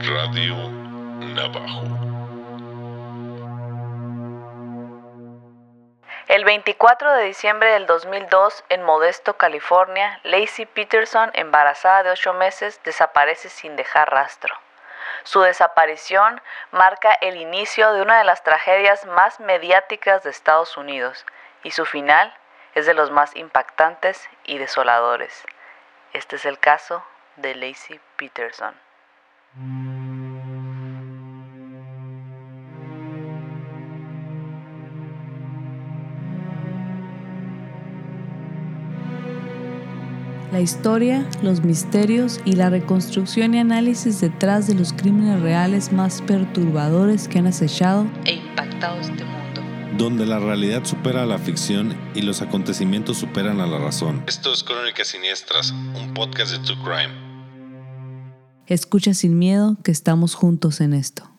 Radio 0.00 0.56
Navajo. 1.20 1.84
El 6.26 6.44
24 6.44 7.12
de 7.14 7.22
diciembre 7.26 7.70
del 7.70 7.86
2002, 7.86 8.64
en 8.70 8.82
Modesto, 8.82 9.36
California, 9.36 10.18
Lacey 10.24 10.66
Peterson, 10.66 11.30
embarazada 11.34 12.02
de 12.02 12.10
ocho 12.10 12.32
meses, 12.32 12.80
desaparece 12.82 13.50
sin 13.50 13.76
dejar 13.76 14.10
rastro. 14.10 14.56
Su 15.22 15.42
desaparición 15.42 16.42
marca 16.72 17.12
el 17.20 17.36
inicio 17.36 17.92
de 17.92 18.02
una 18.02 18.18
de 18.18 18.24
las 18.24 18.42
tragedias 18.42 19.06
más 19.06 19.38
mediáticas 19.38 20.24
de 20.24 20.30
Estados 20.30 20.76
Unidos 20.76 21.24
y 21.62 21.70
su 21.70 21.86
final 21.86 22.34
es 22.74 22.86
de 22.86 22.94
los 22.94 23.12
más 23.12 23.36
impactantes 23.36 24.28
y 24.42 24.58
desoladores. 24.58 25.46
Este 26.12 26.36
es 26.36 26.44
el 26.44 26.58
caso 26.58 27.04
de 27.36 27.54
Lacey 27.54 28.00
Peterson. 28.16 28.74
La 40.50 40.58
historia, 40.58 41.24
los 41.42 41.62
misterios 41.62 42.40
y 42.44 42.56
la 42.56 42.70
reconstrucción 42.70 43.54
y 43.54 43.60
análisis 43.60 44.20
detrás 44.20 44.66
de 44.66 44.74
los 44.74 44.92
crímenes 44.92 45.40
reales 45.40 45.92
más 45.92 46.22
perturbadores 46.22 47.28
que 47.28 47.38
han 47.38 47.46
acechado 47.46 48.06
e 48.24 48.32
impactado 48.32 49.00
este 49.00 49.24
mundo. 49.24 49.39
Donde 50.00 50.24
la 50.24 50.38
realidad 50.38 50.86
supera 50.86 51.24
a 51.24 51.26
la 51.26 51.36
ficción 51.36 51.94
y 52.14 52.22
los 52.22 52.40
acontecimientos 52.40 53.18
superan 53.18 53.60
a 53.60 53.66
la 53.66 53.76
razón. 53.76 54.24
Esto 54.26 54.50
es 54.50 54.64
Crónicas 54.64 55.08
Siniestras, 55.08 55.72
un 55.72 56.14
podcast 56.14 56.52
de 56.52 56.58
True 56.60 56.78
Crime. 56.82 57.12
Escucha 58.66 59.12
sin 59.12 59.38
miedo 59.38 59.76
que 59.84 59.90
estamos 59.90 60.34
juntos 60.34 60.80
en 60.80 60.94
esto. 60.94 61.30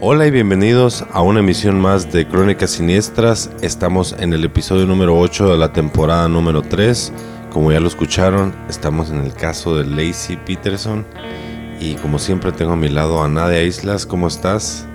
Hola 0.00 0.28
y 0.28 0.30
bienvenidos 0.30 1.04
a 1.10 1.22
una 1.22 1.40
emisión 1.40 1.80
más 1.80 2.12
de 2.12 2.28
Crónicas 2.28 2.70
Siniestras. 2.70 3.50
Estamos 3.62 4.12
en 4.12 4.32
el 4.32 4.44
episodio 4.44 4.86
número 4.86 5.18
8 5.18 5.50
de 5.50 5.58
la 5.58 5.72
temporada 5.72 6.28
número 6.28 6.62
3. 6.62 7.12
Como 7.52 7.72
ya 7.72 7.80
lo 7.80 7.88
escucharon, 7.88 8.54
estamos 8.68 9.10
en 9.10 9.24
el 9.24 9.34
caso 9.34 9.76
de 9.76 9.86
Lacey 9.86 10.36
Peterson. 10.36 11.04
Y 11.80 11.96
como 11.96 12.20
siempre 12.20 12.52
tengo 12.52 12.74
a 12.74 12.76
mi 12.76 12.90
lado 12.90 13.24
a 13.24 13.28
Nadia 13.28 13.64
Islas. 13.64 14.06
¿Cómo 14.06 14.28
estás? 14.28 14.86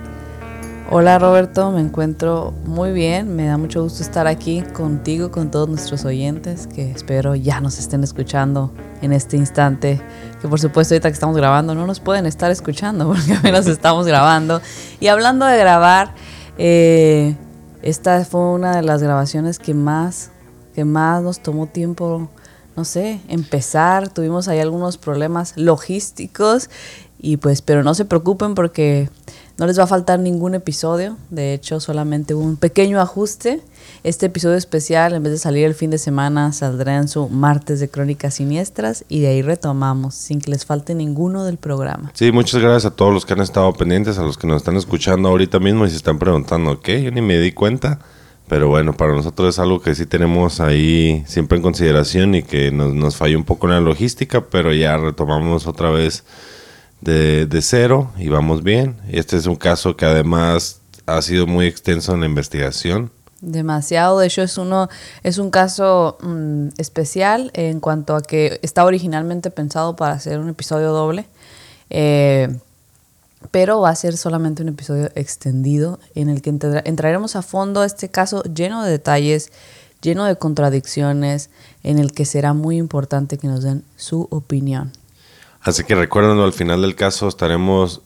Hola 0.88 1.18
Roberto, 1.18 1.72
me 1.72 1.80
encuentro 1.80 2.54
muy 2.64 2.92
bien, 2.92 3.34
me 3.34 3.46
da 3.46 3.58
mucho 3.58 3.82
gusto 3.82 4.04
estar 4.04 4.28
aquí 4.28 4.62
contigo, 4.62 5.32
con 5.32 5.50
todos 5.50 5.68
nuestros 5.68 6.04
oyentes 6.04 6.68
que 6.68 6.92
espero 6.92 7.34
ya 7.34 7.60
nos 7.60 7.80
estén 7.80 8.04
escuchando 8.04 8.72
en 9.02 9.12
este 9.12 9.36
instante, 9.36 10.00
que 10.40 10.46
por 10.46 10.60
supuesto 10.60 10.94
ahorita 10.94 11.08
que 11.08 11.14
estamos 11.14 11.36
grabando 11.36 11.74
no 11.74 11.88
nos 11.88 11.98
pueden 11.98 12.24
estar 12.24 12.52
escuchando 12.52 13.08
porque 13.12 13.34
apenas 13.34 13.66
estamos 13.66 14.06
grabando. 14.06 14.60
Y 15.00 15.08
hablando 15.08 15.44
de 15.46 15.58
grabar, 15.58 16.14
eh, 16.56 17.34
esta 17.82 18.24
fue 18.24 18.52
una 18.52 18.76
de 18.76 18.82
las 18.82 19.02
grabaciones 19.02 19.58
que 19.58 19.74
más, 19.74 20.30
que 20.72 20.84
más 20.84 21.20
nos 21.20 21.40
tomó 21.40 21.66
tiempo, 21.66 22.30
no 22.76 22.84
sé, 22.84 23.20
empezar, 23.26 24.08
tuvimos 24.08 24.46
ahí 24.46 24.60
algunos 24.60 24.98
problemas 24.98 25.52
logísticos 25.56 26.70
y 27.18 27.38
pues, 27.38 27.60
pero 27.60 27.82
no 27.82 27.94
se 27.94 28.04
preocupen 28.04 28.54
porque 28.54 29.10
no 29.58 29.66
les 29.66 29.78
va 29.78 29.84
a 29.84 29.86
faltar 29.86 30.20
ningún 30.20 30.54
episodio, 30.54 31.16
de 31.30 31.54
hecho 31.54 31.80
solamente 31.80 32.34
un 32.34 32.56
pequeño 32.56 33.00
ajuste. 33.00 33.60
Este 34.04 34.26
episodio 34.26 34.56
especial, 34.56 35.14
en 35.14 35.22
vez 35.22 35.32
de 35.32 35.38
salir 35.38 35.64
el 35.64 35.74
fin 35.74 35.90
de 35.90 35.98
semana, 35.98 36.52
saldrá 36.52 36.96
en 36.96 37.08
su 37.08 37.28
martes 37.28 37.80
de 37.80 37.88
Crónicas 37.88 38.34
Siniestras 38.34 39.04
y 39.08 39.20
de 39.20 39.28
ahí 39.28 39.42
retomamos, 39.42 40.14
sin 40.14 40.40
que 40.40 40.50
les 40.50 40.66
falte 40.66 40.94
ninguno 40.94 41.44
del 41.44 41.56
programa. 41.56 42.10
Sí, 42.14 42.32
muchas 42.32 42.60
gracias 42.60 42.92
a 42.92 42.94
todos 42.94 43.14
los 43.14 43.24
que 43.24 43.32
han 43.32 43.40
estado 43.40 43.72
pendientes, 43.72 44.18
a 44.18 44.22
los 44.22 44.36
que 44.36 44.46
nos 44.46 44.58
están 44.58 44.76
escuchando 44.76 45.28
ahorita 45.30 45.58
mismo 45.58 45.86
y 45.86 45.90
se 45.90 45.96
están 45.96 46.18
preguntando, 46.18 46.80
¿qué? 46.80 47.02
Yo 47.02 47.10
ni 47.10 47.22
me 47.22 47.38
di 47.38 47.52
cuenta. 47.52 47.98
Pero 48.48 48.68
bueno, 48.68 48.96
para 48.96 49.12
nosotros 49.12 49.48
es 49.48 49.58
algo 49.58 49.80
que 49.80 49.94
sí 49.96 50.06
tenemos 50.06 50.60
ahí 50.60 51.24
siempre 51.26 51.56
en 51.56 51.62
consideración 51.62 52.36
y 52.36 52.44
que 52.44 52.70
nos, 52.70 52.94
nos 52.94 53.16
falló 53.16 53.36
un 53.38 53.44
poco 53.44 53.66
en 53.66 53.72
la 53.72 53.80
logística, 53.80 54.42
pero 54.42 54.72
ya 54.72 54.96
retomamos 54.96 55.66
otra 55.66 55.90
vez 55.90 56.22
de, 57.06 57.62
cero 57.62 58.10
y 58.18 58.28
vamos 58.28 58.62
bien. 58.62 58.96
Este 59.08 59.36
es 59.36 59.46
un 59.46 59.56
caso 59.56 59.96
que 59.96 60.04
además 60.04 60.80
ha 61.06 61.22
sido 61.22 61.46
muy 61.46 61.66
extenso 61.66 62.14
en 62.14 62.20
la 62.20 62.26
investigación. 62.26 63.12
Demasiado, 63.40 64.18
de 64.18 64.26
hecho 64.26 64.42
es 64.42 64.58
uno, 64.58 64.88
es 65.22 65.38
un 65.38 65.50
caso 65.50 66.16
mm, 66.20 66.68
especial 66.78 67.50
en 67.54 67.80
cuanto 67.80 68.16
a 68.16 68.22
que 68.22 68.58
está 68.62 68.84
originalmente 68.84 69.50
pensado 69.50 69.94
para 69.94 70.14
hacer 70.14 70.38
un 70.40 70.48
episodio 70.48 70.90
doble, 70.90 71.26
eh, 71.90 72.58
pero 73.50 73.80
va 73.80 73.90
a 73.90 73.94
ser 73.94 74.16
solamente 74.16 74.62
un 74.62 74.70
episodio 74.70 75.10
extendido 75.14 76.00
en 76.14 76.28
el 76.28 76.42
que 76.42 76.50
entraremos 76.50 77.36
a 77.36 77.42
fondo 77.42 77.84
este 77.84 78.08
caso 78.08 78.42
lleno 78.42 78.82
de 78.82 78.90
detalles, 78.90 79.52
lleno 80.02 80.24
de 80.24 80.36
contradicciones, 80.36 81.50
en 81.84 81.98
el 81.98 82.12
que 82.12 82.24
será 82.24 82.54
muy 82.54 82.78
importante 82.78 83.38
que 83.38 83.46
nos 83.46 83.62
den 83.62 83.84
su 83.96 84.26
opinión. 84.30 84.92
Así 85.66 85.82
que 85.82 85.96
recuerden, 85.96 86.38
al 86.38 86.52
final 86.52 86.82
del 86.82 86.94
caso 86.94 87.26
estaremos 87.26 88.00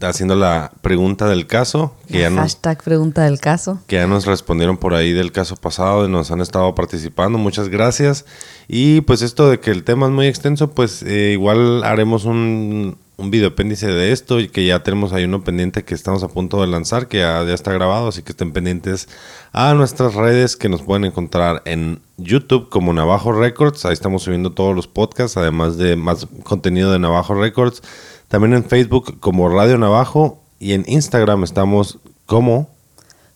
haciendo 0.00 0.36
la 0.36 0.70
pregunta 0.80 1.28
del 1.28 1.48
caso. 1.48 1.96
Que 2.06 2.20
ya 2.20 2.30
hashtag 2.30 2.84
pregunta 2.84 3.24
del 3.24 3.40
caso. 3.40 3.80
Que 3.88 3.96
ya 3.96 4.06
nos 4.06 4.26
respondieron 4.26 4.76
por 4.76 4.94
ahí 4.94 5.12
del 5.12 5.32
caso 5.32 5.56
pasado 5.56 6.06
y 6.06 6.08
nos 6.08 6.30
han 6.30 6.40
estado 6.40 6.72
participando. 6.76 7.36
Muchas 7.36 7.68
gracias. 7.68 8.26
Y 8.68 9.00
pues 9.00 9.22
esto 9.22 9.50
de 9.50 9.58
que 9.58 9.72
el 9.72 9.82
tema 9.82 10.06
es 10.06 10.12
muy 10.12 10.28
extenso, 10.28 10.70
pues 10.70 11.02
eh, 11.02 11.30
igual 11.32 11.82
haremos 11.82 12.26
un, 12.26 12.96
un 13.20 13.30
video 13.30 13.48
apéndice 13.48 13.86
de 13.86 14.12
esto 14.12 14.40
y 14.40 14.48
que 14.48 14.66
ya 14.66 14.82
tenemos 14.82 15.12
ahí 15.12 15.24
uno 15.24 15.44
pendiente 15.44 15.84
que 15.84 15.94
estamos 15.94 16.22
a 16.22 16.28
punto 16.28 16.60
de 16.60 16.66
lanzar, 16.66 17.06
que 17.06 17.18
ya, 17.18 17.42
está 17.42 17.72
grabado, 17.72 18.08
así 18.08 18.22
que 18.22 18.32
estén 18.32 18.52
pendientes 18.52 19.08
a 19.52 19.74
nuestras 19.74 20.14
redes 20.14 20.56
que 20.56 20.68
nos 20.68 20.82
pueden 20.82 21.04
encontrar 21.04 21.62
en 21.66 22.00
YouTube 22.16 22.68
como 22.70 22.92
Navajo 22.92 23.32
Records. 23.32 23.84
Ahí 23.84 23.92
estamos 23.92 24.22
subiendo 24.22 24.52
todos 24.52 24.74
los 24.74 24.88
podcasts, 24.88 25.36
además 25.36 25.76
de 25.76 25.96
más 25.96 26.26
contenido 26.42 26.92
de 26.92 26.98
Navajo 26.98 27.34
Records. 27.34 27.82
También 28.28 28.54
en 28.54 28.64
Facebook 28.64 29.20
como 29.20 29.48
Radio 29.48 29.76
Navajo 29.76 30.42
y 30.58 30.72
en 30.72 30.84
Instagram 30.86 31.44
estamos 31.44 31.98
como 32.26 32.68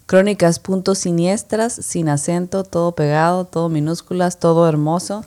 crónicas.siniestras, 0.07 1.75
sin 1.75 2.09
acento, 2.09 2.65
todo 2.65 2.93
pegado, 2.93 3.45
todo 3.45 3.69
minúsculas, 3.69 4.39
todo 4.39 4.69
hermoso. 4.69 5.25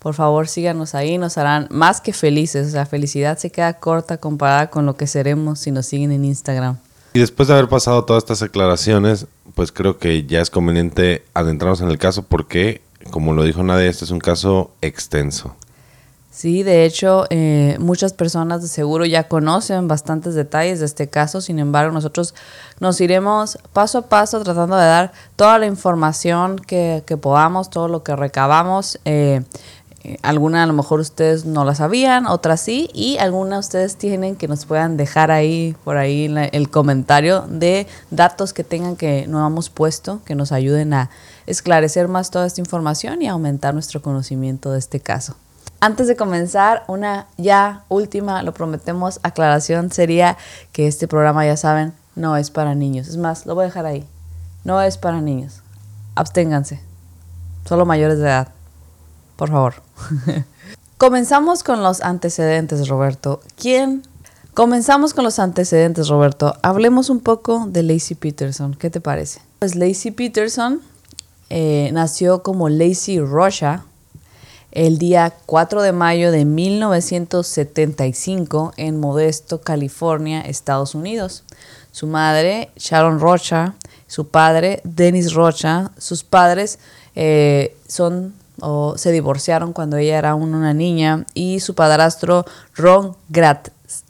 Por 0.00 0.14
favor, 0.14 0.48
síganos 0.48 0.94
ahí, 0.94 1.18
nos 1.18 1.36
harán 1.38 1.68
más 1.70 2.00
que 2.00 2.14
felices. 2.14 2.68
O 2.68 2.70
sea, 2.70 2.86
felicidad 2.86 3.38
se 3.38 3.50
queda 3.50 3.74
corta 3.74 4.16
comparada 4.16 4.70
con 4.70 4.86
lo 4.86 4.96
que 4.96 5.06
seremos 5.06 5.60
si 5.60 5.70
nos 5.70 5.86
siguen 5.86 6.10
en 6.10 6.24
Instagram. 6.24 6.78
Y 7.12 7.20
después 7.20 7.48
de 7.48 7.54
haber 7.54 7.68
pasado 7.68 8.04
todas 8.04 8.22
estas 8.22 8.42
aclaraciones, 8.42 9.26
pues 9.54 9.72
creo 9.72 9.98
que 9.98 10.24
ya 10.24 10.40
es 10.40 10.48
conveniente 10.48 11.24
adentrarnos 11.34 11.82
en 11.82 11.90
el 11.90 11.98
caso 11.98 12.22
porque, 12.22 12.80
como 13.10 13.34
lo 13.34 13.44
dijo 13.44 13.62
Nadia, 13.62 13.90
este 13.90 14.06
es 14.06 14.10
un 14.10 14.20
caso 14.20 14.70
extenso. 14.80 15.54
Sí, 16.30 16.62
de 16.62 16.84
hecho, 16.84 17.26
eh, 17.28 17.76
muchas 17.80 18.12
personas 18.12 18.62
de 18.62 18.68
seguro 18.68 19.04
ya 19.04 19.28
conocen 19.28 19.88
bastantes 19.88 20.34
detalles 20.36 20.78
de 20.78 20.86
este 20.86 21.08
caso, 21.08 21.40
sin 21.40 21.58
embargo, 21.58 21.92
nosotros 21.92 22.34
nos 22.78 23.00
iremos 23.00 23.58
paso 23.72 23.98
a 23.98 24.02
paso 24.02 24.40
tratando 24.40 24.76
de 24.76 24.86
dar 24.86 25.12
toda 25.34 25.58
la 25.58 25.66
información 25.66 26.56
que, 26.56 27.02
podamos, 27.20 27.68
todo 27.68 27.88
lo 27.88 28.04
que 28.04 28.14
recabamos. 28.14 29.00
Eh, 29.04 29.42
eh, 30.02 30.16
alguna 30.22 30.62
a 30.62 30.66
lo 30.66 30.72
mejor 30.72 31.00
ustedes 31.00 31.44
no 31.44 31.64
la 31.64 31.74
sabían, 31.74 32.26
otras 32.26 32.60
sí, 32.60 32.88
y 32.94 33.18
alguna 33.18 33.58
ustedes 33.58 33.96
tienen 33.96 34.34
que 34.34 34.48
nos 34.48 34.64
puedan 34.64 34.96
dejar 34.96 35.30
ahí, 35.30 35.76
por 35.84 35.98
ahí 35.98 36.24
el 36.52 36.70
comentario 36.70 37.42
de 37.42 37.86
datos 38.10 38.54
que 38.54 38.64
tengan 38.64 38.96
que 38.96 39.26
no 39.26 39.46
hemos 39.46 39.68
puesto, 39.68 40.22
que 40.24 40.34
nos 40.34 40.52
ayuden 40.52 40.94
a 40.94 41.10
esclarecer 41.46 42.08
más 42.08 42.30
toda 42.30 42.46
esta 42.46 42.62
información 42.62 43.20
y 43.20 43.28
aumentar 43.28 43.74
nuestro 43.74 44.00
conocimiento 44.00 44.72
de 44.72 44.78
este 44.78 45.00
caso. 45.00 45.36
Antes 45.80 46.06
de 46.06 46.16
comenzar, 46.16 46.84
una 46.88 47.26
ya 47.36 47.84
última, 47.88 48.42
lo 48.42 48.54
prometemos, 48.54 49.20
aclaración 49.22 49.92
sería 49.92 50.38
que 50.72 50.86
este 50.86 51.08
programa, 51.08 51.44
ya 51.44 51.56
saben, 51.56 51.92
no 52.14 52.36
es 52.36 52.50
para 52.50 52.74
niños. 52.74 53.08
Es 53.08 53.16
más, 53.16 53.44
lo 53.44 53.54
voy 53.54 53.64
a 53.64 53.66
dejar 53.66 53.86
ahí. 53.86 54.06
No 54.64 54.80
es 54.82 54.98
para 54.98 55.20
niños. 55.20 55.62
Absténganse. 56.14 56.80
Solo 57.64 57.86
mayores 57.86 58.18
de 58.18 58.24
edad 58.24 58.48
por 59.40 59.48
favor. 59.48 59.72
Comenzamos 60.98 61.62
con 61.62 61.82
los 61.82 62.02
antecedentes, 62.02 62.88
Roberto. 62.88 63.40
¿Quién? 63.56 64.02
Comenzamos 64.54 65.14
con 65.14 65.24
los 65.24 65.38
antecedentes, 65.38 66.08
Roberto. 66.08 66.56
Hablemos 66.62 67.08
un 67.08 67.20
poco 67.20 67.66
de 67.68 67.82
Lacey 67.82 68.16
Peterson. 68.16 68.74
¿Qué 68.74 68.90
te 68.90 69.00
parece? 69.00 69.40
Pues 69.60 69.76
Lacey 69.76 70.10
Peterson 70.10 70.82
eh, 71.48 71.90
nació 71.92 72.42
como 72.42 72.68
Lacey 72.68 73.20
Rocha 73.20 73.84
el 74.72 74.98
día 74.98 75.32
4 75.46 75.82
de 75.82 75.92
mayo 75.92 76.30
de 76.30 76.44
1975 76.44 78.74
en 78.76 79.00
Modesto, 79.00 79.62
California, 79.62 80.42
Estados 80.42 80.94
Unidos. 80.94 81.42
Su 81.92 82.06
madre, 82.06 82.70
Sharon 82.76 83.18
Rocha, 83.20 83.74
su 84.06 84.28
padre, 84.28 84.80
Dennis 84.84 85.32
Rocha, 85.34 85.90
sus 85.98 86.22
padres 86.24 86.78
eh, 87.14 87.76
son 87.88 88.32
o 88.60 88.96
se 88.96 89.12
divorciaron 89.12 89.72
cuando 89.72 89.96
ella 89.96 90.18
era 90.18 90.34
una 90.34 90.72
niña 90.74 91.26
y 91.34 91.60
su 91.60 91.74
padrastro 91.74 92.44
Ron 92.74 93.16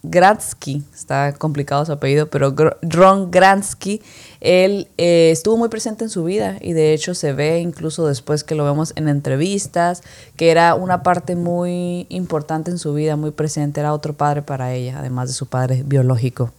Gratsky, 0.02 0.82
está 0.94 1.32
complicado 1.32 1.84
su 1.84 1.92
apellido, 1.92 2.28
pero 2.28 2.54
Ron 2.82 3.30
Gransky, 3.30 4.02
él 4.40 4.88
eh, 4.98 5.30
estuvo 5.30 5.56
muy 5.56 5.68
presente 5.68 6.04
en 6.04 6.10
su 6.10 6.24
vida 6.24 6.56
y 6.60 6.72
de 6.72 6.92
hecho 6.92 7.14
se 7.14 7.32
ve 7.32 7.60
incluso 7.60 8.06
después 8.06 8.44
que 8.44 8.54
lo 8.54 8.64
vemos 8.64 8.92
en 8.96 9.08
entrevistas, 9.08 10.02
que 10.36 10.50
era 10.50 10.74
una 10.74 11.02
parte 11.02 11.36
muy 11.36 12.06
importante 12.08 12.70
en 12.70 12.78
su 12.78 12.92
vida, 12.94 13.16
muy 13.16 13.30
presente, 13.30 13.80
era 13.80 13.94
otro 13.94 14.14
padre 14.14 14.42
para 14.42 14.72
ella, 14.74 14.98
además 14.98 15.28
de 15.28 15.34
su 15.34 15.46
padre 15.46 15.82
biológico. 15.84 16.50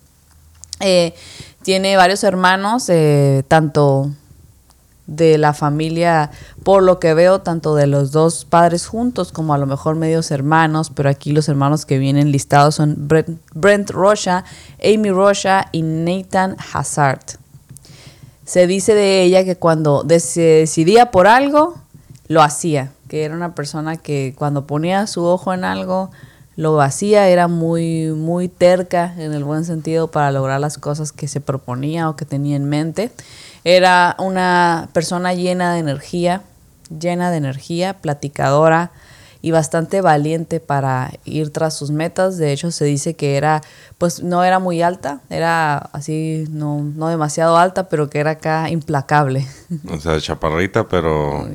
Eh, 0.79 1.13
tiene 1.61 1.95
varios 1.95 2.23
hermanos, 2.23 2.89
eh, 2.89 3.43
tanto 3.47 4.11
de 5.11 5.37
la 5.37 5.53
familia, 5.53 6.31
por 6.63 6.83
lo 6.83 6.99
que 6.99 7.13
veo, 7.13 7.41
tanto 7.41 7.75
de 7.75 7.85
los 7.85 8.11
dos 8.11 8.45
padres 8.45 8.87
juntos 8.87 9.31
como 9.31 9.53
a 9.53 9.57
lo 9.57 9.67
mejor 9.67 9.95
medios 9.95 10.31
hermanos, 10.31 10.91
pero 10.93 11.09
aquí 11.09 11.31
los 11.31 11.49
hermanos 11.49 11.85
que 11.85 11.97
vienen 11.97 12.31
listados 12.31 12.75
son 12.75 12.95
Brent, 13.07 13.39
Brent 13.53 13.89
Rocha, 13.89 14.45
Amy 14.83 15.11
Rocha 15.11 15.67
y 15.71 15.81
Nathan 15.81 16.55
Hazard. 16.73 17.37
Se 18.45 18.67
dice 18.67 18.95
de 18.95 19.23
ella 19.23 19.43
que 19.43 19.57
cuando 19.57 20.05
se 20.19 20.41
decidía 20.41 21.11
por 21.11 21.27
algo, 21.27 21.75
lo 22.27 22.41
hacía, 22.41 22.91
que 23.09 23.25
era 23.25 23.35
una 23.35 23.53
persona 23.53 23.97
que 23.97 24.33
cuando 24.37 24.65
ponía 24.65 25.07
su 25.07 25.23
ojo 25.25 25.53
en 25.53 25.65
algo, 25.65 26.11
lo 26.55 26.79
hacía, 26.81 27.27
era 27.27 27.47
muy, 27.47 28.11
muy 28.11 28.47
terca 28.47 29.13
en 29.17 29.33
el 29.33 29.43
buen 29.43 29.65
sentido 29.65 30.09
para 30.11 30.31
lograr 30.31 30.59
las 30.59 30.77
cosas 30.77 31.11
que 31.11 31.27
se 31.27 31.41
proponía 31.41 32.09
o 32.09 32.15
que 32.15 32.25
tenía 32.25 32.55
en 32.55 32.65
mente. 32.65 33.11
Era 33.63 34.15
una 34.19 34.89
persona 34.93 35.33
llena 35.33 35.73
de 35.73 35.79
energía, 35.79 36.41
llena 36.89 37.31
de 37.31 37.37
energía, 37.37 37.93
platicadora 37.93 38.91
y 39.41 39.51
bastante 39.51 40.01
valiente 40.01 40.59
para 40.59 41.11
ir 41.25 41.51
tras 41.51 41.75
sus 41.75 41.91
metas. 41.91 42.37
De 42.37 42.51
hecho, 42.51 42.71
se 42.71 42.85
dice 42.85 43.15
que 43.15 43.37
era, 43.37 43.61
pues 43.97 44.21
no 44.21 44.43
era 44.43 44.59
muy 44.59 44.81
alta, 44.81 45.21
era 45.29 45.77
así, 45.77 46.45
no, 46.49 46.83
no 46.83 47.07
demasiado 47.07 47.57
alta, 47.57 47.89
pero 47.89 48.09
que 48.09 48.19
era 48.19 48.31
acá 48.31 48.69
implacable. 48.69 49.47
O 49.89 49.99
sea, 49.99 50.19
chaparrita, 50.19 50.87
pero 50.87 51.47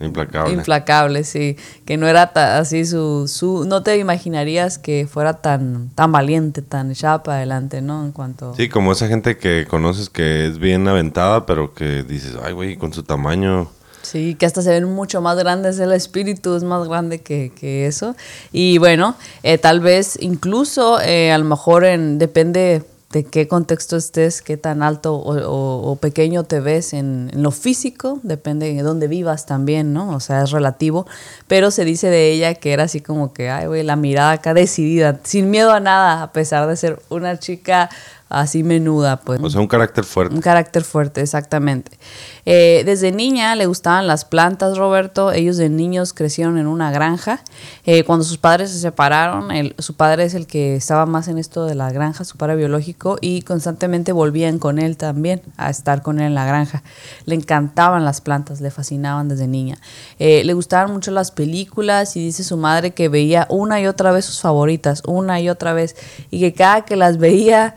implacable. 0.00 0.54
Implacable, 0.54 1.24
sí. 1.24 1.56
Que 1.84 1.96
no 1.96 2.08
era 2.08 2.22
así 2.58 2.84
su, 2.84 3.28
su, 3.28 3.64
no 3.66 3.82
te 3.82 3.96
imaginarías 3.98 4.78
que 4.78 5.06
fuera 5.06 5.34
tan, 5.34 5.90
tan 5.94 6.10
valiente, 6.10 6.62
tan 6.62 6.90
echada 6.90 7.22
para 7.22 7.38
adelante, 7.38 7.82
¿no? 7.82 8.04
En 8.04 8.12
cuanto... 8.12 8.54
Sí, 8.56 8.68
como 8.68 8.92
esa 8.92 9.06
gente 9.06 9.36
que 9.36 9.66
conoces 9.68 10.10
que 10.10 10.46
es 10.46 10.58
bien 10.58 10.88
aventada, 10.88 11.46
pero 11.46 11.74
que 11.74 12.02
dices, 12.02 12.36
ay, 12.42 12.52
güey, 12.52 12.76
con 12.76 12.92
su 12.92 13.02
tamaño 13.02 13.68
Sí, 14.02 14.36
que 14.36 14.46
hasta 14.46 14.62
se 14.62 14.70
ven 14.70 14.84
mucho 14.84 15.20
más 15.20 15.36
grandes, 15.38 15.78
el 15.78 15.92
espíritu 15.92 16.54
es 16.56 16.62
más 16.62 16.88
grande 16.88 17.20
que, 17.20 17.86
eso. 17.86 18.16
Y 18.52 18.78
bueno, 18.78 19.16
eh, 19.42 19.58
tal 19.58 19.80
vez 19.80 20.16
incluso 20.20 21.00
eh, 21.00 21.32
a 21.32 21.38
lo 21.38 21.44
mejor 21.44 21.84
en, 21.84 22.18
depende 22.18 22.82
de 23.12 23.24
qué 23.24 23.48
contexto 23.48 23.96
estés, 23.96 24.42
qué 24.42 24.58
tan 24.58 24.82
alto 24.82 25.14
o, 25.14 25.96
pequeño 25.96 26.44
te 26.44 26.60
ves 26.60 26.92
en, 26.92 27.30
lo 27.34 27.50
físico, 27.50 28.20
depende 28.22 28.72
de 28.74 28.82
dónde 28.82 29.08
vivas 29.08 29.46
también, 29.46 29.94
¿no? 29.94 30.14
O 30.14 30.20
sea, 30.20 30.42
es 30.42 30.50
relativo, 30.50 31.06
pero 31.46 31.70
se 31.70 31.86
dice 31.86 32.10
de 32.10 32.30
ella 32.30 32.54
que 32.54 32.72
era 32.72 32.84
así 32.84 33.00
como 33.00 33.32
que, 33.32 33.48
ay, 33.48 33.66
güey, 33.66 33.82
la 33.82 33.96
mirada 33.96 34.32
acá 34.32 34.52
decidida, 34.52 35.20
sin 35.24 35.50
miedo 35.50 35.72
a 35.72 35.80
nada, 35.80 36.22
a 36.22 36.32
pesar 36.32 36.68
de 36.68 36.76
ser 36.76 37.00
una 37.08 37.38
chica 37.38 37.88
así 38.28 38.62
menuda, 38.62 39.18
pues. 39.20 39.40
O 39.42 39.50
sea, 39.50 39.60
un 39.60 39.66
carácter 39.66 40.04
fuerte. 40.04 40.34
Un 40.34 40.40
carácter 40.40 40.84
fuerte, 40.84 41.20
exactamente. 41.20 41.98
Eh, 42.44 42.82
desde 42.86 43.12
niña 43.12 43.54
le 43.56 43.66
gustaban 43.66 44.06
las 44.06 44.24
plantas, 44.24 44.78
Roberto. 44.78 45.32
Ellos 45.32 45.56
de 45.56 45.68
niños 45.68 46.12
crecieron 46.12 46.58
en 46.58 46.66
una 46.66 46.90
granja. 46.90 47.40
Eh, 47.84 48.04
cuando 48.04 48.24
sus 48.24 48.38
padres 48.38 48.70
se 48.70 48.78
separaron, 48.78 49.48
su 49.78 49.94
padre 49.94 50.24
es 50.24 50.34
el 50.34 50.46
que 50.46 50.76
estaba 50.76 51.06
más 51.06 51.28
en 51.28 51.38
esto 51.38 51.64
de 51.66 51.74
la 51.74 51.90
granja, 51.90 52.24
su 52.24 52.36
padre 52.36 52.56
biológico, 52.56 53.18
y 53.20 53.42
constantemente 53.42 54.12
volvían 54.12 54.58
con 54.58 54.78
él 54.78 54.96
también 54.96 55.42
a 55.56 55.70
estar 55.70 56.02
con 56.02 56.20
él 56.20 56.26
en 56.26 56.34
la 56.34 56.46
granja. 56.46 56.82
Le 57.26 57.34
encantaban 57.34 58.04
las 58.04 58.20
plantas, 58.20 58.60
le 58.60 58.70
fascinaban 58.70 59.28
desde 59.28 59.46
niña. 59.46 59.78
Eh, 60.18 60.42
le 60.44 60.54
gustaban 60.54 60.92
mucho 60.92 61.10
las 61.10 61.30
películas 61.30 62.16
y 62.16 62.24
dice 62.24 62.44
su 62.44 62.56
madre 62.56 62.92
que 62.92 63.08
veía 63.08 63.46
una 63.50 63.80
y 63.80 63.86
otra 63.86 64.10
vez 64.10 64.24
sus 64.24 64.40
favoritas, 64.40 65.02
una 65.06 65.40
y 65.40 65.48
otra 65.48 65.72
vez, 65.72 65.96
y 66.30 66.40
que 66.40 66.52
cada 66.52 66.84
que 66.84 66.96
las 66.96 67.18
veía 67.18 67.74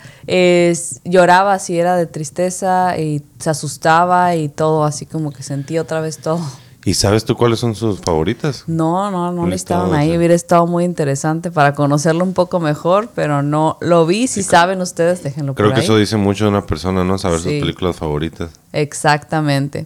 lloraba 1.04 1.60
si 1.60 1.80
era 1.80 1.96
de 1.96 2.06
tristeza 2.06 2.98
y 2.98 3.22
se 3.40 3.50
asustaba 3.50 4.36
y 4.36 4.50
todo, 4.50 4.84
así 4.84 5.06
como 5.06 5.32
que 5.32 5.44
sentía 5.44 5.82
otra 5.82 6.02
vez 6.02 6.18
todo. 6.18 6.42
¿Y 6.84 6.96
sabes 6.96 7.26
tú 7.26 7.36
cuáles 7.36 7.60
son 7.60 7.76
sus 7.76 8.00
favoritas? 8.00 8.64
No, 8.66 9.12
no, 9.12 9.32
no 9.32 9.54
estaban 9.54 9.94
ahí. 9.94 10.18
Hubiera 10.18 10.34
estado 10.34 10.66
muy 10.66 10.84
interesante 10.84 11.52
para 11.52 11.76
conocerlo 11.76 12.24
un 12.24 12.34
poco 12.34 12.60
mejor, 12.60 13.10
pero 13.14 13.44
no 13.44 13.78
lo 13.82 14.08
vi. 14.08 14.28
Si 14.28 14.42
saben 14.42 14.82
ustedes, 14.82 15.22
déjenlo 15.22 15.54
Creo 15.54 15.70
por 15.70 15.76
que 15.76 15.84
eso 15.84 15.96
dice 15.96 16.18
mucho 16.18 16.46
de 16.46 16.50
una 16.50 16.66
persona, 16.66 17.04
¿no? 17.04 17.20
Saber 17.20 17.40
sus 17.40 17.52
películas 17.52 17.98
favoritas. 17.98 18.50
Exactamente. 18.74 19.86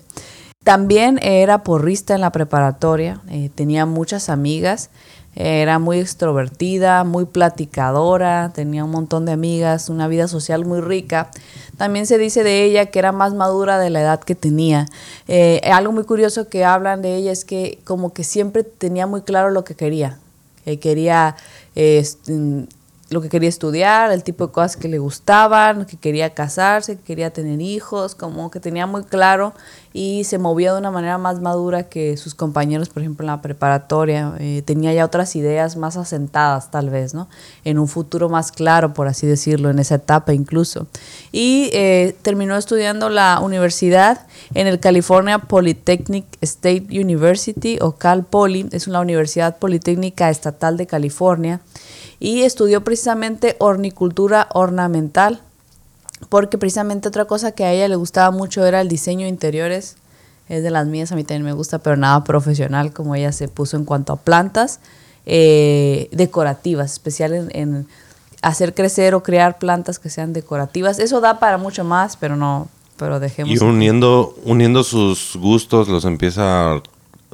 También 0.64 1.20
era 1.22 1.64
porrista 1.64 2.16
en 2.16 2.22
la 2.22 2.32
preparatoria. 2.32 3.20
Eh, 3.30 3.52
tenía 3.54 3.86
muchas 3.86 4.30
amigas 4.30 4.90
era 5.36 5.80
muy 5.80 6.00
extrovertida, 6.00 7.04
muy 7.04 7.26
platicadora, 7.26 8.52
tenía 8.54 8.86
un 8.86 8.92
montón 8.92 9.26
de 9.26 9.34
amigas, 9.34 9.90
una 9.90 10.08
vida 10.08 10.28
social 10.28 10.66
muy 10.66 10.80
rica. 10.80 11.30
También 11.78 12.06
se 12.06 12.18
dice 12.18 12.44
de 12.44 12.64
ella 12.64 12.86
que 12.86 13.00
era 13.00 13.12
más 13.12 13.34
madura 13.34 13.78
de 13.78 13.90
la 13.90 14.02
edad 14.02 14.20
que 14.22 14.36
tenía. 14.36 14.86
Eh, 15.28 15.60
algo 15.66 15.92
muy 15.92 16.06
curioso 16.06 16.48
que 16.48 16.64
hablan 16.64 17.02
de 17.02 17.16
ella 17.16 17.32
es 17.32 17.44
que 17.44 17.80
como 17.84 18.14
que 18.14 18.24
siempre 18.24 18.64
tenía 18.64 19.08
muy 19.08 19.22
claro 19.22 19.52
lo 19.52 19.66
que 19.66 19.76
quería. 19.76 20.20
Que 20.64 20.80
quería 20.80 21.36
lo 23.10 23.22
que 23.22 23.30
quería 23.30 23.50
estudiar, 23.50 24.12
el 24.12 24.24
tipo 24.24 24.48
de 24.48 24.54
cosas 24.54 24.78
que 24.78 24.88
le 24.88 24.98
gustaban, 24.98 25.86
que 25.86 25.96
quería 25.96 26.32
casarse, 26.34 26.98
que 26.98 27.04
quería 27.04 27.32
tener 27.32 27.62
hijos, 27.62 28.16
como 28.16 28.50
que 28.50 28.60
tenía 28.60 28.88
muy 28.88 29.04
claro 29.04 29.54
y 29.94 30.24
se 30.24 30.40
movía 30.40 30.74
de 30.74 30.80
una 30.80 30.92
manera 30.92 31.18
más 31.20 31.40
madura 31.40 31.84
que 31.84 32.18
sus 32.18 32.34
compañeros, 32.34 32.90
por 32.90 33.04
ejemplo, 33.04 33.24
en 33.24 33.28
la 33.28 33.42
preparatoria. 33.42 34.34
Eh, 34.40 34.64
tenía 34.66 34.92
ya 34.92 35.06
otras 35.06 35.36
ideas 35.36 35.78
más 35.78 35.98
asentadas, 35.98 36.72
tal 36.72 36.90
vez, 36.90 37.14
¿no? 37.14 37.30
En 37.64 37.78
un 37.78 37.88
futuro 37.88 38.28
más 38.28 38.52
claro, 38.52 38.94
por 38.94 39.08
así 39.08 39.28
decirlo, 39.28 39.70
en 39.70 39.78
esa 39.80 39.96
etapa 39.96 40.34
incluso. 40.34 40.88
Y 41.32 41.70
eh, 41.74 42.16
terminó 42.24 42.58
estudiando 42.58 43.10
la 43.10 43.40
universidad 43.40 44.26
en 44.56 44.66
el 44.68 44.80
California 44.80 45.38
Polytechnic 45.40 46.26
State 46.42 46.88
University, 46.90 47.78
o 47.80 47.94
Cal 47.94 48.26
Poly, 48.26 48.68
es 48.72 48.88
una 48.88 49.00
universidad 49.00 49.60
politécnica 49.60 50.30
estatal 50.30 50.76
de 50.76 50.88
California 50.88 51.62
y 52.20 52.44
estudió 52.44 52.84
precisamente 52.84 53.56
hornicultura 53.60 54.48
ornamental, 54.54 55.42
porque 56.30 56.58
precisamente 56.58 57.08
otra 57.08 57.26
cosa 57.26 57.52
que 57.52 57.66
a 57.66 57.74
ella 57.74 57.88
le 57.88 57.96
gustaba 57.96 58.32
mucho 58.32 58.66
era 58.66 58.82
el 58.82 58.88
diseño 58.88 59.24
de 59.24 59.30
interiores. 59.30 59.98
Es 60.48 60.64
de 60.64 60.72
las 60.72 60.86
mías, 60.86 61.12
a 61.12 61.16
mí 61.16 61.24
también 61.24 61.44
me 61.44 61.54
gusta, 61.54 61.80
pero 61.80 61.98
nada 61.98 62.24
profesional 62.24 62.94
como 62.94 63.16
ella 63.16 63.32
se 63.32 63.48
puso 63.48 63.78
en 63.78 63.86
cuanto 63.86 64.14
a 64.14 64.18
plantas 64.18 64.80
eh, 65.26 66.08
decorativas, 66.12 66.94
especial 66.94 67.50
en, 67.52 67.88
hacer 68.44 68.76
crecer 68.76 69.16
o 69.16 69.24
crear 69.24 69.58
plantas 69.58 69.98
que 69.98 70.10
sean 70.10 70.34
decorativas. 70.34 71.00
Eso 71.00 71.20
da 71.20 71.40
para 71.40 71.58
mucho 71.58 71.84
más, 71.84 72.16
pero 72.16 72.36
no, 72.36 72.68
pero 72.96 73.20
dejemos. 73.20 73.52
Y 73.52 73.58
uniendo, 73.58 74.36
uniendo 74.44 74.84
sus 74.84 75.36
gustos, 75.36 75.88
los 75.88 76.06
empieza 76.06 76.82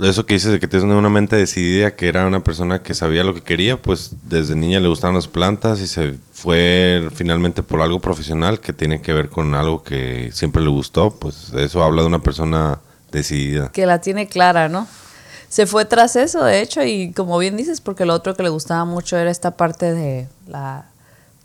eso 0.09 0.25
que 0.25 0.33
dices 0.33 0.51
de 0.51 0.59
que 0.59 0.67
tienes 0.67 0.89
una 0.89 1.09
mente 1.09 1.35
decidida, 1.35 1.95
que 1.95 2.07
era 2.07 2.25
una 2.25 2.43
persona 2.43 2.81
que 2.81 2.93
sabía 2.93 3.23
lo 3.23 3.33
que 3.33 3.41
quería, 3.41 3.81
pues 3.81 4.11
desde 4.23 4.55
niña 4.55 4.79
le 4.79 4.87
gustaban 4.87 5.15
las 5.15 5.27
plantas 5.27 5.79
y 5.79 5.87
se 5.87 6.17
fue 6.33 7.07
finalmente 7.13 7.61
por 7.61 7.81
algo 7.81 7.99
profesional 7.99 8.59
que 8.59 8.73
tiene 8.73 9.01
que 9.01 9.13
ver 9.13 9.29
con 9.29 9.53
algo 9.53 9.83
que 9.83 10.31
siempre 10.33 10.61
le 10.61 10.69
gustó, 10.69 11.11
pues 11.11 11.53
eso 11.53 11.83
habla 11.83 12.01
de 12.01 12.07
una 12.07 12.23
persona 12.23 12.79
decidida. 13.11 13.71
Que 13.71 13.85
la 13.85 14.01
tiene 14.01 14.27
clara, 14.27 14.69
¿no? 14.69 14.87
Se 15.49 15.67
fue 15.67 15.85
tras 15.85 16.15
eso, 16.15 16.43
de 16.43 16.61
hecho, 16.61 16.81
y 16.83 17.11
como 17.11 17.37
bien 17.37 17.57
dices, 17.57 17.81
porque 17.81 18.05
lo 18.05 18.13
otro 18.13 18.35
que 18.35 18.43
le 18.43 18.49
gustaba 18.49 18.85
mucho 18.85 19.17
era 19.17 19.29
esta 19.29 19.51
parte 19.57 19.93
de 19.93 20.27
la 20.47 20.85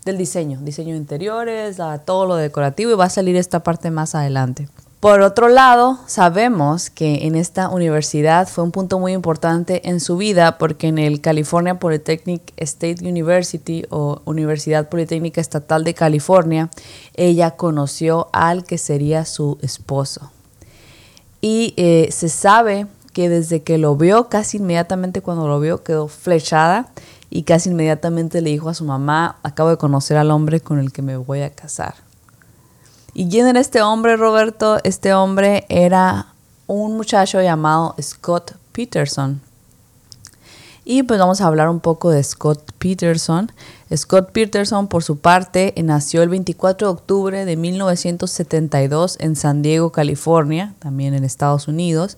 del 0.05 0.17
diseño, 0.17 0.59
diseño 0.61 0.93
de 0.93 0.99
interiores, 0.99 1.77
todo 2.05 2.25
lo 2.25 2.35
decorativo, 2.37 2.91
y 2.91 2.95
va 2.95 3.05
a 3.05 3.09
salir 3.09 3.35
esta 3.35 3.61
parte 3.63 3.91
más 3.91 4.15
adelante. 4.15 4.69
Por 4.99 5.21
otro 5.21 5.47
lado, 5.47 5.99
sabemos 6.07 6.89
que 6.89 7.27
en 7.27 7.35
esta 7.35 7.69
universidad 7.69 8.47
fue 8.47 8.63
un 8.63 8.71
punto 8.71 8.97
muy 8.97 9.13
importante 9.13 9.87
en 9.87 9.99
su 9.99 10.17
vida 10.17 10.57
porque 10.57 10.87
en 10.87 10.97
el 10.97 11.21
California 11.21 11.77
Polytechnic 11.77 12.41
State 12.57 13.07
University 13.07 13.85
o 13.91 14.23
Universidad 14.25 14.89
Politécnica 14.89 15.39
Estatal 15.39 15.83
de 15.83 15.93
California, 15.93 16.71
ella 17.13 17.51
conoció 17.51 18.27
al 18.33 18.65
que 18.65 18.79
sería 18.79 19.25
su 19.25 19.59
esposo. 19.61 20.31
Y 21.41 21.75
eh, 21.77 22.09
se 22.11 22.27
sabe 22.27 22.87
que 23.13 23.29
desde 23.29 23.61
que 23.61 23.77
lo 23.77 23.95
vio, 23.95 24.29
casi 24.29 24.57
inmediatamente 24.57 25.21
cuando 25.21 25.47
lo 25.47 25.59
vio, 25.59 25.83
quedó 25.83 26.07
flechada 26.07 26.87
y 27.29 27.43
casi 27.43 27.69
inmediatamente 27.69 28.41
le 28.41 28.49
dijo 28.49 28.69
a 28.69 28.73
su 28.73 28.83
mamá, 28.83 29.37
acabo 29.43 29.69
de 29.69 29.77
conocer 29.77 30.17
al 30.17 30.31
hombre 30.31 30.59
con 30.59 30.79
el 30.79 30.91
que 30.91 31.03
me 31.03 31.17
voy 31.17 31.41
a 31.41 31.51
casar. 31.51 32.06
¿Y 33.13 33.29
quién 33.29 33.47
era 33.47 33.59
este 33.59 33.81
hombre, 33.81 34.17
Roberto? 34.17 34.77
Este 34.83 35.13
hombre 35.13 35.65
era 35.69 36.27
un 36.67 36.97
muchacho 36.97 37.41
llamado 37.41 37.95
Scott 38.01 38.55
Peterson. 38.71 39.41
Y 40.89 41.03
pues 41.03 41.19
vamos 41.19 41.41
a 41.41 41.47
hablar 41.47 41.67
un 41.67 41.81
poco 41.81 42.11
de 42.11 42.23
Scott 42.23 42.71
Peterson. 42.77 43.51
Scott 43.93 44.31
Peterson, 44.31 44.87
por 44.87 45.03
su 45.03 45.17
parte, 45.17 45.73
nació 45.83 46.23
el 46.23 46.29
24 46.29 46.87
de 46.87 46.93
octubre 46.93 47.43
de 47.43 47.57
1972 47.57 49.17
en 49.19 49.35
San 49.35 49.61
Diego, 49.61 49.91
California, 49.91 50.75
también 50.79 51.13
en 51.13 51.25
Estados 51.25 51.67
Unidos. 51.67 52.17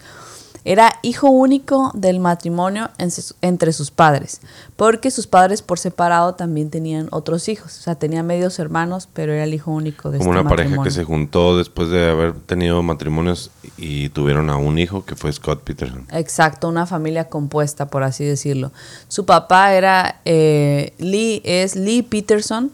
Era 0.66 0.94
hijo 1.02 1.30
único 1.30 1.92
del 1.94 2.20
matrimonio 2.20 2.90
entre 2.98 3.74
sus 3.74 3.92
padres, 3.92 4.42
porque 4.76 5.10
sus 5.10 5.26
padres 5.26 5.62
por 5.62 5.80
separado 5.80 6.36
también 6.36 6.70
tenían 6.70 7.08
otros 7.12 7.48
hijos. 7.48 7.78
O 7.80 7.82
sea, 7.82 7.96
tenía 7.96 8.24
medios 8.24 8.60
hermanos, 8.60 9.08
pero 9.12 9.34
era 9.34 9.46
el 9.46 9.54
hijo 9.54 9.72
único 9.72 10.12
de 10.12 10.20
Como 10.20 10.32
una 10.32 10.48
pareja 10.48 10.84
que 10.84 10.92
se 10.92 11.04
juntó 11.04 11.58
después 11.58 11.90
de 11.90 12.10
haber 12.10 12.34
tenido 12.34 12.82
matrimonios 12.84 13.52
y 13.78 14.10
tuvieron 14.10 14.50
a 14.50 14.58
un 14.58 14.78
hijo 14.78 15.06
que 15.06 15.16
fue 15.16 15.32
Scott 15.32 15.64
Peterson. 15.64 16.06
Exacto, 16.12 16.68
una 16.68 16.86
familia 16.86 17.30
compuesta, 17.30 17.88
por 17.88 18.04
así 18.04 18.26
decirlo. 18.26 18.72
Su 19.08 19.26
papá 19.26 19.74
era 19.74 20.20
eh, 20.26 20.94
Lee, 20.98 21.42
es 21.46 21.76
Lee 21.76 22.04
Peterson 22.04 22.72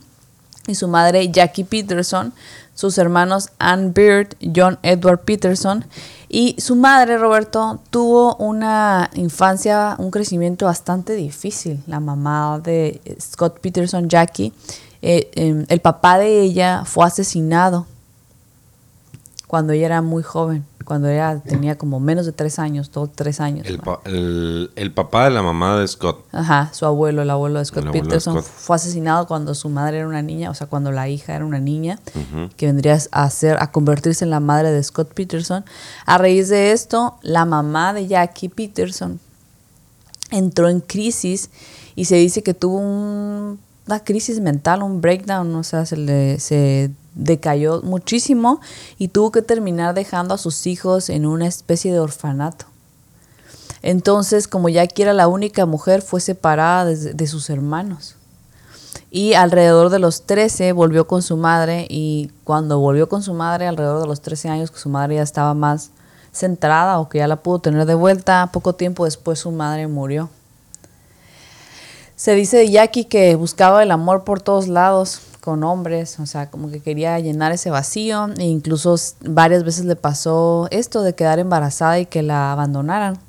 y 0.68 0.76
su 0.76 0.88
madre 0.88 1.30
Jackie 1.32 1.64
Peterson 1.64 2.34
sus 2.76 3.00
hermanos 3.00 3.50
Ann 3.58 3.94
Beard, 3.94 4.36
John 4.56 4.78
Edward 4.84 5.22
Peterson 5.22 5.86
y 6.30 6.56
su 6.60 6.76
madre, 6.76 7.18
Roberto, 7.18 7.80
tuvo 7.90 8.36
una 8.36 9.10
infancia, 9.16 9.96
un 9.98 10.12
crecimiento 10.12 10.66
bastante 10.66 11.16
difícil. 11.16 11.82
La 11.88 12.00
mamá 12.00 12.60
de 12.62 13.02
Scott 13.20 13.60
Peterson, 13.60 14.10
Jackie, 14.10 14.52
eh, 15.02 15.32
em, 15.36 15.66
el 15.70 15.80
papá 15.80 16.18
de 16.18 16.42
ella 16.42 16.84
fue 16.86 17.06
asesinado 17.06 17.88
cuando 19.48 19.74
ella 19.74 19.86
era 19.88 20.02
muy 20.02 20.24
joven 20.24 20.66
cuando 20.86 21.10
ella 21.10 21.42
tenía 21.44 21.78
como 21.78 22.00
menos 22.00 22.26
de 22.26 22.32
tres 22.32 22.60
años, 22.60 22.92
dos, 22.92 23.10
tres 23.14 23.42
años. 23.42 23.68
El, 23.68 24.92
papá 24.94 25.26
de 25.26 25.32
la 25.32 25.42
mamá 25.42 25.78
de 25.78 25.88
Scott. 25.88 26.24
Ajá, 26.32 26.70
su 26.74 26.86
abuelo, 26.86 27.24
el 27.24 27.30
abuelo 27.30 27.60
de 27.60 27.66
Scott 27.66 27.92
Peterson, 27.92 28.42
fue 28.42 28.78
asesinado 28.78 29.28
cuando 29.28 29.56
su 29.56 29.68
madre 29.68 29.98
era 29.98 30.08
una 30.08 30.22
niña, 30.22 30.52
o 30.52 30.54
sea, 30.54 30.68
cuando 30.68 30.92
la 30.92 31.10
hija 31.10 31.36
era 31.36 31.44
una 31.44 31.60
niña, 31.60 32.00
que 32.56 32.68
vendría 32.68 32.98
a 33.12 33.30
ser, 33.30 33.58
a 33.60 33.72
convertirse 33.72 34.24
en 34.24 34.30
la 34.30 34.40
madre 34.40 34.72
de 34.72 34.82
Scott 34.82 35.12
Peterson. 35.14 35.66
A 36.06 36.18
raíz 36.18 36.48
de 36.50 36.72
esto, 36.72 37.18
la 37.24 37.46
mamá 37.46 37.94
de 37.94 38.08
Jackie 38.08 38.50
Peterson 38.50 39.20
entró 40.32 40.70
en 40.70 40.80
crisis 40.80 41.50
y 41.96 42.06
se 42.06 42.16
dice 42.16 42.44
que 42.44 42.54
tuvo 42.54 42.78
una 42.78 44.00
crisis 44.04 44.40
mental, 44.40 44.84
un 44.84 45.02
breakdown, 45.02 45.54
o 45.56 45.64
sea, 45.64 45.86
se 45.86 45.98
le 45.98 46.40
se 46.40 46.92
decayó 47.16 47.82
muchísimo 47.82 48.62
y 48.98 49.08
tuvo 49.08 49.32
que 49.32 49.42
terminar 49.42 49.96
dejando 49.96 50.34
a 50.34 50.38
sus 50.38 50.68
hijos 50.68 51.10
en 51.10 51.26
una 51.26 51.48
especie 51.48 51.92
de 51.92 52.00
orfanato. 52.00 52.66
Entonces, 53.82 54.48
como 54.48 54.70
Jackie 54.70 55.04
era 55.04 55.14
la 55.14 55.28
única 55.28 55.66
mujer, 55.66 56.02
fue 56.02 56.20
separada 56.20 56.86
de, 56.86 57.28
sus 57.28 57.50
hermanos. 57.50 58.16
Y 59.12 59.34
alrededor 59.34 59.90
de 59.90 60.00
los 60.00 60.24
13 60.24 60.72
volvió 60.72 61.08
con 61.08 61.22
su 61.22 61.38
madre 61.38 61.86
y 61.90 62.32
cuando 62.44 62.80
volvió 62.80 63.08
con 63.08 63.24
su 63.24 63.34
madre, 63.34 63.68
alrededor 63.68 64.02
de 64.02 64.08
los 64.08 64.22
13 64.22 64.50
años, 64.50 64.72
que 64.72 64.80
su 64.80 64.90
madre 64.90 65.16
ya 65.16 65.22
estaba 65.22 65.54
más 65.54 65.92
centrada 66.32 67.00
o 67.00 67.08
que 67.08 67.20
ya 67.20 67.28
la 67.28 67.38
pudo 67.38 67.60
tener 67.60 67.86
de 67.86 67.96
vuelta, 67.96 68.50
poco 68.52 68.74
tiempo 68.74 69.06
después 69.06 69.40
su 69.40 69.52
madre 69.52 69.88
murió. 69.88 70.30
Se 72.16 72.34
dice 72.34 72.58
de 72.58 72.72
Jackie 72.72 73.06
que 73.06 73.36
buscaba 73.36 73.84
el 73.84 73.92
amor 73.92 74.24
por 74.24 74.42
todos 74.42 74.68
lados, 74.68 75.22
con 75.46 75.64
hombres, 75.64 76.20
o 76.20 76.26
sea, 76.26 76.50
como 76.50 76.72
que 76.72 76.82
quería 76.82 77.20
llenar 77.20 77.52
ese 77.52 77.70
vacío 77.70 78.30
e 78.38 78.46
incluso 78.46 78.96
varias 79.22 79.64
veces 79.64 79.86
le 79.86 79.96
pasó 79.96 80.68
esto 80.72 81.04
de 81.04 81.14
quedar 81.14 81.38
embarazada 81.38 82.00
y 82.00 82.08
que 82.08 82.24
la 82.24 82.52
abandonaran. 82.52 83.20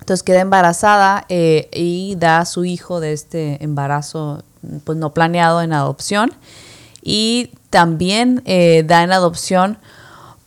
Entonces 0.00 0.22
queda 0.22 0.40
embarazada 0.40 1.26
eh, 1.28 1.68
y 1.72 2.16
da 2.16 2.38
a 2.38 2.46
su 2.46 2.64
hijo 2.64 2.98
de 2.98 3.12
este 3.12 3.62
embarazo 3.62 4.42
pues 4.84 4.96
no 4.96 5.12
planeado 5.12 5.60
en 5.60 5.74
adopción 5.74 6.32
y 7.02 7.52
también 7.68 8.42
eh, 8.46 8.84
da 8.86 9.02
en 9.02 9.12
adopción 9.12 9.78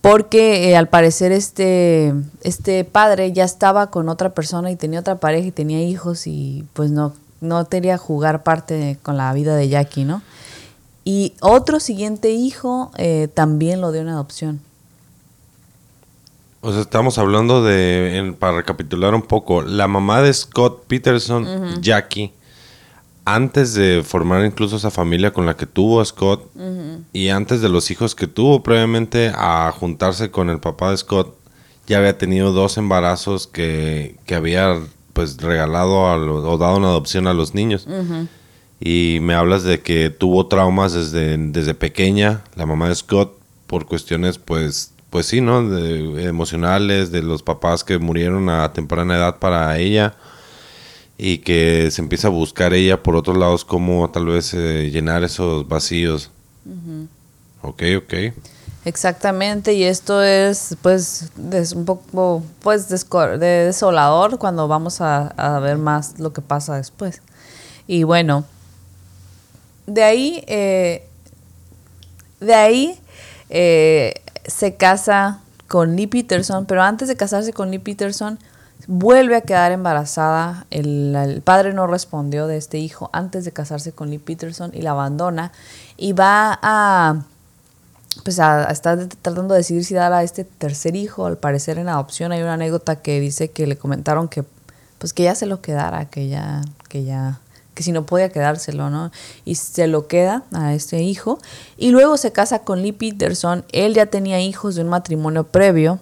porque 0.00 0.68
eh, 0.68 0.76
al 0.76 0.88
parecer 0.88 1.30
este, 1.30 2.12
este 2.42 2.82
padre 2.84 3.32
ya 3.32 3.44
estaba 3.44 3.86
con 3.92 4.08
otra 4.08 4.30
persona 4.30 4.72
y 4.72 4.76
tenía 4.76 4.98
otra 4.98 5.20
pareja 5.20 5.46
y 5.46 5.52
tenía 5.52 5.80
hijos 5.80 6.26
y 6.26 6.66
pues 6.72 6.90
no, 6.90 7.12
no 7.40 7.68
quería 7.68 7.98
jugar 7.98 8.42
parte 8.42 8.98
con 9.02 9.16
la 9.16 9.32
vida 9.32 9.54
de 9.54 9.68
Jackie, 9.68 10.04
¿no? 10.04 10.22
Y 11.04 11.34
otro 11.40 11.80
siguiente 11.80 12.30
hijo 12.30 12.90
eh, 12.96 13.28
también 13.32 13.80
lo 13.80 13.92
dio 13.92 14.02
en 14.02 14.08
adopción. 14.08 14.60
O 16.60 16.70
sea, 16.72 16.80
estamos 16.80 17.18
hablando 17.18 17.64
de, 17.64 18.36
para 18.38 18.58
recapitular 18.58 19.14
un 19.14 19.22
poco, 19.22 19.62
la 19.62 19.88
mamá 19.88 20.22
de 20.22 20.32
Scott 20.32 20.84
Peterson, 20.86 21.80
Jackie, 21.82 22.32
antes 23.24 23.74
de 23.74 24.02
formar 24.04 24.44
incluso 24.44 24.76
esa 24.76 24.92
familia 24.92 25.32
con 25.32 25.44
la 25.44 25.56
que 25.56 25.66
tuvo 25.66 26.00
a 26.00 26.04
Scott 26.04 26.48
y 27.12 27.30
antes 27.30 27.62
de 27.62 27.68
los 27.68 27.90
hijos 27.90 28.14
que 28.14 28.28
tuvo 28.28 28.62
previamente 28.62 29.32
a 29.34 29.72
juntarse 29.76 30.30
con 30.30 30.50
el 30.50 30.60
papá 30.60 30.92
de 30.92 30.98
Scott, 30.98 31.36
ya 31.88 31.98
había 31.98 32.16
tenido 32.16 32.52
dos 32.52 32.78
embarazos 32.78 33.48
que, 33.48 34.16
que 34.24 34.36
había 34.36 34.80
pues 35.14 35.38
regalado 35.38 35.94
o 35.94 36.58
dado 36.58 36.76
una 36.76 36.88
adopción 36.88 37.26
a 37.26 37.34
los 37.34 37.54
niños 37.54 37.88
y 38.84 39.20
me 39.20 39.34
hablas 39.34 39.62
de 39.62 39.80
que 39.80 40.10
tuvo 40.10 40.48
traumas 40.48 40.92
desde, 40.92 41.36
desde 41.38 41.72
pequeña, 41.72 42.42
la 42.56 42.66
mamá 42.66 42.88
de 42.88 42.96
Scott, 42.96 43.38
por 43.68 43.86
cuestiones, 43.86 44.38
pues, 44.38 44.92
pues 45.08 45.26
sí, 45.26 45.40
¿no? 45.40 45.68
De, 45.68 46.24
emocionales, 46.24 47.12
de 47.12 47.22
los 47.22 47.44
papás 47.44 47.84
que 47.84 47.98
murieron 47.98 48.48
a 48.48 48.72
temprana 48.72 49.14
edad 49.14 49.38
para 49.38 49.78
ella 49.78 50.16
y 51.16 51.38
que 51.38 51.92
se 51.92 52.02
empieza 52.02 52.26
a 52.26 52.32
buscar 52.32 52.74
ella 52.74 53.04
por 53.04 53.14
otros 53.14 53.36
lados 53.36 53.64
cómo 53.64 54.10
tal 54.10 54.26
vez 54.26 54.52
eh, 54.52 54.90
llenar 54.90 55.22
esos 55.22 55.68
vacíos. 55.68 56.32
Ok, 57.62 57.84
ok. 57.98 58.14
Exactamente, 58.84 59.74
y 59.74 59.84
esto 59.84 60.24
es 60.24 60.76
pues 60.82 61.30
un 61.36 61.84
poco 61.84 62.42
pues 62.64 62.88
desolador 62.88 64.38
cuando 64.38 64.66
vamos 64.66 65.00
a, 65.00 65.28
a 65.28 65.60
ver 65.60 65.78
más 65.78 66.18
lo 66.18 66.32
que 66.32 66.40
pasa 66.40 66.78
después. 66.78 67.22
Y 67.86 68.02
bueno, 68.02 68.44
de 69.92 70.02
ahí, 70.02 70.44
eh, 70.46 71.06
de 72.40 72.54
ahí 72.54 73.00
eh, 73.50 74.14
se 74.46 74.74
casa 74.74 75.40
con 75.68 75.96
Lee 75.96 76.06
Peterson, 76.06 76.66
pero 76.66 76.82
antes 76.82 77.08
de 77.08 77.16
casarse 77.16 77.52
con 77.52 77.70
Lee 77.70 77.78
Peterson, 77.78 78.38
vuelve 78.86 79.36
a 79.36 79.42
quedar 79.42 79.72
embarazada. 79.72 80.66
El, 80.70 81.42
padre 81.44 81.74
no 81.74 81.86
respondió 81.86 82.46
de 82.46 82.56
este 82.56 82.78
hijo 82.78 83.10
antes 83.12 83.44
de 83.44 83.52
casarse 83.52 83.92
con 83.92 84.10
Lee 84.10 84.18
Peterson 84.18 84.70
y 84.74 84.82
la 84.82 84.92
abandona. 84.92 85.52
Y 85.96 86.14
va 86.14 86.58
a, 86.62 87.24
pues 88.24 88.40
a, 88.40 88.70
estar 88.70 88.98
tratando 89.20 89.54
de 89.54 89.58
decidir 89.58 89.84
si 89.84 89.94
dar 89.94 90.12
a 90.12 90.22
este 90.22 90.44
tercer 90.44 90.96
hijo. 90.96 91.26
Al 91.26 91.36
parecer 91.36 91.78
en 91.78 91.88
adopción 91.88 92.32
hay 92.32 92.42
una 92.42 92.54
anécdota 92.54 92.96
que 92.96 93.20
dice 93.20 93.50
que 93.50 93.66
le 93.66 93.76
comentaron 93.76 94.28
que 94.28 94.44
pues 94.98 95.12
que 95.12 95.24
ya 95.24 95.34
se 95.34 95.46
lo 95.46 95.60
quedara, 95.60 96.04
que 96.04 96.28
ya, 96.28 96.62
que 96.88 97.02
ya 97.02 97.40
que 97.82 97.86
si 97.86 97.92
no 97.92 98.06
podía 98.06 98.28
quedárselo, 98.28 98.90
¿no? 98.90 99.10
Y 99.44 99.56
se 99.56 99.88
lo 99.88 100.06
queda 100.06 100.44
a 100.52 100.72
este 100.72 101.02
hijo. 101.02 101.40
Y 101.76 101.90
luego 101.90 102.16
se 102.16 102.30
casa 102.30 102.60
con 102.60 102.80
Lee 102.80 102.92
Peterson. 102.92 103.64
Él 103.72 103.94
ya 103.94 104.06
tenía 104.06 104.40
hijos 104.40 104.76
de 104.76 104.82
un 104.82 104.88
matrimonio 104.88 105.44
previo, 105.44 105.98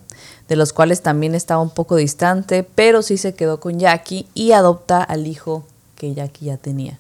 de 0.49 0.57
los 0.57 0.75
cuales 0.75 1.01
también 1.01 1.35
estaba 1.35 1.63
un 1.63 1.71
poco 1.71 1.97
distante, 1.97 2.63
pero 2.63 3.01
sí 3.01 3.17
se 3.17 3.35
quedó 3.35 3.61
con 3.61 3.79
Jackie 3.79 4.27
y 4.35 4.53
adopta 4.53 5.03
al 5.03 5.27
hijo 5.27 5.65
que 5.97 6.13
Jackie 6.13 6.47
ya 6.47 6.59
tenía. 6.59 6.99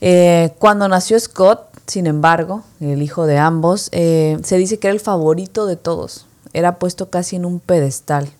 Eh, 0.00 0.54
cuando 0.58 0.88
nació 0.88 1.20
Scott, 1.20 1.68
sin 1.86 2.06
embargo, 2.06 2.62
el 2.80 3.02
hijo 3.02 3.26
de 3.26 3.38
ambos, 3.38 3.90
eh, 3.92 4.38
se 4.42 4.56
dice 4.56 4.78
que 4.78 4.86
era 4.88 4.94
el 4.94 5.00
favorito 5.00 5.66
de 5.66 5.76
todos. 5.76 6.24
Era 6.54 6.78
puesto 6.78 7.10
casi 7.10 7.36
en 7.36 7.44
un 7.44 7.60
pedestal 7.60 8.30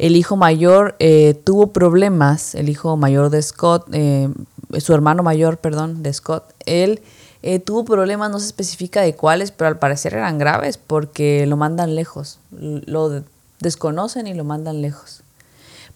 el 0.00 0.16
hijo 0.16 0.34
mayor 0.34 0.96
eh, 0.98 1.34
tuvo 1.44 1.68
problemas, 1.68 2.54
el 2.54 2.70
hijo 2.70 2.96
mayor 2.96 3.28
de 3.28 3.42
Scott, 3.42 3.86
eh, 3.92 4.30
su 4.78 4.94
hermano 4.94 5.22
mayor, 5.22 5.58
perdón, 5.58 6.02
de 6.02 6.10
Scott, 6.14 6.54
él 6.64 7.02
eh, 7.42 7.58
tuvo 7.58 7.84
problemas, 7.84 8.30
no 8.30 8.40
se 8.40 8.46
especifica 8.46 9.02
de 9.02 9.14
cuáles, 9.14 9.50
pero 9.50 9.68
al 9.68 9.78
parecer 9.78 10.14
eran 10.14 10.38
graves 10.38 10.78
porque 10.78 11.44
lo 11.46 11.58
mandan 11.58 11.94
lejos, 11.94 12.38
lo 12.50 13.22
desconocen 13.60 14.26
y 14.26 14.32
lo 14.32 14.44
mandan 14.44 14.80
lejos. 14.80 15.22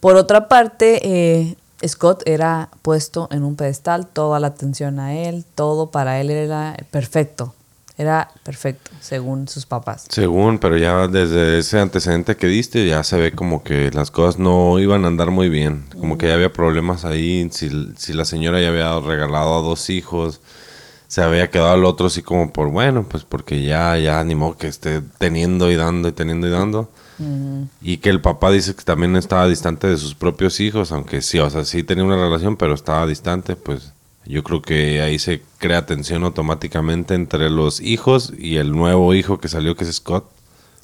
Por 0.00 0.16
otra 0.16 0.48
parte, 0.48 1.56
Scott 1.86 2.24
era 2.26 2.68
puesto 2.82 3.28
en 3.30 3.42
un 3.42 3.56
pedestal, 3.56 4.06
toda 4.06 4.38
la 4.38 4.48
atención 4.48 5.00
a 5.00 5.14
él, 5.14 5.46
todo 5.54 5.90
para 5.90 6.20
él 6.20 6.30
era 6.30 6.76
perfecto, 6.90 7.54
era 7.96 8.30
perfecto, 8.42 8.90
según 9.00 9.46
sus 9.46 9.66
papás. 9.66 10.06
Según, 10.08 10.58
pero 10.58 10.76
ya 10.76 11.06
desde 11.06 11.58
ese 11.58 11.78
antecedente 11.78 12.36
que 12.36 12.48
diste, 12.48 12.86
ya 12.86 13.04
se 13.04 13.18
ve 13.18 13.32
como 13.32 13.62
que 13.62 13.90
las 13.92 14.10
cosas 14.10 14.38
no 14.38 14.78
iban 14.80 15.04
a 15.04 15.08
andar 15.08 15.30
muy 15.30 15.48
bien. 15.48 15.84
Como 15.98 16.18
que 16.18 16.26
ya 16.26 16.34
había 16.34 16.52
problemas 16.52 17.04
ahí. 17.04 17.48
Si, 17.52 17.92
si 17.96 18.12
la 18.12 18.24
señora 18.24 18.60
ya 18.60 18.68
había 18.68 18.98
regalado 18.98 19.56
a 19.56 19.62
dos 19.62 19.90
hijos, 19.90 20.40
se 21.06 21.22
había 21.22 21.50
quedado 21.50 21.70
al 21.70 21.84
otro 21.84 22.08
así 22.08 22.22
como 22.22 22.52
por, 22.52 22.70
bueno, 22.70 23.06
pues 23.08 23.22
porque 23.22 23.62
ya, 23.62 23.96
ya 23.98 24.18
animó 24.18 24.56
que 24.58 24.66
esté 24.66 25.00
teniendo 25.18 25.70
y 25.70 25.76
dando 25.76 26.08
y 26.08 26.12
teniendo 26.12 26.48
y 26.48 26.50
dando. 26.50 26.90
Y 27.80 27.98
que 27.98 28.10
el 28.10 28.20
papá 28.20 28.50
dice 28.50 28.74
que 28.74 28.82
también 28.82 29.14
estaba 29.14 29.46
distante 29.46 29.86
de 29.86 29.96
sus 29.96 30.16
propios 30.16 30.58
hijos, 30.58 30.90
aunque 30.90 31.22
sí, 31.22 31.38
o 31.38 31.48
sea, 31.48 31.64
sí 31.64 31.84
tenía 31.84 32.02
una 32.02 32.16
relación, 32.16 32.56
pero 32.56 32.74
estaba 32.74 33.06
distante, 33.06 33.54
pues 33.54 33.93
yo 34.26 34.42
creo 34.42 34.62
que 34.62 35.02
ahí 35.02 35.18
se 35.18 35.42
crea 35.58 35.86
tensión 35.86 36.24
automáticamente 36.24 37.14
entre 37.14 37.50
los 37.50 37.80
hijos 37.80 38.32
y 38.36 38.56
el 38.56 38.72
nuevo 38.72 39.14
hijo 39.14 39.38
que 39.38 39.48
salió, 39.48 39.76
que 39.76 39.84
es 39.84 39.96
Scott. 39.96 40.24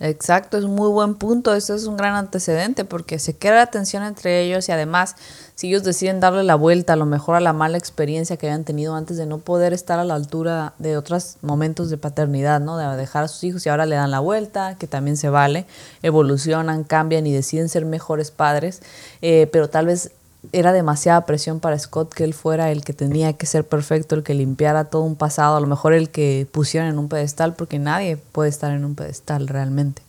Exacto, 0.01 0.57
es 0.57 0.65
un 0.65 0.75
muy 0.75 0.89
buen 0.89 1.15
punto. 1.15 1.55
Eso 1.55 1.75
es 1.75 1.85
un 1.85 1.99
gran 1.99 2.15
antecedente 2.15 2.87
porque 2.87 3.19
se 3.19 3.37
crea 3.37 3.67
tensión 3.67 4.03
entre 4.03 4.41
ellos 4.41 4.67
y 4.69 4.73
además, 4.73 5.15
si 5.55 5.69
ellos 5.69 5.85
deciden 5.85 6.21
darle 6.21 6.43
la 6.43 6.55
vuelta 6.55 6.95
a 6.95 6.97
lo 6.97 7.05
mejor 7.05 7.37
a 7.37 7.41
la 7.41 7.53
mala 7.53 7.77
experiencia 7.77 8.39
que 8.39 8.47
habían 8.47 8.65
tenido 8.65 8.95
antes 8.95 9.19
de 9.19 9.27
no 9.27 9.39
poder 9.39 9.75
estar 9.75 9.99
a 9.99 10.05
la 10.05 10.15
altura 10.15 10.73
de 10.79 10.97
otros 10.97 11.37
momentos 11.43 11.91
de 11.91 11.99
paternidad, 11.99 12.61
¿no? 12.61 12.79
De 12.79 12.97
dejar 12.97 13.25
a 13.25 13.29
sus 13.29 13.45
hijos 13.45 13.67
y 13.67 13.69
ahora 13.69 13.85
le 13.85 13.97
dan 13.97 14.11
la 14.11 14.21
vuelta, 14.21 14.77
que 14.79 14.87
también 14.87 15.19
se 15.19 15.29
vale, 15.29 15.67
evolucionan, 16.03 16.85
cambian 16.85 17.27
y 17.27 17.35
deciden 17.35 17.69
ser 17.69 17.85
mejores 17.85 18.31
padres, 18.31 18.81
eh, 19.21 19.51
pero 19.53 19.69
tal 19.69 19.85
vez 19.85 20.13
era 20.53 20.73
demasiada 20.73 21.27
presión 21.27 21.61
para 21.61 21.79
Scott 21.79 22.13
que 22.13 22.25
él 22.25 22.35
fuera 22.35 22.71
el 22.71 22.83
que 22.83 22.93
tenía 22.93 23.33
que 23.35 23.47
ser 23.47 23.67
perfecto, 23.67 24.15
el 24.15 24.23
que 24.23 24.35
limpiara 24.35 24.85
todo 24.85 25.03
un 25.03 25.17
pasado, 25.17 25.57
a 25.57 25.61
lo 25.61 25.67
mejor 25.67 25.93
el 25.93 26.11
que 26.11 26.47
pusieron 26.51 26.89
en 26.89 26.99
un 26.99 27.09
pedestal, 27.09 27.55
porque 27.55 27.79
nadie 27.79 28.17
puede 28.17 28.49
estar 28.49 28.73
en 28.73 28.85
un 28.85 28.95
pedestal 28.95 29.49
realmente, 29.49 30.03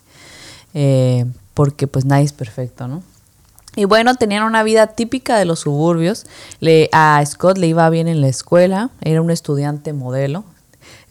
eh, 0.74 1.26
porque 1.54 1.86
pues 1.86 2.04
nadie 2.04 2.24
es 2.24 2.32
perfecto, 2.32 2.88
¿no? 2.88 3.02
Y 3.74 3.86
bueno, 3.86 4.14
tenían 4.16 4.42
una 4.42 4.62
vida 4.62 4.88
típica 4.88 5.38
de 5.38 5.46
los 5.46 5.60
suburbios. 5.60 6.26
Le, 6.60 6.90
a 6.92 7.24
Scott 7.24 7.56
le 7.56 7.68
iba 7.68 7.88
bien 7.88 8.06
en 8.06 8.20
la 8.20 8.28
escuela, 8.28 8.90
era 9.00 9.22
un 9.22 9.30
estudiante 9.30 9.94
modelo. 9.94 10.44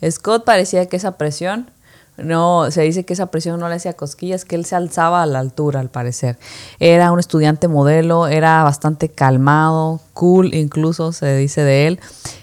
Scott 0.08 0.44
parecía 0.44 0.86
que 0.86 0.96
esa 0.96 1.16
presión 1.16 1.70
no, 2.18 2.70
se 2.70 2.82
dice 2.82 3.04
que 3.04 3.14
esa 3.14 3.30
presión 3.30 3.58
no 3.58 3.68
le 3.70 3.76
hacía 3.76 3.94
cosquillas, 3.94 4.44
que 4.44 4.54
él 4.54 4.66
se 4.66 4.76
alzaba 4.76 5.22
a 5.22 5.26
la 5.26 5.38
altura, 5.38 5.80
al 5.80 5.88
parecer. 5.88 6.36
Era 6.78 7.10
un 7.10 7.18
estudiante 7.18 7.68
modelo, 7.68 8.26
era 8.26 8.62
bastante 8.62 9.08
calmado, 9.08 9.98
cool, 10.12 10.52
incluso 10.52 11.12
se 11.12 11.36
dice 11.36 11.62
de 11.62 11.86
él. 11.86 12.00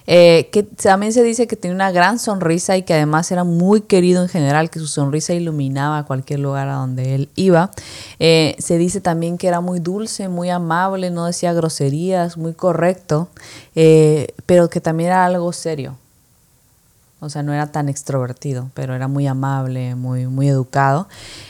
Eh, 0.08 0.50
que 0.52 0.64
también 0.64 1.14
se 1.14 1.22
dice 1.22 1.46
que 1.46 1.56
tenía 1.56 1.76
una 1.76 1.92
gran 1.92 2.18
sonrisa 2.18 2.76
y 2.78 2.82
que 2.82 2.96
además 2.96 3.32
era 3.32 3.44
muy 3.44 3.82
querido 3.82 4.24
en 4.24 4.28
general, 4.28 4.72
que 4.72 4.80
su 4.80 4.88
sonrisa 4.88 5.34
iluminaba 5.36 6.04
cualquier 6.04 6.40
lugar 6.40 6.68
a 6.68 6.74
donde 6.74 7.14
él 7.14 7.30
iba. 7.36 7.70
Eh, 8.18 8.56
se 8.58 8.80
dice 8.80 9.02
también 9.02 9.38
que 9.38 9.48
era 9.48 9.62
muy 9.62 9.80
dulce, 9.80 10.30
muy 10.30 10.50
amable, 10.50 11.12
no 11.12 11.26
decía 11.26 11.54
groserías, 11.54 12.38
muy 12.38 12.56
correcto, 12.56 13.30
eh, 13.76 14.34
pero 14.48 14.68
que 14.68 14.82
también 14.82 15.12
era 15.12 15.26
algo 15.26 15.54
serio 15.54 15.96
o 17.20 17.30
sea, 17.30 17.44
no 17.44 17.54
era 17.54 17.68
tan 17.68 17.90
extrovertido, 17.90 18.70
pero 18.74 18.96
era 18.96 19.08
muy 19.08 19.28
amable, 19.28 19.96
muy, 19.96 20.28
muy 20.28 20.48
educado. 20.48 21.08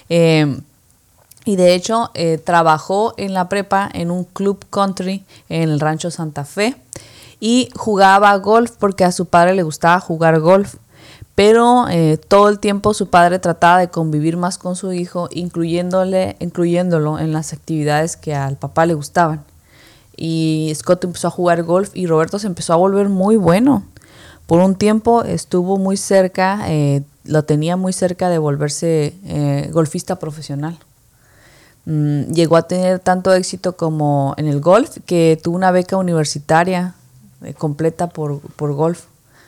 Eh, 0.09 0.59
y 1.45 1.55
de 1.55 1.73
hecho, 1.73 2.11
eh, 2.13 2.37
trabajó 2.37 3.13
en 3.17 3.33
la 3.33 3.49
prepa 3.49 3.89
en 3.93 4.11
un 4.11 4.23
club 4.23 4.65
country 4.69 5.23
en 5.47 5.69
el 5.69 5.79
rancho 5.79 6.11
Santa 6.11 6.45
Fe 6.45 6.75
y 7.39 7.69
jugaba 7.75 8.35
golf 8.37 8.73
porque 8.77 9.05
a 9.05 9.11
su 9.11 9.25
padre 9.25 9.55
le 9.55 9.63
gustaba 9.63 9.99
jugar 9.99 10.39
golf. 10.39 10.75
Pero 11.35 11.87
eh, 11.89 12.17
todo 12.27 12.49
el 12.49 12.59
tiempo 12.59 12.93
su 12.93 13.09
padre 13.09 13.39
trataba 13.39 13.79
de 13.79 13.89
convivir 13.89 14.35
más 14.35 14.57
con 14.57 14.75
su 14.75 14.91
hijo, 14.91 15.29
incluyéndole, 15.31 16.35
incluyéndolo 16.39 17.17
en 17.17 17.31
las 17.31 17.53
actividades 17.53 18.17
que 18.17 18.35
al 18.35 18.57
papá 18.57 18.85
le 18.85 18.93
gustaban. 18.93 19.43
Y 20.17 20.73
Scott 20.75 21.05
empezó 21.05 21.29
a 21.29 21.31
jugar 21.31 21.63
golf 21.63 21.91
y 21.95 22.07
Roberto 22.07 22.39
se 22.39 22.47
empezó 22.47 22.73
a 22.73 22.75
volver 22.75 23.07
muy 23.07 23.37
bueno. 23.37 23.83
Por 24.49 24.61
un 24.61 24.73
tiempo 24.73 25.23
estuvo 25.23 25.77
muy 25.77 25.95
cerca, 25.95 26.61
eh, 26.69 27.03
lo 27.23 27.43
tenía 27.43 27.77
muy 27.77 27.93
cerca 27.93 28.29
de 28.29 28.39
volverse 28.39 29.13
eh, 29.27 29.69
golfista 29.71 30.15
profesional. 30.15 30.75
Mm, 31.85 32.31
llegó 32.31 32.57
a 32.57 32.63
tener 32.63 32.97
tanto 32.97 33.31
éxito 33.31 33.77
como 33.77 34.33
en 34.37 34.47
el 34.47 34.59
golf 34.59 34.97
que 35.05 35.39
tuvo 35.39 35.55
una 35.55 35.69
beca 35.69 35.97
universitaria 35.97 36.95
eh, 37.43 37.53
completa 37.53 38.09
por, 38.09 38.39
por 38.39 38.73
golf. 38.73 39.03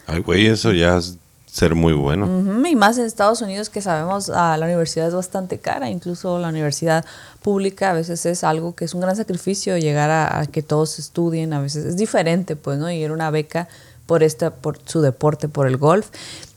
Ay, 0.06 0.20
güey, 0.20 0.46
eso 0.46 0.72
ya 0.72 0.98
es 0.98 1.18
ser 1.48 1.74
muy 1.74 1.94
bueno. 1.94 2.28
Y 2.68 2.76
más 2.76 3.00
en 3.00 3.06
Estados 3.06 3.42
Unidos 3.42 3.72
que 3.72 3.82
sabemos 3.82 4.30
a 4.30 4.56
la 4.58 4.68
universidad 4.68 5.08
es 5.08 5.16
bastante 5.16 5.58
cara, 5.58 5.90
incluso 5.90 6.38
la 6.38 6.50
universidad 6.50 7.04
pública 7.42 7.90
a 7.90 7.94
veces 7.94 8.24
es 8.28 8.44
algo 8.44 8.76
que 8.76 8.86
es 8.86 8.94
un 8.94 9.02
gran 9.02 9.16
sacrificio 9.16 9.80
llegar 9.80 10.12
a, 10.12 10.42
a 10.42 10.46
que 10.46 10.62
todos 10.62 11.00
estudien, 11.00 11.54
a 11.54 11.60
veces 11.60 11.86
es 11.86 11.98
diferente, 11.98 12.56
pues, 12.56 12.78
¿no? 12.78 12.92
Y 12.92 13.02
era 13.02 13.14
una 13.14 13.32
beca 13.32 13.68
por, 14.12 14.24
este, 14.24 14.52
por 14.52 14.78
su 14.84 15.00
deporte, 15.00 15.48
por 15.48 15.68
el 15.68 15.78
golf. 15.78 16.10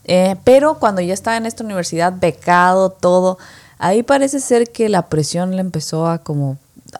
Eh, 0.03 0.35
pero 0.43 0.77
cuando 0.77 0.99
ya 0.99 1.13
estaba 1.13 1.37
en 1.37 1.45
esta 1.45 1.63
universidad, 1.63 2.11
becado, 2.19 2.89
todo, 2.89 3.37
ahí 3.77 4.03
parece 4.03 4.41
ser 4.41 4.73
que 4.73 4.89
la 4.89 5.07
presión 5.07 5.55
le 5.55 5.61
empezó 5.61 6.05
a 6.05 6.17
como, 6.17 6.57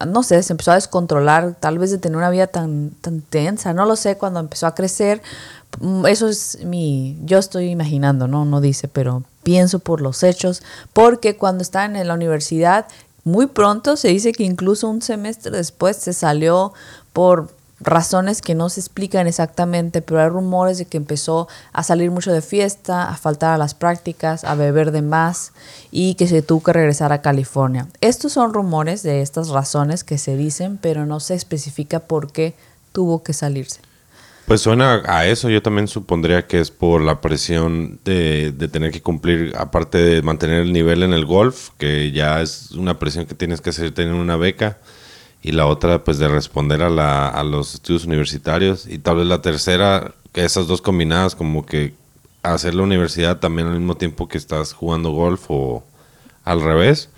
no 0.07 0.23
sé, 0.23 0.41
se 0.43 0.53
empezó 0.53 0.71
a 0.71 0.75
descontrolar, 0.75 1.57
tal 1.59 1.77
vez 1.77 1.91
de 1.91 1.97
tener 1.97 2.17
una 2.17 2.29
vida 2.29 2.47
tan, 2.47 2.91
tan 3.01 3.19
tensa, 3.19 3.73
no 3.73 3.85
lo 3.85 3.97
sé, 3.97 4.15
cuando 4.15 4.39
empezó 4.39 4.65
a 4.65 4.75
crecer. 4.75 5.21
Mm, 5.81 6.05
eso 6.05 6.29
es 6.29 6.63
mi, 6.63 7.19
yo 7.25 7.37
estoy 7.37 7.65
imaginando, 7.65 8.29
¿no? 8.29 8.45
No 8.45 8.61
dice, 8.61 8.87
pero 8.87 9.23
pienso 9.43 9.79
por 9.79 9.99
los 9.99 10.23
hechos, 10.23 10.63
porque 10.93 11.35
cuando 11.35 11.63
estaba 11.63 11.83
en 11.83 12.07
la 12.07 12.13
universidad, 12.13 12.85
muy 13.25 13.47
pronto 13.47 13.97
se 13.97 14.07
dice 14.07 14.31
que 14.31 14.45
incluso 14.45 14.87
un 14.87 15.01
semestre 15.01 15.51
después 15.51 15.97
se 15.97 16.13
salió 16.13 16.71
por 17.11 17.49
razones 17.79 18.41
que 18.41 18.55
no 18.55 18.69
se 18.69 18.79
explican 18.79 19.27
exactamente, 19.27 20.01
pero 20.01 20.21
hay 20.21 20.29
rumores 20.29 20.77
de 20.77 20.85
que 20.85 20.97
empezó 20.97 21.47
a 21.73 21.83
salir 21.83 22.11
mucho 22.11 22.31
de 22.31 22.41
fiesta, 22.41 23.09
a 23.09 23.17
faltar 23.17 23.53
a 23.53 23.57
las 23.57 23.73
prácticas, 23.73 24.43
a 24.43 24.55
beber 24.55 24.91
de 24.91 25.01
más 25.01 25.51
y 25.91 26.15
que 26.15 26.27
se 26.27 26.41
tuvo 26.41 26.63
que 26.63 26.73
regresar 26.73 27.11
a 27.11 27.21
California. 27.21 27.87
Estos 28.01 28.33
son 28.33 28.53
rumores 28.53 29.03
de 29.03 29.21
estas 29.21 29.49
razones 29.49 30.03
que 30.03 30.17
se 30.17 30.37
dicen, 30.37 30.77
pero 30.81 31.05
no 31.05 31.19
se 31.19 31.35
especifica 31.35 31.99
por 31.99 32.31
qué 32.31 32.53
tuvo 32.91 33.23
que 33.23 33.33
salirse. 33.33 33.81
Pues 34.47 34.61
suena 34.61 35.01
a 35.07 35.25
eso, 35.25 35.49
yo 35.49 35.63
también 35.63 35.87
supondría 35.87 36.45
que 36.45 36.59
es 36.59 36.69
por 36.69 37.01
la 37.01 37.19
presión 37.19 37.99
de, 38.05 38.51
de, 38.51 38.67
tener 38.67 38.91
que 38.91 39.01
cumplir, 39.01 39.55
aparte 39.57 39.97
de 39.97 40.21
mantener 40.21 40.61
el 40.61 40.71
nivel 40.71 41.01
en 41.01 41.13
el 41.13 41.25
golf, 41.25 41.69
que 41.79 42.11
ya 42.11 42.41
es 42.41 42.69
una 42.71 42.99
presión 42.99 43.25
que 43.25 43.33
tienes 43.33 43.59
que 43.59 43.71
hacer, 43.71 43.91
tener 43.91 44.13
una 44.13 44.37
beca, 44.37 44.77
y 45.45 45.51
la 45.51 45.67
otra 45.67 46.03
pues 46.03 46.17
de 46.17 46.27
responder 46.27 46.81
a, 46.81 46.89
la, 46.89 47.27
a 47.27 47.43
los 47.43 47.75
estudios 47.75 48.05
universitarios 48.05 48.87
y 48.87 48.97
tal 48.97 49.17
vez 49.17 49.27
la 49.27 49.43
tercera, 49.43 50.15
esas 50.33 50.65
dos 50.65 50.81
combinadas 50.81 51.35
como 51.35 51.67
que 51.67 51.93
hacer 52.41 52.73
la 52.73 52.81
universidad 52.81 53.37
también 53.37 53.67
al 53.67 53.77
mismo 53.77 53.95
tiempo 53.95 54.27
que 54.27 54.39
estás 54.39 54.73
jugando 54.73 55.11
golf 55.11 55.45
o 55.49 55.83
al 56.45 56.63
revés. 56.63 57.09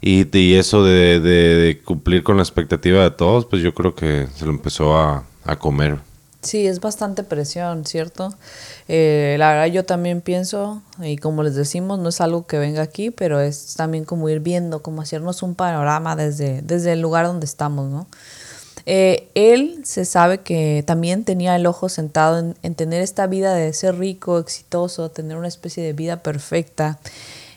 Y, 0.00 0.28
y 0.38 0.54
eso 0.54 0.84
de, 0.84 1.18
de, 1.18 1.80
cumplir 1.84 2.22
con 2.22 2.36
la 2.36 2.44
expectativa 2.44 3.02
de 3.02 3.10
todos, 3.10 3.46
pues 3.46 3.62
yo 3.62 3.74
creo 3.74 3.96
que 3.96 4.28
se 4.32 4.46
lo 4.46 4.52
empezó 4.52 4.96
a, 4.96 5.24
a 5.44 5.56
comer. 5.56 5.98
Sí, 6.42 6.66
es 6.66 6.80
bastante 6.80 7.22
presión, 7.22 7.84
¿cierto? 7.84 8.32
Eh, 8.88 9.36
la 9.38 9.50
verdad 9.50 9.66
yo 9.66 9.84
también 9.84 10.22
pienso, 10.22 10.82
y 10.98 11.18
como 11.18 11.42
les 11.42 11.54
decimos, 11.54 11.98
no 11.98 12.08
es 12.08 12.20
algo 12.22 12.46
que 12.46 12.58
venga 12.58 12.80
aquí, 12.80 13.10
pero 13.10 13.40
es 13.40 13.74
también 13.74 14.04
como 14.06 14.28
ir 14.30 14.40
viendo, 14.40 14.82
como 14.82 15.02
hacernos 15.02 15.42
un 15.42 15.54
panorama 15.54 16.16
desde, 16.16 16.62
desde 16.62 16.92
el 16.92 17.02
lugar 17.02 17.26
donde 17.26 17.44
estamos, 17.44 17.90
¿no? 17.90 18.06
Eh, 18.86 19.28
él 19.34 19.82
se 19.84 20.06
sabe 20.06 20.38
que 20.38 20.82
también 20.86 21.24
tenía 21.24 21.54
el 21.56 21.66
ojo 21.66 21.90
sentado 21.90 22.38
en, 22.38 22.56
en, 22.62 22.74
tener 22.74 23.02
esta 23.02 23.26
vida 23.26 23.54
de 23.54 23.72
ser 23.74 23.98
rico, 23.98 24.38
exitoso, 24.38 25.10
tener 25.10 25.36
una 25.36 25.48
especie 25.48 25.84
de 25.84 25.92
vida 25.92 26.22
perfecta. 26.22 26.98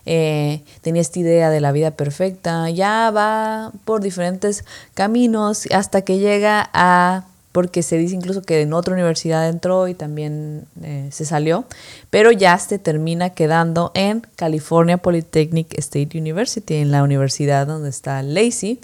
Eh, 0.05 0.63
tenía 0.81 1.01
esta 1.01 1.19
idea 1.19 1.49
de 1.49 1.61
la 1.61 1.71
vida 1.71 1.91
perfecta. 1.91 2.69
Ya 2.69 3.09
va 3.11 3.71
por 3.85 4.01
diferentes 4.01 4.65
caminos 4.93 5.65
hasta 5.71 6.01
que 6.01 6.19
llega 6.19 6.69
a 6.73 7.25
porque 7.53 7.83
se 7.83 7.97
dice 7.97 8.15
incluso 8.15 8.41
que 8.41 8.61
en 8.61 8.73
otra 8.73 8.93
universidad 8.93 9.47
entró 9.47 9.87
y 9.87 9.93
también 9.93 10.65
eh, 10.81 11.07
se 11.11 11.23
salió, 11.23 11.65
pero 12.09 12.31
ya 12.31 12.57
se 12.57 12.79
termina 12.79 13.29
quedando 13.29 13.91
en 13.93 14.23
California 14.35 14.97
Polytechnic 14.97 15.77
State 15.77 16.17
University, 16.17 16.75
en 16.75 16.91
la 16.91 17.03
universidad 17.03 17.67
donde 17.67 17.89
está 17.89 18.21
Lacey. 18.23 18.79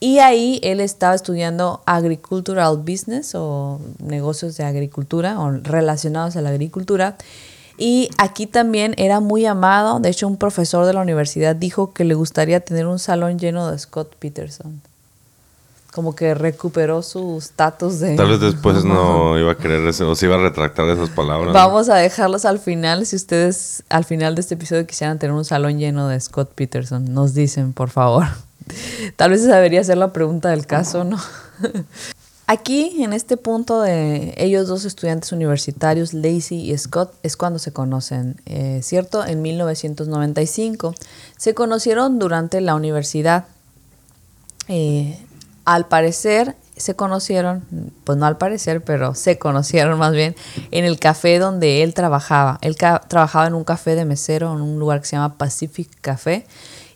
Y 0.00 0.18
ahí 0.18 0.60
él 0.64 0.80
estaba 0.80 1.14
estudiando 1.14 1.82
agricultural 1.86 2.78
business 2.78 3.34
o 3.34 3.80
negocios 4.02 4.56
de 4.56 4.64
agricultura 4.64 5.38
o 5.38 5.52
relacionados 5.52 6.36
a 6.36 6.42
la 6.42 6.48
agricultura. 6.48 7.16
Y 7.78 8.08
aquí 8.18 8.46
también 8.46 8.94
era 8.96 9.20
muy 9.20 9.46
amado. 9.46 10.00
De 10.00 10.08
hecho, 10.08 10.26
un 10.26 10.36
profesor 10.36 10.84
de 10.84 10.94
la 10.94 11.00
universidad 11.00 11.54
dijo 11.54 11.92
que 11.92 12.04
le 12.04 12.14
gustaría 12.14 12.60
tener 12.60 12.86
un 12.86 12.98
salón 12.98 13.38
lleno 13.38 13.70
de 13.70 13.78
Scott 13.78 14.16
Peterson 14.18 14.80
como 15.92 16.14
que 16.14 16.34
recuperó 16.34 17.02
su 17.02 17.38
estatus 17.38 18.00
de... 18.00 18.16
Tal 18.16 18.28
vez 18.28 18.40
después 18.40 18.84
no 18.84 19.38
iba 19.38 19.52
a 19.52 19.56
querer 19.56 19.80
o 19.86 20.14
se 20.14 20.26
iba 20.26 20.36
a 20.36 20.38
retractar 20.38 20.86
de 20.86 20.92
esas 20.92 21.10
palabras. 21.10 21.52
Vamos 21.52 21.88
a 21.88 21.96
dejarlos 21.96 22.44
al 22.44 22.58
final. 22.58 23.04
Si 23.06 23.16
ustedes 23.16 23.82
al 23.88 24.04
final 24.04 24.34
de 24.34 24.42
este 24.42 24.54
episodio 24.54 24.86
quisieran 24.86 25.18
tener 25.18 25.34
un 25.34 25.44
salón 25.44 25.78
lleno 25.78 26.08
de 26.08 26.20
Scott 26.20 26.52
Peterson, 26.54 27.12
nos 27.12 27.34
dicen, 27.34 27.72
por 27.72 27.90
favor. 27.90 28.26
Tal 29.16 29.30
vez 29.30 29.42
esa 29.42 29.56
debería 29.56 29.82
ser 29.82 29.98
la 29.98 30.12
pregunta 30.12 30.50
del 30.50 30.66
caso, 30.66 31.04
¿no? 31.04 31.18
Aquí, 32.46 33.04
en 33.04 33.12
este 33.12 33.36
punto 33.36 33.80
de 33.80 34.34
ellos 34.36 34.66
dos 34.66 34.84
estudiantes 34.84 35.30
universitarios, 35.30 36.12
Lacey 36.12 36.72
y 36.72 36.76
Scott, 36.76 37.14
es 37.22 37.36
cuando 37.36 37.60
se 37.60 37.72
conocen, 37.72 38.40
eh, 38.44 38.80
¿cierto? 38.82 39.24
En 39.24 39.40
1995. 39.40 40.94
Se 41.36 41.54
conocieron 41.54 42.18
durante 42.18 42.60
la 42.60 42.74
universidad. 42.74 43.44
Eh, 44.66 45.16
al 45.74 45.86
parecer, 45.86 46.56
se 46.76 46.96
conocieron, 46.96 47.64
pues 48.04 48.18
no 48.18 48.26
al 48.26 48.38
parecer, 48.38 48.82
pero 48.82 49.14
se 49.14 49.38
conocieron 49.38 49.98
más 49.98 50.12
bien 50.12 50.34
en 50.70 50.84
el 50.84 50.98
café 50.98 51.38
donde 51.38 51.82
él 51.82 51.94
trabajaba. 51.94 52.58
Él 52.62 52.76
trabajaba 52.76 53.46
en 53.46 53.54
un 53.54 53.64
café 53.64 53.94
de 53.94 54.04
mesero, 54.04 54.52
en 54.52 54.62
un 54.62 54.80
lugar 54.80 55.00
que 55.00 55.06
se 55.06 55.16
llama 55.16 55.36
Pacific 55.36 55.88
Café. 56.00 56.44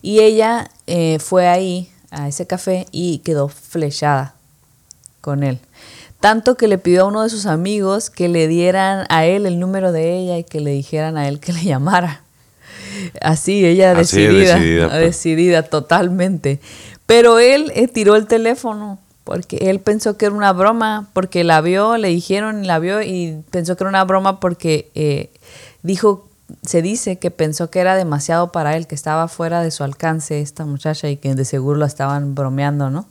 Y 0.03 0.21
ella 0.21 0.71
eh, 0.87 1.19
fue 1.21 1.47
ahí, 1.47 1.91
a 2.11 2.29
ese 2.29 2.47
café, 2.47 2.87
y 2.91 3.19
quedó 3.19 3.49
flechada 3.49 4.35
con 5.21 5.45
él. 5.45 5.61
Tanto 6.19 6.57
que 6.57 6.67
le 6.67 6.79
pidió 6.79 7.03
a 7.03 7.05
uno 7.05 7.23
de 7.23 7.29
sus 7.29 7.47
amigos 7.47 8.11
que 8.11 8.29
le 8.29 8.49
dieran 8.49 9.07
a 9.09 9.27
él 9.27 9.47
el 9.47 9.61
número 9.61 9.93
de 9.93 10.17
ella 10.17 10.39
y 10.39 10.45
que 10.45 10.61
le 10.61 10.71
dijeran 10.73 11.17
a 11.17 11.29
él 11.29 11.39
que 11.39 11.53
le 11.53 11.63
llamara. 11.63 12.23
Así, 13.21 13.65
ella 13.65 13.95
decidida, 13.95 14.55
decidida, 14.55 14.89
pues. 14.89 15.01
decidida, 15.01 15.63
totalmente. 15.63 16.61
Pero 17.07 17.38
él 17.38 17.73
eh, 17.75 17.88
tiró 17.88 18.17
el 18.17 18.27
teléfono 18.27 18.99
porque 19.25 19.57
él 19.71 19.81
pensó 19.81 20.17
que 20.17 20.27
era 20.27 20.35
una 20.35 20.53
broma, 20.53 21.09
porque 21.14 21.45
la 21.45 21.61
vio, 21.62 21.97
le 21.97 22.09
dijeron, 22.09 22.67
la 22.67 22.79
vio 22.79 23.03
y 23.03 23.43
pensó 23.51 23.77
que 23.77 23.85
era 23.85 23.88
una 23.88 24.05
broma 24.05 24.38
porque 24.38 24.90
eh, 24.95 25.31
dijo, 25.83 26.29
se 26.62 26.83
dice 26.83 27.19
que 27.19 27.31
pensó 27.31 27.71
que 27.71 27.81
era 27.81 27.97
demasiado 27.97 28.53
para 28.53 28.77
él, 28.77 28.87
que 28.87 28.95
estaba 28.95 29.29
fuera 29.29 29.62
de 29.62 29.71
su 29.71 29.83
alcance 29.83 30.40
esta 30.40 30.67
muchacha 30.67 31.09
y 31.09 31.17
que 31.17 31.35
de 31.35 31.47
seguro 31.47 31.79
la 31.79 31.87
estaban 31.87 32.35
bromeando, 32.35 32.90
¿no? 32.90 33.07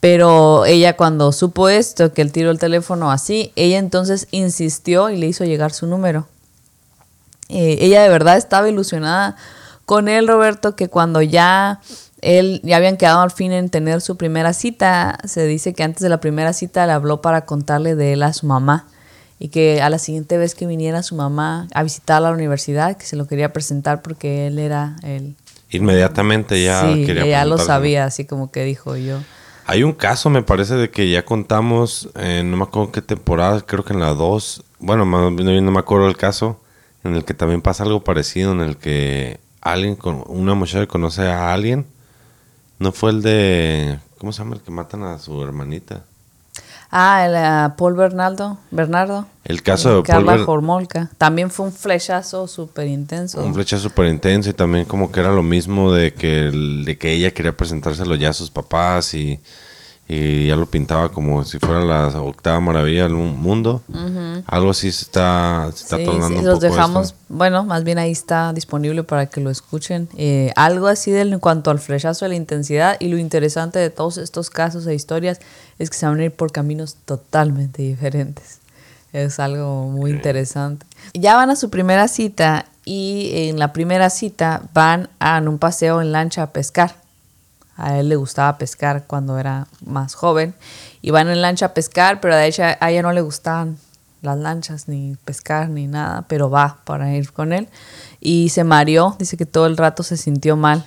Pero 0.00 0.64
ella 0.64 0.96
cuando 0.96 1.32
supo 1.32 1.68
esto, 1.68 2.12
que 2.12 2.22
él 2.22 2.32
tiró 2.32 2.50
el 2.50 2.58
teléfono 2.58 3.10
así, 3.10 3.52
ella 3.56 3.78
entonces 3.78 4.28
insistió 4.30 5.10
y 5.10 5.16
le 5.16 5.26
hizo 5.26 5.44
llegar 5.44 5.72
su 5.72 5.86
número. 5.86 6.26
Eh, 7.48 7.78
ella 7.80 8.02
de 8.02 8.08
verdad 8.08 8.36
estaba 8.36 8.68
ilusionada 8.68 9.36
con 9.86 10.08
él, 10.08 10.28
Roberto, 10.28 10.76
que 10.76 10.88
cuando 10.88 11.22
ya 11.22 11.80
él 12.20 12.60
ya 12.64 12.76
habían 12.76 12.96
quedado 12.96 13.20
al 13.20 13.30
fin 13.30 13.52
en 13.52 13.68
tener 13.68 14.00
su 14.00 14.16
primera 14.16 14.52
cita, 14.52 15.18
se 15.24 15.46
dice 15.46 15.74
que 15.74 15.82
antes 15.82 16.02
de 16.02 16.08
la 16.08 16.20
primera 16.20 16.52
cita 16.52 16.86
le 16.86 16.92
habló 16.92 17.22
para 17.22 17.44
contarle 17.44 17.94
de 17.94 18.14
él 18.14 18.22
a 18.22 18.32
su 18.32 18.46
mamá 18.46 18.86
y 19.38 19.48
que 19.48 19.80
a 19.80 19.88
la 19.88 19.98
siguiente 19.98 20.36
vez 20.36 20.54
que 20.54 20.66
viniera 20.66 21.02
su 21.02 21.14
mamá 21.14 21.68
a 21.72 21.82
visitar 21.82 22.20
la 22.20 22.32
universidad, 22.32 22.96
que 22.96 23.06
se 23.06 23.16
lo 23.16 23.26
quería 23.26 23.52
presentar 23.52 24.02
porque 24.02 24.48
él 24.48 24.58
era 24.58 24.96
el... 25.02 25.36
Inmediatamente 25.70 26.62
ya 26.62 26.92
sí, 26.92 27.06
ya 27.06 27.44
lo 27.44 27.58
sabía, 27.58 28.06
así 28.06 28.24
como 28.24 28.50
que 28.50 28.64
dijo 28.64 28.96
yo. 28.96 29.18
Hay 29.66 29.82
un 29.82 29.92
caso, 29.92 30.30
me 30.30 30.42
parece, 30.42 30.76
de 30.76 30.90
que 30.90 31.10
ya 31.10 31.26
contamos, 31.26 32.08
no 32.16 32.56
me 32.56 32.62
acuerdo 32.62 32.90
qué 32.90 33.02
temporada, 33.02 33.60
creo 33.60 33.84
que 33.84 33.92
en 33.92 34.00
la 34.00 34.14
2, 34.14 34.64
bueno, 34.78 35.04
no, 35.04 35.30
no 35.30 35.70
me 35.70 35.78
acuerdo 35.78 36.08
el 36.08 36.16
caso, 36.16 36.58
en 37.04 37.14
el 37.14 37.24
que 37.26 37.34
también 37.34 37.60
pasa 37.60 37.84
algo 37.84 38.02
parecido, 38.02 38.52
en 38.52 38.60
el 38.60 38.78
que 38.78 39.38
alguien, 39.60 39.94
con 39.94 40.24
una 40.26 40.54
muchacha 40.54 40.86
conoce 40.86 41.28
a 41.28 41.52
alguien, 41.52 41.84
no 42.78 42.92
fue 42.92 43.10
el 43.10 43.22
de, 43.22 43.98
¿cómo 44.18 44.32
se 44.32 44.38
llama 44.38 44.56
el 44.56 44.62
que 44.62 44.70
matan 44.70 45.02
a 45.04 45.18
su 45.18 45.42
hermanita? 45.42 46.04
Ah, 46.90 47.26
el 47.26 47.32
uh, 47.32 47.76
Paul 47.76 47.94
Bernardo, 47.94 48.56
Bernardo. 48.70 49.26
El 49.44 49.62
caso 49.62 49.98
de 49.98 50.02
Carla 50.04 50.42
Paul 50.46 50.88
También 51.18 51.50
fue 51.50 51.66
un 51.66 51.72
flechazo 51.72 52.46
súper 52.46 52.86
intenso. 52.86 53.44
Un 53.44 53.52
flechazo 53.52 53.82
súper 53.82 54.06
intenso 54.06 54.48
y 54.48 54.54
también 54.54 54.86
como 54.86 55.12
que 55.12 55.20
era 55.20 55.30
lo 55.30 55.42
mismo 55.42 55.92
de 55.92 56.14
que, 56.14 56.50
de 56.50 56.98
que 56.98 57.12
ella 57.12 57.32
quería 57.32 57.54
presentárselo 57.54 58.14
ya 58.14 58.30
a 58.30 58.32
sus 58.32 58.50
papás 58.50 59.12
y 59.12 59.38
y 60.10 60.46
ya 60.46 60.56
lo 60.56 60.64
pintaba 60.64 61.10
como 61.10 61.44
si 61.44 61.58
fuera 61.58 61.84
la 61.84 62.08
octava 62.22 62.58
maravilla 62.60 63.02
del 63.02 63.12
mundo. 63.12 63.82
Algo 64.46 64.70
así 64.70 64.90
se 64.90 65.04
está, 65.04 65.70
se 65.74 65.84
está 65.84 65.98
sí, 65.98 66.04
tornando 66.04 66.40
sí, 66.40 66.46
los 66.46 66.60
dejamos, 66.60 67.14
bueno, 67.28 67.62
más 67.64 67.84
bien 67.84 67.98
ahí 67.98 68.10
está 68.10 68.54
disponible 68.54 69.04
para 69.04 69.26
que 69.26 69.42
lo 69.42 69.50
escuchen. 69.50 70.08
Eh, 70.16 70.50
algo 70.56 70.86
así 70.86 71.10
de, 71.10 71.20
en 71.20 71.38
cuanto 71.40 71.70
al 71.70 71.78
flechazo 71.78 72.24
de 72.24 72.30
la 72.30 72.36
intensidad 72.36 72.96
y 73.00 73.08
lo 73.08 73.18
interesante 73.18 73.78
de 73.78 73.90
todos 73.90 74.16
estos 74.16 74.48
casos 74.48 74.86
e 74.86 74.94
historias 74.94 75.40
es 75.78 75.90
que 75.90 75.98
se 75.98 76.06
van 76.06 76.18
a 76.20 76.24
ir 76.24 76.32
por 76.32 76.52
caminos 76.52 76.96
totalmente 77.04 77.82
diferentes. 77.82 78.60
Es 79.12 79.38
algo 79.38 79.88
muy 79.88 80.10
interesante. 80.10 80.86
Ya 81.12 81.36
van 81.36 81.50
a 81.50 81.56
su 81.56 81.68
primera 81.68 82.08
cita 82.08 82.64
y 82.86 83.30
en 83.34 83.58
la 83.58 83.74
primera 83.74 84.08
cita 84.08 84.62
van 84.72 85.10
a 85.18 85.38
un 85.38 85.58
paseo 85.58 86.00
en 86.00 86.12
lancha 86.12 86.44
a 86.44 86.50
pescar 86.50 87.07
a 87.78 87.96
él 87.96 88.08
le 88.08 88.16
gustaba 88.16 88.58
pescar 88.58 89.04
cuando 89.06 89.38
era 89.38 89.68
más 89.86 90.14
joven. 90.14 90.54
Iban 91.00 91.28
en 91.28 91.40
lancha 91.40 91.66
a 91.66 91.74
pescar, 91.74 92.20
pero 92.20 92.36
de 92.36 92.46
hecho 92.46 92.64
a 92.64 92.90
ella 92.90 93.02
no 93.02 93.12
le 93.12 93.20
gustaban 93.20 93.78
las 94.20 94.36
lanchas, 94.36 94.88
ni 94.88 95.16
pescar, 95.24 95.68
ni 95.68 95.86
nada, 95.86 96.24
pero 96.28 96.50
va 96.50 96.78
para 96.84 97.14
ir 97.14 97.32
con 97.32 97.52
él. 97.52 97.68
Y 98.20 98.48
se 98.48 98.64
mareó, 98.64 99.14
dice 99.18 99.36
que 99.36 99.46
todo 99.46 99.66
el 99.66 99.76
rato 99.76 100.02
se 100.02 100.16
sintió 100.16 100.56
mal, 100.56 100.84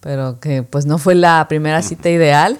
pero 0.00 0.38
que 0.40 0.62
pues 0.62 0.84
no 0.84 0.98
fue 0.98 1.14
la 1.14 1.46
primera 1.48 1.80
cita 1.80 2.10
ideal. 2.10 2.58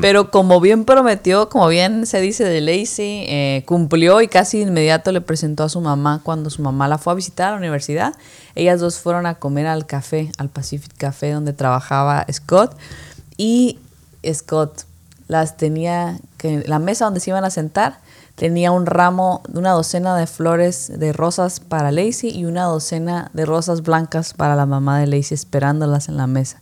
Pero 0.00 0.30
como 0.30 0.60
bien 0.60 0.84
prometió, 0.84 1.48
como 1.48 1.68
bien 1.68 2.06
se 2.06 2.20
dice 2.20 2.44
de 2.44 2.60
Lacey, 2.60 3.24
eh, 3.28 3.62
cumplió 3.66 4.20
y 4.20 4.28
casi 4.28 4.60
inmediato 4.60 5.10
le 5.10 5.22
presentó 5.22 5.64
a 5.64 5.68
su 5.70 5.80
mamá 5.80 6.20
cuando 6.22 6.50
su 6.50 6.60
mamá 6.60 6.86
la 6.86 6.98
fue 6.98 7.14
a 7.14 7.16
visitar 7.16 7.48
a 7.48 7.50
la 7.52 7.56
universidad. 7.56 8.14
Ellas 8.54 8.80
dos 8.80 8.98
fueron 8.98 9.24
a 9.24 9.36
comer 9.36 9.66
al 9.66 9.86
café, 9.86 10.30
al 10.36 10.50
Pacific 10.50 10.92
Café 10.98 11.32
donde 11.32 11.54
trabajaba 11.54 12.26
Scott. 12.30 12.76
Y 13.38 13.78
Scott 14.30 14.84
las 15.28 15.56
tenía, 15.56 16.18
que 16.36 16.62
la 16.66 16.78
mesa 16.78 17.06
donde 17.06 17.20
se 17.20 17.30
iban 17.30 17.44
a 17.44 17.50
sentar 17.50 17.98
tenía 18.34 18.72
un 18.72 18.84
ramo, 18.84 19.42
una 19.54 19.70
docena 19.70 20.14
de 20.14 20.26
flores 20.26 20.92
de 20.94 21.14
rosas 21.14 21.58
para 21.58 21.90
Lacey 21.90 22.30
y 22.30 22.44
una 22.44 22.64
docena 22.64 23.30
de 23.32 23.46
rosas 23.46 23.82
blancas 23.82 24.34
para 24.34 24.56
la 24.56 24.66
mamá 24.66 25.00
de 25.00 25.06
Lacey 25.06 25.34
esperándolas 25.34 26.08
en 26.08 26.18
la 26.18 26.26
mesa. 26.26 26.60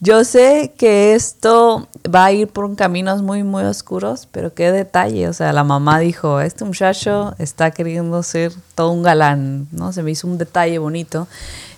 Yo 0.00 0.24
sé 0.24 0.74
que 0.76 1.14
esto 1.14 1.88
va 2.12 2.26
a 2.26 2.32
ir 2.32 2.48
por 2.48 2.74
caminos 2.76 3.22
muy, 3.22 3.42
muy 3.42 3.64
oscuros, 3.64 4.28
pero 4.30 4.52
qué 4.52 4.70
detalle. 4.70 5.28
O 5.28 5.32
sea, 5.32 5.52
la 5.52 5.64
mamá 5.64 5.98
dijo, 5.98 6.40
este 6.40 6.64
muchacho 6.64 7.34
está 7.38 7.70
queriendo 7.70 8.22
ser 8.22 8.52
todo 8.74 8.90
un 8.90 9.02
galán, 9.02 9.66
¿no? 9.72 9.92
Se 9.92 10.02
me 10.02 10.10
hizo 10.10 10.26
un 10.26 10.36
detalle 10.36 10.78
bonito. 10.78 11.26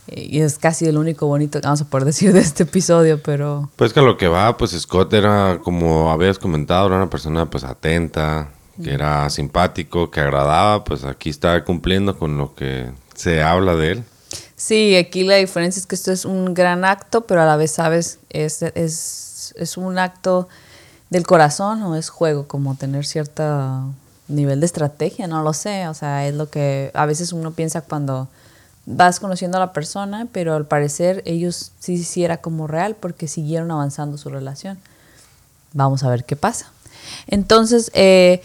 Eh, 0.09 0.29
y 0.31 0.41
es 0.41 0.59
casi 0.59 0.87
el 0.87 0.99
único 0.99 1.27
bonito 1.27 1.61
que 1.61 1.67
vamos 1.67 1.81
a 1.81 1.85
poder 1.85 2.05
decir 2.07 2.33
de 2.33 2.41
este 2.41 2.63
episodio, 2.65 3.21
pero... 3.23 3.71
Pues 3.77 3.93
que 3.93 4.01
lo 4.01 4.17
que 4.17 4.29
va, 4.29 4.57
pues 4.57 4.73
Scott 4.73 5.13
era, 5.13 5.61
como 5.63 6.11
habías 6.11 6.39
comentado, 6.39 6.87
era 6.87 6.97
una 6.97 7.11
persona 7.11 7.47
pues 7.47 7.65
atenta, 7.65 8.49
que 8.83 8.93
era 8.93 9.29
simpático, 9.31 10.11
que 10.11 10.21
agradaba, 10.21 10.85
pues 10.85 11.05
aquí 11.05 11.31
está 11.31 11.65
cumpliendo 11.65 12.19
con 12.19 12.37
lo 12.37 12.55
que 12.55 12.91
se 13.15 13.43
habla 13.43 13.75
de 13.75 13.93
él. 13.93 14.05
Sí, 14.57 14.97
aquí 14.97 15.23
la 15.25 15.37
diferencia 15.37 15.79
es 15.79 15.87
que 15.87 15.95
esto 15.95 16.13
es 16.13 16.25
un 16.25 16.55
gran 16.55 16.85
acto, 16.85 17.27
pero 17.27 17.43
a 17.43 17.47
la 17.47 17.57
vez, 17.57 17.73
¿sabes? 17.73 18.19
Es, 18.31 18.63
es, 18.63 19.55
es 19.57 19.77
un 19.77 19.99
acto 19.99 20.49
del 21.11 21.27
corazón 21.27 21.83
o 21.83 21.95
es 21.95 22.09
juego, 22.09 22.49
como 22.49 22.75
tener 22.75 23.05
cierto 23.05 23.93
nivel 24.29 24.61
de 24.61 24.67
estrategia, 24.67 25.27
no 25.27 25.43
lo 25.43 25.53
sé. 25.53 25.89
O 25.89 25.95
sea, 25.95 26.27
es 26.27 26.35
lo 26.35 26.49
que 26.49 26.91
a 26.95 27.07
veces 27.07 27.33
uno 27.33 27.53
piensa 27.53 27.83
cuando 27.83 28.29
vas 28.87 29.21
conociendo 29.21 29.59
a 29.59 29.61
la 29.61 29.73
persona, 29.73 30.27
pero 30.33 30.55
al 30.55 30.67
parecer 30.67 31.23
ellos 31.27 31.73
sí, 31.79 32.03
sí 32.03 32.25
era 32.25 32.39
como 32.39 32.67
real 32.67 32.97
porque 32.99 33.29
siguieron 33.29 33.71
avanzando 33.71 34.17
su 34.17 34.31
relación. 34.31 34.79
Vamos 35.73 36.03
a 36.03 36.09
ver 36.09 36.25
qué 36.25 36.37
pasa. 36.37 36.71
Entonces, 37.27 37.91
eh, 37.95 38.43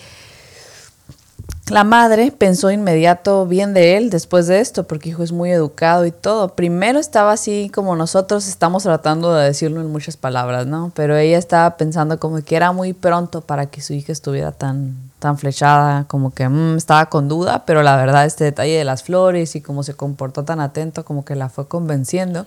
la 1.72 1.86
madre 1.86 2.34
pensó 2.38 2.70
inmediato 2.70 3.48
bien 3.48 3.74
de 3.74 3.96
él 3.96 4.10
después 4.10 4.48
de 4.48 4.60
esto, 4.60 4.84
porque 4.86 5.10
hijo 5.10 5.24
es 5.24 5.32
muy 5.32 5.52
educado 5.52 6.06
y 6.06 6.12
todo. 6.12 6.50
Primero 6.50 7.00
estaba 7.00 7.32
así 7.32 7.72
como 7.74 7.96
nosotros 7.96 8.48
estamos 8.48 8.84
tratando 8.84 9.34
de 9.34 9.46
decirlo 9.46 9.80
en 9.80 9.90
muchas 9.90 10.18
palabras, 10.18 10.68
¿no? 10.68 10.92
Pero 10.96 11.16
ella 11.16 11.38
estaba 11.38 11.78
pensando 11.78 12.20
como 12.20 12.42
que 12.42 12.58
era 12.58 12.74
muy 12.74 12.92
pronto 12.92 13.40
para 13.40 13.68
que 13.68 13.82
su 13.82 13.94
hija 13.94 14.12
estuviera 14.12 14.52
tan, 14.52 14.98
tan 15.20 15.38
flechada, 15.38 16.04
como 16.10 16.34
que 16.34 16.50
mm, 16.50 16.76
estaba 16.76 17.06
con 17.06 17.30
duda, 17.30 17.64
pero 17.66 17.84
la 17.84 17.96
verdad 17.96 18.26
este 18.26 18.44
detalle 18.44 18.78
de 18.78 18.84
las 18.84 19.04
flores 19.04 19.56
y 19.56 19.62
cómo 19.62 19.84
se 19.84 19.94
comportó 19.94 20.44
tan 20.44 20.60
atento, 20.60 21.06
como 21.06 21.24
que 21.24 21.36
la 21.36 21.48
fue 21.48 21.70
convenciendo. 21.70 22.46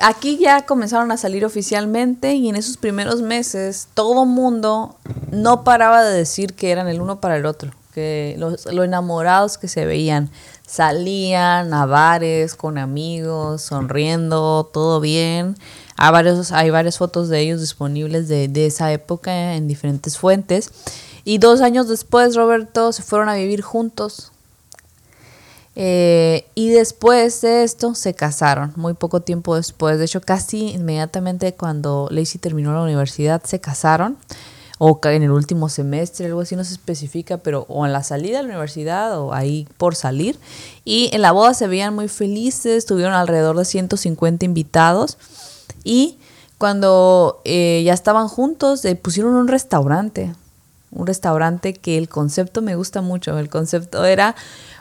Aquí 0.00 0.36
ya 0.36 0.66
comenzaron 0.66 1.10
a 1.10 1.16
salir 1.16 1.46
oficialmente 1.46 2.34
y 2.34 2.50
en 2.50 2.56
esos 2.56 2.76
primeros 2.76 3.22
meses 3.22 3.88
todo 3.94 4.26
mundo 4.26 4.94
no 5.32 5.64
paraba 5.64 6.04
de 6.04 6.14
decir 6.14 6.52
que 6.52 6.70
eran 6.70 6.86
el 6.86 7.00
uno 7.00 7.18
para 7.18 7.36
el 7.36 7.46
otro 7.46 7.72
los, 8.38 8.66
lo 8.66 8.84
enamorados 8.84 9.58
que 9.58 9.68
se 9.68 9.84
veían. 9.86 10.30
Salían 10.66 11.72
a 11.72 11.86
bares 11.86 12.54
con 12.54 12.78
amigos, 12.78 13.62
sonriendo, 13.62 14.68
todo 14.72 15.00
bien. 15.00 15.56
Hay, 15.96 16.12
varios, 16.12 16.52
hay 16.52 16.70
varias 16.70 16.98
fotos 16.98 17.28
de 17.28 17.40
ellos 17.40 17.60
disponibles 17.60 18.28
de, 18.28 18.48
de 18.48 18.66
esa 18.66 18.92
época 18.92 19.54
en 19.54 19.66
diferentes 19.68 20.18
fuentes. 20.18 20.70
Y 21.24 21.38
dos 21.38 21.60
años 21.60 21.88
después, 21.88 22.36
Roberto, 22.36 22.92
se 22.92 23.02
fueron 23.02 23.28
a 23.28 23.34
vivir 23.34 23.62
juntos. 23.62 24.32
Eh, 25.80 26.44
y 26.56 26.70
después 26.70 27.40
de 27.40 27.62
esto 27.62 27.94
se 27.94 28.12
casaron, 28.12 28.72
muy 28.74 28.94
poco 28.94 29.20
tiempo 29.20 29.54
después. 29.54 29.96
De 29.98 30.06
hecho, 30.06 30.20
casi 30.20 30.70
inmediatamente 30.70 31.54
cuando 31.54 32.08
Lacey 32.10 32.40
terminó 32.40 32.72
la 32.72 32.82
universidad, 32.82 33.44
se 33.44 33.60
casaron. 33.60 34.16
O 34.78 35.00
en 35.02 35.22
el 35.22 35.30
último 35.32 35.68
semestre, 35.68 36.26
algo 36.26 36.40
así 36.40 36.54
no 36.56 36.64
se 36.64 36.72
especifica, 36.72 37.38
pero 37.38 37.66
o 37.68 37.84
en 37.84 37.92
la 37.92 38.02
salida 38.02 38.38
de 38.38 38.44
la 38.44 38.50
universidad 38.50 39.20
o 39.20 39.34
ahí 39.34 39.66
por 39.76 39.96
salir. 39.96 40.38
Y 40.84 41.10
en 41.12 41.22
la 41.22 41.32
boda 41.32 41.52
se 41.54 41.66
veían 41.66 41.94
muy 41.94 42.08
felices, 42.08 42.86
tuvieron 42.86 43.14
alrededor 43.14 43.56
de 43.56 43.64
150 43.64 44.44
invitados 44.44 45.18
y 45.84 46.18
cuando 46.58 47.40
eh, 47.44 47.82
ya 47.84 47.92
estaban 47.92 48.28
juntos 48.28 48.84
eh, 48.84 48.96
pusieron 48.96 49.34
un 49.34 49.48
restaurante, 49.48 50.34
un 50.90 51.06
restaurante 51.06 51.72
que 51.72 51.98
el 51.98 52.08
concepto 52.08 52.62
me 52.62 52.74
gusta 52.74 53.00
mucho, 53.00 53.38
el 53.38 53.48
concepto 53.48 54.04
era 54.04 54.34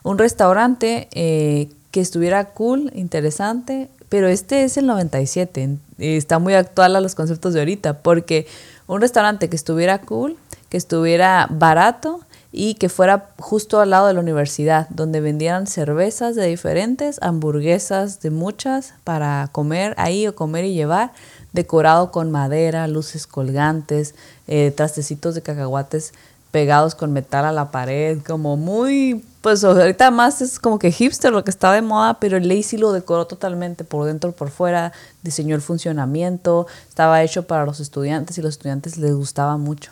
un 0.03 0.17
restaurante 0.17 1.07
eh, 1.12 1.69
que 1.91 2.01
estuviera 2.01 2.45
cool, 2.45 2.91
interesante, 2.95 3.89
pero 4.10 4.27
este 4.27 4.63
es 4.63 4.77
el 4.77 4.88
97, 4.88 5.77
está 5.99 6.39
muy 6.39 6.53
actual 6.53 6.95
a 6.95 7.01
los 7.01 7.13
conceptos 7.13 7.53
de 7.53 7.60
ahorita, 7.60 7.99
porque 7.99 8.47
un 8.88 9.02
restaurante 9.02 9.50
que 9.50 9.56
estuviera 9.56 10.00
cool, 10.00 10.38
que 10.69 10.78
estuviera 10.78 11.47
barato 11.50 12.21
y 12.52 12.76
que 12.76 12.89
fuera 12.89 13.30
justo 13.38 13.80
al 13.80 13.91
lado 13.91 14.08
de 14.08 14.13
la 14.13 14.21
universidad, 14.21 14.88
donde 14.89 15.21
vendieran 15.21 15.67
cervezas 15.67 16.36
de 16.36 16.47
diferentes, 16.47 17.19
hamburguesas 17.21 18.21
de 18.21 18.32
muchas 18.32 18.93
para 19.04 19.50
comer 19.52 19.93
ahí 19.97 20.28
o 20.28 20.36
comer 20.36 20.65
y 20.65 20.73
llevar, 20.73 21.12
decorado 21.52 22.12
con 22.12 22.32
madera, 22.32 22.88
luces 22.88 23.28
colgantes, 23.28 24.15
eh, 24.47 24.71
trastecitos 24.76 25.36
de 25.36 25.41
cacahuates 25.41 26.13
pegados 26.51 26.95
con 26.95 27.13
metal 27.13 27.45
a 27.45 27.51
la 27.51 27.71
pared, 27.71 28.19
como 28.25 28.57
muy, 28.57 29.23
pues 29.41 29.63
ahorita 29.63 30.12
más 30.12 30.41
es 30.41 30.60
como 30.60 30.79
que 30.79 30.91
hipster 30.91 31.31
lo 31.31 31.43
que 31.43 31.51
está 31.51 31.71
de 31.71 31.81
moda, 31.81 32.19
pero 32.19 32.38
el 32.38 32.47
Lazy 32.47 32.77
lo 32.77 32.91
decoró 32.91 33.27
totalmente 33.27 33.83
por 33.83 34.05
dentro 34.05 34.29
y 34.29 34.33
por 34.33 34.49
fuera, 34.49 34.93
diseñó 35.23 35.55
el 35.55 35.62
funcionamiento, 35.62 36.67
estaba 36.88 37.21
hecho 37.23 37.47
para 37.47 37.65
los 37.65 37.79
estudiantes 37.79 38.38
y 38.38 38.41
los 38.41 38.55
estudiantes 38.55 38.97
les 38.97 39.13
gustaba 39.13 39.57
mucho. 39.57 39.91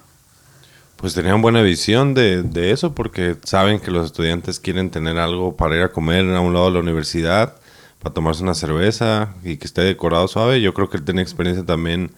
Pues 0.97 1.13
tenían 1.13 1.41
buena 1.41 1.61
visión 1.61 2.13
de, 2.13 2.41
de 2.41 2.71
eso 2.71 2.95
porque 2.95 3.35
saben 3.43 3.79
que 3.79 3.91
los 3.91 4.05
estudiantes 4.05 4.59
quieren 4.59 4.89
tener 4.89 5.17
algo 5.17 5.55
para 5.55 5.75
ir 5.75 5.83
a 5.83 5.91
comer 5.91 6.25
a 6.33 6.39
un 6.39 6.53
lado 6.53 6.67
de 6.67 6.71
la 6.71 6.79
universidad, 6.79 7.55
para 7.99 8.13
tomarse 8.13 8.43
una 8.43 8.53
cerveza 8.53 9.33
y 9.43 9.57
que 9.57 9.65
esté 9.65 9.81
decorado 9.81 10.27
suave. 10.27 10.61
Yo 10.61 10.73
creo 10.73 10.89
que 10.89 10.97
él 10.97 11.03
tiene 11.03 11.21
experiencia 11.21 11.65
también, 11.65 12.11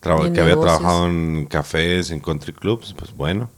que 0.00 0.40
había 0.40 0.58
trabajado 0.60 1.06
en 1.06 1.46
cafés, 1.46 2.10
en 2.10 2.20
country 2.20 2.52
clubs, 2.52 2.94
pues 2.98 3.14
bueno. 3.14 3.48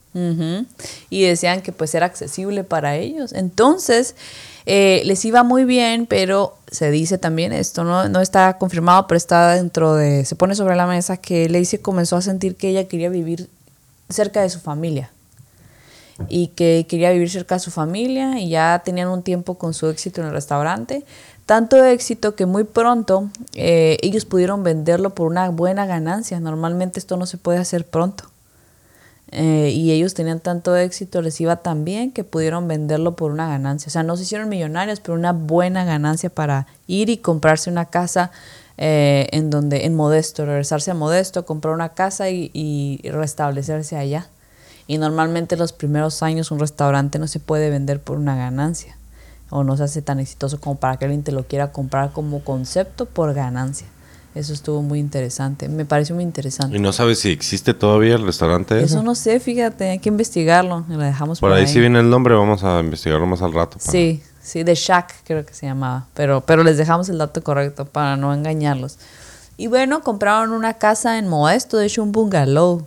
Y 1.11 1.23
decían 1.25 1.61
que 1.61 1.73
pues 1.73 1.95
era 1.95 2.07
accesible 2.07 2.65
para 2.65 2.97
ellos. 2.97 3.33
Entonces, 3.33 4.15
eh, 4.65 5.03
les 5.05 5.25
iba 5.25 5.43
muy 5.43 5.65
bien, 5.65 6.07
pero 6.07 6.57
se 6.71 6.91
dice 6.91 7.19
también, 7.19 7.53
esto 7.53 7.85
no, 7.85 8.09
no 8.09 8.21
está 8.21 8.59
confirmado, 8.59 9.07
pero 9.07 9.17
está 9.17 9.55
dentro 9.55 9.95
de, 9.95 10.25
se 10.25 10.35
pone 10.35 10.55
sobre 10.55 10.75
la 10.75 10.87
mesa 10.87 11.17
que 11.19 11.49
Lacey 11.49 11.79
comenzó 11.79 12.17
a 12.17 12.23
sentir 12.23 12.57
que 12.57 12.71
ella 12.71 12.89
quería 12.89 13.09
vivir 13.09 13.49
cerca 14.09 14.43
de 14.43 14.51
su 14.51 14.61
familia 14.61 15.11
y 16.29 16.49
que 16.49 16.87
quería 16.89 17.11
vivir 17.11 17.31
cerca 17.31 17.57
de 17.57 17.61
su 17.61 17.71
familia 17.71 18.41
y 18.41 18.49
ya 18.49 18.83
tenían 18.85 19.09
un 19.09 19.23
tiempo 19.23 19.55
con 19.55 19.75
su 19.75 19.89
éxito 19.89 20.21
en 20.21 20.29
el 20.29 20.33
restaurante. 20.33 21.05
Tanto 21.45 21.85
éxito 21.85 22.35
que 22.35 22.45
muy 22.47 22.65
pronto 22.65 23.31
eh, 23.55 23.99
ellos 24.03 24.25
pudieron 24.25 24.65
venderlo 24.65 25.11
por 25.15 25.29
una 25.29 25.49
buena 25.51 25.87
ganancia. 25.87 26.41
Normalmente 26.41 26.99
esto 26.99 27.17
no 27.17 27.27
se 27.27 27.37
puede 27.37 27.59
hacer 27.59 27.87
pronto. 27.87 28.25
Eh, 29.33 29.71
y 29.75 29.91
ellos 29.91 30.15
tenían 30.15 30.39
tanto 30.41 30.77
éxito, 30.77 31.21
les 31.21 31.41
iba 31.41 31.57
tan 31.57 31.85
bien 31.85 32.13
que 32.13 32.23
pudieron 32.23 32.69
venderlo 32.69 33.17
por 33.17 33.33
una 33.33 33.49
ganancia. 33.49 33.89
O 33.89 33.91
sea, 33.91 34.03
no 34.03 34.17
se 34.17 34.23
hicieron 34.23 34.49
millonarios, 34.49 35.01
pero 35.01 35.15
una 35.15 35.33
buena 35.33 35.85
ganancia 35.85 36.31
para 36.31 36.67
ir 36.87 37.11
y 37.11 37.19
comprarse 37.19 37.71
una 37.71 37.87
casa 37.87 38.31
eh, 38.79 39.29
en 39.33 39.51
donde, 39.51 39.85
en 39.85 39.95
Modesto, 39.95 40.47
regresarse 40.47 40.91
a 40.91 40.95
Modesto, 40.95 41.45
comprar 41.45 41.75
una 41.75 41.91
casa 41.91 42.31
y, 42.31 42.51
y 42.53 43.01
restablecerse 43.11 43.97
allá. 43.97 44.29
Y 44.87 44.99
normalmente 44.99 45.57
los 45.57 45.73
primeros 45.73 46.23
años 46.23 46.51
un 46.53 46.61
restaurante 46.61 47.19
no 47.19 47.27
se 47.27 47.41
puede 47.41 47.71
vender 47.71 48.01
por 48.01 48.19
una 48.19 48.37
ganancia 48.37 48.97
o 49.51 49.65
no 49.65 49.77
se 49.77 49.85
hace 49.85 50.03
tan 50.03 50.21
exitoso 50.21 50.61
como 50.61 50.77
para 50.77 50.97
que 50.97 51.05
alguien 51.05 51.23
te 51.23 51.33
lo 51.33 51.45
quiera 51.45 51.73
comprar 51.73 52.13
como 52.13 52.43
concepto 52.45 53.07
por 53.07 53.35
ganancia. 53.35 53.87
Eso 54.37 54.53
estuvo 54.53 54.83
muy 54.83 54.99
interesante. 54.99 55.67
Me 55.67 55.87
pareció 55.87 56.15
muy 56.15 56.23
interesante. 56.23 56.77
¿Y 56.77 56.79
no 56.79 56.93
sabes 56.93 57.21
si 57.21 57.31
existe 57.31 57.73
todavía 57.73 58.17
el 58.17 58.27
restaurante? 58.27 58.83
Eso 58.83 59.03
no 59.03 59.15
sé, 59.15 59.41
fíjate, 59.41 59.89
hay 59.89 59.99
que 59.99 60.11
investigarlo. 60.11 60.85
Lo 60.91 60.99
dejamos 60.99 61.41
por, 61.41 61.55
ahí. 61.55 61.67
si 61.67 61.81
viene 61.81 62.01
el 62.01 62.11
nombre, 62.11 62.35
vamos 62.35 62.63
a 62.63 62.79
investigarlo 62.81 63.27
más 63.27 63.41
al 63.41 63.55
rato. 63.55 63.79
Sí, 63.81 64.23
sí, 64.43 64.63
de 64.63 64.75
Shack 64.75 65.25
creo 65.25 65.47
que 65.47 65.55
se 65.55 65.65
llamaba. 65.65 66.07
Pero, 66.13 66.43
pero 66.43 66.65
les 66.65 66.77
dejamos 66.77 67.09
el 67.09 67.17
dato 67.17 67.43
correcto 67.43 67.87
para 67.87 68.19
no 68.19 68.35
engañarlos. 68.35 68.99
Y 69.57 69.69
bueno, 69.69 70.03
compraron 70.03 70.53
una 70.53 70.75
casa 70.75 71.17
en 71.19 71.29
Modesto, 71.29 71.79
de 71.79 71.87
hecho 71.87 72.03
un 72.03 72.13
bungalow. 72.13 72.85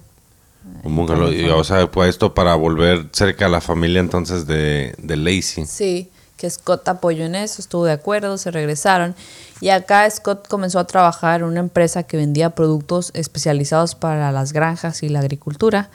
Un 0.83 0.95
bungalow, 0.95 1.31
y, 1.31 1.49
o 1.49 1.63
sea, 1.63 1.89
pues 1.89 2.09
esto 2.11 2.35
para 2.35 2.53
volver 2.53 3.07
cerca 3.11 3.47
a 3.47 3.49
la 3.49 3.59
familia 3.59 4.01
entonces 4.01 4.45
de, 4.45 4.93
de 4.99 5.17
Lacey. 5.17 5.65
Sí 5.65 6.11
que 6.39 6.49
Scott 6.49 6.87
apoyó 6.87 7.25
en 7.25 7.35
eso, 7.35 7.61
estuvo 7.61 7.83
de 7.83 7.91
acuerdo, 7.91 8.37
se 8.37 8.49
regresaron. 8.49 9.13
Y 9.59 9.69
acá 9.69 10.09
Scott 10.09 10.47
comenzó 10.47 10.79
a 10.79 10.87
trabajar 10.87 11.41
en 11.41 11.47
una 11.47 11.59
empresa 11.59 12.03
que 12.03 12.15
vendía 12.15 12.51
productos 12.51 13.11
especializados 13.13 13.93
para 13.93 14.31
las 14.31 14.53
granjas 14.53 15.03
y 15.03 15.09
la 15.09 15.19
agricultura. 15.19 15.89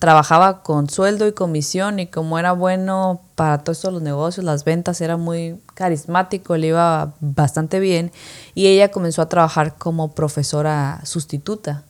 Trabajaba 0.00 0.64
con 0.64 0.90
sueldo 0.90 1.28
y 1.28 1.32
comisión 1.32 2.00
y 2.00 2.08
como 2.08 2.40
era 2.40 2.50
bueno 2.50 3.20
para 3.36 3.58
todos 3.58 3.84
los 3.84 4.02
negocios, 4.02 4.44
las 4.44 4.64
ventas, 4.64 5.00
era 5.00 5.16
muy 5.16 5.60
carismático, 5.74 6.56
le 6.56 6.66
iba 6.66 7.14
bastante 7.20 7.78
bien. 7.78 8.10
Y 8.56 8.66
ella 8.66 8.90
comenzó 8.90 9.22
a 9.22 9.28
trabajar 9.28 9.76
como 9.76 10.12
profesora 10.12 11.02
sustituta 11.04 11.84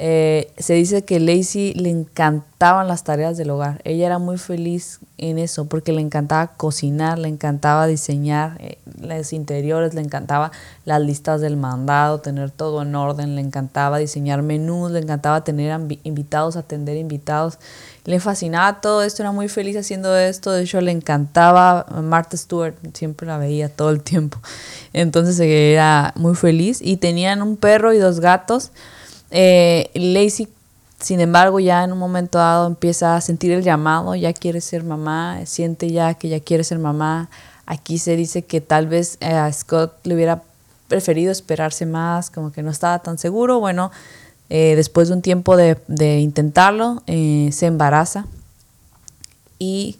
eh, 0.00 0.52
se 0.56 0.74
dice 0.74 1.02
que 1.02 1.18
Lacey 1.18 1.74
le 1.74 1.90
encantaban 1.90 2.86
las 2.86 3.02
tareas 3.02 3.36
del 3.36 3.50
hogar. 3.50 3.80
Ella 3.82 4.06
era 4.06 4.20
muy 4.20 4.38
feliz 4.38 5.00
en 5.18 5.38
eso 5.38 5.64
porque 5.64 5.92
le 5.92 6.00
encantaba 6.00 6.52
cocinar, 6.56 7.18
le 7.18 7.26
encantaba 7.26 7.88
diseñar 7.88 8.56
eh, 8.60 8.78
los 9.00 9.32
interiores, 9.32 9.94
le 9.94 10.00
encantaba 10.00 10.52
las 10.84 11.00
listas 11.00 11.40
del 11.40 11.56
mandado, 11.56 12.20
tener 12.20 12.52
todo 12.52 12.82
en 12.82 12.94
orden, 12.94 13.34
le 13.34 13.40
encantaba 13.40 13.98
diseñar 13.98 14.42
menús, 14.42 14.92
le 14.92 15.00
encantaba 15.00 15.42
tener 15.42 15.76
invitados, 16.04 16.54
atender 16.54 16.96
invitados. 16.96 17.58
Le 18.04 18.20
fascinaba 18.20 18.80
todo 18.80 19.02
esto, 19.02 19.24
era 19.24 19.32
muy 19.32 19.48
feliz 19.48 19.76
haciendo 19.76 20.16
esto. 20.16 20.52
De 20.52 20.62
hecho, 20.62 20.80
le 20.80 20.92
encantaba 20.92 21.86
Martha 22.04 22.36
Stewart, 22.36 22.76
siempre 22.94 23.26
la 23.26 23.36
veía 23.36 23.68
todo 23.68 23.90
el 23.90 24.00
tiempo. 24.04 24.38
Entonces 24.92 25.40
era 25.40 26.12
muy 26.14 26.36
feliz 26.36 26.78
y 26.80 26.98
tenían 26.98 27.42
un 27.42 27.56
perro 27.56 27.92
y 27.92 27.98
dos 27.98 28.20
gatos. 28.20 28.70
Eh, 29.30 29.90
Lacey, 29.94 30.48
sin 31.00 31.20
embargo, 31.20 31.60
ya 31.60 31.84
en 31.84 31.92
un 31.92 31.98
momento 31.98 32.38
dado 32.38 32.66
empieza 32.66 33.14
a 33.16 33.20
sentir 33.20 33.52
el 33.52 33.62
llamado, 33.62 34.14
ya 34.14 34.32
quiere 34.32 34.60
ser 34.60 34.82
mamá, 34.82 35.40
siente 35.46 35.90
ya 35.90 36.14
que 36.14 36.28
ya 36.28 36.40
quiere 36.40 36.64
ser 36.64 36.78
mamá. 36.78 37.30
Aquí 37.66 37.98
se 37.98 38.16
dice 38.16 38.42
que 38.42 38.60
tal 38.60 38.88
vez 38.88 39.18
eh, 39.20 39.32
a 39.32 39.52
Scott 39.52 39.94
le 40.04 40.14
hubiera 40.14 40.42
preferido 40.88 41.30
esperarse 41.30 41.86
más, 41.86 42.30
como 42.30 42.50
que 42.50 42.62
no 42.62 42.70
estaba 42.70 42.98
tan 42.98 43.18
seguro. 43.18 43.60
Bueno, 43.60 43.92
eh, 44.50 44.74
después 44.74 45.08
de 45.08 45.14
un 45.14 45.22
tiempo 45.22 45.56
de, 45.56 45.78
de 45.86 46.18
intentarlo, 46.20 47.02
eh, 47.06 47.50
se 47.52 47.66
embaraza 47.66 48.26
y 49.58 49.98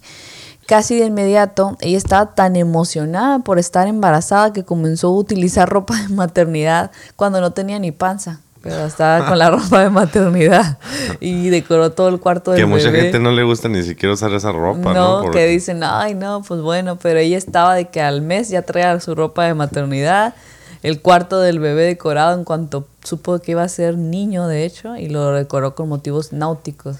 casi 0.66 0.96
de 0.98 1.06
inmediato 1.06 1.76
ella 1.80 1.96
estaba 1.96 2.34
tan 2.34 2.56
emocionada 2.56 3.40
por 3.40 3.58
estar 3.58 3.86
embarazada 3.86 4.52
que 4.52 4.64
comenzó 4.64 5.08
a 5.08 5.16
utilizar 5.16 5.68
ropa 5.68 6.00
de 6.00 6.08
maternidad 6.08 6.90
cuando 7.16 7.40
no 7.40 7.52
tenía 7.52 7.78
ni 7.78 7.92
panza 7.92 8.40
pero 8.62 8.86
estaba 8.86 9.26
con 9.26 9.38
la 9.38 9.50
ropa 9.52 9.82
de 9.82 9.90
maternidad 9.90 10.78
y 11.20 11.48
decoró 11.48 11.92
todo 11.92 12.08
el 12.08 12.18
cuarto 12.20 12.50
del 12.50 12.58
Que 12.58 12.64
a 12.64 12.66
mucha 12.66 12.90
gente 12.90 13.18
no 13.18 13.30
le 13.30 13.42
gusta 13.42 13.68
ni 13.68 13.82
siquiera 13.82 14.14
usar 14.14 14.32
esa 14.32 14.52
ropa, 14.52 14.92
¿no? 14.92 15.22
¿no? 15.24 15.30
que 15.30 15.46
dicen, 15.46 15.82
ay, 15.82 16.14
no, 16.14 16.42
pues 16.46 16.60
bueno, 16.60 16.96
pero 16.96 17.18
ella 17.18 17.38
estaba 17.38 17.74
de 17.74 17.88
que 17.88 18.00
al 18.00 18.22
mes 18.22 18.48
ya 18.48 18.62
traía 18.62 18.98
su 19.00 19.14
ropa 19.14 19.44
de 19.44 19.54
maternidad, 19.54 20.34
el 20.82 21.00
cuarto 21.00 21.40
del 21.40 21.58
bebé 21.58 21.84
decorado 21.84 22.36
en 22.36 22.44
cuanto 22.44 22.86
supo 23.02 23.38
que 23.38 23.52
iba 23.52 23.62
a 23.62 23.68
ser 23.68 23.96
niño, 23.96 24.46
de 24.46 24.64
hecho, 24.64 24.96
y 24.96 25.08
lo 25.08 25.32
decoró 25.32 25.74
con 25.74 25.88
motivos 25.88 26.32
náuticos. 26.32 26.98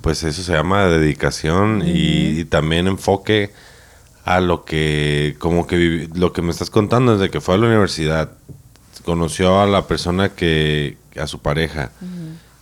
Pues 0.00 0.22
eso 0.22 0.42
se 0.42 0.52
llama 0.52 0.86
dedicación 0.86 1.82
y, 1.84 2.44
también 2.46 2.86
enfoque 2.86 3.52
a 4.24 4.40
lo 4.40 4.64
que, 4.64 5.36
como 5.38 5.66
que 5.66 6.08
lo 6.14 6.32
que 6.32 6.42
me 6.42 6.50
estás 6.50 6.70
contando 6.70 7.16
desde 7.16 7.30
que 7.30 7.40
fue 7.40 7.54
a 7.54 7.58
la 7.58 7.66
universidad 7.66 8.30
conoció 9.04 9.60
a 9.60 9.66
la 9.66 9.86
persona 9.86 10.30
que, 10.30 10.96
a 11.20 11.26
su 11.26 11.38
pareja. 11.40 11.90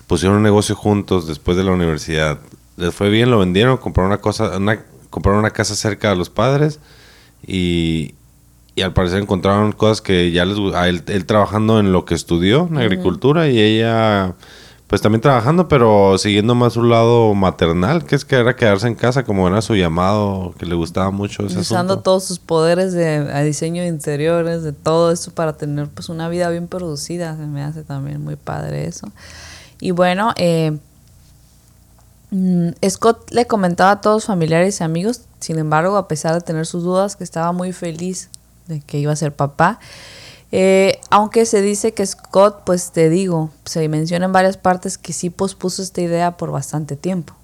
Pusieron 0.07 0.39
un 0.39 0.43
negocio 0.43 0.75
juntos 0.75 1.27
después 1.27 1.57
de 1.57 1.65
la 1.65 1.73
universidad. 1.73 2.39
Les 2.77 2.95
fue 2.95 3.11
bien, 3.11 3.31
lo 3.31 3.39
vendieron, 3.39 3.77
compraron 3.77 4.13
una 4.13 4.21
cosa, 4.21 4.57
una, 4.57 4.83
compraron 5.11 5.41
una 5.41 5.51
casa 5.51 5.75
cerca 5.75 6.11
de 6.11 6.17
los 6.17 6.31
padres 6.31 6.81
y, 7.47 8.15
y 8.75 8.83
al 8.83 8.93
parecer 8.93 9.21
encontraron 9.21 9.73
cosas 9.73 10.01
que 10.01 10.31
ya 10.31 10.45
les 10.45 10.59
a 10.75 10.89
él, 10.89 11.03
él 11.09 11.27
trabajando 11.27 11.81
en 11.81 11.93
lo 11.93 12.05
que 12.05 12.15
estudió, 12.15 12.69
en 12.71 12.79
agricultura, 12.79 13.49
y 13.49 13.59
ella 13.59 14.35
pues 14.89 15.01
también 15.01 15.21
trabajando, 15.21 15.69
pero 15.69 16.19
siguiendo 16.19 16.55
más 16.57 16.73
su 16.73 16.83
lado 16.83 17.35
maternal, 17.35 18.05
que 18.05 18.17
es 18.17 18.25
que 18.25 18.37
era 18.37 18.57
quedarse 18.57 18.89
en 18.89 18.97
casa 18.97 19.23
como 19.23 19.47
era 19.47 19.63
su 19.63 19.77
llamado, 19.77 20.55
que 20.59 20.67
le 20.67 20.75
gustaba 20.75 21.11
mucho 21.11 21.47
ese 21.47 21.61
Usando 21.61 22.01
todos 22.01 22.25
sus 22.25 22.41
poderes 22.41 22.93
de 22.93 23.45
diseño 23.45 23.83
de 23.83 23.89
interiores, 23.89 24.63
de 24.63 24.73
todo 24.73 25.13
eso 25.13 25.31
para 25.31 25.53
tener 25.53 25.89
pues 25.89 26.09
una 26.09 26.29
vida 26.29 26.51
bien 26.51 26.67
producida, 26.67 27.37
se 27.37 27.47
me 27.47 27.63
hace 27.63 27.85
también 27.85 28.25
muy 28.25 28.37
padre 28.37 28.87
eso. 28.89 29.09
Y 29.81 29.93
bueno, 29.93 30.33
eh, 30.37 30.77
Mm, 32.31 32.71
Scott 32.87 33.31
le 33.31 33.47
comentaba 33.47 33.93
a 33.93 34.01
todos 34.01 34.27
familiares 34.27 34.81
y 34.81 34.85
amigos, 34.85 35.23
sin 35.41 35.59
embargo, 35.59 35.97
a 35.97 36.09
pesar 36.09 36.35
de 36.35 36.41
tener 36.41 36.67
sus 36.67 36.83
dudas, 36.83 37.17
que 37.17 37.25
estaba 37.25 37.53
muy 37.53 37.73
feliz 37.73 38.29
de 38.67 38.81
que 38.81 38.99
iba 38.99 39.13
a 39.13 39.17
ser 39.17 39.35
papá. 39.35 39.81
Eh, 40.51 41.01
aunque 41.11 41.45
se 41.45 41.61
dice 41.61 41.93
que 41.93 42.07
Scott, 42.07 42.63
pues 42.65 42.91
te 42.93 43.11
digo, 43.11 43.51
se 43.65 43.87
menciona 43.89 44.27
en 44.27 44.33
varias 44.33 44.57
partes 44.57 44.97
que 44.97 45.13
sí 45.13 45.31
pospuso 45.31 45.83
esta 45.83 46.01
idea 46.01 46.37
por 46.37 46.51
bastante 46.51 46.97
tiempo. 46.97 47.35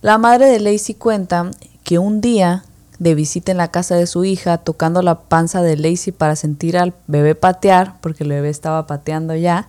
La 0.00 0.16
madre 0.16 0.46
de 0.46 0.60
Lacey 0.60 0.94
cuenta 0.94 1.50
que 1.84 1.98
un 1.98 2.22
día 2.22 2.64
de 2.98 3.14
visita 3.14 3.50
en 3.52 3.58
la 3.58 3.70
casa 3.70 3.96
de 3.96 4.06
su 4.06 4.24
hija, 4.24 4.58
tocando 4.58 5.02
la 5.02 5.20
panza 5.20 5.62
de 5.62 5.76
Lacey 5.76 6.12
para 6.12 6.36
sentir 6.36 6.78
al 6.78 6.94
bebé 7.06 7.34
patear, 7.34 8.00
porque 8.00 8.24
el 8.24 8.30
bebé 8.30 8.48
estaba 8.48 8.86
pateando 8.86 9.34
ya, 9.34 9.68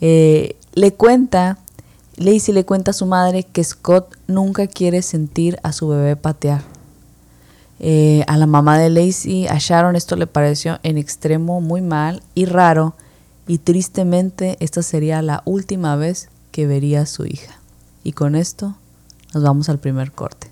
eh, 0.00 0.56
le 0.74 0.92
cuenta, 0.92 1.58
Lacey 2.16 2.54
le 2.54 2.64
cuenta 2.64 2.90
a 2.90 2.94
su 2.94 3.06
madre 3.06 3.44
que 3.44 3.62
Scott 3.62 4.16
nunca 4.26 4.66
quiere 4.66 5.02
sentir 5.02 5.58
a 5.62 5.72
su 5.72 5.88
bebé 5.88 6.16
patear. 6.16 6.71
Eh, 7.84 8.22
a 8.28 8.36
la 8.36 8.46
mamá 8.46 8.78
de 8.78 8.90
Lacey, 8.90 9.48
a 9.48 9.58
Sharon, 9.58 9.96
esto 9.96 10.14
le 10.14 10.28
pareció 10.28 10.78
en 10.84 10.98
extremo 10.98 11.60
muy 11.60 11.80
mal 11.80 12.22
y 12.32 12.44
raro, 12.44 12.94
y 13.48 13.58
tristemente 13.58 14.56
esta 14.60 14.82
sería 14.82 15.20
la 15.20 15.42
última 15.46 15.96
vez 15.96 16.28
que 16.52 16.68
vería 16.68 17.00
a 17.00 17.06
su 17.06 17.26
hija. 17.26 17.58
Y 18.04 18.12
con 18.12 18.36
esto 18.36 18.76
nos 19.34 19.42
vamos 19.42 19.68
al 19.68 19.80
primer 19.80 20.12
corte. 20.12 20.51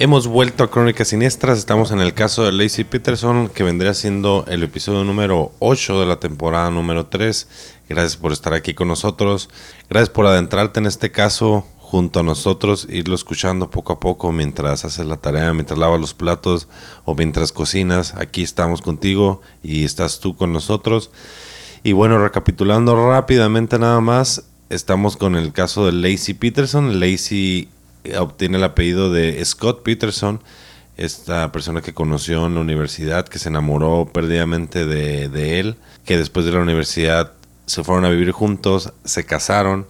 Hemos 0.00 0.28
vuelto 0.28 0.62
a 0.62 0.70
Crónicas 0.70 1.08
Siniestras, 1.08 1.58
estamos 1.58 1.90
en 1.90 1.98
el 1.98 2.14
caso 2.14 2.44
de 2.44 2.52
Lacey 2.52 2.84
Peterson, 2.84 3.48
que 3.48 3.64
vendría 3.64 3.94
siendo 3.94 4.44
el 4.46 4.62
episodio 4.62 5.02
número 5.02 5.50
8 5.58 5.98
de 5.98 6.06
la 6.06 6.20
temporada 6.20 6.70
número 6.70 7.06
3. 7.06 7.48
Gracias 7.88 8.16
por 8.16 8.30
estar 8.30 8.54
aquí 8.54 8.74
con 8.74 8.86
nosotros, 8.86 9.50
gracias 9.90 10.10
por 10.10 10.26
adentrarte 10.26 10.78
en 10.78 10.86
este 10.86 11.10
caso 11.10 11.66
junto 11.78 12.20
a 12.20 12.22
nosotros, 12.22 12.86
irlo 12.88 13.16
escuchando 13.16 13.70
poco 13.70 13.92
a 13.92 13.98
poco 13.98 14.30
mientras 14.30 14.84
haces 14.84 15.04
la 15.04 15.16
tarea, 15.16 15.52
mientras 15.52 15.80
lavas 15.80 16.00
los 16.00 16.14
platos 16.14 16.68
o 17.04 17.16
mientras 17.16 17.50
cocinas. 17.50 18.14
Aquí 18.14 18.44
estamos 18.44 18.82
contigo 18.82 19.42
y 19.64 19.82
estás 19.82 20.20
tú 20.20 20.36
con 20.36 20.52
nosotros. 20.52 21.10
Y 21.82 21.90
bueno, 21.90 22.22
recapitulando 22.22 22.94
rápidamente 23.10 23.80
nada 23.80 24.00
más, 24.00 24.44
estamos 24.70 25.16
con 25.16 25.34
el 25.34 25.52
caso 25.52 25.86
de 25.86 25.90
Lacey 25.90 26.34
Peterson. 26.34 27.00
Lacey 27.00 27.68
obtiene 28.18 28.58
el 28.58 28.64
apellido 28.64 29.12
de 29.12 29.44
Scott 29.44 29.82
Peterson, 29.82 30.40
esta 30.98 31.52
persona 31.52 31.80
que 31.80 31.94
conoció 31.94 32.46
en 32.46 32.54
la 32.56 32.60
universidad, 32.60 33.26
que 33.26 33.38
se 33.38 33.48
enamoró 33.48 34.10
perdidamente 34.12 34.84
de, 34.84 35.60
él, 35.60 35.76
que 36.04 36.18
después 36.18 36.44
de 36.44 36.52
la 36.52 36.60
universidad 36.60 37.32
se 37.66 37.84
fueron 37.84 38.04
a 38.04 38.10
vivir 38.10 38.32
juntos, 38.32 38.92
se 39.04 39.24
casaron 39.24 39.86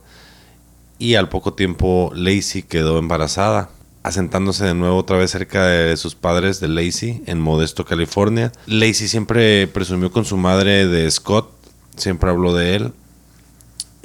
y 0.98 1.14
al 1.14 1.28
poco 1.28 1.54
tiempo 1.54 2.12
Lacey 2.14 2.62
quedó 2.62 2.98
embarazada, 2.98 3.70
asentándose 4.02 4.66
de 4.66 4.74
nuevo 4.74 4.96
otra 4.96 5.16
vez 5.16 5.30
cerca 5.30 5.64
de 5.64 5.96
sus 5.96 6.14
padres 6.14 6.60
de 6.60 6.68
Lacey 6.68 7.22
en 7.26 7.40
Modesto, 7.40 7.84
California. 7.84 8.52
Lacey 8.66 9.08
siempre 9.08 9.66
presumió 9.68 10.10
con 10.10 10.24
su 10.24 10.36
madre 10.36 10.86
de 10.86 11.10
Scott, 11.10 11.50
siempre 11.96 12.30
habló 12.30 12.54
de 12.54 12.74
él. 12.76 12.92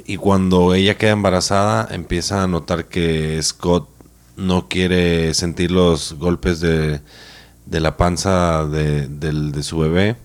Y 0.06 0.16
cuando 0.16 0.74
ella 0.74 0.96
queda 0.96 1.12
embarazada, 1.12 1.88
empieza 1.90 2.42
a 2.42 2.46
notar 2.46 2.86
que 2.86 3.42
Scott 3.42 3.88
no 4.36 4.68
quiere 4.68 5.34
sentir 5.34 5.70
los 5.70 6.14
golpes 6.14 6.60
de, 6.60 7.00
la 7.70 7.96
panza 7.96 8.66
de, 8.66 9.08
de, 9.08 9.62
su 9.62 9.78
bebé 9.78 10.16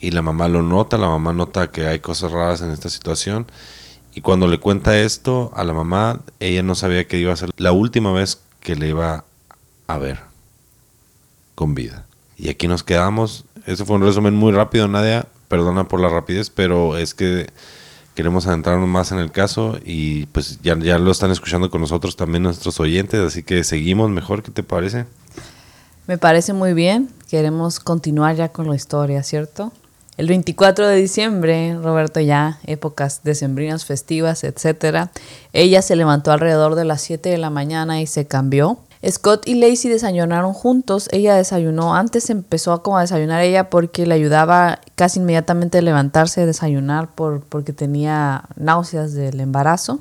y 0.00 0.10
la 0.10 0.22
mamá 0.22 0.48
lo 0.48 0.62
nota, 0.62 0.98
la 0.98 1.08
mamá 1.08 1.32
nota 1.32 1.70
que 1.70 1.86
hay 1.86 2.00
cosas 2.00 2.32
raras 2.32 2.60
en 2.62 2.70
esta 2.70 2.88
situación 2.88 3.46
y 4.16 4.22
cuando 4.22 4.46
le 4.46 4.58
cuenta 4.58 4.98
esto 4.98 5.50
a 5.54 5.62
la 5.62 5.74
mamá, 5.74 6.20
ella 6.40 6.62
no 6.62 6.74
sabía 6.74 7.06
que 7.06 7.18
iba 7.18 7.34
a 7.34 7.36
ser 7.36 7.50
la 7.58 7.72
última 7.72 8.12
vez 8.12 8.40
que 8.60 8.74
le 8.74 8.88
iba 8.88 9.24
a 9.86 9.98
ver 9.98 10.20
con 11.54 11.74
vida. 11.74 12.06
Y 12.38 12.48
aquí 12.48 12.66
nos 12.66 12.82
quedamos. 12.82 13.44
Eso 13.66 13.84
fue 13.84 13.96
un 13.96 14.02
resumen 14.02 14.34
muy 14.34 14.52
rápido, 14.52 14.88
Nadia. 14.88 15.26
Perdona 15.48 15.86
por 15.86 16.00
la 16.00 16.08
rapidez, 16.08 16.48
pero 16.48 16.96
es 16.96 17.12
que 17.12 17.48
queremos 18.16 18.46
adentrarnos 18.46 18.88
más 18.88 19.12
en 19.12 19.18
el 19.18 19.30
caso 19.30 19.78
y 19.84 20.26
pues 20.26 20.58
ya, 20.62 20.76
ya 20.78 20.98
lo 20.98 21.12
están 21.12 21.30
escuchando 21.30 21.70
con 21.70 21.82
nosotros 21.82 22.16
también 22.16 22.42
nuestros 22.42 22.80
oyentes, 22.80 23.20
así 23.20 23.44
que 23.44 23.62
seguimos 23.62 24.10
mejor, 24.10 24.42
¿qué 24.42 24.50
te 24.50 24.62
parece? 24.64 25.04
Me 26.08 26.18
parece 26.18 26.52
muy 26.54 26.72
bien, 26.72 27.10
queremos 27.30 27.78
continuar 27.78 28.34
ya 28.34 28.48
con 28.48 28.68
la 28.68 28.74
historia, 28.74 29.22
¿cierto? 29.22 29.70
El 30.16 30.28
24 30.28 30.88
de 30.88 30.96
diciembre, 30.96 31.76
Roberto, 31.80 32.20
ya 32.20 32.58
épocas 32.64 33.20
decembrinas, 33.22 33.84
festivas, 33.84 34.44
etcétera, 34.44 35.10
ella 35.52 35.82
se 35.82 35.94
levantó 35.94 36.32
alrededor 36.32 36.74
de 36.74 36.86
las 36.86 37.02
7 37.02 37.28
de 37.28 37.38
la 37.38 37.50
mañana 37.50 38.00
y 38.00 38.06
se 38.06 38.26
cambió 38.26 38.78
Scott 39.08 39.46
y 39.46 39.54
Lacey 39.54 39.90
desayunaron 39.90 40.52
juntos. 40.52 41.08
Ella 41.12 41.34
desayunó. 41.34 41.94
Antes 41.94 42.30
empezó 42.30 42.72
a 42.72 42.82
como 42.82 42.98
a 42.98 43.02
desayunar 43.02 43.42
ella 43.42 43.70
porque 43.70 44.06
le 44.06 44.14
ayudaba 44.14 44.80
casi 44.94 45.20
inmediatamente 45.20 45.78
a 45.78 45.82
levantarse 45.82 46.42
a 46.42 46.46
desayunar 46.46 47.10
por, 47.14 47.42
porque 47.42 47.72
tenía 47.72 48.44
náuseas 48.56 49.12
del 49.12 49.40
embarazo. 49.40 50.00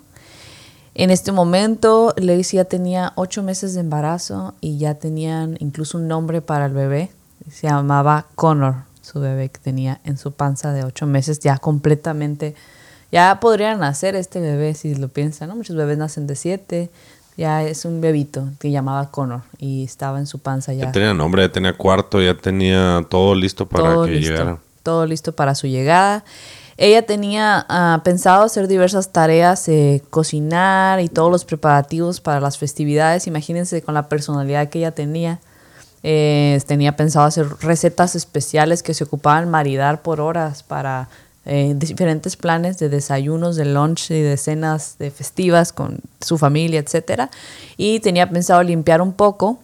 En 0.97 1.12
este 1.12 1.34
momento, 1.34 2.13
Lacey 2.15 2.58
ya 2.58 2.65
tenía 2.65 3.12
ocho 3.15 3.43
meses 3.43 3.73
de 3.73 3.81
embarazo 3.81 4.53
y 4.62 4.77
ya 4.77 4.95
tenían 4.95 5.58
incluso 5.60 5.97
un 5.97 6.08
nombre 6.08 6.41
para 6.41 6.67
el 6.67 6.73
bebé. 6.73 7.12
Se 7.51 7.67
llamaba 7.67 8.27
Connor, 8.36 8.75
su 9.01 9.19
bebé 9.19 9.49
que 9.49 9.60
tenía 9.60 9.99
en 10.05 10.17
su 10.17 10.31
panza 10.31 10.71
de 10.71 10.86
ocho 10.86 11.05
meses, 11.05 11.39
ya 11.39 11.58
completamente. 11.58 12.55
Ya 13.12 13.39
podría 13.41 13.75
nacer 13.75 14.15
este 14.15 14.39
bebé 14.39 14.73
si 14.73 14.95
lo 14.95 15.10
piensan, 15.10 15.49
¿no? 15.49 15.58
Muchos 15.58 15.75
bebés 15.75 15.97
nacen 15.97 16.27
de 16.27 16.36
siete, 16.36 16.89
ya 17.37 17.63
es 17.63 17.85
un 17.85 18.01
bebito 18.01 18.49
que 18.59 18.71
llamaba 18.71 19.11
Connor 19.11 19.41
y 19.57 19.83
estaba 19.83 20.19
en 20.19 20.27
su 20.27 20.39
panza 20.39 20.73
ya. 20.73 20.85
Ya 20.85 20.91
tenía 20.91 21.13
nombre, 21.13 21.41
ya 21.43 21.51
tenía 21.51 21.73
cuarto, 21.77 22.21
ya 22.21 22.35
tenía 22.35 23.05
todo 23.09 23.35
listo 23.35 23.65
para 23.65 24.05
que 24.05 24.19
llegara. 24.19 24.59
Todo 24.83 25.05
listo 25.05 25.33
para 25.33 25.55
su 25.55 25.67
llegada. 25.67 26.23
Ella 26.77 27.05
tenía 27.05 27.65
ah, 27.69 28.01
pensado 28.03 28.43
hacer 28.43 28.67
diversas 28.67 29.11
tareas, 29.11 29.67
eh, 29.69 30.03
cocinar 30.09 30.99
y 30.99 31.07
todos 31.07 31.31
los 31.31 31.45
preparativos 31.45 32.19
para 32.19 32.39
las 32.39 32.57
festividades. 32.57 33.27
Imagínense 33.27 33.81
con 33.81 33.93
la 33.93 34.09
personalidad 34.09 34.69
que 34.69 34.79
ella 34.79 34.91
tenía. 34.91 35.39
Eh, 36.03 36.61
tenía 36.67 36.95
pensado 36.95 37.25
hacer 37.25 37.47
recetas 37.61 38.15
especiales 38.15 38.83
que 38.83 38.93
se 38.93 39.05
ocupaban 39.05 39.49
maridar 39.49 40.03
por 40.03 40.21
horas 40.21 40.61
para 40.61 41.09
eh, 41.47 41.75
diferentes 41.77 42.38
planes 42.38 42.79
de 42.79 42.89
desayunos, 42.89 43.55
de 43.55 43.65
lunch 43.65 44.10
y 44.10 44.19
de 44.19 44.36
cenas 44.36 44.95
de 44.97 45.12
festivas 45.12 45.71
con 45.71 45.99
su 46.19 46.39
familia, 46.39 46.79
etcétera. 46.79 47.29
Y 47.78 47.99
tenía 47.99 48.28
pensado 48.28 48.63
limpiar 48.63 48.99
un 48.99 49.13
poco 49.13 49.59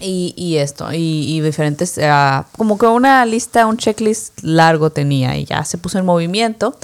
y, 0.00 0.56
esto, 0.58 0.92
y, 0.92 1.40
diferentes, 1.40 1.96
eh, 1.96 2.10
como 2.58 2.76
que 2.76 2.86
una 2.86 3.24
lista, 3.24 3.66
un 3.66 3.78
checklist 3.78 4.42
largo 4.42 4.90
tenía 4.90 5.36
y 5.38 5.46
ya 5.46 5.64
se 5.64 5.78
puso 5.78 5.98
en 5.98 6.04
movimiento. 6.04 6.76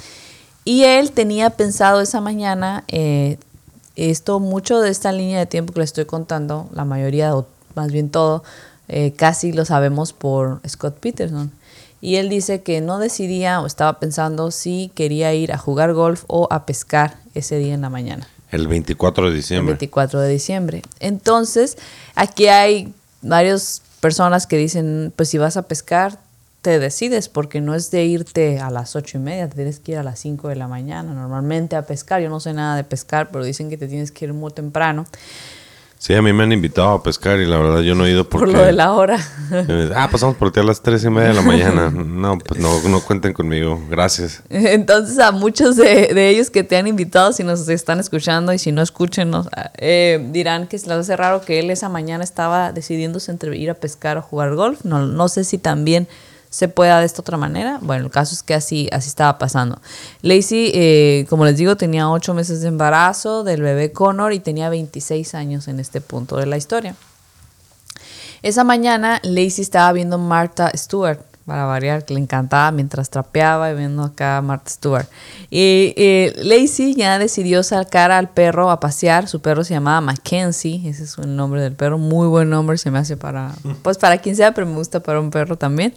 Y 0.65 0.85
él 0.85 1.13
tenía 1.13 1.51
pensado 1.51 2.01
esa 2.01 2.23
mañana, 2.23 2.85
eh, 2.89 3.37
esto, 3.95 4.41
mucho 4.41 4.81
de 4.81 4.91
esta 4.91 5.13
línea 5.13 5.39
de 5.39 5.47
tiempo 5.47 5.75
que 5.75 5.81
le 5.81 5.85
estoy 5.85 6.07
contando, 6.07 6.69
la 6.73 6.87
mayoría, 6.87 7.37
o 7.37 7.47
más 7.75 7.93
bien 7.93 8.09
todo, 8.09 8.43
casi 9.17 9.53
lo 9.53 9.67
sabemos 9.67 10.15
por 10.15 10.61
Scott 10.67 10.99
Peterson. 10.99 11.53
Y 12.01 12.17
él 12.17 12.29
dice 12.29 12.63
que 12.63 12.81
no 12.81 12.99
decidía 12.99 13.61
o 13.61 13.67
estaba 13.67 13.99
pensando 13.99 14.51
si 14.51 14.93
quería 14.95 15.35
ir 15.35 15.53
a 15.53 15.59
jugar 15.59 15.95
golf 15.95 16.25
o 16.29 16.49
a 16.51 16.65
pescar 16.67 17.17
ese 17.35 17.59
día 17.59 17.75
en 17.75 17.81
la 17.81 17.91
mañana. 17.91 18.29
El 18.51 18.69
24 18.69 19.31
de 19.31 19.37
diciembre. 19.37 19.73
El 19.73 19.79
24 19.79 20.21
de 20.21 20.29
diciembre. 20.31 20.83
Entonces, 21.01 21.77
aquí 22.15 22.47
hay 22.47 22.95
varias 23.21 23.83
personas 24.01 24.47
que 24.47 24.57
dicen, 24.57 25.13
pues 25.17 25.29
si 25.29 25.39
vas 25.39 25.57
a 25.57 25.63
pescar, 25.63 26.19
te 26.63 26.79
decides, 26.79 27.29
porque 27.29 27.61
no 27.61 27.75
es 27.75 27.91
de 27.91 28.05
irte 28.05 28.59
a 28.59 28.71
las 28.71 28.97
ocho 28.97 29.19
y 29.19 29.21
media, 29.21 29.49
te 29.49 29.57
tienes 29.57 29.79
que 29.79 29.93
ir 29.93 29.99
a 29.99 30.03
las 30.03 30.19
cinco 30.19 30.49
de 30.49 30.57
la 30.57 30.67
mañana, 30.67 31.15
normalmente 31.15 31.77
a 31.77 31.83
pescar. 31.83 32.21
Yo 32.21 32.31
no 32.31 32.41
sé 32.41 32.53
nada 32.53 32.77
de 32.77 32.85
pescar, 32.85 33.31
pero 33.31 33.45
dicen 33.45 33.71
que 33.71 33.77
te 33.77 33.87
tienes 33.87 34.11
que 34.11 34.25
ir 34.25 34.33
muy 34.33 34.53
temprano. 34.53 35.07
Sí, 35.99 36.15
a 36.15 36.23
mí 36.23 36.33
me 36.33 36.45
han 36.45 36.53
invitado 36.53 36.91
a 36.91 37.03
pescar 37.03 37.41
y 37.41 37.47
la 37.47 37.59
verdad 37.59 37.81
yo 37.81 37.97
no 37.97 38.07
he 38.07 38.11
ido 38.13 38.29
porque... 38.29 38.47
Por 38.47 38.55
lo 38.55 38.65
de 38.65 38.73
la 38.73 38.93
hora. 38.93 39.19
ah, 39.97 40.09
pasamos 40.11 40.37
por 40.37 40.53
ti 40.53 40.61
a 40.61 40.63
las 40.63 40.81
tres 40.81 41.03
y 41.05 41.11
media 41.11 41.29
de 41.29 41.35
la 41.35 41.43
mañana. 41.43 41.93
No, 42.19 42.39
pues 42.39 42.61
no, 42.61 42.83
no 42.89 43.01
cuenten 43.01 43.33
conmigo. 43.33 43.81
Gracias. 43.89 44.43
Entonces 44.51 45.19
a 45.19 45.31
muchos 45.31 45.77
de, 45.77 46.31
ellos 46.31 46.51
que 46.51 46.65
te 46.65 46.77
han 46.77 46.87
invitado, 46.87 47.33
si 47.33 47.45
nos 47.45 47.69
están 47.69 48.01
escuchando 48.01 48.53
y 48.53 48.59
si 48.59 48.73
no 48.73 48.83
escúchenos, 48.83 49.49
eh, 49.77 50.25
dirán 50.31 50.67
que 50.67 50.79
se 50.79 50.89
les 50.89 50.99
hace 50.99 51.17
raro 51.17 51.41
que 51.41 51.59
él 51.59 51.71
esa 51.71 51.89
mañana 51.89 52.25
estaba 52.25 52.73
decidiéndose 52.73 53.31
entre 53.31 53.57
ir 53.57 53.71
a 53.71 53.75
pescar 53.75 54.19
o 54.19 54.23
jugar 54.23 54.55
golf. 54.55 54.85
No, 54.85 55.07
no 55.07 55.29
sé 55.29 55.45
si 55.45 55.59
también 55.59 56.09
se 56.51 56.69
pueda 56.69 57.01
de 57.01 57.07
esta 57.07 57.23
otra 57.23 57.37
manera. 57.37 57.79
Bueno, 57.83 58.07
el 58.07 58.11
caso 58.11 58.35
es 58.35 58.43
que 58.43 58.55
así, 58.55 58.89
así 58.93 59.09
estaba 59.09 59.39
pasando. 59.39 59.81
Lacey, 60.23 60.71
eh, 60.75 61.27
como 61.29 61.45
les 61.45 61.57
digo, 61.57 61.77
tenía 61.77 62.09
ocho 62.11 62.35
meses 62.35 62.61
de 62.61 62.69
embarazo 62.69 63.45
del 63.45 63.63
bebé 63.63 63.93
Connor 63.93 64.33
y 64.33 64.41
tenía 64.41 64.69
26 64.69 65.35
años 65.35 65.69
en 65.69 65.81
este 65.81 66.01
punto 66.01 66.37
de 66.37 66.47
la 66.47 66.57
historia. 66.57 66.95
Esa 68.43 68.65
mañana, 68.65 69.21
Lacey 69.25 69.63
estaba 69.63 69.93
viendo 69.93 70.17
Martha 70.17 70.71
Stewart, 70.75 71.21
para 71.49 71.65
variar, 71.65 72.05
que 72.05 72.13
le 72.13 72.21
encantaba 72.21 72.71
mientras 72.73 73.09
trapeaba 73.09 73.71
y 73.71 73.75
viendo 73.75 74.03
acá 74.03 74.37
a 74.37 74.43
Martha 74.43 74.69
Stewart. 74.69 75.07
Y 75.51 75.95
Lacey 76.37 76.95
ya 76.95 77.19
decidió 77.19 77.63
sacar 77.63 78.13
al 78.13 78.29
perro 78.29 78.71
a 78.71 78.81
pasear. 78.81 79.27
Su 79.29 79.41
perro 79.41 79.65
se 79.65 79.73
llamaba 79.73 80.03
Mackenzie, 80.03 80.87
ese 80.89 81.05
es 81.05 81.17
el 81.17 81.35
nombre 81.35 81.63
del 81.63 81.73
perro, 81.73 81.97
muy 81.97 82.29
buen 82.29 82.51
nombre 82.51 82.77
se 82.77 82.91
me 82.91 82.99
hace 82.99 83.17
para, 83.17 83.55
pues 83.83 83.97
para 83.97 84.19
quien 84.19 84.37
sea, 84.37 84.53
pero 84.53 84.67
me 84.67 84.75
gusta 84.75 85.01
para 85.01 85.21
un 85.21 85.31
perro 85.31 85.57
también. 85.57 85.95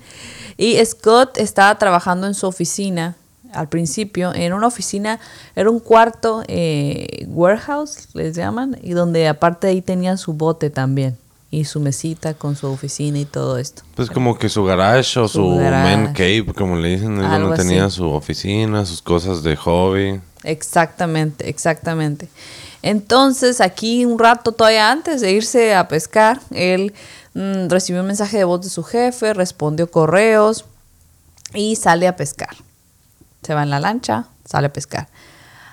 Y 0.56 0.84
Scott 0.86 1.38
estaba 1.38 1.78
trabajando 1.78 2.28
en 2.28 2.34
su 2.34 2.48
oficina 2.48 3.18
al 3.52 3.68
principio, 3.68 4.34
en 4.34 4.54
una 4.54 4.68
oficina, 4.68 5.20
era 5.58 5.70
un 5.70 5.82
cuarto 5.82 6.42
eh, 6.48 7.26
warehouse, 7.28 8.08
les 8.14 8.34
llaman, 8.34 8.78
y 8.82 8.92
donde 8.92 9.28
aparte 9.28 9.68
ahí 9.68 9.82
tenía 9.82 10.16
su 10.16 10.32
bote 10.32 10.70
también 10.70 11.18
y 11.52 11.66
su 11.66 11.82
mesita 11.82 12.34
con 12.34 12.56
su 12.56 12.68
oficina 12.68 13.20
y 13.20 13.26
todo 13.26 13.58
esto. 13.58 13.84
Pues 13.96 14.10
como 14.10 14.40
que 14.40 14.48
su 14.48 14.64
garage 14.64 15.20
o 15.20 15.28
su, 15.28 15.46
man 15.50 16.14
cave, 16.14 16.46
como 16.56 16.78
le 16.78 16.90
dicen, 16.96 17.18
donde 17.18 17.58
tenía 17.58 17.90
su 17.90 18.10
oficina, 18.10 18.86
sus 18.86 19.02
cosas 19.02 19.44
de 19.44 19.58
hobby. 19.58 20.22
Exactamente, 20.44 21.50
exactamente. 21.50 22.30
Entonces 22.82 23.60
aquí 23.60 24.06
un 24.06 24.18
rato 24.18 24.54
todavía 24.54 24.92
antes 24.92 25.20
de 25.20 25.34
irse 25.34 25.76
a 25.76 25.90
pescar, 25.90 26.40
él 26.52 26.94
mm, 27.34 27.68
recibió 27.68 28.02
un 28.02 28.08
mensaje 28.08 28.38
de 28.38 28.44
voz 28.46 28.62
de 28.62 28.70
su 28.70 28.84
jefe, 28.84 29.34
respondió 29.34 29.92
correos 29.92 30.66
y 31.54 31.76
sale 31.76 32.08
a 32.08 32.16
pescar. 32.16 32.56
Se 33.44 33.54
va 33.54 33.64
en 33.64 33.70
la 33.70 33.80
lancha, 33.80 34.26
sale 34.46 34.68
a 34.68 34.74
pescar. 34.74 35.10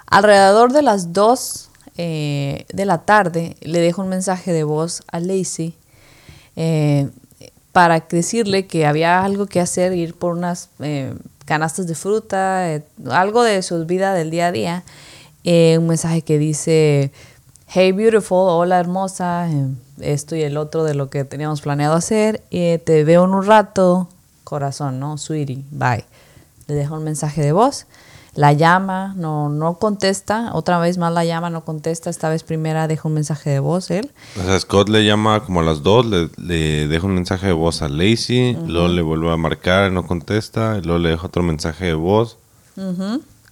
Alrededor 0.07 0.73
de 0.73 0.83
las 0.83 1.13
dos 1.13 1.68
eh, 2.01 2.65
de 2.73 2.87
la 2.87 2.99
tarde 2.99 3.57
le 3.61 3.81
dejo 3.81 4.03
un 4.03 4.09
mensaje 4.09 4.53
de 4.53 4.63
voz 4.63 5.03
a 5.11 5.19
Lacey 5.19 5.75
eh, 6.55 7.09
para 7.73 7.99
decirle 8.09 8.69
que 8.69 8.87
había 8.87 9.25
algo 9.25 9.47
que 9.47 9.61
hacer, 9.61 9.93
ir 9.95 10.15
por 10.15 10.37
unas 10.37 10.71
eh, 10.79 11.13
canastas 11.45 11.89
de 11.89 11.97
fruta, 11.97 12.81
algo 13.11 13.43
de 13.43 13.63
su 13.63 13.85
vida 13.85 14.15
del 14.15 14.31
día 14.31 14.47
a 14.47 14.53
día. 14.53 14.85
un 15.45 15.89
mensaje 15.89 16.23
que 16.23 16.39
dice, 16.39 17.11
hey 17.67 17.91
beautiful, 17.91 18.49
hola 18.49 18.79
hermosa, 18.79 19.49
esto 20.01 20.37
y 20.37 20.43
el 20.43 20.57
otro 20.57 20.85
de 20.85 20.95
lo 20.95 21.11
que 21.11 21.25
teníamos 21.25 21.63
planeado 21.63 21.97
hacer, 21.97 22.43
te 22.51 23.05
veo 23.05 23.25
en 23.25 23.35
un 23.35 23.45
rato, 23.45 24.09
corazón, 24.45 25.01
¿no? 25.01 25.19
Sweetie, 25.19 25.65
bye. 25.73 26.05
Le 26.69 26.75
dejo 26.75 26.95
un 26.95 27.03
mensaje 27.03 27.43
de 27.43 27.51
voz 27.51 27.87
la 28.39 28.53
llama, 28.53 29.15
no, 29.17 29.49
no 29.49 29.81
contesta, 29.81 30.51
otra 30.55 30.79
vez 30.79 30.97
más 30.97 31.13
la 31.13 31.25
llama, 31.25 31.51
no 31.51 31.65
contesta, 31.65 32.09
esta 32.09 32.29
vez 32.29 32.45
primera 32.45 32.87
deja 32.87 33.09
un 33.09 33.15
mensaje 33.15 33.51
de 33.51 33.59
voz 33.59 33.91
él. 33.91 34.13
O 34.41 34.45
sea, 34.45 34.61
Scott 34.61 34.89
le 34.91 35.05
llama 35.05 35.43
como 35.43 35.59
a 35.59 35.65
las 35.65 35.83
dos, 35.83 36.07
le, 36.07 36.31
le 36.37 36.87
deja 36.87 37.05
un 37.05 37.15
mensaje 37.15 37.49
de 37.49 37.53
voz 37.53 37.83
a 37.83 37.89
Lacey, 37.89 38.57
luego 38.69 38.87
le 38.87 39.03
vuelve 39.03 39.33
a 39.33 39.37
marcar, 39.37 39.91
no 39.91 40.07
contesta, 40.07 40.79
luego 40.85 41.01
le 41.01 41.09
deja 41.09 41.27
otro 41.27 41.43
mensaje 41.43 41.87
de 41.87 41.95
voz. 41.95 42.37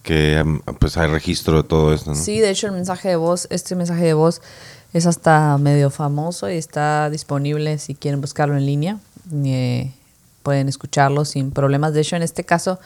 Que 0.05 0.61
pues 0.78 0.97
hay 0.97 1.09
registro 1.09 1.64
de 1.64 1.68
todo 1.68 1.93
esto, 1.93 2.11
¿no? 2.11 2.16
Sí, 2.16 2.39
de 2.39 2.51
hecho 2.51 2.68
el 2.68 2.72
mensaje 2.72 3.09
de 3.09 3.16
voz, 3.16 3.49
este 3.51 3.74
mensaje 3.74 4.05
de 4.05 4.14
voz 4.14 4.41
es 4.93 5.07
hasta 5.07 5.59
medio 5.59 5.91
famoso 5.91 6.49
y 6.49 6.55
está 6.55 7.11
disponible 7.11 7.78
si 7.78 7.97
quieren 7.97 8.20
buscarlo 8.20 8.57
en 8.57 8.64
línea. 8.64 8.99
Eh, 9.34 9.91
pueden 10.45 10.68
escucharlo 10.68 11.24
sin 11.24 11.51
problemas. 11.51 11.93
De 11.93 12.03
hecho, 12.03 12.14
en 12.14 12.22
este 12.22 12.45
caso, 12.45 12.78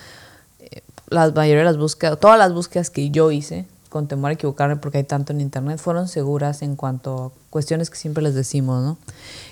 la 1.10 1.30
mayoría 1.30 1.58
de 1.58 1.64
las 1.64 1.76
búsquedas, 1.76 2.18
todas 2.18 2.38
las 2.38 2.54
búsquedas 2.54 2.88
que 2.88 3.10
yo 3.10 3.30
hice, 3.30 3.66
con 3.90 4.06
temor 4.06 4.30
a 4.30 4.34
equivocarme 4.34 4.76
porque 4.76 4.98
hay 4.98 5.04
tanto 5.04 5.32
en 5.32 5.40
internet, 5.40 5.78
fueron 5.78 6.08
seguras 6.08 6.62
en 6.62 6.76
cuanto 6.76 7.24
a 7.24 7.50
cuestiones 7.50 7.90
que 7.90 7.96
siempre 7.96 8.22
les 8.22 8.34
decimos, 8.34 8.82
¿no? 8.82 8.96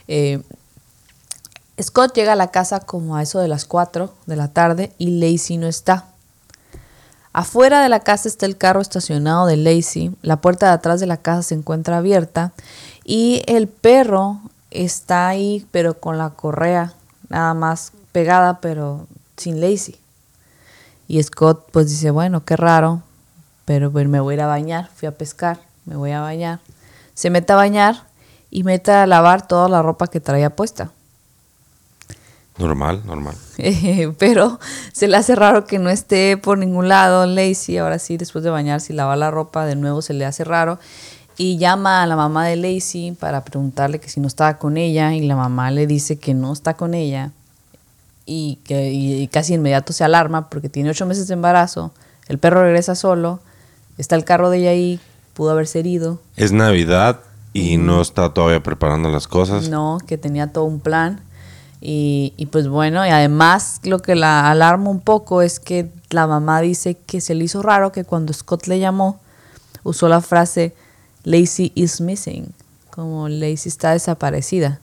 Eh, 0.06 0.42
Scott 1.80 2.14
llega 2.14 2.32
a 2.32 2.36
la 2.36 2.50
casa 2.50 2.80
como 2.80 3.16
a 3.16 3.22
eso 3.22 3.40
de 3.40 3.48
las 3.48 3.64
4 3.64 4.12
de 4.26 4.36
la 4.36 4.48
tarde 4.48 4.92
y 4.98 5.20
Lacey 5.20 5.58
no 5.58 5.66
está. 5.66 6.06
Afuera 7.32 7.82
de 7.82 7.88
la 7.88 8.00
casa 8.00 8.28
está 8.28 8.46
el 8.46 8.56
carro 8.56 8.80
estacionado 8.80 9.46
de 9.46 9.56
Lacey, 9.56 10.14
la 10.22 10.40
puerta 10.40 10.66
de 10.66 10.72
atrás 10.72 10.98
de 10.98 11.06
la 11.06 11.18
casa 11.18 11.42
se 11.42 11.54
encuentra 11.54 11.98
abierta 11.98 12.52
y 13.04 13.42
el 13.46 13.68
perro 13.68 14.40
está 14.70 15.28
ahí 15.28 15.66
pero 15.70 15.98
con 16.00 16.18
la 16.18 16.30
correa 16.30 16.94
nada 17.28 17.54
más 17.54 17.92
pegada 18.12 18.60
pero 18.60 19.06
sin 19.36 19.60
Lacey. 19.60 19.96
Y 21.08 21.22
Scott 21.22 21.70
pues 21.72 21.88
dice, 21.88 22.10
bueno, 22.10 22.44
qué 22.44 22.54
raro, 22.54 23.02
pero 23.64 23.90
pues 23.90 24.06
me 24.06 24.20
voy 24.20 24.32
a 24.32 24.36
ir 24.36 24.40
a 24.42 24.46
bañar, 24.46 24.90
fui 24.94 25.08
a 25.08 25.16
pescar, 25.16 25.58
me 25.86 25.96
voy 25.96 26.10
a 26.10 26.20
bañar. 26.20 26.60
Se 27.14 27.30
mete 27.30 27.54
a 27.54 27.56
bañar 27.56 28.04
y 28.50 28.62
mete 28.62 28.92
a 28.92 29.06
lavar 29.06 29.48
toda 29.48 29.70
la 29.70 29.80
ropa 29.80 30.08
que 30.08 30.20
traía 30.20 30.54
puesta. 30.54 30.92
Normal, 32.58 33.02
normal. 33.06 33.34
pero 34.18 34.60
se 34.92 35.08
le 35.08 35.16
hace 35.16 35.34
raro 35.34 35.64
que 35.64 35.78
no 35.78 35.88
esté 35.88 36.36
por 36.36 36.58
ningún 36.58 36.88
lado 36.88 37.24
Lacey. 37.24 37.78
Ahora 37.78 37.98
sí, 37.98 38.18
después 38.18 38.44
de 38.44 38.50
bañarse 38.50 38.92
y 38.92 38.96
lavar 38.96 39.16
la 39.16 39.30
ropa, 39.30 39.64
de 39.64 39.76
nuevo 39.76 40.02
se 40.02 40.12
le 40.12 40.26
hace 40.26 40.44
raro. 40.44 40.78
Y 41.38 41.56
llama 41.56 42.02
a 42.02 42.06
la 42.06 42.16
mamá 42.16 42.46
de 42.46 42.56
Lacey 42.56 43.12
para 43.12 43.44
preguntarle 43.44 43.98
que 43.98 44.10
si 44.10 44.20
no 44.20 44.26
estaba 44.26 44.58
con 44.58 44.76
ella. 44.76 45.14
Y 45.14 45.26
la 45.26 45.36
mamá 45.36 45.70
le 45.70 45.86
dice 45.86 46.18
que 46.18 46.34
no 46.34 46.52
está 46.52 46.74
con 46.74 46.92
ella 46.94 47.32
y 48.30 48.56
que 48.56 49.26
casi 49.32 49.54
inmediato 49.54 49.94
se 49.94 50.04
alarma 50.04 50.50
porque 50.50 50.68
tiene 50.68 50.90
ocho 50.90 51.06
meses 51.06 51.28
de 51.28 51.34
embarazo, 51.34 51.92
el 52.28 52.36
perro 52.36 52.62
regresa 52.62 52.94
solo, 52.94 53.40
está 53.96 54.16
el 54.16 54.24
carro 54.24 54.50
de 54.50 54.58
ella 54.58 54.70
ahí, 54.70 55.00
pudo 55.32 55.50
haberse 55.50 55.78
herido. 55.78 56.20
Es 56.36 56.52
Navidad 56.52 57.20
y 57.54 57.78
no 57.78 58.02
está 58.02 58.34
todavía 58.34 58.62
preparando 58.62 59.08
las 59.08 59.26
cosas. 59.26 59.70
No, 59.70 59.96
que 60.06 60.18
tenía 60.18 60.52
todo 60.52 60.64
un 60.64 60.78
plan. 60.80 61.22
Y, 61.80 62.34
y, 62.36 62.46
pues 62.46 62.68
bueno, 62.68 63.06
y 63.06 63.08
además 63.08 63.80
lo 63.84 64.00
que 64.00 64.14
la 64.14 64.50
alarma 64.50 64.90
un 64.90 65.00
poco 65.00 65.40
es 65.40 65.58
que 65.58 65.90
la 66.10 66.26
mamá 66.26 66.60
dice 66.60 66.98
que 67.06 67.22
se 67.22 67.34
le 67.34 67.44
hizo 67.44 67.62
raro 67.62 67.92
que 67.92 68.04
cuando 68.04 68.34
Scott 68.34 68.66
le 68.66 68.78
llamó, 68.78 69.20
usó 69.84 70.06
la 70.08 70.20
frase 70.20 70.74
Lacey 71.24 71.72
is 71.74 72.02
missing, 72.02 72.52
como 72.90 73.30
Lacey 73.30 73.68
está 73.68 73.92
desaparecida 73.92 74.80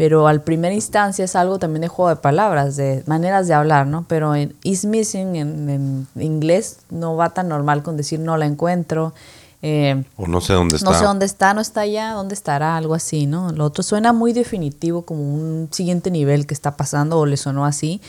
pero 0.00 0.28
al 0.28 0.40
primer 0.40 0.72
instancia 0.72 1.26
es 1.26 1.36
algo 1.36 1.58
también 1.58 1.82
de 1.82 1.88
juego 1.88 2.08
de 2.08 2.16
palabras, 2.16 2.74
de 2.74 3.02
maneras 3.04 3.46
de 3.48 3.52
hablar, 3.52 3.86
¿no? 3.86 4.06
Pero 4.08 4.34
en 4.34 4.54
is 4.62 4.86
missing 4.86 5.36
en, 5.36 6.06
inglés 6.18 6.78
no 6.88 7.16
va 7.16 7.28
tan 7.28 7.50
normal 7.50 7.82
con 7.82 7.98
decir 7.98 8.18
no 8.18 8.38
la 8.38 8.46
encuentro. 8.46 9.12
Eh, 9.62 10.04
o 10.16 10.26
no 10.26 10.40
sé 10.40 10.54
dónde 10.54 10.76
está. 10.76 10.90
No 10.90 10.98
sé 10.98 11.04
dónde 11.04 11.26
está, 11.26 11.52
no 11.52 11.60
está 11.60 11.82
allá, 11.82 12.12
dónde 12.12 12.34
estará, 12.34 12.76
algo 12.76 12.94
así, 12.94 13.26
¿no? 13.26 13.50
Lo 13.50 13.64
otro 13.66 13.82
suena 13.82 14.14
muy 14.14 14.32
definitivo, 14.32 15.02
como 15.02 15.22
un 15.22 15.68
siguiente 15.70 16.10
nivel 16.10 16.46
que 16.46 16.54
está 16.54 16.76
pasando 16.76 17.18
o 17.18 17.26
le 17.26 17.36
sonó 17.36 17.66
así. 17.66 18.00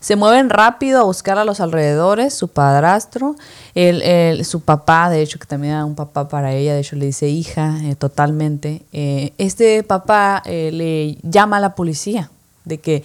Se 0.00 0.16
mueven 0.16 0.50
rápido 0.50 1.00
a 1.00 1.04
buscar 1.04 1.38
a 1.38 1.44
los 1.44 1.60
alrededores, 1.60 2.34
su 2.34 2.48
padrastro, 2.48 3.36
el, 3.76 4.44
su 4.44 4.62
papá, 4.62 5.08
de 5.08 5.22
hecho, 5.22 5.38
que 5.38 5.46
también 5.46 5.74
era 5.74 5.84
un 5.84 5.94
papá 5.94 6.28
para 6.28 6.52
ella, 6.52 6.74
de 6.74 6.80
hecho 6.80 6.96
le 6.96 7.06
dice 7.06 7.28
hija 7.28 7.78
eh, 7.84 7.94
totalmente. 7.94 8.82
Eh, 8.92 9.32
este 9.38 9.84
papá 9.84 10.42
le 10.46 11.18
llama 11.22 11.58
a 11.58 11.60
la 11.60 11.76
policía 11.76 12.30
de 12.64 12.78
que 12.78 13.04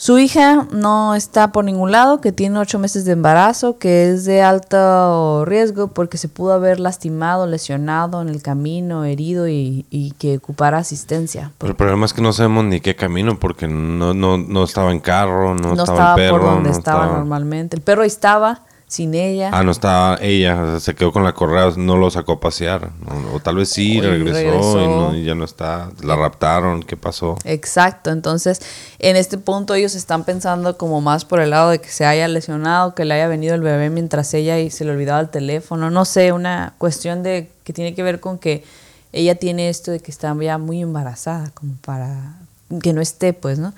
su 0.00 0.16
hija 0.16 0.68
no 0.70 1.16
está 1.16 1.50
por 1.50 1.64
ningún 1.64 1.90
lado, 1.90 2.20
que 2.20 2.30
tiene 2.30 2.60
ocho 2.60 2.78
meses 2.78 3.04
de 3.04 3.12
embarazo, 3.12 3.78
que 3.78 4.10
es 4.10 4.24
de 4.24 4.42
alto 4.42 5.44
riesgo 5.44 5.88
porque 5.88 6.18
se 6.18 6.28
pudo 6.28 6.52
haber 6.52 6.78
lastimado, 6.78 7.48
lesionado 7.48 8.22
en 8.22 8.28
el 8.28 8.40
camino, 8.40 9.04
herido 9.04 9.48
y, 9.48 10.14
que 10.20 10.36
ocupara 10.36 10.78
asistencia. 10.78 11.50
Pero 11.58 11.72
el 11.72 11.76
problema 11.76 12.06
es 12.06 12.12
que 12.12 12.22
no 12.22 12.32
sabemos 12.32 12.64
ni 12.66 12.80
qué 12.80 12.94
camino 12.94 13.40
porque 13.40 13.66
no, 13.66 14.14
no, 14.14 14.38
no 14.38 14.62
estaba 14.62 14.92
en 14.92 15.00
carro, 15.00 15.56
no, 15.56 15.72
estaba, 15.72 16.10
el 16.10 16.14
perro. 16.14 16.38
por 16.38 16.42
donde 16.48 16.70
estaba, 16.70 17.06
normalmente. 17.06 17.74
El 17.74 17.82
perro 17.82 18.04
estaba, 18.04 18.60
sin 18.88 19.14
ella. 19.14 19.50
Ah, 19.52 19.62
no 19.62 19.70
estaba 19.70 20.18
ella, 20.22 20.80
se 20.80 20.94
quedó 20.94 21.12
con 21.12 21.22
la 21.22 21.34
correa, 21.34 21.70
no 21.76 21.98
lo 21.98 22.10
sacó 22.10 22.32
a 22.32 22.40
pasear. 22.40 22.90
O, 23.34 23.38
tal 23.38 23.56
vez 23.56 23.68
sí, 23.68 24.00
regresó, 24.00 25.14
Y, 25.14 25.24
ya 25.24 25.34
no 25.34 25.44
está. 25.44 25.90
La 26.02 26.16
raptaron, 26.16 26.82
¿qué 26.82 26.96
pasó? 26.96 27.36
Exacto, 27.44 28.10
entonces 28.10 28.62
en 28.98 29.16
este 29.16 29.36
punto 29.36 29.74
ellos 29.74 29.94
están 29.94 30.24
pensando 30.24 30.78
como 30.78 31.02
más 31.02 31.26
por 31.26 31.40
el 31.40 31.50
lado 31.50 31.68
de 31.68 31.80
que 31.80 31.90
se 31.90 32.06
haya 32.06 32.26
lesionado, 32.28 32.94
que 32.94 33.04
le 33.04 33.14
haya 33.14 33.28
venido 33.28 33.54
el 33.54 33.60
bebé 33.60 33.90
mientras 33.90 34.32
ella 34.32 34.58
y 34.58 34.70
se 34.70 34.86
le 34.86 34.92
olvidaba 34.92 35.20
el 35.20 35.28
teléfono. 35.28 35.90
No 35.90 36.06
sé, 36.06 36.32
una 36.32 36.72
cuestión 36.78 37.22
de 37.22 37.50
que 37.64 37.74
tiene 37.74 37.94
que 37.94 38.02
ver 38.02 38.20
con 38.20 38.38
que 38.38 38.64
ella 39.12 39.34
tiene 39.34 39.68
esto 39.68 39.90
de 39.90 40.00
que 40.00 40.10
está 40.10 40.34
ya 40.40 40.56
muy 40.56 40.80
embarazada, 40.80 41.50
como 41.50 41.74
para 41.82 42.36
que 42.82 42.94
no 42.94 43.02
esté, 43.02 43.34
pues, 43.34 43.58
¿no? 43.58 43.74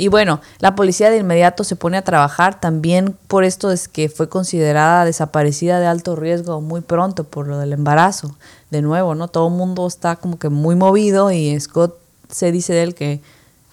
Y 0.00 0.08
bueno, 0.08 0.40
la 0.60 0.74
policía 0.74 1.10
de 1.10 1.18
inmediato 1.18 1.62
se 1.62 1.76
pone 1.76 1.98
a 1.98 2.02
trabajar 2.02 2.58
también 2.58 3.14
por 3.28 3.44
esto 3.44 3.70
es 3.70 3.86
que 3.86 4.08
fue 4.08 4.30
considerada 4.30 5.04
desaparecida 5.04 5.78
de 5.78 5.86
alto 5.86 6.16
riesgo 6.16 6.62
muy 6.62 6.80
pronto 6.80 7.24
por 7.24 7.46
lo 7.46 7.58
del 7.58 7.74
embarazo. 7.74 8.34
De 8.70 8.80
nuevo, 8.80 9.14
¿no? 9.14 9.28
Todo 9.28 9.48
el 9.48 9.54
mundo 9.54 9.86
está 9.86 10.16
como 10.16 10.38
que 10.38 10.48
muy 10.48 10.74
movido 10.74 11.30
y 11.30 11.60
Scott 11.60 11.98
se 12.30 12.50
dice 12.50 12.72
de 12.72 12.82
él 12.84 12.94
que 12.94 13.20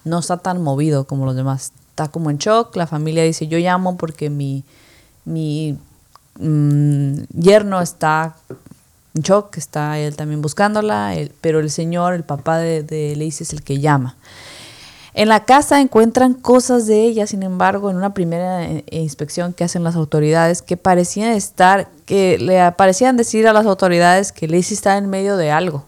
no 0.04 0.18
está 0.18 0.36
tan 0.36 0.60
movido 0.60 1.06
como 1.06 1.24
los 1.24 1.34
demás. 1.34 1.72
Está 1.88 2.08
como 2.08 2.28
en 2.28 2.36
shock, 2.36 2.76
la 2.76 2.86
familia 2.86 3.22
dice 3.22 3.46
yo 3.46 3.56
llamo 3.56 3.96
porque 3.96 4.28
mi, 4.28 4.64
mi 5.24 5.78
mm, 6.38 7.20
yerno 7.40 7.80
está 7.80 8.36
en 9.14 9.22
shock, 9.22 9.56
está 9.56 9.98
él 9.98 10.14
también 10.14 10.42
buscándola, 10.42 11.16
pero 11.40 11.60
el 11.60 11.70
señor, 11.70 12.12
el 12.12 12.24
papá 12.24 12.58
de, 12.58 12.82
de 12.82 13.12
es 13.26 13.52
el 13.54 13.62
que 13.62 13.80
llama. 13.80 14.14
En 15.18 15.28
la 15.28 15.44
casa 15.44 15.80
encuentran 15.80 16.32
cosas 16.32 16.86
de 16.86 17.02
ella, 17.02 17.26
sin 17.26 17.42
embargo, 17.42 17.90
en 17.90 17.96
una 17.96 18.14
primera 18.14 18.64
eh, 18.64 18.84
inspección 18.92 19.52
que 19.52 19.64
hacen 19.64 19.82
las 19.82 19.96
autoridades, 19.96 20.62
que 20.62 20.76
parecían 20.76 21.32
estar, 21.32 21.88
que 22.06 22.38
le 22.38 22.70
parecían 22.70 23.16
decir 23.16 23.48
a 23.48 23.52
las 23.52 23.66
autoridades 23.66 24.30
que 24.30 24.46
Lacey 24.46 24.74
estaba 24.74 24.96
en 24.96 25.10
medio 25.10 25.36
de 25.36 25.50
algo. 25.50 25.84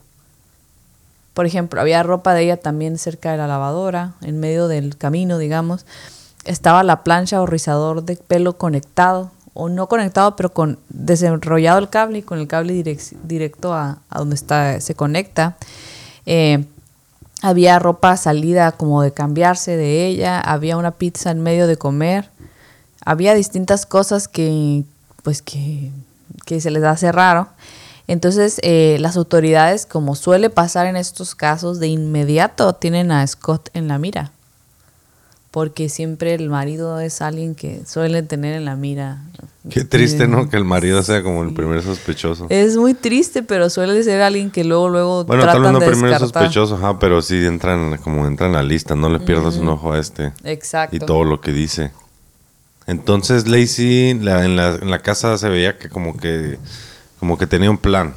Por 1.33 1.47
ejemplo, 1.47 1.81
había 1.81 2.03
ropa 2.03 2.35
de 2.35 2.43
ella 2.43 2.57
también 2.57 2.99
cerca 2.99 3.31
de 3.31 3.39
la 3.39 3.47
lavadora, 3.47 4.15
en 4.21 4.41
medio 4.41 4.67
del 4.67 4.97
camino, 4.97 5.39
digamos. 5.39 5.87
Estaba 6.45 6.83
la 6.83 7.05
plancha 7.05 7.41
o 7.41 7.47
rizador 7.47 8.03
de 8.03 8.17
pelo 8.17 8.59
conectado, 8.59 9.31
o 9.55 9.69
no 9.69 9.87
conectado, 9.89 10.35
pero 10.35 10.53
con 10.53 10.81
desenrollado 10.89 11.79
el 11.79 11.89
cable 11.89 12.19
y 12.19 12.23
con 12.23 12.41
el 12.41 12.49
cable 12.49 12.83
directo 13.23 13.75
a, 13.75 14.01
donde 14.13 14.35
está, 14.35 14.81
se 14.81 14.97
conecta. 14.97 15.57
Eh, 16.27 16.65
había 17.43 17.79
ropa 17.79 18.17
salida 18.17 18.73
como 18.73 19.03
de 19.03 19.13
cambiarse 19.13 19.77
de 19.77 20.07
ella, 20.07 20.41
había 20.41 20.77
una 20.77 20.93
pizza 20.93 21.31
en 21.31 21.43
medio 21.43 21.67
de 21.67 21.77
comer, 21.77 22.31
había 23.05 23.35
distintas 23.35 23.87
cosas 23.87 24.29
que 24.29 24.85
pues 25.23 25.43
que, 25.43 25.91
se 26.47 26.71
les 26.71 26.83
hace 26.83 27.13
raro. 27.13 27.49
Entonces 28.07 28.59
eh, 28.63 28.97
las 29.01 29.17
autoridades, 29.17 29.87
como 29.87 30.17
suele 30.17 30.51
pasar 30.51 30.87
en 30.87 30.97
estos 30.97 31.35
casos, 31.35 31.79
de 31.79 31.89
inmediato 31.89 32.75
tienen 32.75 33.13
a 33.13 33.27
Scott 33.27 33.71
en 33.73 33.87
la 33.89 33.99
mira 33.99 34.33
porque 35.51 35.89
siempre 35.89 36.35
el 36.35 36.49
marido 36.49 37.01
es 37.01 37.21
alguien 37.23 37.55
que 37.55 37.83
suele 37.85 38.23
tener 38.23 38.55
en 38.55 38.65
la 38.65 38.77
mira. 38.77 39.23
Qué 39.69 39.85
triste, 39.85 40.29
¿no? 40.29 40.49
Que 40.49 40.57
el 40.57 40.65
marido 40.65 41.03
sea 41.03 41.23
como 41.23 41.43
el 41.43 41.53
primer 41.53 41.83
sospechoso. 41.83 42.47
Es 42.49 42.77
muy 42.77 42.95
triste, 42.95 43.43
pero 43.43 43.69
suele 43.69 44.03
ser 44.05 44.23
alguien 44.23 44.51
que 44.51 44.65
luego, 44.65 44.89
luego 44.89 45.25
Bueno, 45.25 45.45
tal 45.45 45.61
vez 45.61 45.73
no 45.73 45.79
primer 45.81 46.19
sospechoso, 46.19 46.77
ajá, 46.77 46.99
pero 46.99 47.21
sí 47.21 47.45
entran, 47.45 47.99
como 47.99 48.27
entra 48.27 48.47
en 48.47 48.53
la 48.53 48.63
lista, 48.63 48.95
no 48.95 49.09
le 49.09 49.21
pierdas 49.21 49.57
un 49.57 49.69
ojo 49.69 49.93
a 49.93 49.99
este. 49.99 50.33
Exacto. 50.45 50.97
Y 50.97 51.01
todo 51.01 51.25
lo 51.25 51.41
que 51.41 51.53
dice. 51.53 51.91
Entonces 52.87 53.47
Lacey 53.47 54.15
la, 54.15 54.45
en, 54.45 54.57
la, 54.57 54.77
en 54.77 54.91
la 54.91 55.01
casa 55.01 55.37
se 55.39 55.49
veía 55.49 55.79
que 55.79 55.89
como 55.89 56.17
que 56.17 56.59
como 57.21 57.37
que 57.39 57.47
tenía 57.47 57.71
un 57.71 57.79
plan. 57.79 58.15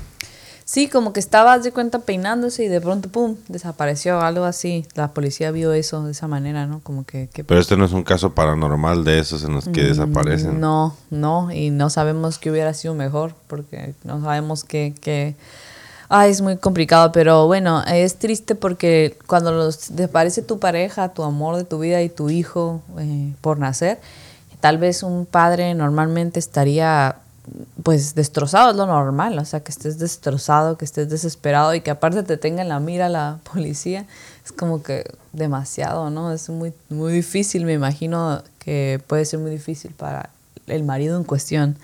Sí, 0.74 0.88
como 0.88 1.14
que 1.14 1.20
estaba 1.20 1.60
de 1.60 1.72
cuenta 1.72 2.00
peinándose 2.00 2.64
y 2.64 2.68
de 2.68 2.82
pronto, 2.82 3.08
pum, 3.08 3.36
desapareció, 3.48 4.22
algo 4.22 4.44
así. 4.44 4.88
La 4.96 5.10
policía 5.10 5.52
vio 5.52 5.72
eso 5.72 6.04
de 6.04 6.14
esa 6.14 6.28
manera, 6.28 6.66
¿no? 6.66 6.80
Como 6.80 7.06
que... 7.06 7.30
Pero 7.46 7.62
este 7.62 7.78
no 7.78 7.86
es 7.86 7.92
un 7.92 8.04
caso 8.04 8.34
paranormal 8.34 9.04
de 9.04 9.20
esos 9.20 9.44
en 9.44 9.54
los 9.54 9.66
que 9.66 9.84
mm, 9.84 9.88
desaparecen. 9.90 10.60
No, 10.60 10.98
no, 11.12 11.52
y 11.52 11.70
no 11.70 11.92
sabemos 11.92 12.40
qué 12.40 12.50
hubiera 12.50 12.74
sido 12.74 12.96
mejor, 12.96 13.36
porque 13.46 13.94
no 14.04 14.20
sabemos 14.24 14.64
qué... 14.64 14.96
qué... 15.00 15.36
Ay, 16.10 16.32
es 16.32 16.42
muy 16.42 16.58
complicado, 16.58 17.12
pero 17.12 17.46
bueno, 17.46 17.84
es 17.84 18.16
triste 18.16 18.56
porque 18.56 19.16
cuando 19.28 19.52
los 19.52 19.96
desaparece 19.96 20.42
tu 20.42 20.58
pareja, 20.58 21.10
tu 21.10 21.22
amor 21.22 21.56
de 21.56 21.66
tu 21.66 21.78
vida 21.78 22.02
y 22.02 22.10
tu 22.10 22.32
hijo 22.32 22.82
eh, 22.98 23.36
por 23.42 23.60
nacer, 23.60 24.00
tal 24.60 24.80
vez 24.80 25.04
un 25.04 25.28
padre 25.28 25.76
normalmente 25.76 26.40
estaría 26.40 27.18
pues 27.84 28.16
destrozado 28.16 28.72
es 28.72 28.78
lo 28.78 28.86
normal, 28.86 29.38
o 29.38 29.46
sea, 29.46 29.62
que 29.62 29.72
estés 29.72 30.00
destrozado, 30.00 30.78
que 30.78 30.86
estés 30.86 31.10
desesperado 31.10 31.74
y 31.76 31.82
que 31.82 31.92
aparte 31.92 32.24
te 32.24 32.38
tenga 32.38 32.62
en 32.62 32.70
la 32.70 32.80
mira 32.80 33.10
la 33.10 33.40
policía, 33.52 34.06
es 34.46 34.52
como 34.52 34.84
que 34.84 35.06
demasiado, 35.34 36.10
¿no? 36.10 36.32
Es 36.32 36.50
muy, 36.50 36.74
muy 36.90 37.12
difícil, 37.12 37.66
me 37.66 37.74
imagino 37.74 38.42
que 38.60 39.02
puede 39.08 39.26
ser 39.26 39.40
muy 39.40 39.52
difícil 39.52 39.92
para 39.92 40.30
el 40.68 40.84
marido 40.84 41.18
en 41.18 41.24
cuestión. 41.24 41.78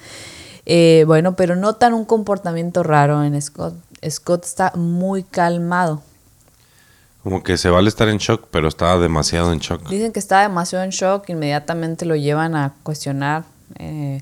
Eh, 0.65 1.03
bueno, 1.07 1.35
pero 1.35 1.55
notan 1.55 1.93
un 1.93 2.05
comportamiento 2.05 2.83
raro 2.83 3.23
en 3.23 3.41
Scott. 3.41 3.73
Scott 4.07 4.45
está 4.45 4.71
muy 4.75 5.23
calmado. 5.23 6.01
Como 7.23 7.43
que 7.43 7.57
se 7.57 7.69
vale 7.69 7.89
estar 7.89 8.07
en 8.07 8.17
shock, 8.17 8.47
pero 8.49 8.69
estaba 8.69 8.97
demasiado 8.97 9.51
en 9.51 9.59
shock. 9.59 9.89
Dicen 9.89 10.13
que 10.13 10.19
está 10.19 10.41
demasiado 10.41 10.85
en 10.85 10.91
shock, 10.91 11.27
inmediatamente 11.29 12.05
lo 12.05 12.15
llevan 12.15 12.55
a 12.55 12.73
cuestionar. 12.83 13.43
Eh, 13.77 14.21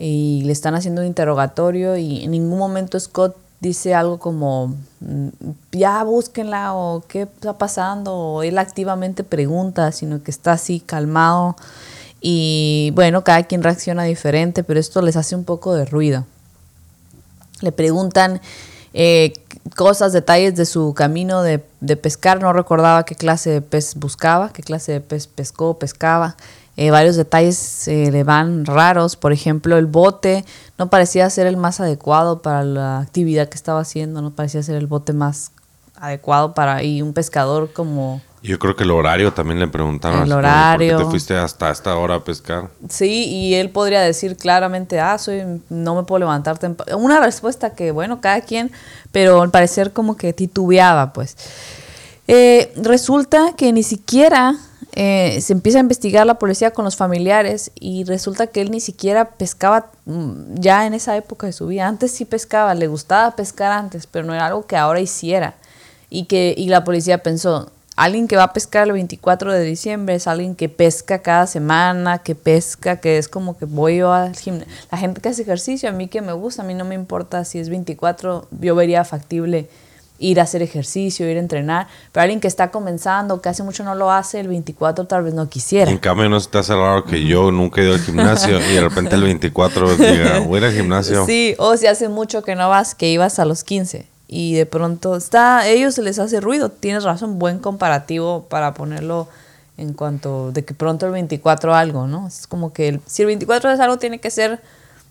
y 0.00 0.42
le 0.44 0.52
están 0.52 0.76
haciendo 0.76 1.00
un 1.00 1.08
interrogatorio 1.08 1.96
y 1.96 2.22
en 2.24 2.30
ningún 2.30 2.58
momento 2.58 3.00
Scott 3.00 3.36
dice 3.60 3.96
algo 3.96 4.18
como 4.18 4.76
mm, 5.00 5.28
ya 5.72 6.04
búsquenla 6.04 6.74
o 6.74 7.02
qué 7.08 7.22
está 7.22 7.58
pasando 7.58 8.42
él 8.44 8.58
activamente 8.58 9.24
pregunta, 9.24 9.90
sino 9.90 10.22
que 10.22 10.30
está 10.30 10.52
así 10.52 10.78
calmado 10.78 11.56
y 12.20 12.92
bueno, 12.94 13.24
cada 13.24 13.42
quien 13.44 13.62
reacciona 13.62 14.04
diferente, 14.04 14.62
pero 14.62 14.78
esto 14.78 15.02
les 15.02 15.16
hace 15.16 15.34
un 15.34 15.44
poco 15.44 15.74
de 15.74 15.84
ruido. 15.84 16.26
Le 17.60 17.72
preguntan 17.72 18.40
eh, 18.94 19.32
cosas, 19.76 20.12
detalles 20.12 20.54
de 20.54 20.64
su 20.64 20.94
camino 20.94 21.42
de, 21.42 21.64
de, 21.80 21.96
pescar, 21.96 22.40
no 22.40 22.52
recordaba 22.52 23.04
qué 23.04 23.14
clase 23.14 23.50
de 23.50 23.62
pez 23.62 23.94
buscaba, 23.96 24.52
qué 24.52 24.62
clase 24.62 24.92
de 24.92 25.00
pez 25.00 25.26
pescó, 25.26 25.78
pescaba. 25.78 26.36
Eh, 26.80 26.92
varios 26.92 27.16
detalles 27.16 27.88
eh, 27.88 28.12
le 28.12 28.22
van 28.22 28.64
raros. 28.64 29.16
Por 29.16 29.32
ejemplo, 29.32 29.76
el 29.76 29.86
bote 29.86 30.44
no 30.78 30.88
parecía 30.88 31.28
ser 31.28 31.48
el 31.48 31.56
más 31.56 31.80
adecuado 31.80 32.40
para 32.40 32.62
la 32.62 33.00
actividad 33.00 33.48
que 33.48 33.56
estaba 33.56 33.80
haciendo, 33.80 34.22
no 34.22 34.30
parecía 34.30 34.62
ser 34.62 34.76
el 34.76 34.86
bote 34.86 35.12
más 35.12 35.50
adecuado 35.96 36.54
para 36.54 36.84
y 36.84 37.02
un 37.02 37.12
pescador 37.14 37.72
como 37.72 38.22
yo 38.44 38.60
creo 38.60 38.76
que 38.76 38.84
el 38.84 38.92
horario 38.92 39.32
también 39.32 39.58
le 39.58 39.66
preguntaron. 39.66 40.22
El 40.22 40.30
horario. 40.30 40.92
¿Por 40.92 40.98
qué 40.98 41.04
te 41.04 41.10
fuiste 41.10 41.36
hasta 41.36 41.72
esta 41.72 41.96
hora 41.96 42.14
a 42.14 42.20
pescar? 42.24 42.68
Sí, 42.88 43.24
y 43.24 43.54
él 43.54 43.70
podría 43.70 44.00
decir 44.00 44.36
claramente, 44.36 45.00
ah, 45.00 45.18
soy, 45.18 45.42
no 45.68 45.96
me 45.96 46.04
puedo 46.04 46.20
levantar 46.20 46.58
temprano. 46.58 46.96
Una 46.98 47.18
respuesta 47.18 47.74
que, 47.74 47.90
bueno, 47.90 48.20
cada 48.20 48.42
quien, 48.42 48.70
pero 49.10 49.42
al 49.42 49.50
parecer 49.50 49.92
como 49.92 50.16
que 50.16 50.32
titubeaba, 50.32 51.12
pues. 51.12 51.36
Eh, 52.28 52.72
resulta 52.76 53.54
que 53.56 53.72
ni 53.72 53.82
siquiera 53.82 54.54
eh, 54.92 55.40
se 55.40 55.52
empieza 55.52 55.78
a 55.78 55.82
investigar 55.82 56.26
la 56.26 56.38
policía 56.38 56.70
con 56.70 56.84
los 56.84 56.96
familiares 56.96 57.70
y 57.78 58.04
resulta 58.04 58.46
que 58.46 58.60
él 58.60 58.70
ni 58.70 58.80
siquiera 58.80 59.26
pescaba 59.30 59.90
mm, 60.06 60.54
ya 60.54 60.86
en 60.86 60.94
esa 60.94 61.16
época 61.16 61.46
de 61.46 61.52
su 61.52 61.66
vida. 61.66 61.86
Antes 61.86 62.12
sí 62.12 62.24
pescaba, 62.24 62.74
le 62.74 62.86
gustaba 62.86 63.36
pescar 63.36 63.72
antes, 63.72 64.06
pero 64.06 64.26
no 64.26 64.34
era 64.34 64.46
algo 64.46 64.66
que 64.66 64.76
ahora 64.76 65.00
hiciera. 65.00 65.54
Y 66.10 66.24
que 66.24 66.54
y 66.56 66.68
la 66.68 66.84
policía 66.84 67.22
pensó, 67.22 67.70
alguien 67.96 68.28
que 68.28 68.36
va 68.36 68.44
a 68.44 68.52
pescar 68.52 68.86
el 68.86 68.92
24 68.92 69.52
de 69.52 69.62
diciembre 69.62 70.14
es 70.14 70.26
alguien 70.26 70.54
que 70.54 70.68
pesca 70.68 71.18
cada 71.18 71.46
semana, 71.46 72.18
que 72.18 72.34
pesca, 72.34 72.96
que 72.96 73.18
es 73.18 73.28
como 73.28 73.58
que 73.58 73.66
voy 73.66 73.98
yo 73.98 74.12
al 74.12 74.34
gimnasio. 74.36 74.72
La 74.90 74.98
gente 74.98 75.20
que 75.20 75.28
hace 75.28 75.42
ejercicio, 75.42 75.88
a 75.88 75.92
mí 75.92 76.08
que 76.08 76.22
me 76.22 76.32
gusta, 76.32 76.62
a 76.62 76.64
mí 76.64 76.74
no 76.74 76.84
me 76.84 76.94
importa 76.94 77.44
si 77.44 77.58
es 77.58 77.68
24, 77.68 78.48
yo 78.60 78.74
vería 78.74 79.04
factible 79.04 79.68
ir 80.18 80.40
a 80.40 80.42
hacer 80.42 80.62
ejercicio, 80.62 81.28
ir 81.30 81.36
a 81.36 81.40
entrenar, 81.40 81.86
pero 82.12 82.22
alguien 82.22 82.40
que 82.40 82.48
está 82.48 82.70
comenzando, 82.70 83.40
que 83.40 83.48
hace 83.48 83.62
mucho 83.62 83.84
no 83.84 83.94
lo 83.94 84.10
hace, 84.10 84.40
el 84.40 84.48
24 84.48 85.04
tal 85.06 85.22
vez 85.22 85.34
no 85.34 85.48
quisiera. 85.48 85.90
En 85.90 85.98
cambio, 85.98 86.28
no 86.28 86.36
está 86.36 86.62
cerrado 86.62 87.04
que 87.04 87.24
yo 87.24 87.50
nunca 87.50 87.80
he 87.80 87.84
ido 87.84 87.94
al 87.94 88.00
gimnasio 88.00 88.58
y 88.58 88.74
de 88.74 88.80
repente 88.80 89.14
el 89.14 89.22
24 89.22 89.96
diga, 89.96 90.40
voy 90.40 90.62
al 90.62 90.72
gimnasio. 90.72 91.24
Sí, 91.26 91.54
o 91.58 91.76
si 91.76 91.86
hace 91.86 92.08
mucho 92.08 92.42
que 92.42 92.54
no 92.54 92.68
vas, 92.68 92.94
que 92.94 93.10
ibas 93.10 93.38
a 93.38 93.44
los 93.44 93.64
15 93.64 94.06
y 94.26 94.54
de 94.54 94.66
pronto 94.66 95.16
está, 95.16 95.60
a 95.60 95.68
ellos 95.68 95.94
se 95.94 96.02
les 96.02 96.18
hace 96.18 96.40
ruido, 96.40 96.68
tienes 96.68 97.04
razón, 97.04 97.38
buen 97.38 97.58
comparativo 97.58 98.44
para 98.48 98.74
ponerlo 98.74 99.28
en 99.78 99.94
cuanto 99.94 100.52
de 100.52 100.64
que 100.64 100.74
pronto 100.74 101.06
el 101.06 101.12
24 101.12 101.74
algo, 101.74 102.06
¿no? 102.06 102.26
Es 102.26 102.46
como 102.46 102.72
que 102.72 103.00
si 103.06 103.22
el 103.22 103.26
24 103.26 103.70
es 103.70 103.80
algo, 103.80 103.96
tiene 103.96 104.18
que 104.18 104.30
ser 104.30 104.60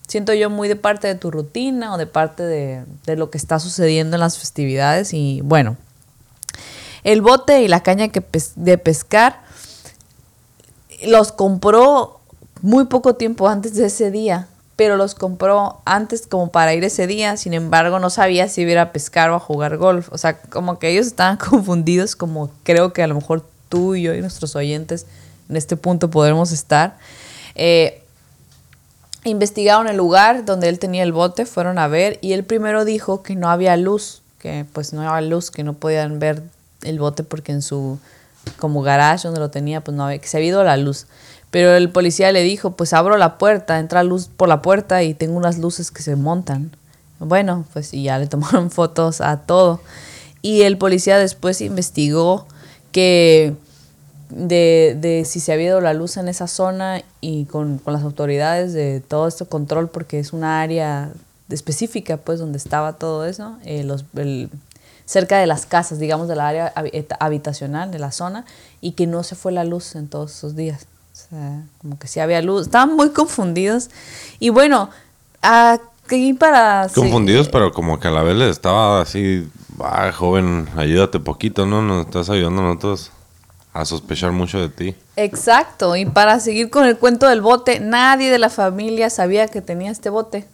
siento 0.08 0.34
yo 0.34 0.50
muy 0.50 0.66
de 0.66 0.76
parte 0.76 1.06
de 1.06 1.14
tu 1.14 1.30
rutina 1.30 1.94
o 1.94 1.98
de 1.98 2.06
parte 2.06 2.42
de, 2.42 3.16
lo 3.16 3.30
que 3.30 3.38
está 3.38 3.60
sucediendo 3.60 4.16
en 4.16 4.20
las 4.20 4.38
festividades. 4.38 5.14
Y 5.14 5.40
bueno, 5.42 5.76
el 7.04 7.22
bote 7.22 7.62
y 7.62 7.68
la 7.68 7.82
caña 7.82 8.08
que 8.08 8.22
de 8.56 8.78
pescar 8.78 9.40
los 11.04 11.30
compró 11.30 12.18
muy 12.62 12.86
poco 12.86 13.14
tiempo 13.14 13.48
antes 13.48 13.74
de 13.74 13.86
ese 13.86 14.10
día 14.10 14.48
pero 14.78 14.96
los 14.96 15.16
compró 15.16 15.80
antes 15.86 16.28
como 16.28 16.52
para 16.52 16.72
ir 16.72 16.84
ese 16.84 17.08
día, 17.08 17.36
sin 17.36 17.52
embargo 17.52 17.98
no 17.98 18.10
sabía 18.10 18.46
si 18.46 18.60
iba 18.60 18.80
a 18.80 18.92
pescar 18.92 19.28
o 19.30 19.34
a 19.34 19.40
jugar 19.40 19.76
golf, 19.76 20.08
o 20.12 20.18
sea, 20.18 20.38
como 20.40 20.78
que 20.78 20.90
ellos 20.90 21.08
estaban 21.08 21.36
confundidos, 21.50 22.14
como 22.14 22.48
creo 22.62 22.92
que 22.92 23.02
a 23.02 23.08
lo 23.08 23.16
mejor 23.16 23.44
tú 23.68 23.96
y 23.96 24.02
yo 24.02 24.14
y 24.14 24.20
nuestros 24.20 24.54
oyentes 24.54 25.04
en 25.48 25.56
este 25.56 25.76
punto 25.76 26.10
podremos 26.10 26.52
estar. 26.52 26.96
Eh, 27.56 28.04
investigaron 29.28 29.88
el 29.88 29.96
lugar 29.96 30.44
donde 30.44 30.68
él 30.68 30.78
tenía 30.78 31.02
el 31.02 31.12
bote, 31.12 31.46
fueron 31.46 31.78
a 31.78 31.88
ver 31.88 32.18
y 32.20 32.32
él 32.32 32.44
primero 32.44 32.84
dijo 32.84 33.22
que 33.22 33.36
no 33.36 33.48
había 33.48 33.76
luz, 33.76 34.22
que 34.38 34.64
pues 34.72 34.92
no 34.92 35.02
había 35.02 35.28
luz, 35.28 35.50
que 35.50 35.64
no 35.64 35.74
podían 35.74 36.18
ver 36.18 36.42
el 36.82 36.98
bote 36.98 37.24
porque 37.24 37.52
en 37.52 37.62
su 37.62 37.98
como 38.58 38.82
garage 38.82 39.28
donde 39.28 39.40
lo 39.40 39.50
tenía 39.50 39.82
pues 39.82 39.96
no 39.96 40.04
había, 40.04 40.18
que 40.18 40.28
se 40.28 40.36
había 40.36 40.50
ido 40.50 40.64
la 40.64 40.76
luz. 40.76 41.06
Pero 41.50 41.74
el 41.74 41.90
policía 41.90 42.30
le 42.32 42.42
dijo, 42.42 42.72
pues 42.72 42.92
abro 42.92 43.16
la 43.16 43.38
puerta, 43.38 43.78
entra 43.78 44.02
luz 44.02 44.28
por 44.28 44.48
la 44.48 44.60
puerta 44.60 45.02
y 45.02 45.14
tengo 45.14 45.36
unas 45.36 45.58
luces 45.58 45.90
que 45.90 46.02
se 46.02 46.14
montan. 46.14 46.72
Bueno, 47.18 47.64
pues 47.72 47.94
y 47.94 48.04
ya 48.04 48.18
le 48.18 48.26
tomaron 48.26 48.70
fotos 48.72 49.20
a 49.20 49.38
todo. 49.38 49.80
Y 50.42 50.62
el 50.62 50.78
policía 50.78 51.18
después 51.18 51.60
investigó 51.60 52.46
que 52.92 53.54
de, 54.30 54.96
de, 55.00 55.24
si 55.24 55.40
se 55.40 55.52
había 55.52 55.66
ido 55.66 55.80
la 55.80 55.94
luz 55.94 56.16
en 56.16 56.28
esa 56.28 56.46
zona 56.46 57.02
y 57.20 57.46
con, 57.46 57.78
con, 57.78 57.92
las 57.92 58.02
autoridades 58.02 58.72
de 58.72 59.00
todo 59.00 59.28
este 59.28 59.46
control, 59.46 59.88
porque 59.88 60.18
es 60.18 60.32
una 60.32 60.60
área 60.60 61.10
específica, 61.48 62.18
pues, 62.18 62.38
donde 62.38 62.58
estaba 62.58 62.94
todo 62.94 63.24
eso, 63.24 63.56
eh, 63.64 63.84
los, 63.84 64.04
el, 64.16 64.50
cerca 65.06 65.38
de 65.38 65.46
las 65.46 65.64
casas, 65.64 65.98
digamos, 65.98 66.28
de 66.28 66.36
la 66.36 66.48
área 66.48 66.72
habitacional 67.20 67.90
de 67.90 67.98
la 67.98 68.12
zona, 68.12 68.44
y 68.80 68.92
que 68.92 69.06
no 69.06 69.22
se 69.22 69.34
fue 69.34 69.52
la 69.52 69.64
luz 69.64 69.94
en 69.94 70.08
todos 70.08 70.32
esos 70.32 70.54
días. 70.54 70.86
O 71.14 71.30
sea, 71.30 71.62
como 71.78 71.98
que 71.98 72.06
sí 72.06 72.20
había 72.20 72.42
luz. 72.42 72.66
Estaban 72.66 72.94
muy 72.94 73.10
confundidos. 73.10 73.90
Y 74.38 74.50
bueno, 74.50 74.90
aquí 75.40 76.34
para... 76.34 76.88
Confundidos, 76.94 77.48
pero 77.48 77.72
como 77.72 77.98
que 77.98 78.08
a 78.08 78.10
la 78.10 78.22
vez 78.22 78.36
les 78.36 78.50
estaba 78.50 79.00
así, 79.00 79.48
ah, 79.80 80.12
joven, 80.12 80.68
ayúdate 80.76 81.18
poquito, 81.18 81.66
¿no? 81.66 81.82
Nos 81.82 82.06
estás 82.06 82.28
ayudando 82.30 82.60
a 82.60 82.64
nosotros 82.66 83.10
a 83.78 83.84
sospechar 83.84 84.32
mucho 84.32 84.58
de 84.58 84.68
ti. 84.68 84.94
Exacto, 85.14 85.94
y 85.94 86.04
para 86.04 86.40
seguir 86.40 86.68
con 86.68 86.84
el 86.84 86.98
cuento 86.98 87.28
del 87.28 87.40
bote, 87.40 87.78
nadie 87.78 88.28
de 88.28 88.38
la 88.40 88.50
familia 88.50 89.08
sabía 89.08 89.46
que 89.46 89.62
tenía 89.62 89.92
este 89.92 90.10
bote. 90.10 90.46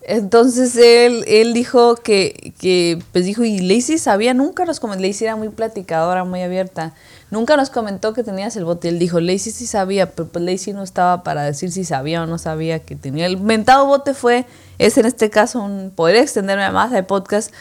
Entonces 0.00 0.74
él, 0.76 1.22
él 1.26 1.52
dijo 1.52 1.96
que, 1.96 2.54
que, 2.58 2.98
pues 3.12 3.26
dijo, 3.26 3.44
y 3.44 3.58
Lacey 3.58 3.98
sabía, 3.98 4.32
nunca 4.32 4.64
nos 4.64 4.80
comentó, 4.80 5.04
Lacey 5.04 5.26
era 5.26 5.36
muy 5.36 5.50
platicadora, 5.50 6.24
muy 6.24 6.40
abierta, 6.40 6.94
nunca 7.30 7.58
nos 7.58 7.68
comentó 7.68 8.14
que 8.14 8.22
tenías 8.22 8.56
el 8.56 8.64
bote. 8.64 8.88
Él 8.88 8.98
dijo, 8.98 9.20
Lacey 9.20 9.52
sí 9.52 9.66
sabía, 9.66 10.12
pero 10.12 10.28
pues 10.28 10.44
Lacey 10.44 10.72
no 10.72 10.82
estaba 10.82 11.24
para 11.24 11.42
decir 11.42 11.72
si 11.72 11.84
sabía 11.84 12.22
o 12.22 12.26
no 12.26 12.38
sabía 12.38 12.78
que 12.78 12.96
tenía. 12.96 13.26
El 13.26 13.38
mentado 13.38 13.84
bote 13.84 14.14
fue, 14.14 14.46
es 14.78 14.96
en 14.96 15.04
este 15.04 15.28
caso, 15.28 15.60
un, 15.62 15.92
poder 15.94 16.16
extenderme 16.16 16.70
más 16.70 16.90
de 16.90 17.02
podcast, 17.02 17.52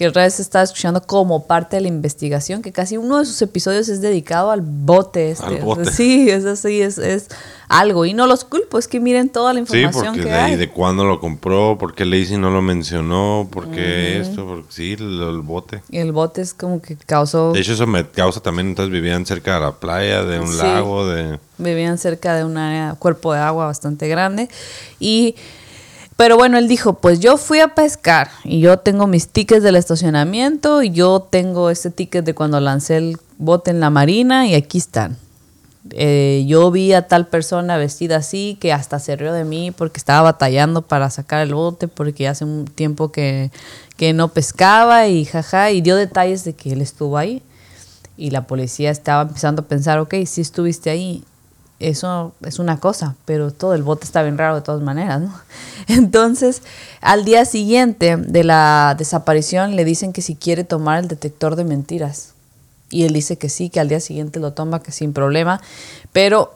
que 0.00 0.08
vez 0.08 0.40
estaba 0.40 0.64
escuchando 0.64 1.02
como 1.02 1.44
parte 1.46 1.76
de 1.76 1.82
la 1.82 1.88
investigación, 1.88 2.62
que 2.62 2.72
casi 2.72 2.96
uno 2.96 3.18
de 3.18 3.26
sus 3.26 3.42
episodios 3.42 3.86
es 3.90 4.00
dedicado 4.00 4.50
al 4.50 4.62
bote. 4.62 5.30
Este. 5.30 5.44
Al 5.44 5.58
bote. 5.58 5.84
Sí, 5.90 6.30
es 6.30 6.46
así, 6.46 6.80
es, 6.80 6.96
es 6.96 7.28
algo. 7.68 8.06
Y 8.06 8.14
no 8.14 8.26
los 8.26 8.46
culpo, 8.46 8.78
es 8.78 8.88
que 8.88 8.98
miren 8.98 9.28
toda 9.28 9.52
la 9.52 9.60
información 9.60 10.14
sí, 10.14 10.20
porque 10.20 10.22
que 10.22 10.28
de, 10.28 10.34
hay. 10.34 10.56
de 10.56 10.70
cuándo 10.70 11.04
lo 11.04 11.20
compró, 11.20 11.76
por 11.76 11.94
qué 11.94 12.06
Lacey 12.06 12.38
no 12.38 12.50
lo 12.50 12.62
mencionó, 12.62 13.46
por 13.52 13.70
qué 13.70 14.20
esto, 14.20 14.46
porque 14.46 14.72
sí, 14.72 14.92
el, 14.94 15.20
el, 15.20 15.40
bote. 15.42 15.82
Y 15.90 15.98
el 15.98 16.12
bote 16.12 16.40
es 16.40 16.54
como 16.54 16.80
que 16.80 16.96
causó... 16.96 17.52
De 17.52 17.60
hecho, 17.60 17.74
eso 17.74 17.86
me 17.86 18.08
causa 18.08 18.40
también, 18.40 18.68
entonces 18.68 18.90
vivían 18.90 19.26
cerca 19.26 19.56
de 19.56 19.60
la 19.60 19.72
playa, 19.72 20.24
de 20.24 20.40
un 20.40 20.50
Sí. 20.50 20.56
lago, 20.56 21.06
de... 21.08 21.38
Vivían 21.58 21.98
cerca 21.98 22.34
de 22.34 22.46
un 22.46 22.56
área, 22.56 22.94
cuerpo 22.94 23.34
de 23.34 23.40
agua 23.40 23.66
bastante 23.66 24.08
grande. 24.08 24.48
Y... 24.98 25.34
Pero 26.20 26.36
bueno, 26.36 26.58
él 26.58 26.68
dijo, 26.68 26.98
pues 26.98 27.18
yo 27.18 27.38
fui 27.38 27.60
a 27.60 27.68
pescar 27.68 28.28
y 28.44 28.60
yo 28.60 28.78
tengo 28.80 29.06
mis 29.06 29.28
tickets 29.28 29.62
del 29.62 29.74
estacionamiento 29.74 30.82
y 30.82 30.90
yo 30.90 31.26
tengo 31.30 31.70
este 31.70 31.90
ticket 31.90 32.26
de 32.26 32.34
cuando 32.34 32.60
lancé 32.60 32.98
el 32.98 33.16
bote 33.38 33.70
en 33.70 33.80
la 33.80 33.88
marina 33.88 34.46
y 34.46 34.54
aquí 34.54 34.76
están. 34.76 35.16
Eh, 35.92 36.44
yo 36.46 36.70
vi 36.70 36.92
a 36.92 37.08
tal 37.08 37.26
persona 37.28 37.78
vestida 37.78 38.16
así 38.16 38.58
que 38.60 38.70
hasta 38.70 38.98
se 38.98 39.16
rió 39.16 39.32
de 39.32 39.44
mí 39.44 39.70
porque 39.70 39.96
estaba 39.96 40.20
batallando 40.20 40.82
para 40.82 41.08
sacar 41.08 41.40
el 41.40 41.54
bote 41.54 41.88
porque 41.88 42.28
hace 42.28 42.44
un 42.44 42.66
tiempo 42.66 43.10
que, 43.10 43.50
que 43.96 44.12
no 44.12 44.28
pescaba 44.28 45.08
y 45.08 45.24
jaja 45.24 45.70
y 45.70 45.80
dio 45.80 45.96
detalles 45.96 46.44
de 46.44 46.52
que 46.52 46.74
él 46.74 46.82
estuvo 46.82 47.16
ahí 47.16 47.42
y 48.18 48.28
la 48.28 48.46
policía 48.46 48.90
estaba 48.90 49.22
empezando 49.22 49.62
a 49.62 49.68
pensar, 49.68 49.98
ok, 49.98 50.16
si 50.26 50.42
estuviste 50.42 50.90
ahí, 50.90 51.24
eso 51.80 52.34
es 52.44 52.58
una 52.58 52.78
cosa, 52.78 53.16
pero 53.24 53.50
todo 53.50 53.74
el 53.74 53.82
bote 53.82 54.04
está 54.04 54.22
bien 54.22 54.36
raro 54.36 54.54
de 54.54 54.60
todas 54.60 54.82
maneras, 54.82 55.20
¿no? 55.22 55.34
Entonces, 55.88 56.62
al 57.00 57.24
día 57.24 57.46
siguiente 57.46 58.18
de 58.18 58.44
la 58.44 58.94
desaparición 58.96 59.76
le 59.76 59.86
dicen 59.86 60.12
que 60.12 60.20
si 60.20 60.36
quiere 60.36 60.62
tomar 60.62 61.00
el 61.00 61.08
detector 61.08 61.56
de 61.56 61.64
mentiras. 61.64 62.34
Y 62.90 63.04
él 63.04 63.14
dice 63.14 63.38
que 63.38 63.48
sí, 63.48 63.70
que 63.70 63.80
al 63.80 63.88
día 63.88 64.00
siguiente 64.00 64.40
lo 64.40 64.52
toma, 64.52 64.82
que 64.82 64.92
sin 64.92 65.14
problema. 65.14 65.60
Pero 66.12 66.54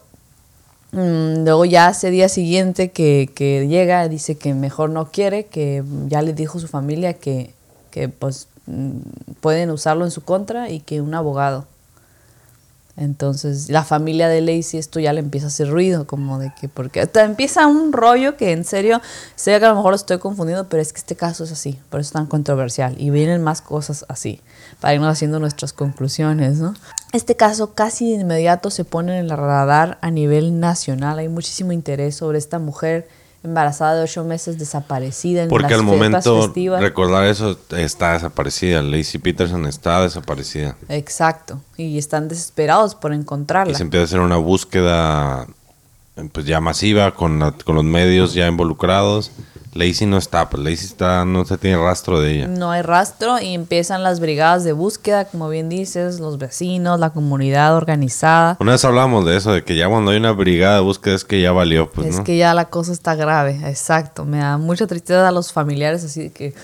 mmm, 0.92 1.44
luego 1.44 1.64
ya 1.64 1.90
ese 1.90 2.10
día 2.10 2.28
siguiente 2.28 2.90
que, 2.90 3.30
que, 3.34 3.66
llega, 3.66 4.06
dice 4.08 4.36
que 4.36 4.52
mejor 4.52 4.90
no 4.90 5.10
quiere, 5.10 5.46
que 5.46 5.82
ya 6.06 6.20
le 6.20 6.34
dijo 6.34 6.58
su 6.58 6.68
familia 6.68 7.14
que, 7.14 7.54
que 7.90 8.10
pues 8.10 8.48
mmm, 8.66 8.98
pueden 9.40 9.70
usarlo 9.70 10.04
en 10.04 10.10
su 10.10 10.22
contra 10.22 10.68
y 10.68 10.80
que 10.80 11.00
un 11.00 11.14
abogado. 11.14 11.66
Entonces, 12.96 13.70
la 13.70 13.82
familia 13.82 14.28
de 14.28 14.40
Lacey, 14.40 14.78
esto 14.78 15.00
ya 15.00 15.12
le 15.12 15.18
empieza 15.18 15.46
a 15.46 15.48
hacer 15.48 15.68
ruido, 15.68 16.06
como 16.06 16.38
de 16.38 16.52
que, 16.60 16.68
porque 16.68 17.00
hasta 17.00 17.24
empieza 17.24 17.66
un 17.66 17.92
rollo 17.92 18.36
que 18.36 18.52
en 18.52 18.64
serio, 18.64 19.00
sé 19.34 19.58
que 19.58 19.66
a 19.66 19.70
lo 19.70 19.74
mejor 19.74 19.90
lo 19.90 19.96
estoy 19.96 20.18
confundiendo, 20.18 20.68
pero 20.68 20.80
es 20.80 20.92
que 20.92 20.98
este 20.98 21.16
caso 21.16 21.42
es 21.42 21.50
así, 21.50 21.78
por 21.90 22.00
eso 22.00 22.08
es 22.08 22.12
tan 22.12 22.26
controversial. 22.26 22.94
Y 22.96 23.10
vienen 23.10 23.42
más 23.42 23.62
cosas 23.62 24.04
así, 24.08 24.40
para 24.80 24.94
irnos 24.94 25.10
haciendo 25.10 25.40
nuestras 25.40 25.72
conclusiones, 25.72 26.58
¿no? 26.58 26.74
Este 27.12 27.34
caso 27.34 27.74
casi 27.74 28.12
de 28.12 28.20
inmediato 28.20 28.70
se 28.70 28.84
pone 28.84 29.18
en 29.18 29.24
el 29.24 29.30
radar 29.30 29.98
a 30.00 30.10
nivel 30.10 30.60
nacional, 30.60 31.18
hay 31.18 31.28
muchísimo 31.28 31.72
interés 31.72 32.14
sobre 32.16 32.38
esta 32.38 32.60
mujer 32.60 33.08
embarazada 33.44 33.94
de 33.96 34.02
ocho 34.02 34.24
meses 34.24 34.58
desaparecida 34.58 35.42
en 35.44 35.48
Porque 35.50 35.64
las 35.68 35.78
al 35.80 35.82
momento, 35.84 36.42
festivas. 36.42 36.80
recordar 36.80 37.26
eso, 37.26 37.58
está 37.76 38.14
desaparecida. 38.14 38.82
Lacey 38.82 39.20
Peterson 39.20 39.66
está 39.66 40.00
desaparecida. 40.02 40.76
Exacto, 40.88 41.60
y 41.76 41.98
están 41.98 42.26
desesperados 42.28 42.94
por 42.94 43.12
encontrarla. 43.12 43.72
Y 43.72 43.76
se 43.76 43.82
empieza 43.82 44.02
a 44.02 44.04
hacer 44.06 44.20
una 44.20 44.38
búsqueda 44.38 45.46
pues 46.32 46.46
ya 46.46 46.60
masiva 46.60 47.14
con, 47.14 47.38
la- 47.38 47.52
con 47.52 47.74
los 47.74 47.84
medios 47.84 48.34
ya 48.34 48.46
involucrados. 48.48 49.30
Lacey 49.74 50.06
no 50.06 50.18
está, 50.18 50.48
pues 50.48 50.62
Lacey 50.62 50.86
está, 50.86 51.24
no 51.24 51.44
se 51.44 51.58
tiene 51.58 51.76
rastro 51.76 52.20
de 52.20 52.32
ella. 52.36 52.46
No 52.48 52.70
hay 52.70 52.82
rastro 52.82 53.40
y 53.40 53.54
empiezan 53.54 54.02
las 54.04 54.20
brigadas 54.20 54.62
de 54.62 54.72
búsqueda, 54.72 55.24
como 55.24 55.48
bien 55.48 55.68
dices, 55.68 56.20
los 56.20 56.38
vecinos, 56.38 57.00
la 57.00 57.10
comunidad 57.10 57.76
organizada. 57.76 58.56
Una 58.60 58.72
vez 58.72 58.84
hablamos 58.84 59.24
de 59.24 59.36
eso, 59.36 59.52
de 59.52 59.64
que 59.64 59.76
ya 59.76 59.88
cuando 59.88 60.12
hay 60.12 60.18
una 60.18 60.30
brigada 60.32 60.76
de 60.76 60.80
búsqueda 60.82 61.14
es 61.16 61.24
que 61.24 61.40
ya 61.40 61.50
valió, 61.50 61.90
pues, 61.90 62.06
es 62.08 62.16
¿no? 62.18 62.24
que 62.24 62.36
ya 62.36 62.54
la 62.54 62.66
cosa 62.66 62.92
está 62.92 63.16
grave, 63.16 63.60
exacto. 63.66 64.24
Me 64.24 64.38
da 64.38 64.58
mucha 64.58 64.86
tristeza 64.86 65.26
a 65.26 65.32
los 65.32 65.52
familiares, 65.52 66.04
así 66.04 66.30
que... 66.30 66.54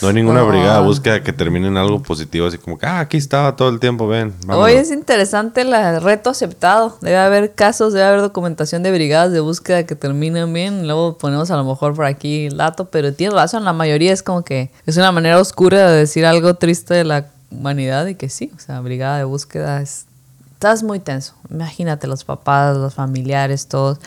No 0.00 0.08
hay 0.08 0.14
ninguna 0.14 0.44
Oh. 0.44 0.48
brigada 0.48 0.80
de 0.80 0.86
búsqueda 0.86 1.22
que 1.24 1.32
termine 1.32 1.66
en 1.66 1.76
algo 1.76 2.00
positivo, 2.02 2.46
así 2.46 2.56
como 2.58 2.78
que, 2.78 2.86
ah, 2.86 3.00
aquí 3.00 3.16
estaba 3.16 3.56
todo 3.56 3.68
el 3.70 3.80
tiempo, 3.80 4.06
ven. 4.06 4.32
vámonos". 4.46 4.66
Hoy 4.70 4.74
es 4.76 4.90
interesante 4.92 5.62
el 5.62 6.00
reto 6.02 6.30
aceptado. 6.30 6.96
Debe 7.00 7.16
haber 7.16 7.54
casos, 7.54 7.92
debe 7.94 8.04
haber 8.06 8.20
documentación 8.20 8.82
de 8.84 8.92
brigadas 8.92 9.32
de 9.32 9.40
búsqueda 9.40 9.84
que 9.86 9.96
terminen 9.96 10.52
bien. 10.52 10.86
Luego 10.86 11.18
ponemos 11.18 11.50
a 11.50 11.56
lo 11.56 11.64
mejor 11.64 11.94
por 11.94 12.04
aquí 12.04 12.48
dato, 12.58 12.90
pero 12.90 13.14
tienes 13.14 13.34
razón, 13.34 13.64
la 13.64 13.72
mayoría 13.72 14.12
es 14.12 14.22
como 14.22 14.42
que 14.42 14.70
es 14.84 14.98
una 14.98 15.10
manera 15.12 15.40
oscura 15.40 15.90
de 15.90 16.00
decir 16.00 16.26
algo 16.26 16.54
triste 16.54 16.92
de 16.92 17.04
la 17.04 17.26
humanidad 17.50 18.06
y 18.06 18.14
que 18.14 18.28
sí, 18.28 18.52
o 18.54 18.60
sea, 18.60 18.80
brigada 18.80 19.16
de 19.16 19.24
búsqueda 19.24 19.80
es... 19.80 20.04
Estás 20.52 20.82
muy 20.82 20.98
tenso. 20.98 21.34
Imagínate 21.50 22.08
los 22.08 22.24
papás, 22.24 22.76
los 22.76 22.92
familiares, 22.94 23.68
todos. 23.68 23.98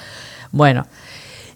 Bueno, 0.51 0.85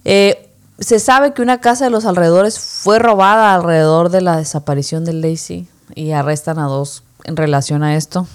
eh, 0.06 0.50
se 0.80 1.00
sabe 1.00 1.34
que 1.34 1.42
una 1.42 1.60
casa 1.60 1.86
de 1.86 1.92
los 1.92 2.06
alrededores 2.06 2.60
fue 2.60 2.98
robada 2.98 3.54
alrededor 3.54 4.10
de 4.10 4.22
la 4.22 4.38
desaparición 4.38 5.04
de 5.04 5.14
Lacey 5.14 5.68
y 5.96 6.12
arrestan 6.12 6.60
a 6.60 6.66
dos 6.66 7.04
en 7.26 7.36
relación 7.36 7.84
a 7.84 7.96
esto. 7.96 8.28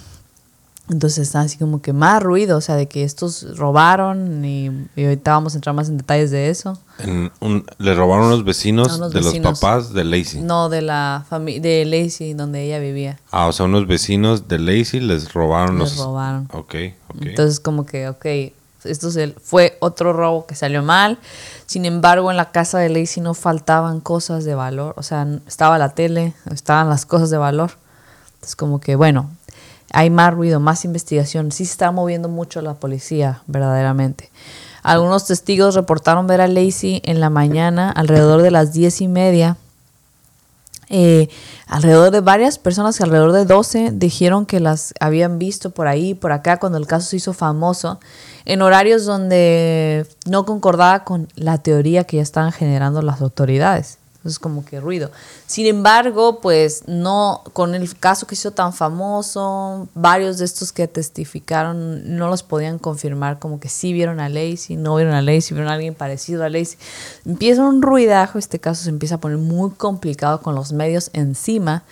Entonces 0.90 1.18
está 1.28 1.40
así 1.42 1.56
como 1.56 1.80
que 1.80 1.92
más 1.92 2.20
ruido, 2.20 2.58
o 2.58 2.60
sea, 2.60 2.74
de 2.74 2.88
que 2.88 3.04
estos 3.04 3.56
robaron 3.56 4.44
y, 4.44 4.70
y 4.96 5.04
ahorita 5.04 5.30
vamos 5.32 5.54
a 5.54 5.58
entrar 5.58 5.74
más 5.74 5.88
en 5.88 5.98
detalles 5.98 6.32
de 6.32 6.50
eso. 6.50 6.76
En 6.98 7.30
un- 7.40 7.64
le 7.78 7.94
robaron 7.94 8.26
unos 8.26 8.44
vecinos 8.44 8.88
A 8.90 8.96
unos 8.96 9.12
de 9.12 9.20
vecinos. 9.20 9.50
los 9.52 9.60
papás 9.60 9.92
de 9.92 10.02
Lacey. 10.04 10.40
No, 10.42 10.68
de 10.68 10.82
la 10.82 11.24
familia 11.28 11.60
de 11.60 11.84
Lacey, 11.84 12.34
donde 12.34 12.64
ella 12.64 12.80
vivía. 12.80 13.20
Ah, 13.30 13.46
o 13.46 13.52
sea, 13.52 13.66
unos 13.66 13.86
vecinos 13.86 14.48
de 14.48 14.58
Lacey 14.58 14.98
les 15.00 15.32
robaron 15.32 15.78
Les 15.78 15.96
los... 15.96 16.04
robaron. 16.04 16.48
Ok, 16.52 16.74
ok. 17.08 17.16
Entonces 17.22 17.60
como 17.60 17.86
que, 17.86 18.08
ok, 18.08 18.26
esto 18.84 19.10
se- 19.12 19.34
fue 19.40 19.76
otro 19.80 20.12
robo 20.12 20.46
que 20.46 20.56
salió 20.56 20.82
mal. 20.82 21.18
Sin 21.66 21.84
embargo, 21.84 22.32
en 22.32 22.36
la 22.36 22.50
casa 22.50 22.78
de 22.80 22.88
Lacey 22.88 23.22
no 23.22 23.34
faltaban 23.34 24.00
cosas 24.00 24.44
de 24.44 24.56
valor. 24.56 24.94
O 24.96 25.04
sea, 25.04 25.24
estaba 25.46 25.78
la 25.78 25.90
tele, 25.90 26.32
estaban 26.52 26.88
las 26.88 27.06
cosas 27.06 27.30
de 27.30 27.38
valor. 27.38 27.70
Entonces 28.34 28.56
como 28.56 28.80
que, 28.80 28.96
bueno, 28.96 29.30
hay 29.92 30.10
más 30.10 30.32
ruido, 30.34 30.60
más 30.60 30.84
investigación. 30.84 31.52
Sí 31.52 31.64
está 31.64 31.90
moviendo 31.90 32.28
mucho 32.28 32.62
la 32.62 32.74
policía, 32.74 33.42
verdaderamente. 33.46 34.30
Algunos 34.82 35.26
testigos 35.26 35.74
reportaron 35.74 36.26
ver 36.26 36.40
a 36.40 36.48
Lacey 36.48 37.02
en 37.04 37.20
la 37.20 37.30
mañana, 37.30 37.90
alrededor 37.90 38.42
de 38.42 38.50
las 38.50 38.72
diez 38.72 39.00
y 39.00 39.08
media. 39.08 39.56
Eh, 40.88 41.28
alrededor 41.68 42.10
de 42.10 42.20
varias 42.20 42.58
personas, 42.58 43.00
alrededor 43.00 43.32
de 43.32 43.44
12, 43.44 43.90
dijeron 43.92 44.44
que 44.44 44.58
las 44.58 44.92
habían 44.98 45.38
visto 45.38 45.70
por 45.70 45.86
ahí, 45.86 46.14
por 46.14 46.32
acá, 46.32 46.58
cuando 46.58 46.78
el 46.78 46.86
caso 46.86 47.08
se 47.08 47.16
hizo 47.16 47.32
famoso, 47.32 48.00
en 48.44 48.62
horarios 48.62 49.04
donde 49.04 50.06
no 50.26 50.44
concordaba 50.44 51.04
con 51.04 51.28
la 51.36 51.58
teoría 51.58 52.04
que 52.04 52.16
ya 52.16 52.22
estaban 52.22 52.50
generando 52.50 53.02
las 53.02 53.20
autoridades. 53.20 53.99
Entonces, 54.20 54.38
como 54.38 54.66
que 54.66 54.80
ruido. 54.80 55.10
Sin 55.46 55.64
embargo, 55.64 56.40
pues 56.42 56.82
no, 56.86 57.42
con 57.54 57.74
el 57.74 57.96
caso 57.96 58.26
que 58.26 58.34
hizo 58.34 58.50
tan 58.50 58.74
famoso, 58.74 59.88
varios 59.94 60.36
de 60.36 60.44
estos 60.44 60.72
que 60.72 60.86
testificaron 60.86 62.18
no 62.18 62.28
los 62.28 62.42
podían 62.42 62.78
confirmar, 62.78 63.38
como 63.38 63.60
que 63.60 63.70
sí 63.70 63.94
vieron 63.94 64.20
a 64.20 64.28
Lacey, 64.28 64.76
no 64.76 64.94
vieron 64.96 65.14
a 65.14 65.22
Lacey, 65.22 65.54
vieron 65.54 65.68
a 65.70 65.74
alguien 65.74 65.94
parecido 65.94 66.44
a 66.44 66.50
Lacey. 66.50 66.76
Empieza 67.24 67.62
un 67.62 67.80
ruidajo, 67.80 68.38
este 68.38 68.58
caso 68.58 68.84
se 68.84 68.90
empieza 68.90 69.14
a 69.14 69.20
poner 69.20 69.38
muy 69.38 69.70
complicado 69.70 70.42
con 70.42 70.54
los 70.54 70.74
medios 70.74 71.08
encima. 71.14 71.84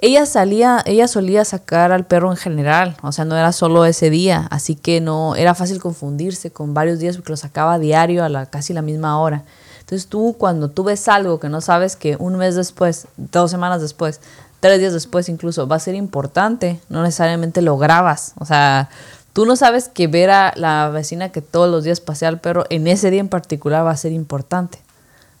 Ella 0.00 0.26
salía, 0.26 0.82
ella 0.86 1.06
solía 1.06 1.44
sacar 1.44 1.92
al 1.92 2.04
perro 2.04 2.32
en 2.32 2.36
general, 2.36 2.96
o 3.00 3.12
sea, 3.12 3.24
no 3.24 3.36
era 3.36 3.52
solo 3.52 3.84
ese 3.84 4.10
día, 4.10 4.48
así 4.50 4.74
que 4.74 5.00
no 5.00 5.36
era 5.36 5.54
fácil 5.54 5.80
confundirse 5.80 6.50
con 6.50 6.74
varios 6.74 6.98
días 6.98 7.14
porque 7.14 7.30
lo 7.30 7.36
sacaba 7.36 7.78
diario 7.78 8.24
a 8.24 8.28
la, 8.28 8.46
casi 8.46 8.72
la 8.72 8.82
misma 8.82 9.20
hora. 9.20 9.44
Entonces 9.84 10.08
tú 10.08 10.34
cuando 10.38 10.70
tú 10.70 10.82
ves 10.82 11.08
algo 11.08 11.38
que 11.38 11.50
no 11.50 11.60
sabes 11.60 11.94
que 11.94 12.16
un 12.18 12.36
mes 12.36 12.54
después, 12.54 13.06
dos 13.18 13.50
semanas 13.50 13.82
después, 13.82 14.18
tres 14.60 14.80
días 14.80 14.94
después 14.94 15.28
incluso 15.28 15.68
va 15.68 15.76
a 15.76 15.78
ser 15.78 15.94
importante, 15.94 16.80
no 16.88 17.02
necesariamente 17.02 17.60
lo 17.60 17.76
grabas. 17.76 18.32
O 18.38 18.46
sea, 18.46 18.88
tú 19.34 19.44
no 19.44 19.56
sabes 19.56 19.88
que 19.88 20.06
ver 20.06 20.30
a 20.30 20.54
la 20.56 20.88
vecina 20.88 21.28
que 21.28 21.42
todos 21.42 21.70
los 21.70 21.84
días 21.84 22.00
pasea 22.00 22.30
al 22.30 22.40
perro 22.40 22.64
en 22.70 22.86
ese 22.86 23.10
día 23.10 23.20
en 23.20 23.28
particular 23.28 23.84
va 23.84 23.90
a 23.90 23.96
ser 23.98 24.12
importante. 24.12 24.78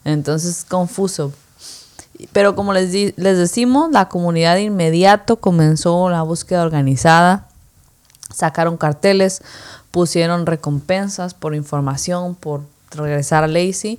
Entonces 0.04 0.58
es 0.58 0.64
confuso. 0.66 1.32
Pero 2.34 2.54
como 2.54 2.74
les, 2.74 2.92
les 2.92 3.38
decimos, 3.38 3.90
la 3.92 4.10
comunidad 4.10 4.56
de 4.56 4.64
inmediato 4.64 5.36
comenzó 5.36 6.10
la 6.10 6.20
búsqueda 6.20 6.62
organizada, 6.62 7.48
sacaron 8.30 8.76
carteles, 8.76 9.40
pusieron 9.90 10.44
recompensas 10.44 11.32
por 11.32 11.54
información, 11.54 12.34
por 12.34 12.60
regresar 12.90 13.42
a 13.42 13.48
Lacey 13.48 13.98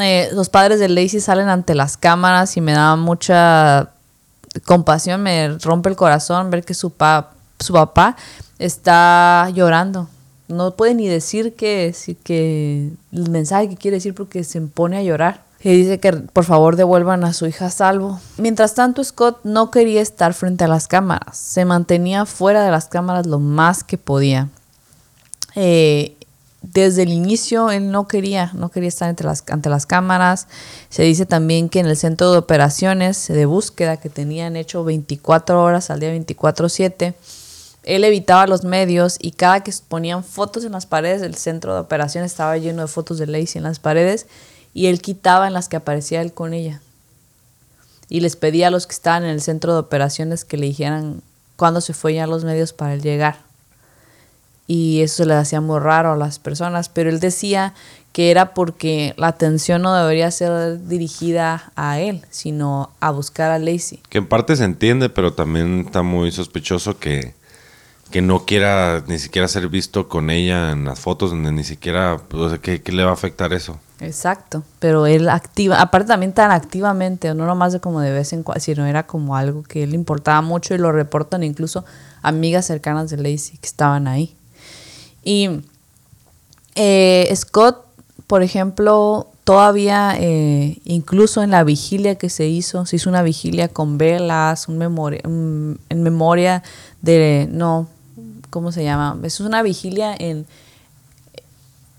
eh, 0.00 0.30
los 0.32 0.48
padres 0.48 0.80
de 0.80 0.88
Lacey 0.88 1.20
salen 1.20 1.48
ante 1.48 1.74
las 1.74 1.96
cámaras 1.96 2.56
y 2.56 2.60
me 2.60 2.72
da 2.72 2.96
mucha 2.96 3.90
compasión, 4.64 5.22
me 5.22 5.58
rompe 5.58 5.88
el 5.88 5.96
corazón 5.96 6.50
ver 6.50 6.64
que 6.64 6.74
su, 6.74 6.92
su 7.58 7.72
papá 7.72 8.16
está 8.58 9.50
llorando. 9.50 10.08
No 10.48 10.72
puede 10.72 10.94
ni 10.94 11.08
decir 11.08 11.54
que, 11.54 11.94
que 12.22 12.92
el 13.12 13.30
mensaje 13.30 13.68
que 13.68 13.76
quiere 13.76 13.96
decir 13.96 14.14
porque 14.14 14.44
se 14.44 14.60
pone 14.60 14.96
a 14.96 15.02
llorar. 15.02 15.44
Y 15.60 15.70
dice 15.70 15.98
que 15.98 16.12
por 16.12 16.44
favor 16.44 16.76
devuelvan 16.76 17.24
a 17.24 17.32
su 17.32 17.46
hija 17.46 17.66
a 17.66 17.70
salvo. 17.70 18.20
Mientras 18.36 18.74
tanto, 18.74 19.02
Scott 19.02 19.40
no 19.42 19.72
quería 19.72 20.00
estar 20.00 20.32
frente 20.34 20.64
a 20.64 20.68
las 20.68 20.86
cámaras. 20.86 21.36
Se 21.36 21.64
mantenía 21.64 22.24
fuera 22.24 22.62
de 22.62 22.70
las 22.70 22.86
cámaras 22.86 23.26
lo 23.26 23.40
más 23.40 23.82
que 23.82 23.98
podía. 23.98 24.48
Eh, 25.56 26.16
desde 26.72 27.02
el 27.02 27.10
inicio 27.10 27.70
él 27.70 27.90
no 27.90 28.08
quería, 28.08 28.50
no 28.54 28.70
quería 28.70 28.88
estar 28.88 29.08
ante 29.08 29.24
las, 29.24 29.44
ante 29.48 29.68
las 29.68 29.86
cámaras. 29.86 30.48
Se 30.88 31.02
dice 31.02 31.26
también 31.26 31.68
que 31.68 31.80
en 31.80 31.86
el 31.86 31.96
centro 31.96 32.32
de 32.32 32.38
operaciones 32.38 33.28
de 33.28 33.46
búsqueda 33.46 33.98
que 33.98 34.10
tenían 34.10 34.56
hecho 34.56 34.84
24 34.84 35.62
horas 35.62 35.90
al 35.90 36.00
día 36.00 36.10
24/7, 36.10 37.14
él 37.84 38.04
evitaba 38.04 38.46
los 38.46 38.64
medios 38.64 39.16
y 39.20 39.30
cada 39.30 39.62
que 39.62 39.72
ponían 39.88 40.24
fotos 40.24 40.64
en 40.64 40.72
las 40.72 40.86
paredes, 40.86 41.22
el 41.22 41.36
centro 41.36 41.72
de 41.74 41.80
operaciones 41.80 42.32
estaba 42.32 42.56
lleno 42.56 42.82
de 42.82 42.88
fotos 42.88 43.18
de 43.18 43.26
Lacey 43.26 43.58
en 43.58 43.62
las 43.62 43.78
paredes 43.78 44.26
y 44.74 44.86
él 44.86 45.00
quitaba 45.00 45.46
en 45.46 45.52
las 45.52 45.68
que 45.68 45.76
aparecía 45.76 46.20
él 46.20 46.32
con 46.32 46.52
ella. 46.52 46.80
Y 48.08 48.20
les 48.20 48.36
pedía 48.36 48.68
a 48.68 48.70
los 48.70 48.86
que 48.86 48.92
estaban 48.92 49.24
en 49.24 49.30
el 49.30 49.40
centro 49.40 49.72
de 49.72 49.80
operaciones 49.80 50.44
que 50.44 50.56
le 50.56 50.66
dijeran 50.66 51.22
cuándo 51.56 51.80
se 51.80 51.94
fue 51.94 52.14
ya 52.14 52.26
los 52.26 52.44
medios 52.44 52.72
para 52.72 52.94
él 52.94 53.02
llegar 53.02 53.45
y 54.66 55.02
eso 55.02 55.16
se 55.16 55.26
le 55.26 55.34
hacía 55.34 55.60
muy 55.60 55.78
raro 55.78 56.12
a 56.12 56.16
las 56.16 56.38
personas, 56.38 56.88
pero 56.88 57.10
él 57.10 57.20
decía 57.20 57.74
que 58.12 58.30
era 58.30 58.54
porque 58.54 59.12
la 59.18 59.28
atención 59.28 59.82
no 59.82 59.94
debería 59.94 60.30
ser 60.30 60.86
dirigida 60.86 61.70
a 61.76 62.00
él, 62.00 62.24
sino 62.30 62.90
a 62.98 63.10
buscar 63.10 63.50
a 63.50 63.58
Lacey. 63.58 64.00
Que 64.08 64.18
en 64.18 64.26
parte 64.26 64.56
se 64.56 64.64
entiende, 64.64 65.10
pero 65.10 65.34
también 65.34 65.80
está 65.86 66.00
muy 66.00 66.32
sospechoso 66.32 66.98
que, 66.98 67.34
que 68.10 68.22
no 68.22 68.46
quiera 68.46 69.04
ni 69.06 69.18
siquiera 69.18 69.48
ser 69.48 69.68
visto 69.68 70.08
con 70.08 70.30
ella 70.30 70.70
en 70.72 70.86
las 70.86 70.98
fotos, 70.98 71.30
donde 71.30 71.52
ni 71.52 71.62
siquiera, 71.62 72.18
o 72.32 72.48
sea, 72.48 72.58
¿qué, 72.58 72.80
le 72.90 73.04
va 73.04 73.10
a 73.10 73.14
afectar 73.14 73.52
eso? 73.52 73.78
Exacto, 74.00 74.62
pero 74.78 75.06
él 75.06 75.28
activa, 75.28 75.80
aparte 75.80 76.08
también 76.08 76.32
tan 76.32 76.50
activamente, 76.50 77.34
no 77.34 77.44
nomás 77.44 77.74
de 77.74 77.80
como 77.80 78.00
de 78.00 78.12
vez 78.12 78.32
en 78.32 78.42
cuando, 78.42 78.60
sino 78.60 78.86
era 78.86 79.06
como 79.06 79.36
algo 79.36 79.62
que 79.62 79.82
él 79.82 79.94
importaba 79.94 80.40
mucho 80.40 80.74
y 80.74 80.78
lo 80.78 80.90
reportan 80.90 81.42
incluso 81.42 81.84
amigas 82.22 82.66
cercanas 82.66 83.10
de 83.10 83.18
Lacey 83.18 83.58
que 83.58 83.66
estaban 83.66 84.08
ahí. 84.08 84.34
Y 85.26 85.48
eh, 86.76 87.32
Scott, 87.34 87.84
por 88.28 88.44
ejemplo, 88.44 89.26
todavía, 89.42 90.14
eh, 90.20 90.78
incluso 90.84 91.42
en 91.42 91.50
la 91.50 91.64
vigilia 91.64 92.14
que 92.14 92.30
se 92.30 92.46
hizo, 92.46 92.86
se 92.86 92.94
hizo 92.94 93.10
una 93.10 93.22
vigilia 93.22 93.66
con 93.66 93.98
velas, 93.98 94.68
un 94.68 94.78
memoria, 94.78 95.20
en 95.24 96.02
memoria 96.02 96.62
de, 97.02 97.48
no, 97.50 97.88
¿cómo 98.50 98.70
se 98.70 98.84
llama? 98.84 99.18
Es 99.24 99.40
una 99.40 99.62
vigilia 99.62 100.14
en, 100.16 100.46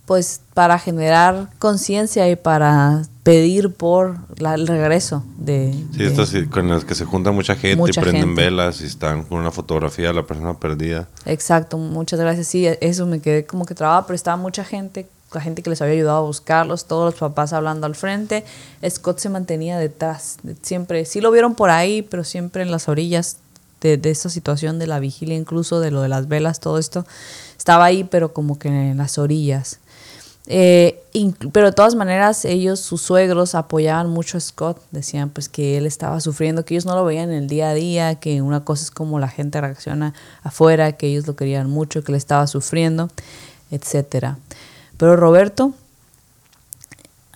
pues, 0.08 0.40
para 0.54 0.80
generar 0.80 1.50
conciencia 1.60 2.30
y 2.30 2.38
para 2.38 3.04
pedir 3.24 3.74
por 3.74 4.16
el 4.38 4.66
regreso 4.66 5.22
de... 5.38 5.74
Sí, 5.94 6.06
estas 6.06 6.32
con 6.50 6.70
las 6.70 6.86
que 6.86 6.96
se 6.96 7.04
junta 7.04 7.32
mucha 7.34 7.56
gente 7.56 7.92
y 7.92 7.94
prenden 7.94 8.34
velas 8.34 8.80
y 8.80 8.86
están 8.86 9.26
con 9.26 9.40
una 9.40 9.52
fotografía 9.52 10.08
de 10.08 10.14
la 10.14 10.26
persona 10.26 10.54
perdida. 10.54 11.10
Exacto, 11.26 11.78
muchas 11.78 12.22
gracias. 12.22 12.48
Sí, 12.48 12.66
eso 12.80 13.06
me 13.06 13.20
quedé 13.20 13.46
como 13.46 13.66
que 13.66 13.76
trababa, 13.76 14.08
pero 14.08 14.16
estaba 14.16 14.38
mucha 14.38 14.64
gente, 14.64 15.08
la 15.34 15.42
gente 15.42 15.62
que 15.62 15.70
les 15.70 15.82
había 15.82 15.96
ayudado 15.96 16.20
a 16.20 16.22
buscarlos, 16.22 16.86
todos 16.86 17.12
los 17.12 17.20
papás 17.20 17.52
hablando 17.52 17.86
al 17.86 17.96
frente. 17.96 18.46
Scott 18.90 19.20
se 19.20 19.28
mantenía 19.28 19.78
detrás, 19.78 20.38
siempre, 20.62 21.04
sí 21.04 21.20
lo 21.20 21.32
vieron 21.32 21.54
por 21.54 21.70
ahí, 21.70 22.02
pero 22.02 22.24
siempre 22.24 22.62
en 22.62 22.72
las 22.72 22.88
orillas 22.88 23.40
de, 23.82 23.98
de 23.98 24.10
esta 24.10 24.30
situación 24.30 24.80
de 24.80 24.88
la 24.88 25.02
vigilia, 25.02 25.36
incluso 25.36 25.82
de 25.82 25.92
lo 25.92 26.02
de 26.02 26.08
las 26.08 26.30
velas, 26.30 26.62
todo 26.62 26.78
esto. 26.78 27.06
Estaba 27.58 27.84
ahí, 27.84 28.06
pero 28.06 28.32
como 28.32 28.58
que 28.58 28.70
en 28.70 28.96
las 28.96 29.18
orillas. 29.18 29.82
Eh, 30.50 31.04
pero 31.52 31.68
de 31.68 31.72
todas 31.74 31.96
maneras, 31.96 32.46
ellos, 32.46 32.80
sus 32.80 33.02
suegros, 33.02 33.54
apoyaban 33.54 34.10
mucho 34.10 34.38
a 34.38 34.42
Scott. 34.42 34.82
Decían 34.92 35.30
pues 35.30 35.50
que 35.50 35.78
él 35.78 35.86
estaba 35.86 36.20
sufriendo, 36.22 36.64
que 36.64 36.74
ellos 36.74 36.86
no 36.86 36.96
lo 36.96 37.04
veían 37.04 37.30
en 37.30 37.44
el 37.44 37.48
día 37.48 37.70
a 37.70 37.74
día, 37.74 38.16
que 38.16 38.42
una 38.42 38.64
cosa 38.64 38.84
es 38.84 38.92
como 38.92 39.20
la 39.20 39.28
gente 39.28 39.60
reacciona 39.60 40.14
afuera, 40.44 40.94
que 40.94 41.08
ellos 41.08 41.28
lo 41.28 41.36
querían 41.36 41.70
mucho, 41.70 42.04
que 42.04 42.12
él 42.12 42.16
estaba 42.16 42.48
sufriendo, 42.48 43.10
etcétera. 43.72 44.38
Pero 44.98 45.16
Roberto, 45.18 45.74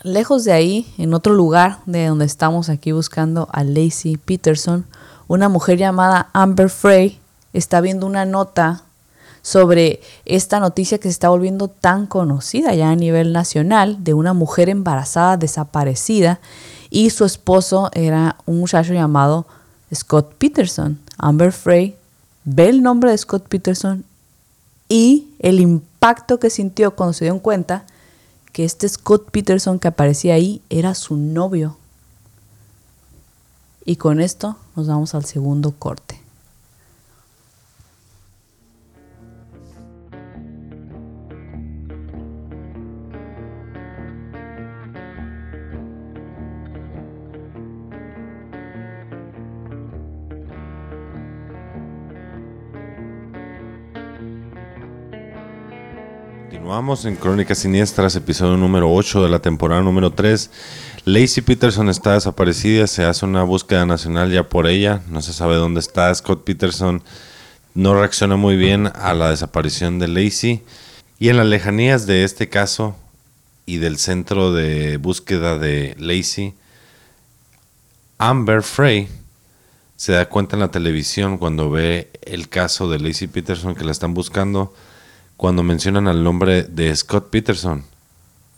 lejos 0.04 0.46
de 0.46 0.54
ahí, 0.54 0.94
en 0.98 1.14
otro 1.14 1.34
lugar 1.34 1.80
de 1.86 2.08
donde 2.08 2.26
estamos 2.26 2.70
aquí 2.70 2.94
buscando 2.94 3.50
a 3.52 3.64
Lacey 3.64 4.18
Peterson, 4.18 4.86
una 5.28 5.50
mujer 5.50 5.78
llamada 5.78 6.30
Amber 6.34 6.70
Frey 6.70 7.20
está 7.54 7.82
viendo 7.82 8.06
una 8.06 8.26
nota 8.26 8.84
sobre 9.42 10.02
esta 10.26 10.60
noticia 10.60 10.98
que 10.98 11.04
se 11.04 11.14
está 11.14 11.30
volviendo 11.30 11.68
tan 11.68 12.06
conocida 12.06 12.74
ya 12.76 12.90
a 12.90 12.96
nivel 12.96 13.34
nacional 13.34 14.04
de 14.04 14.14
una 14.14 14.34
mujer 14.34 14.70
embarazada 14.70 15.38
desaparecida 15.38 16.40
y 16.90 17.10
su 17.10 17.26
esposo 17.26 17.90
era 17.94 18.38
un 18.46 18.60
muchacho 18.60 18.94
llamado 18.94 19.48
Scott 19.94 20.36
Peterson. 20.36 21.00
Amber 21.18 21.52
Frey 21.52 21.96
ve 22.44 22.70
el 22.70 22.84
nombre 22.84 23.12
de 23.12 23.18
Scott 23.18 23.48
Peterson 23.48 24.04
y 24.90 25.30
el 25.40 25.60
impacto 25.60 26.40
que 26.40 26.50
sintió 26.50 26.96
cuando 26.96 27.14
se 27.14 27.26
dio 27.26 27.40
cuenta 27.40 27.86
que 28.52 28.66
este 28.66 28.88
Scott 28.88 29.32
Peterson 29.32 29.80
que 29.80 29.88
aparecía 29.88 30.36
ahí 30.36 30.62
era 30.70 30.94
su 30.96 31.16
novio. 31.16 31.78
Y 33.86 33.96
con 33.96 34.20
esto 34.20 34.58
nos 34.76 34.88
vamos 34.88 35.16
al 35.16 35.26
segundo 35.26 35.72
corte. 35.72 36.21
Vamos 56.72 57.04
en 57.04 57.18
Crónicas 57.18 57.58
Siniestras, 57.58 58.16
episodio 58.16 58.56
número 58.56 58.90
8 58.94 59.24
de 59.24 59.30
la 59.30 59.40
temporada 59.40 59.82
número 59.82 60.14
3. 60.14 60.50
Lacey 61.04 61.44
Peterson 61.44 61.90
está 61.90 62.14
desaparecida, 62.14 62.88
se 62.88 63.04
hace 63.04 63.26
una 63.26 63.44
búsqueda 63.44 63.86
nacional 63.86 64.32
ya 64.32 64.48
por 64.48 64.68
ella, 64.68 65.02
no 65.10 65.22
se 65.22 65.34
sabe 65.34 65.58
dónde 65.58 65.82
está. 65.82 66.16
Scott 66.16 66.46
Peterson 66.46 67.04
no 67.74 67.94
reacciona 67.94 68.38
muy 68.38 68.56
bien 68.56 68.90
a 68.96 69.14
la 69.14 69.32
desaparición 69.32 70.00
de 70.00 70.08
Lacey 70.08 70.64
Y 71.20 71.28
en 71.28 71.36
las 71.36 71.48
lejanías 71.48 72.08
de 72.08 72.24
este 72.24 72.48
caso 72.48 72.96
y 73.66 73.80
del 73.80 73.98
centro 73.98 74.54
de 74.54 74.96
búsqueda 74.96 75.58
de 75.58 75.98
Lacey, 76.00 76.54
Amber 78.18 78.64
Frey 78.64 79.10
se 79.98 80.14
da 80.14 80.30
cuenta 80.30 80.56
en 80.56 80.62
la 80.62 80.72
televisión 80.72 81.38
cuando 81.38 81.70
ve 81.70 82.12
el 82.22 82.48
caso 82.48 82.90
de 82.90 82.98
Lacey 82.98 83.28
Peterson 83.28 83.76
que 83.76 83.84
la 83.84 83.92
están 83.92 84.14
buscando, 84.14 84.74
cuando 85.42 85.64
mencionan 85.64 86.08
al 86.08 86.24
nombre 86.24 86.62
de 86.62 86.96
Scott 86.96 87.32
Peterson. 87.32 87.84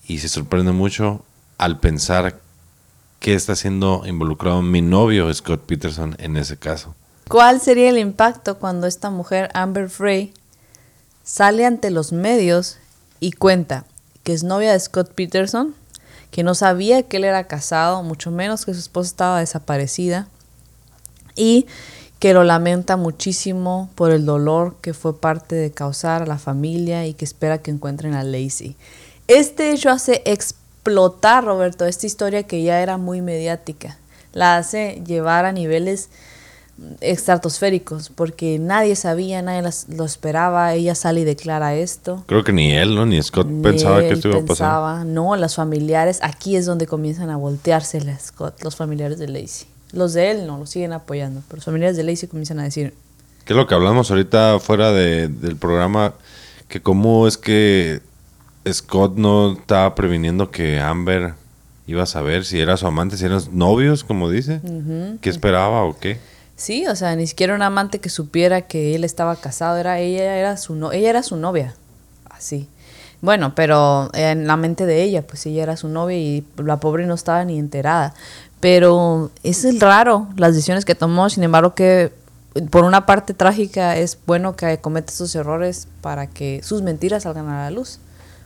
Y 0.05 0.17
se 0.17 0.27
sorprende 0.27 0.73
mucho 0.73 1.23
al 1.57 1.79
pensar 1.79 2.41
que 3.21 3.35
está 3.35 3.55
siendo 3.55 4.03
involucrado 4.05 4.61
mi 4.61 4.81
novio 4.81 5.33
Scott 5.33 5.61
Peterson 5.65 6.13
en 6.19 6.35
ese 6.35 6.57
caso. 6.57 6.93
¿Cuál 7.29 7.61
sería 7.61 7.89
el 7.89 7.97
impacto 7.97 8.59
cuando 8.59 8.85
esta 8.85 9.09
mujer, 9.11 9.49
Amber 9.53 9.89
Frey, 9.89 10.33
sale 11.23 11.65
ante 11.65 11.89
los 11.89 12.11
medios 12.11 12.79
y 13.21 13.31
cuenta 13.31 13.85
que 14.23 14.33
es 14.33 14.43
novia 14.43 14.73
de 14.73 14.79
Scott 14.81 15.13
Peterson, 15.13 15.73
que 16.31 16.43
no 16.43 16.53
sabía 16.53 17.03
que 17.03 17.15
él 17.15 17.23
era 17.23 17.45
casado, 17.45 18.03
mucho 18.03 18.29
menos 18.29 18.65
que 18.65 18.73
su 18.73 18.81
esposa 18.81 19.07
estaba 19.07 19.39
desaparecida, 19.39 20.27
y 21.37 21.65
que 22.23 22.33
lo 22.33 22.45
lamenta 22.45 22.95
muchísimo 22.95 23.89
por 23.95 24.11
el 24.11 24.25
dolor 24.25 24.77
que 24.79 24.93
fue 24.93 25.19
parte 25.19 25.55
de 25.55 25.71
causar 25.71 26.21
a 26.21 26.25
la 26.25 26.37
familia 26.37 27.05
y 27.05 27.15
que 27.15 27.25
espera 27.25 27.57
que 27.57 27.69
encuentren 27.69 28.13
a 28.13 28.23
Lacey. 28.23 28.77
Este 29.27 29.73
hecho 29.73 29.89
hace 29.89 30.21
explotar, 30.23 31.43
Roberto, 31.43 31.85
esta 31.85 32.05
historia 32.05 32.43
que 32.43 32.63
ya 32.63 32.81
era 32.81 32.95
muy 32.97 33.19
mediática. 33.19 33.97
La 34.31 34.55
hace 34.55 35.03
llevar 35.05 35.43
a 35.43 35.51
niveles 35.51 36.07
estratosféricos, 37.01 38.09
porque 38.09 38.57
nadie 38.57 38.95
sabía, 38.95 39.41
nadie 39.41 39.69
lo 39.89 40.05
esperaba, 40.05 40.73
ella 40.75 40.95
sale 40.95 41.19
y 41.19 41.23
declara 41.25 41.75
esto. 41.75 42.23
Creo 42.27 42.45
que 42.45 42.53
ni 42.53 42.71
él, 42.71 42.95
¿no? 42.95 43.05
Ni 43.05 43.21
Scott 43.21 43.49
pensaba 43.61 43.99
que 43.99 44.13
esto 44.13 44.29
iba 44.29 44.39
a 44.39 44.45
pasar. 44.45 45.05
No, 45.05 45.35
los 45.35 45.55
familiares, 45.55 46.19
aquí 46.21 46.55
es 46.55 46.65
donde 46.65 46.87
comienzan 46.87 47.29
a 47.29 47.35
voltearse 47.35 47.99
Scott, 48.17 48.63
los 48.63 48.77
familiares 48.77 49.19
de 49.19 49.27
Lacey. 49.27 49.72
Los 49.93 50.13
de 50.13 50.31
él 50.31 50.47
no, 50.47 50.57
lo 50.57 50.65
siguen 50.65 50.91
apoyando, 50.91 51.41
pero 51.47 51.57
los 51.57 51.65
familiares 51.65 51.95
de 51.95 52.03
Lacey 52.03 52.27
comienzan 52.27 52.59
a 52.59 52.63
decir... 52.63 52.93
¿Qué 53.45 53.53
es 53.53 53.57
lo 53.57 53.67
que 53.67 53.75
hablamos 53.75 54.09
ahorita 54.09 54.59
fuera 54.59 54.91
del 54.91 55.55
programa? 55.57 56.15
Que 56.67 56.81
cómo 56.81 57.27
es 57.27 57.37
que 57.37 58.01
Scott 58.69 59.15
no 59.15 59.53
estaba 59.53 59.95
previniendo 59.95 60.49
que 60.49 60.79
Amber 60.79 61.33
iba 61.85 62.03
a 62.03 62.07
saber 62.07 62.45
si 62.45 62.59
era 62.59 62.77
su 62.77 62.87
amante, 62.87 63.17
si 63.17 63.25
eran 63.25 63.41
novios, 63.51 64.03
como 64.03 64.29
dice. 64.29 64.61
¿Qué 65.21 65.29
esperaba 65.29 65.83
o 65.83 65.97
qué? 65.99 66.19
Sí, 66.55 66.87
o 66.87 66.95
sea, 66.95 67.15
ni 67.15 67.27
siquiera 67.27 67.55
un 67.55 67.61
amante 67.61 67.99
que 67.99 68.09
supiera 68.09 68.61
que 68.61 68.95
él 68.95 69.03
estaba 69.03 69.35
casado, 69.35 69.77
era 69.77 69.99
ella 69.99 70.37
era 70.37 70.55
su 70.57 70.75
no, 70.75 70.91
ella 70.91 71.09
era 71.09 71.23
su 71.23 71.35
novia. 71.35 71.75
Así. 72.29 72.69
Bueno, 73.21 73.53
pero 73.55 74.09
en 74.13 74.47
la 74.47 74.57
mente 74.57 74.85
de 74.85 75.01
ella, 75.01 75.25
pues 75.25 75.45
ella 75.45 75.63
era 75.63 75.77
su 75.77 75.87
novia 75.87 76.17
y 76.17 76.45
la 76.57 76.79
pobre 76.79 77.05
no 77.05 77.13
estaba 77.13 77.43
ni 77.45 77.57
enterada. 77.57 78.13
Pero 78.63 79.29
es 79.43 79.77
raro 79.77 80.29
las 80.37 80.53
decisiones 80.53 80.85
que 80.85 80.95
tomó, 80.95 81.29
sin 81.29 81.43
embargo 81.43 81.75
que 81.75 82.13
por 82.69 82.85
una 82.85 83.05
parte 83.05 83.33
trágica 83.33 83.97
es 83.97 84.17
bueno 84.25 84.55
que 84.55 84.77
cometa 84.77 85.11
esos 85.11 85.35
errores 85.35 85.89
para 85.99 86.27
que 86.27 86.61
sus 86.63 86.81
mentiras 86.81 87.23
salgan 87.23 87.49
a 87.49 87.63
la 87.63 87.71
luz. 87.71 87.99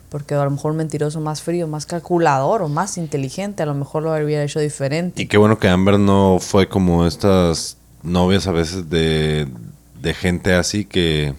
Porque 0.08 0.34
a 0.34 0.42
lo 0.42 0.50
mejor 0.50 0.72
un 0.72 0.78
mentiroso 0.78 1.20
más 1.20 1.40
frío, 1.40 1.68
más 1.68 1.86
calculador 1.86 2.62
o 2.62 2.68
más 2.68 2.98
inteligente, 2.98 3.62
a 3.62 3.66
lo 3.66 3.74
mejor 3.74 4.02
lo 4.02 4.12
hubiera 4.12 4.42
hecho 4.42 4.58
diferente. 4.58 5.22
Y 5.22 5.26
qué 5.26 5.38
bueno 5.38 5.60
que 5.60 5.68
Amber 5.68 6.00
no 6.00 6.38
fue 6.40 6.68
como 6.68 7.06
estas 7.06 7.76
novias 8.02 8.48
a 8.48 8.52
veces 8.52 8.90
de, 8.90 9.46
gente 10.14 10.54
así 10.54 10.84
que, 10.84 11.32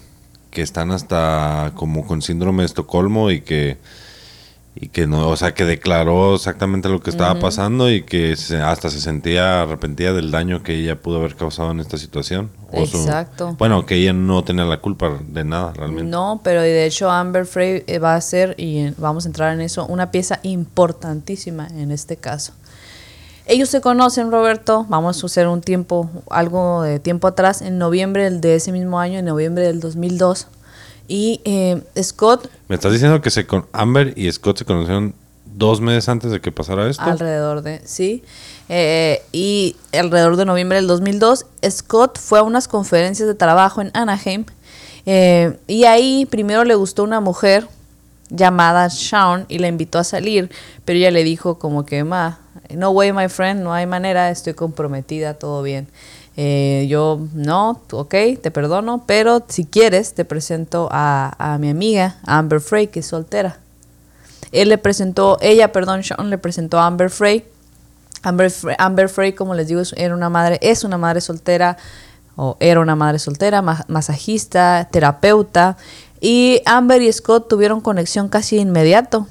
que, 0.51 0.61
están 0.61 0.91
hasta 0.91 1.73
como 1.75 2.07
con 2.07 2.21
síndrome 2.21 2.61
de 2.61 2.67
Estocolmo 2.67 3.30
y 3.30 3.41
que 3.41 3.77
y 4.76 4.89
que 4.89 5.07
no, 5.07 5.28
o 5.28 5.36
sea, 5.36 5.53
que 5.53 5.65
declaró 5.65 6.36
exactamente 6.36 6.89
lo 6.89 7.01
que 7.01 7.09
estaba 7.09 7.39
pasando 7.39 7.91
y 7.91 8.03
que 8.03 8.36
hasta 8.63 8.89
se 8.89 9.01
sentía 9.01 9.63
arrepentida 9.63 10.13
del 10.13 10.32
daño 10.32 10.63
que 10.63 10.76
ella 10.76 10.95
pudo 10.95 11.17
haber 11.17 11.36
causado 11.36 11.72
en 11.72 11.80
esta 11.80 11.97
situación. 11.97 12.49
Exacto. 12.72 13.55
bueno, 13.57 13.86
que 13.86 13.95
ella 13.95 14.13
no 14.13 14.43
tenía 14.43 14.65
la 14.65 14.78
culpa 14.78 15.20
de 15.28 15.43
nada 15.43 15.74
realmente. 15.74 16.09
No, 16.09 16.39
pero 16.43 16.61
de 16.61 16.86
hecho 16.86 17.09
Amber 17.09 17.45
Frey 17.45 17.84
eh, 17.88 17.99
va 17.99 18.15
a 18.15 18.22
ser, 18.22 18.55
y 18.57 18.91
vamos 18.91 19.26
a 19.26 19.30
entrar 19.30 19.53
en 19.53 19.61
eso, 19.61 19.86
una 19.88 20.11
pieza 20.11 20.39
importantísima 20.43 21.67
en 21.67 21.91
este 21.91 22.15
caso. 22.15 22.53
Ellos 23.47 23.67
se 23.70 23.82
conocen, 23.82 24.30
Roberto, 24.30 24.86
vamos 24.89 25.24
a 25.24 25.26
hacer 25.26 25.47
un 25.47 25.61
tiempo, 25.61 26.07
algo 26.30 26.84
de 26.84 26.99
tiempo 26.99 27.28
atrás, 27.28 27.63
en 27.63 27.80
noviembre 27.80 28.30
de 28.30 28.55
ese 28.55 28.72
mismo 28.72 28.99
año, 28.99 29.17
en 29.17 29.26
noviembre 29.26 29.65
del 29.65 29.80
2002. 29.80 30.47
Y 31.10 31.41
eh, 31.43 31.82
Scott... 32.01 32.49
¿Me 32.68 32.76
estás 32.76 32.93
diciendo 32.93 33.20
que 33.22 33.32
se 33.32 33.47
con 33.47 33.66
Amber 33.74 34.14
y 34.16 34.32
Scott 34.32 34.60
se 34.60 34.66
conocieron 34.66 35.16
dos 35.55 35.82
meses 35.82 36.07
antes 36.07 36.32
de 36.32 36.39
que 36.39 36.51
pasara 36.51 36.88
esto? 36.88 37.03
Alrededor 37.03 37.64
de, 37.64 37.82
sí. 37.84 38.24
Eh, 38.70 39.24
y 39.32 39.76
alrededor 39.91 40.38
de 40.38 40.45
noviembre 40.45 40.78
del 40.78 40.88
2002, 40.88 41.47
Scott 41.68 42.20
fue 42.20 42.39
a 42.39 42.43
unas 42.43 42.68
conferencias 42.68 43.28
de 43.28 43.34
trabajo 43.34 43.82
en 43.82 43.89
Anaheim. 43.95 44.45
Eh, 45.07 45.57
y 45.66 45.86
ahí 45.86 46.28
primero 46.30 46.64
le 46.64 46.76
gustó 46.76 47.03
una 47.03 47.20
mujer 47.20 47.68
llamada 48.30 48.88
Shawn 48.91 49.45
y 49.49 49.57
la 49.57 49.68
invitó 49.68 49.97
a 49.97 50.03
salir, 50.03 50.51
pero 50.86 50.99
ella 50.99 51.10
le 51.10 51.24
dijo 51.24 51.57
como 51.57 51.86
que, 51.86 52.03
ma, 52.03 52.38
no 52.70 52.91
way, 52.91 53.12
my 53.12 53.28
friend, 53.28 53.64
no 53.64 53.74
hay 53.74 53.88
manera, 53.88 54.30
estoy 54.30 54.53
comprometida, 54.53 55.34
todo 55.34 55.64
bien. 55.64 55.88
Eh, 56.42 56.88
yo, 56.88 57.20
no, 57.34 57.82
ok, 57.92 58.16
te 58.42 58.50
perdono, 58.50 59.04
pero 59.06 59.44
si 59.50 59.66
quieres, 59.66 60.14
te 60.14 60.24
presento 60.24 60.88
a, 60.90 61.58
mi 61.60 61.70
amiga, 61.70 62.16
Amber 62.26 62.62
Frey, 62.62 62.88
que 62.88 63.02
es 63.02 63.08
soltera. 63.08 63.58
Él 64.54 64.70
le 64.70 64.78
presentó, 64.78 65.38
ella, 65.42 65.74
perdón, 65.74 66.02
Sean 66.02 66.30
le 66.30 66.38
presentó 66.38 66.80
a 66.80 66.86
Amber 66.86 67.10
Frey. 67.10 67.44
Amber, 68.22 69.10
Frey, 69.10 69.34
como 69.34 69.54
les 69.54 69.68
digo, 69.68 69.82
era 69.98 70.16
una 70.16 70.30
madre, 70.30 70.60
es 70.62 70.86
una 70.86 70.98
madre 70.98 71.20
soltera, 71.20 71.76
o 72.38 72.56
era 72.62 72.80
una 72.80 72.96
madre 72.96 73.20
soltera, 73.20 73.62
masajista, 73.62 74.88
terapeuta. 74.90 75.76
Y 76.22 76.62
Amber 76.66 77.02
y 77.02 77.12
Scott 77.12 77.50
tuvieron 77.50 77.82
conexión 77.82 78.30
casi 78.30 78.60
inmediato. 78.60 79.28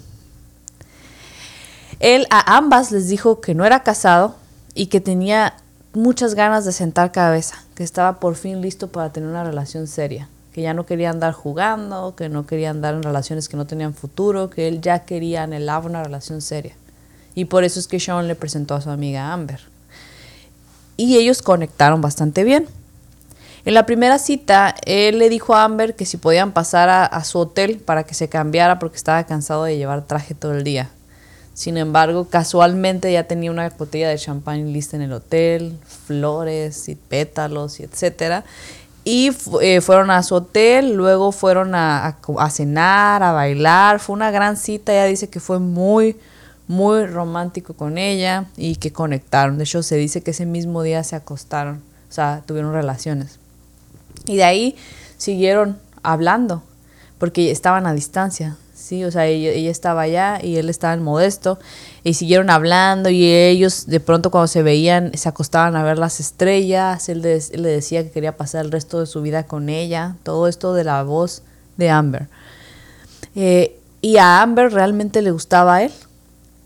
Él 2.01 2.27
a 2.29 2.59
ambas 2.59 2.93
les 2.93 3.09
dijo 3.09 3.41
que 3.41 3.55
no 3.55 3.65
era 3.65 3.83
casado 3.83 4.37
y 4.75 4.89
que 4.89 5.01
tenía 5.01 5.55
muchas 5.99 6.35
ganas 6.35 6.65
de 6.65 6.71
sentar 6.71 7.11
cabeza, 7.11 7.65
que 7.75 7.83
estaba 7.83 8.21
por 8.21 8.37
fin 8.37 8.61
listo 8.61 8.87
para 8.87 9.13
tener 9.13 9.29
una 9.29 9.43
relación 9.43 9.89
seria, 9.89 10.29
que 10.53 10.63
ya 10.63 10.73
no 10.73 10.87
quería 10.87 11.11
andar 11.11 11.33
jugando, 11.33 12.15
que 12.15 12.29
no 12.29 12.47
quería 12.47 12.71
andar 12.71 12.95
en 12.95 13.03
relaciones 13.03 13.49
que 13.49 13.57
no 13.57 13.67
tenían 13.67 13.95
futuro, 13.95 14.49
que 14.49 14.69
él 14.69 14.81
ya 14.81 15.01
quería 15.01 15.43
anhelaba 15.43 15.87
una 15.87 16.05
relación 16.05 16.41
seria. 16.41 16.75
Y 17.35 17.47
por 17.47 17.65
eso 17.65 17.81
es 17.81 17.89
que 17.89 17.99
Sean 17.99 18.29
le 18.29 18.37
presentó 18.37 18.77
a 18.77 18.81
su 18.81 18.91
amiga 18.91 19.33
Amber. 19.33 19.61
Y 20.97 21.17
ellos 21.17 21.43
conectaron 21.43 22.01
bastante 22.01 22.45
bien. 22.45 22.67
En 23.65 23.75
la 23.75 23.85
primera 23.85 24.21
cita, 24.21 24.77
él 24.87 25.19
le 25.19 25.29
dijo 25.29 25.57
a 25.57 25.65
Amber 25.65 25.97
que 25.97 26.07
si 26.07 26.17
podían 26.17 26.53
pasar 26.53 26.89
a, 26.89 27.05
a 27.05 27.25
su 27.25 27.41
hotel 27.41 27.79
para 27.79 28.05
que 28.05 28.15
se 28.15 28.29
cambiara 28.29 28.79
porque 28.79 28.97
estaba 28.97 29.25
cansado 29.25 29.65
de 29.65 29.77
llevar 29.77 30.07
traje 30.07 30.35
todo 30.35 30.55
el 30.55 30.63
día. 30.63 30.91
Sin 31.59 31.77
embargo, 31.77 32.29
casualmente 32.29 33.11
ya 33.13 33.25
tenía 33.25 33.51
una 33.51 33.69
botella 33.71 34.09
de 34.11 34.17
champán 34.17 34.73
lista 34.73 34.95
en 34.95 35.03
el 35.03 35.13
hotel, 35.13 35.77
flores 35.85 36.89
y 36.89 36.95
pétalos 36.95 37.81
y 37.81 37.83
etcétera. 37.83 38.45
Y 39.03 39.33
eh, 39.61 39.81
fueron 39.81 40.13
a 40.13 40.23
su 40.23 40.37
hotel, 40.37 40.95
luego 40.95 41.33
fueron 41.33 41.75
a, 41.75 42.17
cenar, 42.53 43.25
a 43.25 43.33
bailar. 43.33 43.99
Fue 43.99 44.15
una 44.15 44.31
gran 44.31 44.57
cita. 44.57 44.93
Ella 44.93 45.07
dice 45.07 45.31
que 45.31 45.41
fue 45.41 45.59
muy, 45.59 46.17
muy 46.69 47.07
romántico 47.07 47.75
con 47.75 47.99
ella 47.99 48.45
y 48.57 48.77
que 48.77 48.93
conectaron. 48.93 49.59
De 49.59 49.65
hecho, 49.65 49.83
se 49.83 49.97
dice 49.97 50.23
que 50.23 50.31
ese 50.31 50.47
mismo 50.47 50.85
día 50.85 51.03
se 51.03 51.17
acostaron, 51.17 51.83
o 52.09 52.13
sea, 52.13 52.45
tuvieron 52.47 52.73
relaciones. 52.73 53.41
Y 54.27 54.37
de 54.37 54.45
ahí 54.45 54.77
siguieron 55.17 55.77
hablando, 56.05 56.63
porque 57.19 57.51
estaban 57.51 57.85
a 57.89 57.95
distancia. 57.95 58.57
Sí, 58.79 59.05
o 59.05 59.11
sea, 59.11 59.27
ella, 59.27 59.71
estaba 59.71 60.03
allá 60.03 60.39
y 60.41 60.57
él 60.57 60.71
estaba 60.71 60.95
en 60.95 61.03
Modesto 61.03 61.59
y 62.05 62.15
siguieron 62.15 62.49
hablando 62.49 63.11
y 63.11 63.27
ellos 63.27 63.87
de 63.87 63.99
pronto 63.99 64.31
cuando 64.31 64.47
se 64.47 64.63
veían 64.63 65.11
se 65.15 65.29
acostaban 65.29 65.75
a 65.75 65.83
ver 65.83 65.99
las 65.99 66.21
estrellas, 66.21 67.09
él, 67.09 67.21
le 67.23 67.69
decía 67.69 68.05
que 68.05 68.13
quería 68.13 68.37
pasar 68.37 68.65
el 68.65 68.71
resto 68.71 69.01
de 69.01 69.07
su 69.07 69.21
vida 69.21 69.43
con 69.43 69.69
ella, 69.69 70.15
todo 70.23 70.47
esto 70.47 70.75
de 70.75 70.85
la 70.85 71.03
voz 71.03 71.43
de 71.77 71.91
Amber. 71.91 72.29
Eh, 73.35 73.77
y 74.01 74.17
a 74.19 74.43
Amber 74.43 74.73
realmente 74.73 75.23
le 75.23 75.33
gustaba 75.33 75.75
a 75.75 75.83
él. 75.83 75.93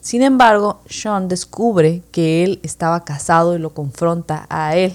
Sin 0.02 0.22
embargo, 0.22 0.82
Sean 0.86 1.28
descubre 1.28 2.02
que 2.12 2.44
él 2.44 2.60
estaba 2.62 3.04
casado 3.04 3.56
y 3.56 3.58
lo 3.58 3.70
confronta 3.70 4.46
a 4.50 4.76
él 4.76 4.94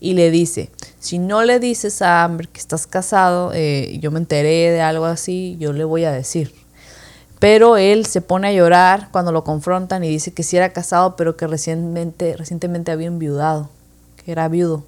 y 0.00 0.14
le 0.14 0.30
dice, 0.30 0.70
si 0.98 1.18
no 1.18 1.44
le 1.44 1.60
dices 1.60 2.00
a 2.02 2.24
Amber 2.24 2.48
que 2.48 2.58
estás 2.58 2.86
casado, 2.86 3.52
eh, 3.54 3.98
yo 4.00 4.10
me 4.10 4.18
enteré 4.18 4.70
de 4.70 4.80
algo 4.80 5.04
así, 5.04 5.56
yo 5.60 5.72
le 5.72 5.84
voy 5.84 6.04
a 6.04 6.12
decir. 6.12 6.54
Pero 7.38 7.76
él 7.76 8.06
se 8.06 8.20
pone 8.20 8.48
a 8.48 8.52
llorar 8.52 9.08
cuando 9.12 9.32
lo 9.32 9.44
confrontan 9.44 10.04
y 10.04 10.08
dice 10.08 10.32
que 10.32 10.42
sí 10.42 10.56
era 10.56 10.70
casado, 10.70 11.16
pero 11.16 11.36
que 11.36 11.46
recientemente, 11.46 12.36
recientemente 12.36 12.92
había 12.92 13.06
enviudado, 13.06 13.70
que 14.24 14.32
era 14.32 14.48
viudo. 14.48 14.84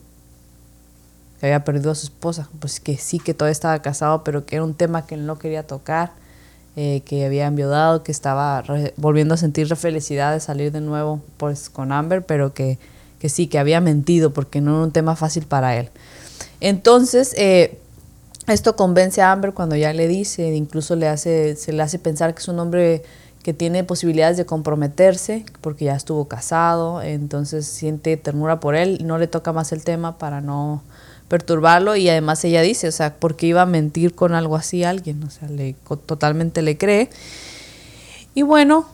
que 1.41 1.47
había 1.47 1.65
perdido 1.65 1.91
a 1.91 1.95
su 1.95 2.07
esposa, 2.07 2.49
pues 2.61 2.79
que 2.79 2.97
sí, 2.97 3.19
que 3.19 3.35
todavía 3.35 3.53
estaba 3.53 3.81
casado, 3.83 4.23
pero 4.23 4.47
que 4.47 4.57
era 4.57 4.65
un 4.65 4.75
tema 4.75 5.07
que 5.07 5.15
él 5.17 5.27
no 5.27 5.39
quería 5.39 5.67
tocar, 5.67 6.13
eh, 6.77 7.03
que 7.05 7.27
había 7.27 7.47
enviudado, 7.47 8.03
que 8.03 8.13
estaba 8.13 8.63
volviendo 8.97 9.35
a 9.35 9.37
sentir 9.37 9.75
felicidad 9.77 10.33
de 10.33 10.41
salir 10.41 10.73
de 10.73 10.81
nuevo 10.81 11.21
pues, 11.39 11.69
con 11.69 11.91
Amber, 11.91 12.25
pero 12.25 12.55
que, 12.55 12.79
que 13.23 13.29
sí, 13.29 13.47
que 13.47 13.61
había 13.61 13.81
mentido 13.81 14.33
porque 14.33 14.61
no 14.61 14.73
era 14.73 14.85
un 14.87 14.91
tema 14.91 15.15
fácil 15.15 15.47
para 15.47 15.77
él. 15.77 15.91
Entonces, 16.61 17.33
eh, 17.39 17.79
esto 18.49 18.75
convence 18.75 19.23
a 19.23 19.31
Amber 19.31 19.55
cuando 19.55 19.77
ya 19.77 19.93
le 19.93 20.09
dice, 20.09 20.53
incluso 20.57 20.97
le 20.97 21.07
hace, 21.07 21.55
se 21.55 21.73
le 21.73 21.85
hace 21.85 22.01
pensar 22.01 22.35
que 22.35 22.41
es 22.41 22.49
un 22.49 22.59
hombre 22.59 23.05
que 23.45 23.55
tiene 23.55 23.85
posibilidades 23.85 24.39
de 24.39 24.45
comprometerse 24.45 25.45
porque 25.61 25.85
ya 25.85 25.95
estuvo 25.95 26.27
casado, 26.27 27.01
entonces 27.01 27.65
siente 27.65 28.17
ternura 28.17 28.59
por 28.59 28.75
él, 28.75 28.99
no 29.07 29.19
le 29.19 29.29
toca 29.29 29.53
más 29.53 29.71
el 29.71 29.85
tema 29.85 30.19
para 30.19 30.41
no 30.41 30.83
perturbarlo 31.29 31.95
y 31.95 32.09
además 32.09 32.45
ella 32.45 32.61
dice, 32.61 32.89
o 32.89 32.93
sea, 32.93 33.15
porque 33.15 33.47
iba 33.47 33.63
a 33.63 33.67
mentir 33.67 34.17
con 34.17 34.35
algo 34.35 34.57
así 34.57 34.83
a 34.83 34.91
alguien, 34.91 35.23
o 35.23 35.31
sea, 35.31 35.47
le, 35.47 35.77
totalmente 36.07 36.61
le 36.61 36.77
cree. 36.77 37.09
Y 38.35 38.43
bueno, 38.43 38.85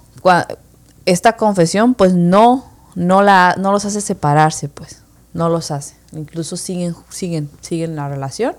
esta 1.07 1.39
confesión 1.39 1.95
pues 1.95 2.13
no, 2.13 2.68
no, 2.99 3.23
la, 3.23 3.55
no 3.59 3.71
los 3.71 3.85
hace 3.85 4.01
separarse, 4.01 4.69
pues, 4.69 5.03
no 5.33 5.49
los 5.49 5.71
hace, 5.71 5.95
incluso 6.13 6.57
siguen, 6.57 6.97
siguen, 7.11 7.49
siguen 7.61 7.95
la 7.95 8.09
relación 8.09 8.57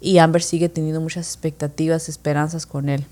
y 0.00 0.18
Amber 0.18 0.42
sigue 0.42 0.68
teniendo 0.68 1.00
muchas 1.00 1.26
expectativas, 1.26 2.08
esperanzas 2.08 2.66
con 2.66 2.88
él. 2.88 3.06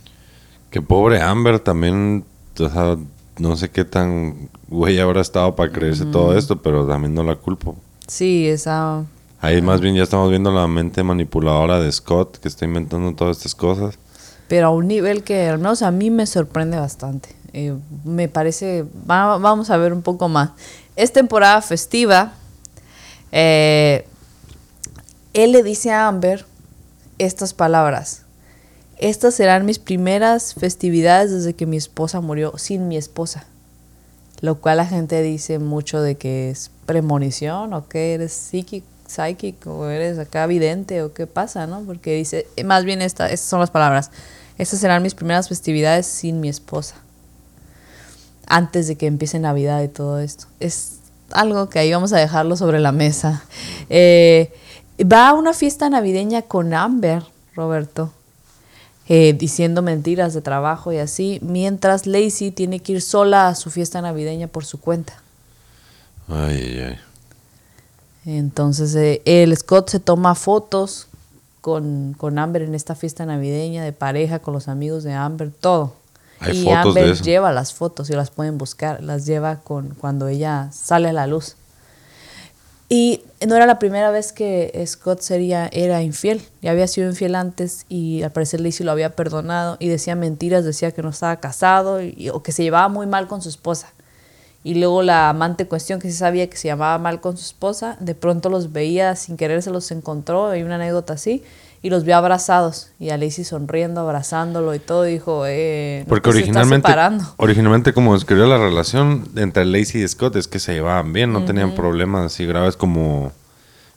Que 0.70 0.82
pobre 0.82 1.22
Amber 1.22 1.60
también, 1.60 2.24
o 2.58 2.68
sea, 2.68 2.96
no 3.38 3.56
sé 3.56 3.70
qué 3.70 3.84
tan 3.84 4.48
güey 4.68 4.98
habrá 4.98 5.20
estado 5.20 5.54
para 5.54 5.70
creerse 5.70 6.06
todo 6.06 6.36
esto, 6.36 6.60
pero 6.60 6.86
también 6.86 7.14
no 7.14 7.22
la 7.22 7.36
culpo. 7.36 7.76
Sí, 8.08 8.48
esa... 8.48 9.04
Ahí 9.40 9.62
más 9.62 9.80
bien 9.80 9.94
ya 9.94 10.02
estamos 10.02 10.30
viendo 10.30 10.50
la 10.50 10.66
mente 10.66 11.04
manipuladora 11.04 11.78
de 11.78 11.92
Scott, 11.92 12.38
que 12.38 12.48
está 12.48 12.64
inventando 12.64 13.14
todas 13.14 13.36
estas 13.36 13.54
cosas. 13.54 13.98
Pero 14.48 14.68
a 14.68 14.70
un 14.70 14.88
nivel 14.88 15.22
que 15.22 15.48
al 15.48 15.58
menos 15.58 15.82
a 15.82 15.90
mí 15.90 16.10
me 16.10 16.26
sorprende 16.26 16.78
bastante. 16.78 17.28
Eh, 17.54 17.74
me 18.04 18.28
parece, 18.28 18.84
vamos 19.06 19.70
a 19.70 19.76
ver 19.78 19.94
un 19.94 20.02
poco 20.02 20.28
más. 20.28 20.50
Es 20.96 21.12
temporada 21.12 21.62
festiva. 21.62 22.34
Eh, 23.32 24.06
él 25.32 25.52
le 25.52 25.62
dice 25.62 25.90
a 25.90 26.08
Amber 26.08 26.44
estas 27.18 27.54
palabras 27.54 28.24
estas 28.98 29.34
serán 29.34 29.66
mis 29.66 29.78
primeras 29.78 30.54
festividades 30.54 31.30
desde 31.30 31.54
que 31.54 31.66
mi 31.66 31.76
esposa 31.76 32.20
murió 32.20 32.56
sin 32.56 32.88
mi 32.88 32.96
esposa. 32.96 33.44
Lo 34.40 34.60
cual 34.60 34.78
la 34.78 34.86
gente 34.86 35.20
dice 35.22 35.58
mucho 35.58 36.00
de 36.00 36.16
que 36.16 36.50
es 36.50 36.70
premonición 36.86 37.72
o 37.72 37.88
que 37.88 38.14
eres 38.14 38.32
psíquico, 38.32 39.78
o 39.78 39.88
eres 39.88 40.18
acá 40.18 40.46
vidente 40.46 41.02
o 41.02 41.12
qué 41.12 41.26
pasa, 41.26 41.66
¿no? 41.66 41.82
Porque 41.82 42.14
dice, 42.14 42.46
más 42.64 42.84
bien 42.84 43.02
esta, 43.02 43.30
estas 43.30 43.48
son 43.48 43.60
las 43.60 43.70
palabras. 43.70 44.10
Estas 44.58 44.80
serán 44.80 45.02
mis 45.02 45.14
primeras 45.14 45.48
festividades 45.48 46.06
sin 46.06 46.40
mi 46.40 46.48
esposa. 46.48 46.96
Antes 48.46 48.86
de 48.88 48.96
que 48.96 49.06
empiece 49.06 49.38
Navidad 49.38 49.82
y 49.82 49.88
todo 49.88 50.18
esto. 50.18 50.46
Es 50.60 50.98
algo 51.30 51.68
que 51.68 51.78
ahí 51.78 51.92
vamos 51.92 52.12
a 52.12 52.18
dejarlo 52.18 52.56
sobre 52.56 52.80
la 52.80 52.92
mesa. 52.92 53.44
Eh, 53.90 54.52
va 55.00 55.28
a 55.28 55.32
una 55.34 55.52
fiesta 55.52 55.88
navideña 55.90 56.42
con 56.42 56.74
Amber, 56.74 57.22
Roberto. 57.54 58.12
Eh, 59.06 59.34
diciendo 59.34 59.82
mentiras 59.82 60.32
de 60.32 60.40
trabajo 60.40 60.90
y 60.90 60.96
así, 60.96 61.38
mientras 61.42 62.06
Lacey 62.06 62.50
tiene 62.50 62.80
que 62.80 62.92
ir 62.92 63.02
sola 63.02 63.48
a 63.48 63.54
su 63.54 63.70
fiesta 63.70 64.00
navideña 64.00 64.46
por 64.48 64.64
su 64.64 64.80
cuenta. 64.80 65.12
Ay, 66.26 66.56
ay, 66.56 66.78
ay. 66.80 66.98
Entonces 68.24 68.94
eh, 68.94 69.20
el 69.26 69.54
Scott 69.54 69.90
se 69.90 70.00
toma 70.00 70.34
fotos 70.34 71.08
con, 71.60 72.14
con, 72.16 72.38
Amber 72.38 72.62
en 72.62 72.74
esta 72.74 72.94
fiesta 72.94 73.26
navideña 73.26 73.84
de 73.84 73.92
pareja, 73.92 74.38
con 74.38 74.54
los 74.54 74.68
amigos 74.68 75.04
de 75.04 75.12
Amber, 75.12 75.50
todo. 75.50 75.92
Y 76.52 76.68
Amber 76.70 77.20
lleva 77.20 77.52
las 77.52 77.72
fotos 77.72 78.10
y 78.10 78.12
las 78.12 78.30
pueden 78.30 78.58
buscar, 78.58 79.02
las 79.02 79.26
lleva 79.26 79.60
con 79.60 79.94
cuando 79.94 80.28
ella 80.28 80.68
sale 80.72 81.08
a 81.08 81.12
la 81.12 81.26
luz. 81.26 81.56
Y 82.88 83.22
no 83.46 83.56
era 83.56 83.66
la 83.66 83.78
primera 83.78 84.10
vez 84.10 84.32
que 84.32 84.84
Scott 84.86 85.20
sería, 85.20 85.68
era 85.72 86.02
infiel. 86.02 86.42
Ya 86.60 86.70
había 86.70 86.86
sido 86.86 87.08
infiel 87.08 87.34
antes 87.34 87.86
y 87.88 88.22
al 88.22 88.30
parecer 88.30 88.60
Lacey 88.60 88.84
lo 88.84 88.92
había 88.92 89.16
perdonado 89.16 89.76
y 89.80 89.88
decía 89.88 90.14
mentiras, 90.14 90.64
decía 90.64 90.92
que 90.92 91.02
no 91.02 91.08
estaba 91.08 91.36
casado 91.40 91.98
o 92.32 92.42
que 92.42 92.52
se 92.52 92.62
llevaba 92.62 92.88
muy 92.88 93.06
mal 93.06 93.26
con 93.26 93.42
su 93.42 93.48
esposa. 93.48 93.92
Y 94.64 94.74
luego 94.74 95.02
la 95.02 95.28
amante 95.28 95.66
cuestión 95.66 96.00
que 96.00 96.10
sí 96.10 96.16
sabía 96.16 96.48
que 96.48 96.56
se 96.56 96.68
llamaba 96.68 96.96
mal 96.98 97.20
con 97.20 97.36
su 97.36 97.44
esposa, 97.44 97.96
de 98.00 98.14
pronto 98.14 98.48
los 98.48 98.72
veía 98.72 99.14
sin 99.14 99.36
querer, 99.36 99.62
se 99.62 99.70
los 99.70 99.90
encontró, 99.90 100.48
hay 100.48 100.62
una 100.62 100.76
anécdota 100.76 101.14
así, 101.14 101.42
y 101.84 101.90
los 101.90 102.04
vio 102.04 102.16
abrazados. 102.16 102.88
Y 102.98 103.10
a 103.10 103.18
Lacey 103.18 103.44
sonriendo, 103.44 104.00
abrazándolo 104.00 104.74
y 104.74 104.78
todo, 104.78 105.02
dijo, 105.02 105.44
eh, 105.46 106.06
porque 106.08 106.30
originalmente, 106.30 106.90
originalmente 107.36 107.92
como 107.92 108.14
describió 108.14 108.46
la 108.46 108.56
relación 108.56 109.28
entre 109.36 109.66
Lacey 109.66 110.02
y 110.02 110.08
Scott 110.08 110.34
es 110.36 110.48
que 110.48 110.58
se 110.58 110.72
llevaban 110.72 111.12
bien, 111.12 111.34
no 111.34 111.44
tenían 111.44 111.74
problemas 111.74 112.24
así 112.24 112.46
graves 112.46 112.78
como, 112.78 113.32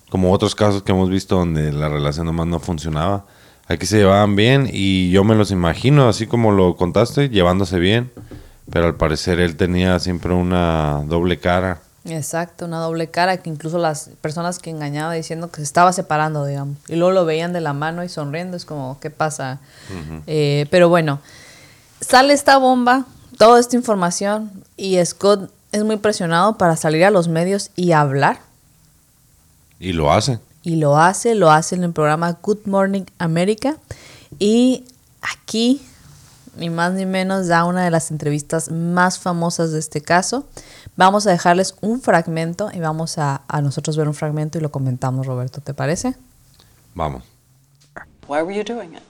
como 0.10 0.34
otros 0.34 0.54
casos 0.54 0.84
que 0.84 0.92
hemos 0.92 1.10
visto 1.10 1.38
donde 1.38 1.72
la 1.72 1.88
relación 1.88 2.26
nomás 2.26 2.48
no 2.48 2.60
funcionaba. 2.60 3.26
Aquí 3.70 3.86
se 3.86 4.00
llevaban 4.00 4.36
bien 4.36 4.70
y 4.70 5.10
yo 5.12 5.24
me 5.24 5.36
los 5.36 5.52
imagino, 5.52 6.10
así 6.10 6.28
como 6.28 6.52
lo 6.52 6.76
contaste, 6.76 7.30
llevándose 7.30 7.80
bien, 7.80 8.12
pero 8.70 8.88
al 8.88 8.96
parecer 8.96 9.40
él 9.40 9.56
tenía 9.56 9.98
siempre 10.00 10.34
una 10.34 11.06
doble 11.08 11.40
cara 11.40 11.84
Exacto, 12.10 12.66
una 12.66 12.80
doble 12.80 13.10
cara 13.10 13.38
que 13.38 13.50
incluso 13.50 13.78
las 13.78 14.10
personas 14.22 14.60
que 14.60 14.70
engañaba 14.70 15.14
diciendo 15.14 15.50
que 15.50 15.58
se 15.58 15.64
estaba 15.64 15.92
separando, 15.92 16.46
digamos, 16.46 16.78
y 16.88 16.96
luego 16.96 17.12
lo 17.12 17.26
veían 17.26 17.54
de 17.54 17.62
la 17.62 17.74
mano 17.74 18.04
y 18.04 18.10
sonriendo, 18.10 18.56
es 18.56 18.66
como, 18.66 18.98
¿qué 19.02 19.10
pasa? 19.10 19.60
Eh, 20.26 20.68
pero 20.72 20.90
bueno, 20.90 21.20
sale 22.00 22.34
esta 22.34 22.58
bomba, 22.58 23.06
toda 23.38 23.60
esta 23.60 23.76
información, 23.76 24.52
y 24.78 25.04
Scott 25.04 25.52
es 25.72 25.84
muy 25.84 25.98
presionado 25.98 26.58
para 26.58 26.78
salir 26.78 27.04
a 27.04 27.12
los 27.12 27.28
medios 27.28 27.72
y 27.76 27.92
hablar. 27.92 28.40
Y 29.80 29.92
lo 29.92 30.12
hace. 30.12 30.40
Y 30.64 30.78
lo 30.78 30.98
hace, 30.98 31.36
lo 31.36 31.52
hace 31.52 31.76
en 31.76 31.84
el 31.84 31.94
programa 31.94 32.38
Good 32.42 32.66
Morning 32.66 33.04
America. 33.20 33.78
Y 34.40 34.86
aquí, 35.22 35.82
ni 36.58 36.70
más 36.70 36.94
ni 36.94 37.06
menos, 37.06 37.48
da 37.48 37.66
una 37.66 37.84
de 37.84 37.92
las 37.92 38.12
entrevistas 38.12 38.72
más 38.72 39.20
famosas 39.20 39.72
de 39.72 39.80
este 39.80 40.02
caso 40.02 40.46
Vamos 40.98 41.28
a 41.28 41.32
dejarles 41.32 41.76
un 41.82 42.02
fragmento 42.02 42.72
y 42.74 42.80
vamos 42.80 43.20
a, 43.20 43.44
a 43.48 43.62
nosotros 43.62 43.96
ver 43.96 44.08
un 44.08 44.16
fragmento 44.16 44.58
y 44.58 44.62
lo 44.62 44.72
comentamos, 44.72 45.28
Roberto. 45.28 45.62
¿Te 45.62 45.76
parece? 45.76 46.16
Vamos. 46.96 47.24
Why 48.28 48.42
were 48.42 48.54
you 48.54 48.64
doing 48.64 48.96
it? 48.96 49.04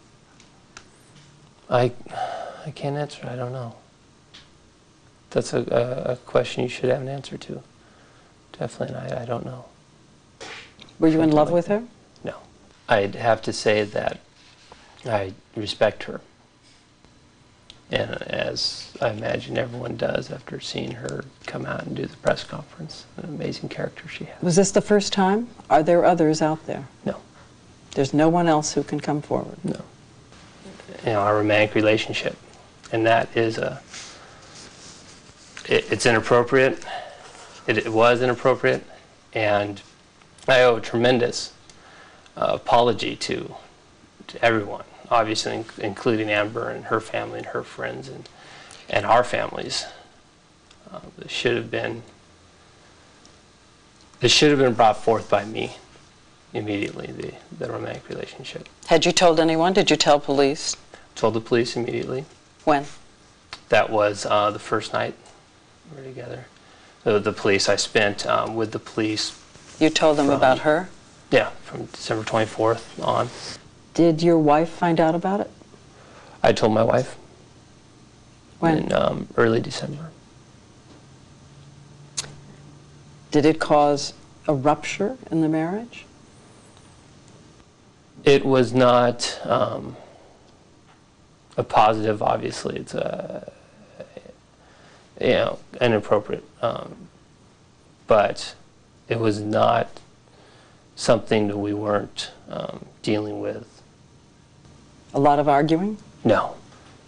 I, 1.69 1.93
I 2.65 2.71
can't 2.71 2.97
answer. 2.97 3.25
I 3.25 3.37
don't 3.37 3.53
know. 3.53 3.73
That's 5.29 5.53
a, 5.53 5.59
a, 5.59 6.11
a 6.11 6.15
question 6.17 6.63
you 6.63 6.69
should 6.69 6.89
have 6.89 7.01
an 7.01 7.07
answer 7.07 7.37
to. 7.37 7.61
Definitely, 8.59 8.97
I, 8.97 9.23
I 9.23 9.25
don't 9.25 9.45
know. 9.45 9.65
Were 10.99 11.07
you 11.07 11.21
in 11.21 11.31
love 11.31 11.51
with 11.51 11.67
her? 11.67 11.83
No. 12.23 12.35
I'd 12.89 13.15
have 13.15 13.41
to 13.43 13.53
say 13.53 13.83
that 13.85 14.19
I 15.05 15.33
respect 15.55 16.03
her. 16.03 16.19
And 17.91 18.21
as 18.23 18.91
I 19.01 19.09
imagine 19.11 19.57
everyone 19.57 19.95
does 19.95 20.29
after 20.31 20.59
seeing 20.59 20.91
her 20.91 21.23
come 21.45 21.65
out 21.65 21.83
and 21.83 21.95
do 21.95 22.05
the 22.05 22.17
press 22.17 22.43
conference. 22.43 23.05
An 23.17 23.25
amazing 23.25 23.69
character 23.69 24.07
she 24.07 24.25
has. 24.25 24.41
Was 24.41 24.55
this 24.57 24.71
the 24.71 24.81
first 24.81 25.13
time? 25.13 25.47
Are 25.69 25.83
there 25.83 26.03
others 26.03 26.41
out 26.41 26.65
there? 26.65 26.87
No. 27.05 27.17
There's 27.91 28.13
no 28.13 28.29
one 28.29 28.47
else 28.47 28.73
who 28.73 28.83
can 28.83 28.99
come 28.99 29.21
forward? 29.21 29.57
No. 29.63 29.81
You 31.05 31.13
know, 31.13 31.19
our 31.21 31.37
romantic 31.37 31.75
relationship, 31.75 32.35
and 32.91 33.05
that 33.05 33.35
is 33.35 33.57
a, 33.57 33.81
it, 35.67 35.91
it's 35.91 36.05
inappropriate. 36.05 36.85
It, 37.67 37.77
it, 37.77 37.91
was 37.91 38.21
inappropriate, 38.21 38.83
and 39.33 39.81
I 40.47 40.61
owe 40.61 40.77
a 40.77 40.81
tremendous 40.81 41.53
uh, 42.35 42.51
apology 42.55 43.15
to, 43.17 43.55
to 44.27 44.45
everyone 44.45 44.85
obviously 45.09 45.63
including 45.77 46.29
Amber 46.29 46.69
and 46.69 46.85
her 46.85 46.99
family 46.99 47.39
and 47.39 47.47
her 47.47 47.63
friends 47.63 48.09
and, 48.09 48.27
and 48.89 49.05
our 49.05 49.23
families. 49.23 49.85
Uh, 50.91 50.99
this 51.17 51.31
should 51.31 51.55
have 51.55 51.69
been 51.69 52.03
this 54.19 54.31
should 54.31 54.49
have 54.49 54.59
been 54.59 54.73
brought 54.73 54.97
forth 54.97 55.29
by 55.29 55.45
me 55.45 55.75
immediately, 56.53 57.07
the, 57.07 57.33
the 57.59 57.71
romantic 57.71 58.09
relationship. 58.09 58.67
Had 58.87 59.05
you 59.05 59.11
told 59.11 59.39
anyone? 59.39 59.73
Did 59.73 59.91
you 59.91 59.95
tell 59.95 60.19
police? 60.19 60.75
Told 61.13 61.35
the 61.35 61.41
police 61.41 61.75
immediately. 61.75 62.25
When? 62.63 62.85
That 63.69 63.89
was 63.89 64.25
uh, 64.25 64.49
the 64.49 64.59
first 64.59 64.91
night 64.91 65.13
we 65.91 66.01
were 66.01 66.07
together. 66.07 66.45
The, 67.03 67.19
the 67.19 67.31
police, 67.31 67.69
I 67.69 67.75
spent 67.75 68.25
um, 68.25 68.55
with 68.55 68.71
the 68.71 68.79
police. 68.79 69.39
You 69.79 69.89
told 69.89 70.17
them 70.17 70.27
from, 70.27 70.35
about 70.35 70.59
her? 70.59 70.89
Yeah, 71.29 71.49
from 71.63 71.85
December 71.85 72.23
24th 72.23 73.05
on. 73.05 73.29
Did 73.97 74.21
your 74.21 74.37
wife 74.37 74.69
find 74.69 74.99
out 74.99 75.15
about 75.15 75.39
it? 75.39 75.49
I 76.43 76.53
told 76.53 76.71
my 76.71 76.83
wife. 76.83 77.17
When? 78.59 78.77
In 78.77 78.93
um, 78.93 79.27
early 79.35 79.59
December. 79.59 80.11
Did 83.31 83.43
it 83.43 83.59
cause 83.59 84.13
a 84.47 84.53
rupture 84.53 85.17
in 85.31 85.41
the 85.41 85.49
marriage? 85.49 86.05
It 88.23 88.45
was 88.45 88.71
not 88.71 89.41
um, 89.43 89.95
a 91.57 91.63
positive, 91.63 92.21
obviously. 92.21 92.77
It's 92.77 92.93
a, 92.93 93.51
you 95.19 95.29
know, 95.29 95.59
inappropriate. 95.81 96.43
Um, 96.61 97.07
but 98.05 98.53
it 99.09 99.19
was 99.19 99.41
not 99.41 99.89
something 100.95 101.47
that 101.47 101.57
we 101.57 101.73
weren't 101.73 102.29
um, 102.47 102.85
dealing 103.01 103.41
with. 103.41 103.76
A 105.13 105.19
lot 105.19 105.39
of 105.39 105.47
arguing? 105.47 105.97
No, 106.23 106.55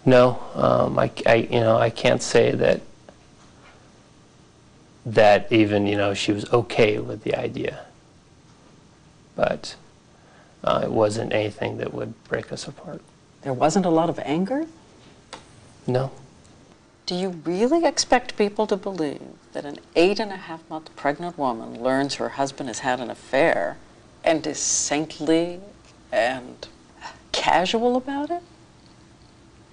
no. 0.06 0.40
Um, 0.56 0.98
I, 0.98 1.12
I, 1.26 1.36
you 1.36 1.60
know, 1.60 1.78
I 1.78 1.90
can't 1.90 2.22
say 2.22 2.52
that 2.52 2.82
that 5.06 5.52
even 5.52 5.88
you 5.88 5.98
know 5.98 6.14
she 6.14 6.32
was 6.32 6.46
okay 6.54 7.00
with 7.00 7.24
the 7.24 7.36
idea, 7.36 7.86
but 9.36 9.76
uh, 10.64 10.82
it 10.84 10.92
wasn't 10.92 11.34
anything 11.34 11.78
that 11.78 11.94
would 11.94 12.22
break 12.26 12.52
us 12.52 12.68
apart. 12.68 13.02
There 13.42 13.54
wasn't 13.54 13.86
a 13.86 13.90
lot 13.90 14.10
of 14.10 14.20
anger? 14.20 14.68
No, 15.88 16.12
Do 17.08 17.16
you 17.16 17.30
really 17.30 17.86
expect 17.86 18.38
people 18.38 18.68
to 18.68 18.78
believe 18.78 19.22
that 19.54 19.66
an 19.66 19.80
eight 19.96 20.20
and 20.20 20.32
a 20.32 20.36
half 20.36 20.62
month 20.70 20.96
pregnant 20.96 21.38
woman 21.40 21.82
learns 21.82 22.16
her 22.16 22.30
husband 22.30 22.70
has 22.70 22.80
had 22.80 23.00
an 23.00 23.10
affair 23.10 23.78
and 24.24 24.46
is 24.46 24.60
saintly 24.60 25.60
and 26.12 26.68
casual 27.40 27.96
about 27.96 28.30
it? 28.30 28.44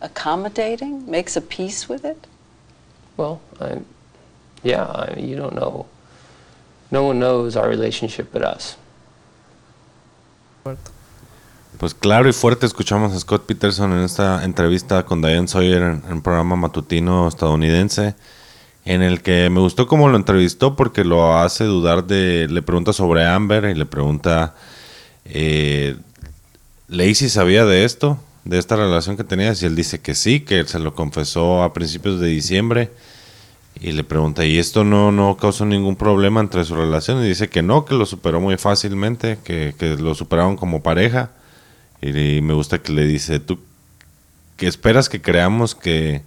Accommodating? 0.01 1.11
Makes 1.11 1.37
a 1.37 1.41
peace 1.41 1.89
with 1.89 2.05
it? 2.05 2.27
well, 3.17 3.41
I, 3.61 3.81
yeah, 4.63 4.85
I, 4.85 5.19
you 5.19 5.37
don't 5.37 5.55
know. 5.55 5.87
No 6.91 7.05
one 7.05 7.19
knows 7.19 7.57
our 7.57 7.69
relationship 7.69 8.33
but 8.33 8.43
us. 8.43 8.77
Pues 11.79 11.95
claro 11.95 12.29
y 12.29 12.33
fuerte 12.33 12.67
escuchamos 12.67 13.13
a 13.13 13.21
Scott 13.21 13.45
Peterson 13.47 13.93
en 13.93 14.03
esta 14.03 14.43
entrevista 14.45 15.05
con 15.05 15.21
Diane 15.21 15.47
Sawyer 15.47 15.83
en, 15.83 16.03
un 16.11 16.23
programa 16.23 16.57
matutino 16.57 17.29
estadounidense, 17.29 18.17
en 18.85 19.03
el 19.03 19.23
que 19.23 19.51
me 19.51 19.61
gustó 19.61 19.87
cómo 19.87 20.09
lo 20.09 20.17
entrevistó 20.17 20.75
porque 20.75 21.05
lo 21.05 21.37
hace 21.37 21.65
dudar 21.65 22.05
de... 22.05 22.49
Le 22.49 22.63
pregunta 22.63 22.93
sobre 22.93 23.27
Amber 23.27 23.65
y 23.67 23.75
le 23.75 23.87
pregunta... 23.87 24.55
Eh, 25.25 25.97
¿Lacey 26.89 27.29
sabía 27.29 27.65
de 27.65 27.85
esto? 27.85 28.19
De 28.45 28.59
esta 28.59 28.77
relación 28.77 29.17
que 29.17 29.25
tenías 29.25 29.61
y 29.63 29.67
él 29.67 29.75
dice 29.75 30.01
que 30.01 30.15
sí, 30.15 30.41
que 30.41 30.65
se 30.67 30.79
lo 30.79 30.95
confesó 30.95 31.63
a 31.63 31.73
principios 31.73 32.21
de 32.21 32.29
diciembre 32.29 32.91
y 33.81 33.93
le 33.93 34.05
pregunta, 34.05 34.45
¿y 34.45 34.59
esto 34.59 34.85
no, 34.85 35.13
no 35.13 35.37
causó 35.37 35.67
ningún 35.67 35.97
problema 35.97 36.41
entre 36.41 36.65
su 36.65 36.75
relación? 36.75 37.23
Y 37.23 37.29
dice 37.29 37.49
que 37.49 37.63
no, 37.63 37.85
que 37.85 37.95
lo 37.95 38.07
superó 38.07 38.41
muy 38.41 38.57
fácilmente, 38.57 39.39
que, 39.45 39.75
que 39.79 39.97
lo 39.97 40.15
superaron 40.15 40.57
como 40.57 40.83
pareja. 40.83 41.31
Y, 42.01 42.41
me 42.41 42.55
gusta 42.55 42.79
que 42.79 42.93
le 42.93 43.07
dice, 43.07 43.41
tú 43.41 43.59
que 44.57 44.67
esperas 44.67 45.09
que 45.11 45.21
creamos 45.21 45.75
que, 45.75 46.23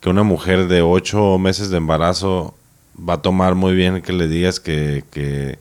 que 0.00 0.08
una 0.08 0.22
mujer 0.22 0.68
de 0.68 0.82
ocho 0.82 1.38
meses 1.38 1.70
de 1.70 1.78
embarazo 1.78 2.54
va 2.96 3.14
a 3.14 3.22
tomar 3.22 3.54
muy 3.56 3.74
bien 3.74 4.02
que 4.02 4.12
le 4.12 4.28
digas 4.28 4.60
que, 4.60 5.04
que, 5.10 5.58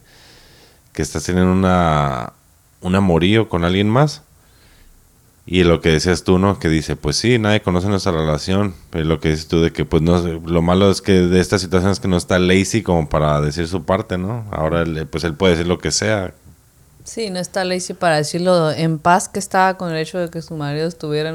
que 0.94 1.02
estás 1.02 1.24
teniendo 1.24 1.52
una, 1.52 2.34
un 2.82 2.96
amorío 2.96 3.50
con 3.50 3.64
alguien 3.64 3.90
más. 3.90 4.24
Y 5.46 5.64
lo 5.64 5.80
que 5.80 5.90
decías 5.90 6.24
tú, 6.24 6.40
¿no? 6.40 6.60
Que 6.60 6.68
dice, 6.68 6.98
pues 6.98 7.16
sí, 7.16 7.40
nadie 7.40 7.62
conoce 7.62 7.88
nuestra 7.88 8.12
relación. 8.12 8.76
Pero 8.90 9.06
lo 9.06 9.20
que 9.22 9.30
dices 9.30 9.48
tú 9.48 9.62
de 9.62 9.72
que, 9.72 9.86
pues 9.86 10.04
no, 10.04 10.20
lo 10.22 10.62
malo 10.62 10.92
es 10.92 11.02
que 11.02 11.14
de 11.14 11.40
esta 11.40 11.58
situación 11.58 11.92
es 11.92 12.02
que 12.02 12.10
no 12.10 12.18
está 12.18 12.38
lazy 12.38 12.84
como 12.84 13.08
para 13.08 13.40
decir 13.40 13.68
su 13.68 13.86
parte, 13.86 14.18
¿no? 14.18 14.46
Ahora, 14.52 14.84
pues 15.10 15.24
él 15.24 15.36
puede 15.36 15.54
decir 15.54 15.68
lo 15.68 15.80
que 15.80 15.92
sea. 15.92 16.34
Sí, 17.08 17.30
no 17.30 17.40
está 17.40 17.64
Lacey 17.64 17.96
para 17.96 18.18
decirlo 18.18 18.70
en 18.70 19.00
paz 19.00 19.30
que 19.30 19.40
estaba 19.40 19.78
con 19.78 19.92
el 19.92 19.98
hecho 19.98 20.20
de 20.20 20.30
que 20.30 20.42
su 20.42 20.56
marido 20.56 20.86
estuviera 20.90 21.34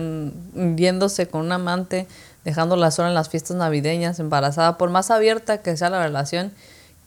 yéndose 0.77 1.29
con 1.29 1.47
un 1.47 1.53
amante, 1.53 2.07
dejándola 2.45 2.91
sola 2.91 3.09
en 3.09 3.15
las 3.15 3.31
fiestas 3.31 3.57
navideñas, 3.57 4.19
embarazada, 4.19 4.77
por 4.77 4.91
más 4.91 5.11
abierta 5.11 5.63
que 5.63 5.75
sea 5.79 5.89
la 5.89 6.03
relación, 6.05 6.53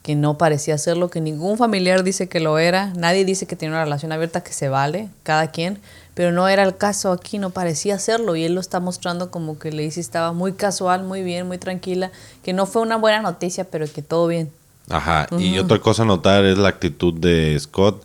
que 0.06 0.14
no 0.14 0.38
parecía 0.38 0.78
serlo, 0.78 1.10
que 1.10 1.20
ningún 1.20 1.58
familiar 1.58 2.04
dice 2.04 2.28
que 2.28 2.38
lo 2.38 2.60
era, 2.60 2.92
nadie 2.94 3.24
dice 3.24 3.48
que 3.48 3.56
tiene 3.56 3.74
una 3.74 3.82
relación 3.82 4.12
abierta, 4.12 4.40
que 4.40 4.52
se 4.52 4.68
vale, 4.68 5.08
cada 5.24 5.50
quien, 5.50 5.80
pero 6.14 6.30
no 6.30 6.46
era 6.46 6.62
el 6.62 6.76
caso 6.76 7.10
aquí, 7.10 7.38
no 7.38 7.50
parecía 7.50 7.98
serlo, 7.98 8.36
y 8.36 8.44
él 8.44 8.54
lo 8.54 8.60
está 8.60 8.78
mostrando 8.78 9.32
como 9.32 9.58
que 9.58 9.72
Lacey 9.72 10.00
estaba 10.00 10.32
muy 10.32 10.52
casual, 10.52 11.02
muy 11.02 11.24
bien, 11.24 11.48
muy 11.48 11.58
tranquila, 11.58 12.12
que 12.44 12.52
no 12.52 12.66
fue 12.66 12.82
una 12.82 12.94
buena 12.94 13.20
noticia, 13.20 13.64
pero 13.64 13.84
que 13.92 14.00
todo 14.00 14.28
bien. 14.28 14.48
Ajá, 14.90 15.26
y 15.40 15.58
otra 15.58 15.80
cosa 15.80 16.04
a 16.04 16.06
notar 16.06 16.44
es 16.44 16.56
la 16.56 16.68
actitud 16.68 17.12
de 17.12 17.58
Scott, 17.58 18.00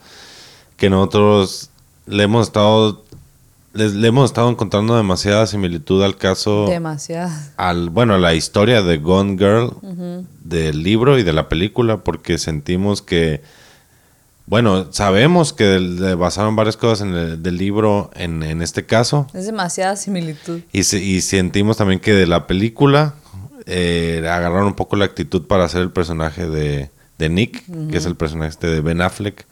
que 0.78 0.90
nosotros 0.90 1.70
le 2.08 2.24
hemos 2.24 2.48
estado 2.48 3.04
les- 3.74 3.94
le 3.94 4.08
hemos 4.08 4.26
estado 4.32 4.50
encontrando 4.50 4.96
demasiada 4.98 5.48
similitud 5.48 6.04
al 6.04 6.18
caso 6.18 6.68
Demasiado. 6.68 7.32
al 7.58 7.90
bueno 7.90 8.16
a 8.16 8.18
la 8.18 8.34
historia 8.34 8.82
de 8.82 8.98
Gone 8.98 9.38
Girl 9.38 10.26
del 10.44 10.84
libro 10.84 11.18
y 11.18 11.24
de 11.24 11.34
la 11.34 11.48
película 11.50 11.98
porque 12.04 12.38
sentimos 12.38 13.02
que 13.02 13.42
bueno 14.46 14.92
sabemos 14.92 15.54
que 15.54 15.80
le 15.80 16.16
basaron 16.16 16.56
varias 16.56 16.76
cosas 16.78 17.08
en 17.08 17.14
el, 17.16 17.44
del 17.44 17.58
libro 17.58 18.12
en, 18.16 18.44
en 18.44 18.62
este 18.62 18.86
caso 18.86 19.28
Es 19.34 19.46
demasiada 19.46 19.96
similitud. 19.96 20.60
y, 20.74 20.80
y 20.80 21.22
sentimos 21.22 21.78
también 21.78 22.00
que 22.00 22.14
de 22.14 22.28
la 22.28 22.48
película 22.48 23.16
eh, 23.68 24.20
agarraron 24.30 24.68
un 24.68 24.74
poco 24.76 24.96
la 24.96 25.06
actitud 25.06 25.44
para 25.44 25.64
hacer 25.66 25.82
el 25.82 25.92
personaje 25.92 26.50
de, 26.50 26.90
de 27.20 27.30
Nick, 27.30 27.64
que 27.92 27.98
es 27.98 28.06
el 28.08 28.16
personaje 28.16 28.50
este 28.50 28.66
de 28.68 28.82
Ben 28.82 29.02
Affleck. 29.02 29.46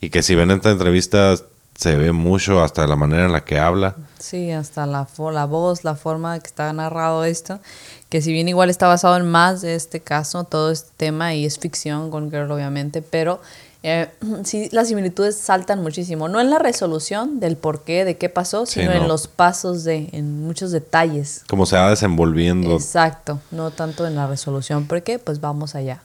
Y 0.00 0.08
que 0.08 0.22
si 0.22 0.34
ven 0.34 0.50
esta 0.50 0.70
entrevista 0.70 1.34
se 1.74 1.96
ve 1.96 2.12
mucho 2.12 2.62
hasta 2.62 2.86
la 2.86 2.96
manera 2.96 3.24
en 3.26 3.32
la 3.32 3.44
que 3.44 3.58
habla. 3.58 3.96
Sí, 4.18 4.50
hasta 4.52 4.86
la, 4.86 5.06
fo- 5.06 5.32
la 5.32 5.46
voz, 5.46 5.84
la 5.84 5.94
forma 5.96 6.38
que 6.38 6.46
está 6.46 6.72
narrado 6.72 7.24
esto, 7.24 7.58
que 8.08 8.22
si 8.22 8.32
bien 8.32 8.48
igual 8.48 8.70
está 8.70 8.86
basado 8.86 9.16
en 9.16 9.28
más 9.28 9.62
de 9.62 9.74
este 9.74 10.00
caso, 10.00 10.44
todo 10.44 10.70
este 10.70 10.90
tema, 10.96 11.34
y 11.34 11.44
es 11.44 11.58
ficción 11.58 12.10
con 12.10 12.30
Girl 12.30 12.50
obviamente, 12.52 13.02
pero 13.02 13.40
eh, 13.82 14.08
sí 14.44 14.68
las 14.70 14.88
similitudes 14.88 15.36
saltan 15.36 15.82
muchísimo, 15.82 16.28
no 16.28 16.40
en 16.40 16.50
la 16.50 16.60
resolución 16.60 17.40
del 17.40 17.56
por 17.56 17.82
qué, 17.82 18.04
de 18.04 18.16
qué 18.16 18.28
pasó, 18.28 18.64
Sí, 18.66 18.80
sino 18.80 18.92
no. 18.94 19.02
en 19.02 19.08
los 19.08 19.26
pasos, 19.26 19.82
de, 19.82 20.08
en 20.12 20.40
muchos 20.46 20.70
detalles. 20.70 21.42
Como 21.48 21.66
se 21.66 21.76
va 21.76 21.90
desenvolviendo. 21.90 22.74
Exacto, 22.74 23.40
no 23.50 23.70
tanto 23.72 24.06
en 24.06 24.14
la 24.14 24.28
resolución, 24.28 24.86
porque 24.86 25.18
pues 25.18 25.40
vamos 25.40 25.74
allá. 25.74 26.02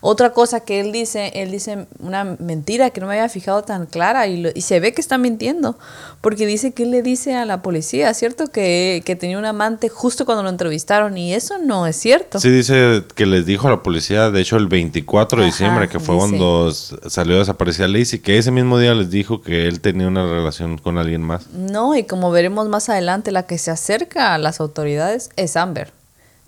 Otra 0.00 0.30
cosa 0.32 0.60
que 0.60 0.80
él 0.80 0.92
dice, 0.92 1.32
él 1.34 1.50
dice 1.50 1.86
una 2.00 2.24
mentira 2.24 2.90
que 2.90 3.00
no 3.00 3.06
me 3.06 3.14
había 3.14 3.28
fijado 3.28 3.62
tan 3.62 3.86
clara 3.86 4.26
y, 4.26 4.40
lo- 4.42 4.50
y 4.54 4.60
se 4.60 4.78
ve 4.80 4.92
que 4.92 5.00
está 5.00 5.18
mintiendo, 5.18 5.78
porque 6.20 6.46
dice 6.46 6.72
que 6.72 6.82
él 6.84 6.90
le 6.90 7.02
dice 7.02 7.34
a 7.34 7.44
la 7.44 7.62
policía, 7.62 8.12
¿cierto? 8.14 8.46
Que, 8.48 9.02
que 9.04 9.16
tenía 9.16 9.38
un 9.38 9.44
amante 9.44 9.88
justo 9.88 10.24
cuando 10.26 10.42
lo 10.42 10.48
entrevistaron 10.48 11.16
y 11.16 11.34
eso 11.34 11.58
no 11.58 11.86
es 11.86 11.96
cierto. 11.96 12.40
Sí, 12.40 12.50
dice 12.50 13.04
que 13.14 13.26
les 13.26 13.46
dijo 13.46 13.68
a 13.68 13.70
la 13.70 13.82
policía, 13.82 14.30
de 14.30 14.40
hecho 14.40 14.56
el 14.56 14.66
24 14.66 15.38
de 15.40 15.44
Ajá, 15.46 15.52
diciembre, 15.52 15.88
que 15.88 15.98
fue 16.00 16.14
dice. 16.14 16.26
cuando 16.28 16.70
salió 16.72 17.38
desaparecida 17.38 17.88
Lacey, 17.88 18.18
que 18.18 18.38
ese 18.38 18.50
mismo 18.50 18.78
día 18.78 18.94
les 18.94 19.10
dijo 19.10 19.40
que 19.42 19.66
él 19.66 19.80
tenía 19.80 20.08
una 20.08 20.24
relación 20.26 20.78
con 20.78 20.98
alguien 20.98 21.22
más. 21.22 21.48
No, 21.52 21.94
y 21.96 22.04
como 22.04 22.30
veremos 22.30 22.68
más 22.68 22.88
adelante, 22.88 23.32
la 23.32 23.44
que 23.44 23.58
se 23.58 23.70
acerca 23.70 24.34
a 24.34 24.38
las 24.38 24.60
autoridades 24.60 25.30
es 25.36 25.56
Amber. 25.56 25.92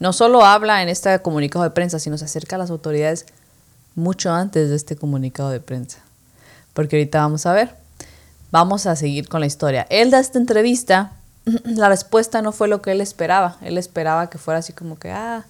No 0.01 0.13
solo 0.13 0.45
habla 0.45 0.83
en 0.83 0.89
este 0.89 1.19
comunicado 1.23 1.65
de 1.65 1.71
prensa, 1.71 1.99
sino 1.99 2.17
se 2.19 2.25
acerca 2.25 2.55
a 2.57 2.59
las 2.59 2.71
autoridades 2.71 3.27
mucho 3.99 4.33
antes 4.33 4.71
de 4.71 4.77
este 4.77 4.97
comunicado 4.97 5.51
de 5.51 5.61
prensa. 5.61 5.99
Porque 6.75 6.97
ahorita 6.97 7.21
vamos 7.21 7.45
a 7.47 7.53
ver. 7.53 7.75
Vamos 8.51 8.87
a 8.87 8.97
seguir 8.97 9.29
con 9.29 9.41
la 9.41 9.47
historia. 9.47 9.87
Él 9.91 10.11
da 10.11 10.19
esta 10.21 10.39
entrevista, 10.39 11.13
la 11.65 11.89
respuesta 11.89 12.41
no 12.41 12.53
fue 12.53 12.69
lo 12.69 12.81
que 12.81 12.93
él 12.93 13.01
esperaba. 13.01 13.57
Él 13.63 13.77
esperaba 13.77 14.31
que 14.31 14.39
fuera 14.39 14.61
así 14.61 14.73
como 14.73 14.99
que, 14.99 15.11
ah, 15.11 15.45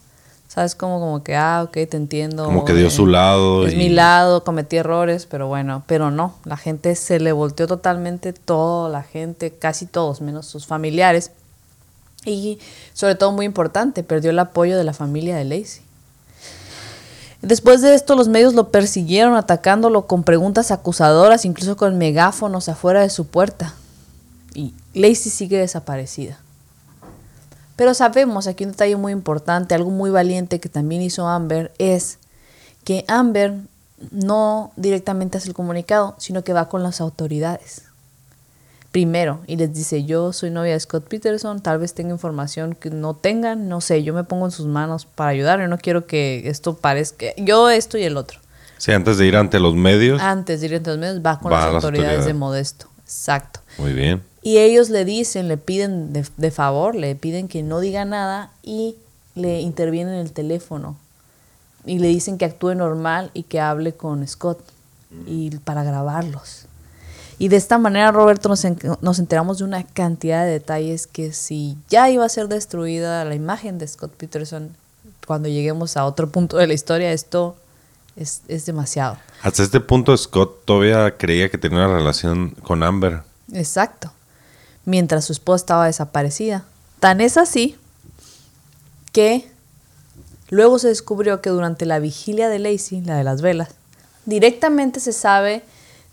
¿sabes? 0.49 0.75
Como, 0.75 0.99
como 0.99 1.23
que, 1.23 1.37
ah, 1.37 1.63
ok, 1.65 1.73
te 1.89 1.97
entiendo. 1.97 2.45
Como 2.47 2.65
que 2.65 2.75
dio 2.75 2.89
eh, 2.89 2.91
su 2.91 3.07
lado. 3.07 3.67
es 3.67 3.75
y- 3.75 3.77
mi 3.77 3.89
lado, 3.89 4.43
cometí 4.43 4.77
errores, 4.79 5.27
pero 5.27 5.47
bueno, 5.47 5.85
pero 5.87 6.11
no, 6.11 6.35
la 6.45 6.57
gente 6.57 6.95
se 6.97 7.21
le 7.21 7.31
volteó 7.33 7.67
totalmente 7.69 8.33
todo, 8.33 8.89
la 8.89 9.03
gente, 9.03 9.53
casi 9.53 9.87
todos, 9.87 10.21
menos 10.21 10.47
sus 10.47 10.67
familiares. 10.67 11.31
Y 12.25 12.59
sobre 12.95 13.15
todo 13.15 13.31
muy 13.31 13.47
importante, 13.47 14.03
perdió 14.03 14.31
el 14.31 14.39
apoyo 14.41 14.77
de 14.77 14.85
la 14.85 14.93
familia 14.93 15.37
de 15.37 15.45
Lacey. 15.45 15.83
Después 17.43 17.83
de 17.83 17.95
esto, 17.95 18.17
los 18.17 18.29
medios 18.29 18.55
lo 18.55 18.71
persiguieron 18.71 19.35
atacándolo 19.35 20.07
con 20.07 20.25
preguntas 20.25 20.71
acusadoras, 20.71 21.45
incluso 21.45 21.77
con 21.77 21.97
megáfonos 21.97 22.69
afuera 22.69 23.03
de 23.03 23.11
su 23.11 23.27
puerta. 23.27 23.75
Y 24.55 24.75
Lacey 24.93 25.31
sigue 25.31 25.59
desaparecida. 25.59 26.39
Pero 27.77 27.95
sabemos 27.95 28.49
aquí 28.49 28.65
un 28.65 28.73
detalle 28.73 28.97
muy 28.97 29.13
importante, 29.13 29.75
algo 29.75 29.91
muy 29.91 30.11
valiente 30.11 30.59
que 30.59 30.69
también 30.69 31.01
hizo 31.01 31.29
Amber, 31.29 31.73
es 31.79 32.19
que 32.83 33.05
Amber 33.07 33.55
no 34.11 34.73
directamente 34.77 35.39
hace 35.39 35.49
el 35.49 35.55
comunicado, 35.55 36.17
sino 36.19 36.43
que 36.43 36.53
va 36.53 36.69
con 36.69 36.83
las 36.83 37.01
autoridades. 37.01 37.88
Primero, 38.93 39.41
y 39.47 39.57
les 39.57 39.75
dice, 39.75 40.05
yo 40.05 40.33
soy 40.33 40.51
novia 40.51 40.73
de 40.73 40.81
Scott 40.81 41.07
Peterson, 41.09 41.61
tal 41.61 41.79
vez 41.79 41.93
tenga 41.93 42.11
información 42.11 42.75
que 42.75 42.89
no 42.89 43.15
tengan, 43.15 43.69
no 43.69 43.83
sé, 43.83 44.03
yo 44.03 44.15
me 44.15 44.25
pongo 44.25 44.47
en 44.47 44.51
sus 44.51 44.67
manos 44.67 45.05
para 45.05 45.31
ayudar, 45.31 45.61
yo 45.61 45.69
no 45.69 45.77
quiero 45.77 46.07
que 46.07 46.49
esto 46.49 46.75
parezca, 46.75 47.27
yo 47.37 47.69
esto 47.69 47.99
y 47.99 48.05
el 48.05 48.17
otro. 48.17 48.41
Sí, 48.79 48.93
antes 48.93 49.19
de 49.19 49.27
ir 49.27 49.37
ante 49.37 49.61
los 49.61 49.75
medios. 49.75 50.23
Antes 50.23 50.61
de 50.61 50.69
ir 50.69 50.75
entre 50.75 50.95
los 50.95 51.01
medios, 51.01 51.21
va 51.25 51.39
con 51.39 51.53
Va 51.53 51.67
las 51.67 51.75
las 51.75 51.85
autoridades, 51.85 52.25
de. 52.25 52.33
Modesto. 52.33 52.87
Exacto. 53.03 53.61
Muy 53.77 53.93
bien. 53.93 54.23
Y 54.43 54.59
ellos 54.59 54.89
le 54.89 55.05
dicen, 55.05 55.49
le 55.49 55.59
piden 55.59 56.13
de, 56.13 56.25
de 56.37 56.51
favor, 56.51 56.95
le 56.95 57.15
piden 57.15 57.49
que 57.49 57.63
no 57.63 57.81
diga 57.81 58.05
nada 58.05 58.53
y 58.63 58.97
le 59.35 59.61
intervienen 59.61 60.15
el 60.15 60.33
teléfono. 60.33 60.97
Y 61.85 61.99
le 61.99 62.09
dicen 62.09 62.39
que 62.39 62.45
actúe 62.45 62.75
normal 62.75 63.31
y 63.35 63.43
que 63.43 63.61
hable 63.61 63.93
con 63.93 64.27
Scott 64.27 64.61
y 65.27 65.51
para 65.59 65.85
grabarlos. 65.85 66.67
Y 67.39 67.49
de 67.49 67.57
esta 67.57 67.79
manera, 67.79 68.11
Roberto, 68.11 68.49
nos, 68.49 68.65
en- 68.65 68.79
nos 69.01 69.19
enteramos 69.19 69.59
de 69.59 69.65
una 69.65 69.85
cantidad 69.85 70.45
de 70.45 70.51
detalles 70.53 71.07
que 71.07 71.33
si 71.33 71.77
ya 71.89 72.11
iba 72.11 72.25
a 72.25 72.29
ser 72.29 72.49
destruida 72.49 73.25
la 73.25 73.35
imagen 73.35 73.79
de 73.79 73.87
Scott 73.87 74.13
Peterson, 74.13 74.75
cuando 75.27 75.49
lleguemos 75.49 75.97
a 75.97 76.05
otro 76.05 76.29
punto 76.31 76.57
de 76.57 76.67
la 76.67 76.75
historia, 76.75 77.13
esto 77.13 77.57
es, 78.17 78.43
es 78.49 78.67
demasiado. 78.67 79.19
Hasta 79.43 79.63
este 79.63 79.79
punto 79.81 80.17
Scott 80.17 80.65
todavía 80.65 81.17
creía 81.17 81.49
que 81.51 81.59
tenía 81.59 81.79
una 81.87 81.97
relación 81.97 82.51
con 82.63 82.83
Amber. 82.83 83.23
Exacto. 83.53 84.11
Mientras 84.85 85.27
su 85.27 85.33
esposa 85.33 85.57
estaba 85.63 85.87
desaparecida. 85.87 86.65
Tan 86.99 87.21
es 87.21 87.37
así 87.37 87.77
que 89.13 89.49
luego 90.51 90.79
se 90.79 90.89
descubrió 90.89 91.41
que 91.41 91.51
durante 91.51 91.87
la 91.87 91.99
vigilia 91.99 92.49
de 92.49 92.59
Lacey, 92.59 93.01
la 93.03 93.17
de 93.17 93.25
las 93.25 93.43
velas, 93.43 93.69
directamente 94.27 94.99
se 95.01 95.13
sabe 95.13 95.63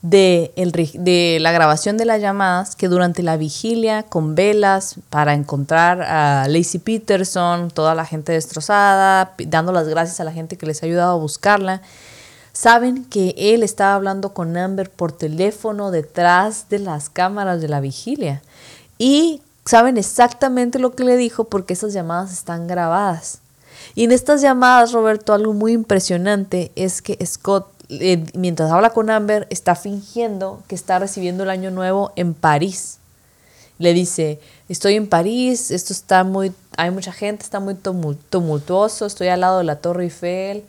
de, 0.10 1.38
la 1.42 1.52
grabación 1.52 1.98
de 1.98 2.06
las 2.06 2.22
llamadas 2.22 2.76
que 2.76 2.88
durante 2.88 3.24
la 3.24 3.38
vigilia 3.38 4.04
con 4.04 4.36
velas 4.36 4.96
para 5.10 5.34
encontrar 5.34 6.02
a 6.02 6.48
Lacey 6.48 6.80
Peterson, 6.80 7.72
toda 7.72 7.96
la 7.96 8.06
gente 8.06 8.32
destrozada, 8.32 9.34
dando 9.48 9.72
las 9.72 9.88
gracias 9.88 10.20
a 10.20 10.24
la 10.24 10.32
gente 10.32 10.58
que 10.58 10.66
les 10.66 10.82
ha 10.82 10.86
ayudado 10.86 11.14
a 11.14 11.22
buscarla, 11.22 11.82
saben 12.54 13.06
que 13.06 13.34
él 13.38 13.64
estaba 13.64 13.96
hablando 13.96 14.34
con 14.34 14.56
Amber 14.56 14.90
por 14.90 15.12
teléfono 15.12 15.92
detrás 15.92 16.70
de 16.70 16.80
las 16.80 17.10
cámaras 17.10 17.62
de 17.62 17.68
la 17.68 17.80
vigilia. 17.80 18.42
Y 18.98 19.42
saben 19.66 19.98
exactamente 19.98 20.80
lo 20.80 20.94
que 20.96 21.04
le 21.04 21.18
dijo 21.18 21.46
porque 21.46 21.74
esas 21.74 21.94
llamadas 21.94 22.32
están 22.32 22.68
grabadas. 22.68 23.40
Y 23.94 24.04
en 24.04 24.12
estas 24.12 24.42
llamadas, 24.42 24.92
Roberto, 24.94 25.34
algo 25.34 25.54
muy 25.54 25.74
impresionante 25.74 26.72
es 26.76 27.02
que 27.02 27.24
Scott, 27.26 27.68
eh, 27.90 28.24
mientras 28.34 28.72
habla 28.72 28.92
con 28.92 29.10
Amber, 29.10 29.48
está 29.50 29.76
fingiendo 29.76 30.62
que 30.68 30.76
está 30.76 31.00
recibiendo 31.00 31.44
el 31.44 31.50
año 31.50 31.72
nuevo 31.72 32.12
en 32.16 32.34
París. 32.34 32.98
Le 33.78 33.94
dice, 33.94 34.40
estoy 34.70 34.96
en 34.96 35.08
París, 35.08 35.70
esto 35.72 35.92
está 35.92 36.24
muy, 36.24 36.54
hay 36.78 36.92
mucha 36.92 37.12
gente, 37.12 37.44
está 37.44 37.60
muy 37.60 37.74
tumul- 37.74 38.18
tumultuoso, 38.30 39.06
estoy 39.06 39.28
al 39.28 39.42
lado 39.42 39.58
de 39.58 39.66
la 39.66 39.78
Torre 39.78 40.06
Eiffel, 40.06 40.64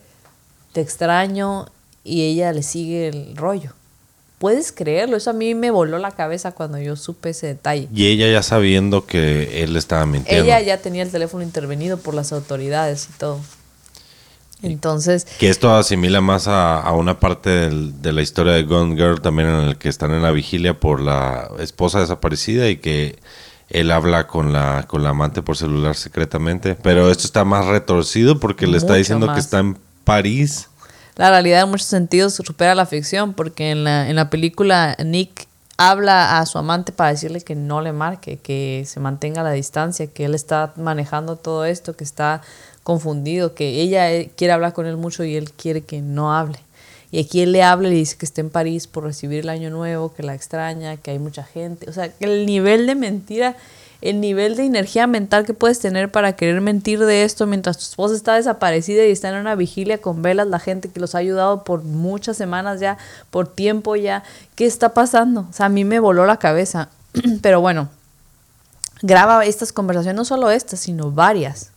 te 0.73 0.81
extraño, 0.81 1.67
y 2.03 2.23
ella 2.23 2.53
le 2.53 2.63
sigue 2.63 3.09
el 3.09 3.37
rollo. 3.37 3.73
¿Puedes 4.39 4.71
creerlo? 4.71 5.17
Eso 5.17 5.31
a 5.31 5.33
mí 5.33 5.55
me 5.55 5.71
voló 5.71 5.99
la 5.99 6.11
cabeza 6.11 6.53
cuando 6.53 6.79
yo 6.79 6.95
supe 6.97 7.31
ese 7.31 7.47
detalle. 7.47 7.89
Y 7.95 8.07
ella 8.07 8.31
ya 8.31 8.43
sabiendo 8.43 9.07
que 9.07 9.63
él 9.63 9.77
estaba 9.77 10.05
mintiendo. 10.05 10.45
Ella 10.45 10.61
ya 10.61 10.79
tenía 10.79 11.03
el 11.03 11.11
teléfono 11.11 11.43
intervenido 11.43 11.97
por 11.97 12.13
las 12.13 12.33
autoridades 12.33 13.09
y 13.09 13.19
todo. 13.19 13.41
Entonces, 14.63 15.27
Que 15.39 15.49
esto 15.49 15.75
asimila 15.75 16.21
más 16.21 16.49
a, 16.49 16.81
a 16.81 16.93
una 16.93 17.21
parte 17.21 17.51
del- 17.51 18.01
de 18.03 18.13
la 18.13 18.23
historia 18.23 18.53
de 18.55 18.63
Gone 18.63 18.97
Girl 18.97 19.21
también 19.21 19.49
en 19.49 19.61
el 19.69 19.77
que 19.77 19.89
están 19.89 20.13
en 20.13 20.23
la 20.23 20.31
vigilia 20.31 20.79
por 20.81 21.01
la 21.01 21.51
esposa 21.59 22.01
desaparecida 22.01 22.69
y 22.69 22.79
que 22.79 23.19
él 23.69 23.91
habla 23.91 24.27
con 24.27 24.53
la, 24.53 24.85
con 24.89 25.03
la 25.03 25.11
amante 25.11 25.43
por 25.43 25.57
celular 25.57 25.95
secretamente. 25.95 26.75
Pero 26.75 27.11
esto 27.11 27.25
está 27.25 27.45
más 27.45 27.67
retorcido 27.67 28.41
porque 28.41 28.67
le 28.67 28.79
está 28.79 28.95
diciendo 28.95 29.27
que 29.33 29.41
está 29.41 29.59
en 29.59 29.77
París. 30.05 30.69
la 31.17 31.31
realidad 31.31 31.63
en 31.63 31.71
muchos 31.71 31.87
sentidos 31.89 32.35
supera 32.35 32.75
la 32.75 32.87
ficción, 32.87 33.35
porque 33.35 33.71
en 33.71 33.85
la, 33.85 34.09
en 34.09 34.17
la 34.17 34.31
película 34.31 34.97
Nick 35.05 35.47
habla 35.79 36.39
a 36.39 36.47
su 36.47 36.57
amante 36.59 36.93
para 36.93 37.11
decirle 37.11 37.43
que 37.43 37.55
no 37.55 37.83
le 37.83 37.93
marque, 37.93 38.39
que 38.39 38.85
se 38.87 38.99
mantenga 39.01 39.43
a 39.43 39.45
la 39.45 39.51
distancia, 39.51 40.07
que 40.07 40.25
él 40.25 40.35
está 40.35 40.73
manejando 40.77 41.37
todo 41.37 41.65
esto, 41.67 41.95
que 41.97 42.05
está 42.05 42.41
confundido, 42.87 43.53
que 43.53 43.81
ella 43.81 44.13
eh, 44.13 44.31
quiere 44.37 44.53
hablar 44.53 44.73
con 44.73 44.87
él 44.87 44.97
mucho 44.97 45.25
y 45.25 45.35
él 45.35 45.51
quiere 45.51 45.81
que 45.81 46.01
no 46.01 46.33
hable. 46.33 46.61
Y 47.11 47.19
aquí 47.19 47.41
él 47.41 47.51
le 47.51 47.65
habla 47.65 47.89
y 47.89 47.91
le 47.91 47.97
dice 47.97 48.17
que 48.17 48.25
está 48.25 48.43
en 48.43 48.49
París 48.49 48.87
por 48.87 49.03
recibir 49.03 49.41
el 49.41 49.49
año 49.49 49.71
nuevo, 49.71 50.15
que 50.15 50.23
la 50.23 50.37
extraña, 50.37 50.97
que 50.97 51.11
hay 51.11 51.19
mucha 51.19 51.43
gente. 51.43 51.91
O 51.91 51.93
sea, 51.93 52.11
que 52.11 52.25
el 52.25 52.47
nivel 52.47 52.87
de 52.87 52.95
mentira, 52.95 53.57
el 54.03 54.21
nivel 54.21 54.55
de 54.55 54.67
energía 54.67 55.09
mental 55.09 55.45
que 55.45 55.53
puedes 55.53 55.81
tener 55.81 56.13
para 56.13 56.37
querer 56.37 56.61
mentir 56.61 57.01
de 57.01 57.25
esto 57.25 57.49
mientras 57.49 57.77
tu 57.77 57.83
esposa 57.83 58.15
está 58.15 58.35
desaparecida 58.35 59.05
y 59.05 59.11
está 59.11 59.31
en 59.31 59.35
una 59.35 59.57
vigilia 59.57 59.99
con 59.99 60.23
velas, 60.23 60.47
la 60.47 60.61
gente 60.61 60.89
que 60.89 61.01
los 61.01 61.17
ha 61.17 61.19
ayudado 61.19 61.65
por 61.65 61.83
muchas 61.83 62.37
semanas 62.37 62.79
ya, 62.79 62.99
por 63.33 63.49
tiempo 63.49 63.97
ya. 63.97 64.23
¿Qué 64.55 64.65
está 64.65 64.95
pasando? 64.95 65.49
O 65.51 65.53
sea, 65.53 65.67
a 65.67 65.71
mí 65.71 65.85
me 65.85 65.99
voló 65.99 66.25
la 66.25 66.37
cabeza. 66.37 66.89
Pero 67.43 67.61
bueno, 67.61 67.89
graba 69.03 69.45
estas 69.45 69.73
conversaciones, 69.73 70.17
no 70.17 70.25
solo 70.25 70.53
estas, 70.53 70.79
sino 70.79 71.11
varias. 71.11 71.73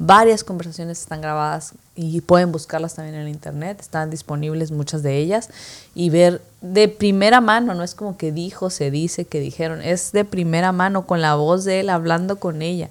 Varias 0.00 0.44
conversaciones 0.44 1.00
están 1.00 1.20
grabadas 1.20 1.72
y 1.96 2.20
pueden 2.20 2.52
buscarlas 2.52 2.94
también 2.94 3.16
en 3.16 3.26
internet, 3.26 3.80
están 3.80 4.10
disponibles 4.10 4.70
muchas 4.70 5.02
de 5.02 5.16
ellas 5.18 5.50
y 5.92 6.10
ver 6.10 6.40
de 6.60 6.86
primera 6.86 7.40
mano, 7.40 7.74
no 7.74 7.82
es 7.82 7.96
como 7.96 8.16
que 8.16 8.30
dijo, 8.30 8.70
se 8.70 8.92
dice, 8.92 9.24
que 9.24 9.40
dijeron, 9.40 9.82
es 9.82 10.12
de 10.12 10.24
primera 10.24 10.70
mano 10.70 11.04
con 11.04 11.20
la 11.20 11.34
voz 11.34 11.64
de 11.64 11.80
él 11.80 11.90
hablando 11.90 12.36
con 12.36 12.62
ella. 12.62 12.90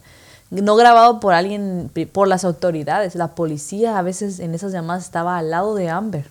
No 0.50 0.76
grabado 0.76 1.22
por 1.22 1.34
alguien, 1.34 1.90
por 2.12 2.28
las 2.28 2.44
autoridades, 2.44 3.16
la 3.16 3.36
policía 3.36 3.98
a 3.98 4.02
veces 4.02 4.40
en 4.40 4.54
esas 4.54 4.74
llamadas 4.74 5.06
estaba 5.06 5.38
al 5.38 5.50
lado 5.50 5.76
de 5.76 5.90
Amber. 5.90 6.26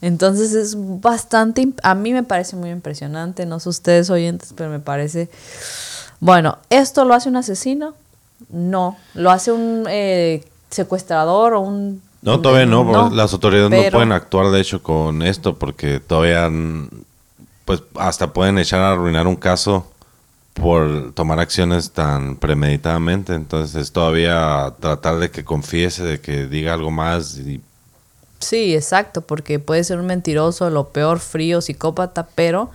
Entonces 0.00 0.54
es 0.54 0.76
bastante, 1.00 1.72
a 1.82 1.96
mí 1.96 2.12
me 2.12 2.22
parece 2.22 2.54
muy 2.54 2.70
impresionante, 2.70 3.46
no 3.46 3.58
sé 3.58 3.68
ustedes 3.68 4.10
oyentes, 4.10 4.52
pero 4.56 4.70
me 4.70 4.78
parece, 4.78 5.28
bueno, 6.20 6.58
¿esto 6.70 7.04
lo 7.04 7.14
hace 7.14 7.28
un 7.28 7.36
asesino? 7.36 7.94
No, 8.50 8.96
lo 9.14 9.30
hace 9.30 9.52
un 9.52 9.86
eh, 9.88 10.44
secuestrador 10.70 11.54
o 11.54 11.60
un... 11.60 12.02
No, 12.22 12.40
todavía 12.40 12.66
no, 12.66 12.84
no, 12.84 13.10
las 13.10 13.32
autoridades 13.32 13.70
no 13.70 13.90
pueden 13.90 14.12
actuar 14.12 14.50
de 14.50 14.60
hecho 14.60 14.82
con 14.82 15.22
esto 15.22 15.56
porque 15.56 16.00
todavía, 16.00 16.50
pues 17.64 17.82
hasta 17.94 18.32
pueden 18.32 18.58
echar 18.58 18.80
a 18.80 18.92
arruinar 18.92 19.26
un 19.26 19.36
caso 19.36 19.86
por 20.54 21.12
tomar 21.12 21.38
acciones 21.38 21.92
tan 21.92 22.36
premeditadamente. 22.36 23.34
Entonces 23.34 23.80
es 23.80 23.92
todavía 23.92 24.74
tratar 24.80 25.18
de 25.18 25.30
que 25.30 25.44
confiese, 25.44 26.02
de 26.02 26.20
que 26.20 26.46
diga 26.46 26.74
algo 26.74 26.90
más. 26.90 27.36
Y, 27.38 27.60
Sí, 28.38 28.74
exacto, 28.74 29.22
porque 29.22 29.58
puede 29.58 29.82
ser 29.84 29.98
un 29.98 30.06
mentiroso, 30.06 30.68
lo 30.70 30.88
peor, 30.88 31.20
frío, 31.20 31.60
psicópata, 31.60 32.28
pero 32.34 32.70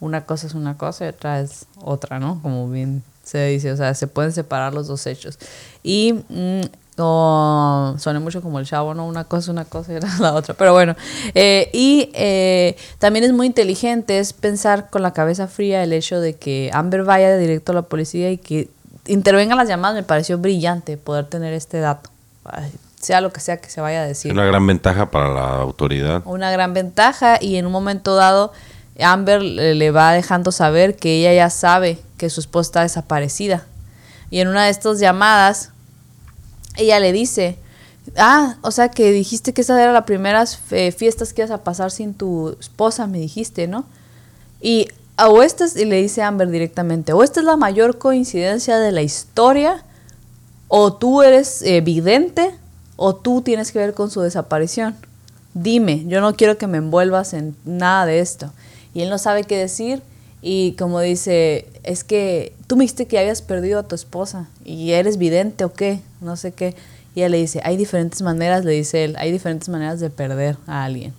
una 0.00 0.26
cosa 0.26 0.46
es 0.46 0.54
una 0.54 0.76
cosa 0.76 1.06
y 1.06 1.08
otra 1.08 1.40
es 1.40 1.66
otra, 1.82 2.18
¿no? 2.18 2.40
Como 2.42 2.68
bien 2.70 3.02
se 3.28 3.46
dice, 3.48 3.70
o 3.72 3.76
sea, 3.76 3.92
se 3.92 4.06
pueden 4.06 4.32
separar 4.32 4.72
los 4.72 4.86
dos 4.86 5.06
hechos. 5.06 5.38
Y 5.82 6.14
mm, 6.30 6.60
oh, 6.96 7.94
suena 7.98 8.20
mucho 8.20 8.40
como 8.40 8.58
el 8.58 8.64
chavo, 8.64 8.94
¿no? 8.94 9.06
Una 9.06 9.24
cosa 9.24 9.50
una 9.50 9.66
cosa 9.66 9.92
y 9.92 10.00
la 10.20 10.32
otra, 10.32 10.54
pero 10.54 10.72
bueno. 10.72 10.96
Eh, 11.34 11.68
y 11.74 12.10
eh, 12.14 12.74
también 12.98 13.26
es 13.26 13.34
muy 13.34 13.46
inteligente, 13.46 14.18
es 14.18 14.32
pensar 14.32 14.88
con 14.88 15.02
la 15.02 15.12
cabeza 15.12 15.46
fría 15.46 15.82
el 15.82 15.92
hecho 15.92 16.22
de 16.22 16.36
que 16.36 16.70
Amber 16.72 17.04
vaya 17.04 17.36
directo 17.36 17.72
a 17.72 17.74
la 17.74 17.82
policía 17.82 18.30
y 18.30 18.38
que 18.38 18.70
intervenga 19.06 19.54
las 19.54 19.68
llamadas, 19.68 19.94
me 19.94 20.04
pareció 20.04 20.38
brillante 20.38 20.96
poder 20.96 21.26
tener 21.26 21.52
este 21.52 21.80
dato. 21.80 22.08
Ay, 22.44 22.72
sea 22.98 23.20
lo 23.20 23.30
que 23.30 23.40
sea 23.40 23.58
que 23.58 23.68
se 23.68 23.82
vaya 23.82 24.00
a 24.00 24.06
decir 24.06 24.32
una 24.32 24.46
gran 24.46 24.66
ventaja 24.66 25.10
para 25.10 25.28
la 25.28 25.60
autoridad. 25.60 26.22
una 26.24 26.50
gran 26.50 26.72
ventaja 26.72 27.38
y 27.40 27.56
en 27.56 27.66
un 27.66 27.72
momento 27.72 28.16
dado 28.16 28.52
Amber 29.00 29.42
le 29.42 29.90
va 29.90 30.12
dejando 30.12 30.52
saber 30.52 30.96
que 30.96 31.20
ella 31.20 31.32
ya 31.32 31.50
sabe 31.50 31.98
que 32.16 32.30
su 32.30 32.40
esposa 32.40 32.68
está 32.68 32.82
desaparecida. 32.82 33.64
Y 34.30 34.40
en 34.40 34.48
una 34.48 34.64
de 34.64 34.70
estas 34.70 34.98
llamadas, 34.98 35.70
ella 36.76 37.00
le 37.00 37.12
dice, 37.12 37.56
ah, 38.16 38.56
o 38.62 38.70
sea 38.70 38.90
que 38.90 39.12
dijiste 39.12 39.52
que 39.52 39.62
esas 39.62 39.78
eran 39.78 39.94
las 39.94 40.04
primeras 40.04 40.58
eh, 40.70 40.92
fiestas 40.92 41.32
que 41.32 41.42
ibas 41.42 41.50
a 41.50 41.64
pasar 41.64 41.90
sin 41.90 42.14
tu 42.14 42.56
esposa, 42.60 43.06
me 43.06 43.18
dijiste, 43.18 43.68
¿no? 43.68 43.84
Y 44.60 44.88
o 45.26 45.42
esta 45.42 45.64
es, 45.64 45.76
y 45.76 45.84
le 45.84 46.00
dice 46.00 46.22
Amber 46.22 46.50
directamente, 46.50 47.12
o 47.12 47.22
esta 47.22 47.40
es 47.40 47.46
la 47.46 47.56
mayor 47.56 47.98
coincidencia 47.98 48.78
de 48.78 48.92
la 48.92 49.02
historia, 49.02 49.84
o 50.68 50.92
tú 50.92 51.22
eres 51.22 51.62
eh, 51.62 51.80
vidente, 51.80 52.54
o 52.96 53.14
tú 53.14 53.42
tienes 53.42 53.72
que 53.72 53.78
ver 53.78 53.94
con 53.94 54.10
su 54.10 54.20
desaparición. 54.20 54.96
Dime, 55.54 56.04
yo 56.06 56.20
no 56.20 56.34
quiero 56.34 56.58
que 56.58 56.66
me 56.66 56.78
envuelvas 56.78 57.32
en 57.32 57.56
nada 57.64 58.06
de 58.06 58.20
esto. 58.20 58.52
Y 58.94 59.02
él 59.02 59.10
no 59.10 59.18
sabe 59.18 59.44
qué 59.44 59.56
decir 59.56 60.02
y 60.40 60.72
como 60.78 61.00
dice, 61.00 61.66
es 61.82 62.04
que 62.04 62.54
tú 62.66 62.76
me 62.76 62.84
dijiste 62.84 63.06
que 63.06 63.18
habías 63.18 63.42
perdido 63.42 63.80
a 63.80 63.82
tu 63.82 63.94
esposa 63.94 64.48
y 64.64 64.92
eres 64.92 65.18
vidente 65.18 65.64
o 65.64 65.72
qué, 65.72 66.00
no 66.20 66.36
sé 66.36 66.52
qué. 66.52 66.76
Y 67.14 67.20
ella 67.20 67.30
le 67.30 67.38
dice, 67.38 67.60
hay 67.64 67.76
diferentes 67.76 68.22
maneras, 68.22 68.64
le 68.64 68.72
dice 68.72 69.04
él, 69.04 69.16
hay 69.18 69.32
diferentes 69.32 69.68
maneras 69.68 69.98
de 69.98 70.10
perder 70.10 70.56
a 70.66 70.84
alguien. 70.84 71.12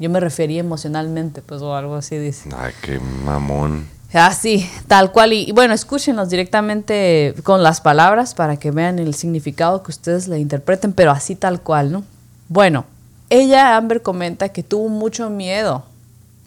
Yo 0.00 0.10
me 0.10 0.18
refería 0.18 0.58
emocionalmente, 0.58 1.40
pues, 1.42 1.62
o 1.62 1.76
algo 1.76 1.94
así 1.94 2.18
dice. 2.18 2.48
Ay, 2.56 2.72
qué 2.82 2.98
mamón. 2.98 3.86
Así, 4.12 4.68
tal 4.88 5.12
cual. 5.12 5.32
Y, 5.32 5.48
y 5.48 5.52
bueno, 5.52 5.72
escúchenlos 5.72 6.30
directamente 6.30 7.34
con 7.44 7.62
las 7.62 7.80
palabras 7.80 8.34
para 8.34 8.56
que 8.56 8.72
vean 8.72 8.98
el 8.98 9.14
significado 9.14 9.84
que 9.84 9.92
ustedes 9.92 10.26
le 10.26 10.40
interpreten, 10.40 10.92
pero 10.92 11.12
así 11.12 11.36
tal 11.36 11.60
cual, 11.60 11.92
¿no? 11.92 12.04
Bueno, 12.48 12.86
ella, 13.30 13.76
Amber, 13.76 14.02
comenta 14.02 14.48
que 14.48 14.64
tuvo 14.64 14.88
mucho 14.88 15.30
miedo 15.30 15.84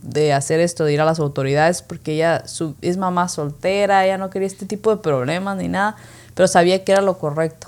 de 0.02 0.34
hacer 0.34 0.60
esto, 0.60 0.86
de 0.86 0.94
ir 0.94 1.02
a 1.02 1.06
las 1.06 1.19
autoridades, 1.19 1.82
porque 1.82 2.14
ella 2.14 2.48
su, 2.48 2.76
es 2.82 2.98
mamá 2.98 3.30
soltera, 3.30 4.06
ella 4.06 4.18
no 4.18 4.30
quería 4.30 4.48
este 4.48 4.65
tipo 4.65 4.90
de 4.90 5.02
problemas 5.02 5.57
ni 5.57 5.68
nada, 5.68 5.95
pero 6.34 6.48
sabía 6.48 6.84
que 6.84 6.91
era 6.91 7.02
lo 7.02 7.18
correcto, 7.18 7.68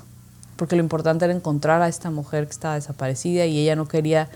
porque 0.56 0.76
lo 0.76 0.82
importante 0.82 1.24
era 1.24 1.34
encontrar 1.34 1.82
a 1.82 1.88
esta 1.88 2.10
mujer 2.10 2.46
que 2.46 2.52
estaba 2.52 2.74
desaparecida 2.74 3.46
y 3.46 3.58
ella 3.58 3.76
no 3.76 3.88
quería 3.88 4.28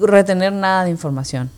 retener 0.00 0.52
nada 0.52 0.84
de 0.84 0.90
información. 0.90 1.50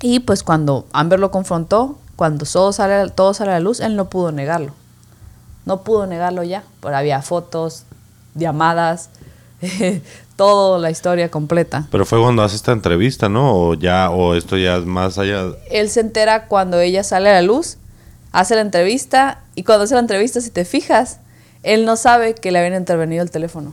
Y 0.00 0.20
pues 0.20 0.42
cuando 0.42 0.86
Amber 0.92 1.20
lo 1.20 1.30
confrontó, 1.30 1.96
cuando 2.16 2.44
todo 2.44 2.72
sale, 2.72 3.10
todo 3.10 3.34
sale 3.34 3.52
a 3.52 3.54
la 3.54 3.60
luz, 3.60 3.80
él 3.80 3.96
no 3.96 4.10
pudo 4.10 4.32
negarlo. 4.32 4.74
No 5.64 5.82
pudo 5.82 6.06
negarlo 6.06 6.42
ya, 6.42 6.64
porque 6.80 6.96
había 6.96 7.22
fotos, 7.22 7.84
llamadas, 8.34 9.10
toda 10.36 10.78
la 10.78 10.90
historia 10.90 11.30
completa. 11.30 11.86
Pero 11.90 12.04
fue 12.04 12.20
cuando 12.20 12.42
hace 12.42 12.56
esta 12.56 12.72
entrevista, 12.72 13.28
¿no? 13.28 13.54
O 13.54 13.74
ya, 13.74 14.10
o 14.10 14.34
esto 14.34 14.56
ya 14.56 14.76
es 14.76 14.84
más 14.84 15.18
allá. 15.18 15.52
Él 15.70 15.88
se 15.90 16.00
entera 16.00 16.46
cuando 16.46 16.80
ella 16.80 17.04
sale 17.04 17.30
a 17.30 17.34
la 17.34 17.42
luz, 17.42 17.78
hace 18.32 18.54
la 18.54 18.62
entrevista, 18.62 19.40
y 19.54 19.64
cuando 19.64 19.84
hace 19.84 19.94
la 19.94 20.00
entrevista, 20.00 20.40
si 20.40 20.50
te 20.50 20.64
fijas, 20.64 21.20
él 21.62 21.84
no 21.84 21.96
sabe 21.96 22.34
que 22.34 22.50
le 22.50 22.58
habían 22.58 22.74
intervenido 22.74 23.22
el 23.22 23.30
teléfono. 23.30 23.72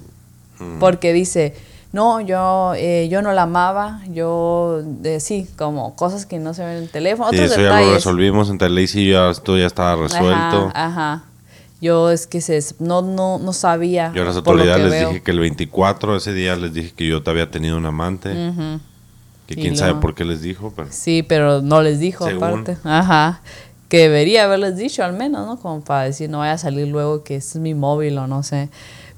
Mm. 0.59 0.79
Porque 0.79 1.13
dice, 1.13 1.55
no, 1.91 2.21
yo, 2.21 2.73
eh, 2.75 3.07
yo 3.09 3.21
no 3.21 3.31
la 3.33 3.43
amaba, 3.43 4.01
yo, 4.09 4.81
de, 4.83 5.19
sí, 5.19 5.47
como 5.57 5.95
cosas 5.95 6.25
que 6.25 6.37
no 6.37 6.53
se 6.53 6.63
ven 6.63 6.77
en 6.77 6.83
el 6.83 6.89
teléfono. 6.89 7.29
Sí, 7.31 7.37
otros 7.37 7.51
eso 7.51 7.61
ya 7.61 7.69
lo 7.69 7.75
detalles. 7.75 7.93
resolvimos 7.95 8.49
entre 8.49 8.69
Lacey 8.69 9.03
y 9.03 9.11
yo, 9.11 9.29
esto 9.29 9.57
ya 9.57 9.65
estaba 9.65 10.03
resuelto. 10.03 10.71
Ajá, 10.73 10.85
ajá. 10.85 11.23
Yo 11.81 12.11
es 12.11 12.27
que 12.27 12.41
se, 12.41 12.59
no, 12.79 13.01
no, 13.01 13.39
no 13.39 13.53
sabía. 13.53 14.11
Yo 14.13 14.23
a 14.23 14.25
las 14.25 14.35
autoridades 14.35 14.83
les 14.83 14.91
veo. 14.91 15.09
dije 15.09 15.21
que 15.21 15.31
el 15.31 15.39
24, 15.39 16.17
ese 16.17 16.33
día 16.33 16.55
les 16.55 16.73
dije 16.73 16.91
que 16.95 17.07
yo 17.07 17.23
te 17.23 17.29
había 17.29 17.49
tenido 17.49 17.77
un 17.77 17.85
amante. 17.85 18.33
Que 19.47 19.55
quién 19.55 19.75
sabe 19.77 19.95
por 19.95 20.13
qué 20.13 20.25
les 20.25 20.41
dijo, 20.41 20.73
pero... 20.75 20.89
Sí, 20.91 21.23
pero 21.23 21.61
no 21.61 21.81
les 21.81 21.99
dijo 21.99 22.25
Según. 22.25 22.43
aparte. 22.43 22.77
Ajá. 22.83 23.41
Que 23.87 23.97
debería 23.99 24.43
haberles 24.43 24.77
dicho 24.77 25.03
al 25.03 25.13
menos, 25.13 25.47
¿no? 25.47 25.57
Como 25.59 25.83
para 25.83 26.03
decir, 26.03 26.29
no 26.29 26.39
vaya 26.39 26.53
a 26.53 26.57
salir 26.59 26.87
luego 26.87 27.23
que 27.23 27.37
este 27.37 27.57
es 27.57 27.61
mi 27.61 27.73
móvil 27.73 28.17
o 28.19 28.27
no 28.27 28.43
sé. 28.43 28.69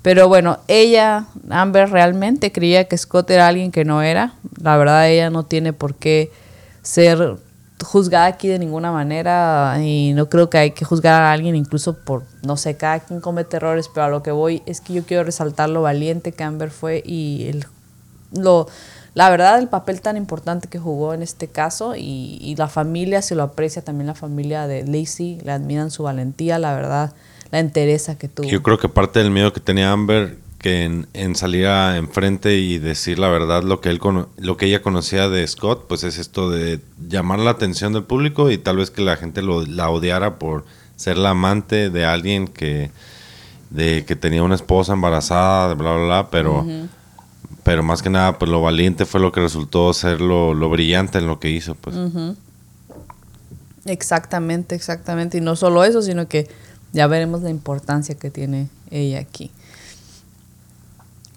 Pero 0.02 0.30
bueno, 0.30 0.60
ella, 0.68 1.26
Amber, 1.50 1.90
realmente 1.90 2.52
creía 2.52 2.86
que 2.86 2.98
Scott 2.98 3.30
era 3.30 3.48
alguien 3.48 3.72
que 3.72 3.84
no 3.84 4.02
era. 4.02 4.36
La 4.62 4.78
verdad, 4.78 5.10
ella 5.10 5.30
no 5.30 5.44
tiene 5.44 5.74
por 5.74 5.96
qué 5.96 6.32
ser 6.82 7.38
juzgada 7.84 8.26
aquí 8.26 8.48
de 8.48 8.60
ninguna 8.60 8.92
manera 8.92 9.78
y 9.82 10.14
no 10.14 10.30
creo 10.30 10.50
que 10.50 10.58
hay 10.58 10.72
que 10.72 10.86
juzgar 10.86 11.22
a 11.22 11.32
alguien 11.32 11.56
incluso 11.56 11.98
por, 11.98 12.24
no 12.44 12.58
sé, 12.58 12.78
cada 12.78 13.00
quien 13.00 13.22
comete 13.22 13.58
errores, 13.58 13.90
pero 13.94 14.06
a 14.06 14.10
lo 14.10 14.24
que 14.24 14.32
voy 14.32 14.64
es 14.66 14.82
que 14.82 14.94
yo 14.94 15.04
quiero 15.04 15.24
resaltar 15.24 15.70
lo 15.70 15.82
valiente 15.82 16.32
que 16.32 16.44
Amber 16.44 16.72
fue 16.72 17.02
y 17.06 17.48
el, 17.48 17.66
lo, 18.34 18.68
la 19.14 19.30
verdad 19.30 19.60
el 19.60 19.68
papel 19.68 20.02
tan 20.02 20.18
importante 20.18 20.68
que 20.68 20.80
jugó 20.80 21.14
en 21.14 21.22
este 21.22 21.48
caso 21.48 21.96
y, 21.96 22.38
y 22.42 22.56
la 22.56 22.68
familia 22.68 23.22
se 23.22 23.36
lo 23.36 23.44
aprecia, 23.44 23.84
también 23.84 24.08
la 24.08 24.16
familia 24.16 24.68
de 24.68 24.86
Lacey, 24.86 25.40
le 25.44 25.52
admiran 25.52 25.92
su 25.92 26.04
valentía, 26.04 26.60
la 26.60 26.74
verdad, 26.74 27.14
la 27.52 27.60
entereza 27.60 28.18
que 28.18 28.28
tuvo. 28.28 28.48
Yo 28.48 28.64
creo 28.64 28.78
que 28.78 28.90
parte 28.90 29.20
del 29.20 29.32
miedo 29.32 29.52
que 29.54 29.60
tenía 29.60 29.92
Amber 29.92 30.38
que 30.62 30.84
en, 30.84 31.08
en 31.14 31.36
salir 31.36 31.66
a 31.66 31.98
enfrente 31.98 32.58
y 32.58 32.78
decir 32.78 33.18
la 33.18 33.30
verdad 33.30 33.64
lo 33.64 33.82
que 33.82 33.90
él 33.90 34.00
lo 34.38 34.58
que 34.58 34.68
ella 34.68 34.84
conocía 34.84 35.28
de 35.28 35.46
Scott, 35.48 35.88
pues 35.88 36.04
es 36.04 36.20
esto 36.20 36.52
de 36.52 36.80
llamar 37.10 37.40
la 37.40 37.50
atención 37.50 37.94
del 37.94 38.04
público 38.04 38.52
y 38.52 38.60
tal 38.60 38.78
vez 38.78 38.92
que 38.92 39.02
la 39.02 39.18
gente 39.18 39.42
lo, 39.42 39.66
la 39.66 39.90
odiara 39.90 40.38
por 40.38 40.66
ser 40.96 41.18
la 41.18 41.32
amante 41.32 41.90
de 41.90 42.06
alguien 42.06 42.48
que 42.48 42.92
de 43.72 44.06
que 44.06 44.16
tenía 44.16 44.44
una 44.44 44.54
esposa 44.54 44.94
embarazada, 44.94 45.74
bla 45.74 45.96
bla 45.96 46.06
bla, 46.06 46.30
pero 46.30 46.64
pero 47.64 47.82
más 47.82 48.04
que 48.04 48.12
nada 48.12 48.38
pues 48.38 48.52
lo 48.52 48.62
valiente 48.62 49.06
fue 49.06 49.20
lo 49.20 49.32
que 49.32 49.40
resultó 49.40 49.92
ser 49.94 50.22
lo, 50.22 50.54
lo 50.54 50.70
brillante 50.70 51.18
en 51.18 51.26
lo 51.26 51.40
que 51.40 51.50
hizo, 51.50 51.74
pues. 51.74 51.96
Exactamente, 53.86 54.76
exactamente. 54.76 55.40
Y 55.40 55.42
no 55.42 55.56
solo 55.56 55.84
eso, 55.84 56.04
sino 56.04 56.28
que 56.28 56.48
ya 56.94 57.08
veremos 57.08 57.42
la 57.42 57.50
importancia 57.50 58.14
que 58.14 58.30
tiene 58.30 58.70
ella 58.92 59.20
aquí. 59.20 59.50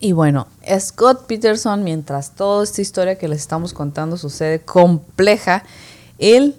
Y 0.04 0.12
bueno, 0.12 0.48
Scott 0.80 1.24
Peterson, 1.26 1.82
mientras 1.82 2.32
toda 2.32 2.62
esta 2.62 2.82
historia 2.82 3.16
que 3.16 3.26
les 3.26 3.40
estamos 3.40 3.72
contando 3.72 4.18
sucede 4.18 4.60
compleja, 4.60 5.62
él 6.18 6.54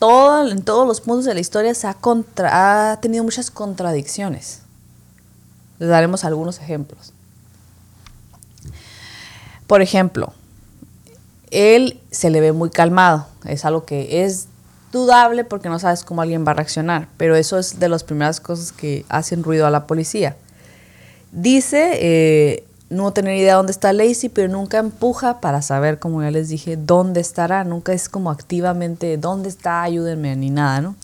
en 0.00 0.62
todos 0.62 0.86
los 0.86 1.00
puntos 1.00 1.24
de 1.24 1.34
la 1.34 1.40
historia 1.40 1.72
ha, 1.82 2.92
ha 2.92 3.00
tenido 3.00 3.24
muchas 3.24 3.50
contradicciones. 3.50 4.60
Les 5.80 5.88
daremos 5.88 6.24
algunos 6.24 6.60
ejemplos. 6.60 7.12
Por 9.66 9.82
ejemplo, 9.82 10.32
él 11.50 12.00
se 12.12 12.30
le 12.30 12.40
ve 12.40 12.52
muy 12.52 12.70
calmado. 12.70 13.26
Es 13.46 13.64
algo 13.64 13.84
que 13.84 14.24
es 14.24 14.46
dudable 14.92 15.42
porque 15.42 15.68
no 15.68 15.80
sabes 15.80 16.04
cómo 16.04 16.22
alguien 16.22 16.46
va 16.46 16.52
a 16.52 16.54
reaccionar, 16.54 17.08
pero 17.16 17.34
eso 17.34 17.58
es 17.58 17.80
de 17.80 17.88
las 17.88 18.04
primeras 18.04 18.38
cosas 18.38 18.70
que 18.70 19.04
hacen 19.08 19.42
ruido 19.42 19.66
a 19.66 19.70
la 19.70 19.88
policía. 19.88 20.36
Dice 21.34 21.90
eh, 21.94 22.64
no 22.90 23.12
tener 23.12 23.36
idea 23.36 23.56
dónde 23.56 23.72
está 23.72 23.92
Lacey, 23.92 24.28
pero 24.28 24.48
nunca 24.48 24.78
empuja 24.78 25.40
para 25.40 25.62
saber, 25.62 25.98
como 25.98 26.22
ya 26.22 26.30
les 26.30 26.48
dije, 26.48 26.76
dónde 26.76 27.20
estará. 27.20 27.64
Nunca 27.64 27.92
es 27.92 28.08
como 28.08 28.30
activamente, 28.30 29.16
¿dónde 29.16 29.48
está? 29.48 29.82
Ayúdenme, 29.82 30.36
ni 30.36 30.50
nada, 30.50 30.80
¿no? 30.80 30.94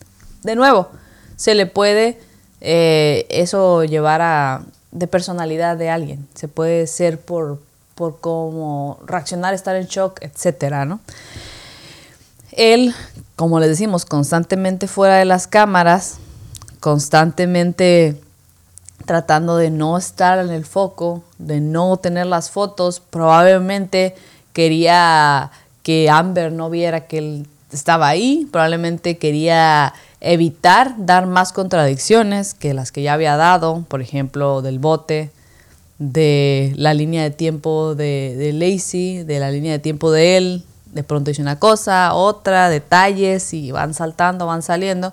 De 0.45 0.55
nuevo, 0.55 0.89
se 1.35 1.55
le 1.55 1.67
puede 1.67 2.19
eh, 2.61 3.27
eso 3.29 3.83
llevar 3.85 4.23
a 4.23 4.63
de 4.93 5.07
personalidad 5.09 5.77
de 5.77 5.91
alguien. 5.91 6.29
Se 6.35 6.47
puede 6.47 6.87
ser 6.87 7.19
por, 7.19 7.61
por 7.97 8.21
cómo 8.21 9.01
reaccionar, 9.07 9.53
estar 9.53 9.75
en 9.75 9.87
shock, 9.87 10.23
etcétera, 10.23 10.85
¿no? 10.85 11.01
Él, 12.53 12.95
como 13.35 13.59
les 13.59 13.69
decimos, 13.69 14.05
constantemente 14.05 14.87
fuera 14.87 15.17
de 15.17 15.25
las 15.25 15.47
cámaras, 15.47 16.19
constantemente 16.79 18.21
tratando 19.11 19.57
de 19.57 19.71
no 19.71 19.99
estar 19.99 20.39
en 20.39 20.51
el 20.51 20.65
foco, 20.65 21.25
de 21.37 21.61
no 21.61 21.97
tener 21.97 22.27
las 22.27 22.49
fotos, 22.49 23.01
probablemente 23.01 24.15
quería 24.53 25.51
que 25.83 26.09
Amber 26.09 26.53
no 26.53 26.71
viera 26.71 27.09
que 27.09 27.19
él 27.19 27.47
estaba 27.73 28.07
ahí, 28.07 28.47
probablemente 28.53 29.19
quería 29.19 29.95
evitar 30.21 30.95
dar 30.97 31.27
más 31.27 31.53
contradicciones 31.53 32.55
que 32.55 32.73
las 32.73 32.93
que 32.93 33.03
ya 33.03 33.15
había 33.15 33.37
dado, 33.37 33.85
por 33.89 34.01
ejemplo, 34.01 34.63
del 34.63 34.79
bote, 34.79 35.33
de 35.99 36.73
la 36.77 36.95
línea 36.95 37.25
de 37.25 37.31
tiempo 37.33 37.97
de, 37.97 38.37
de 38.39 38.53
Lacey, 38.53 39.25
de 39.25 39.41
la 39.41 39.51
línea 39.51 39.73
de 39.73 39.81
tiempo 39.81 40.13
de 40.13 40.37
él, 40.37 40.65
de 40.93 41.03
pronto 41.03 41.33
dice 41.33 41.43
una 41.43 41.59
cosa, 41.59 42.15
otra, 42.15 42.69
detalles 42.69 43.53
y 43.55 43.73
van 43.73 43.93
saltando, 43.93 44.47
van 44.47 44.63
saliendo. 44.63 45.13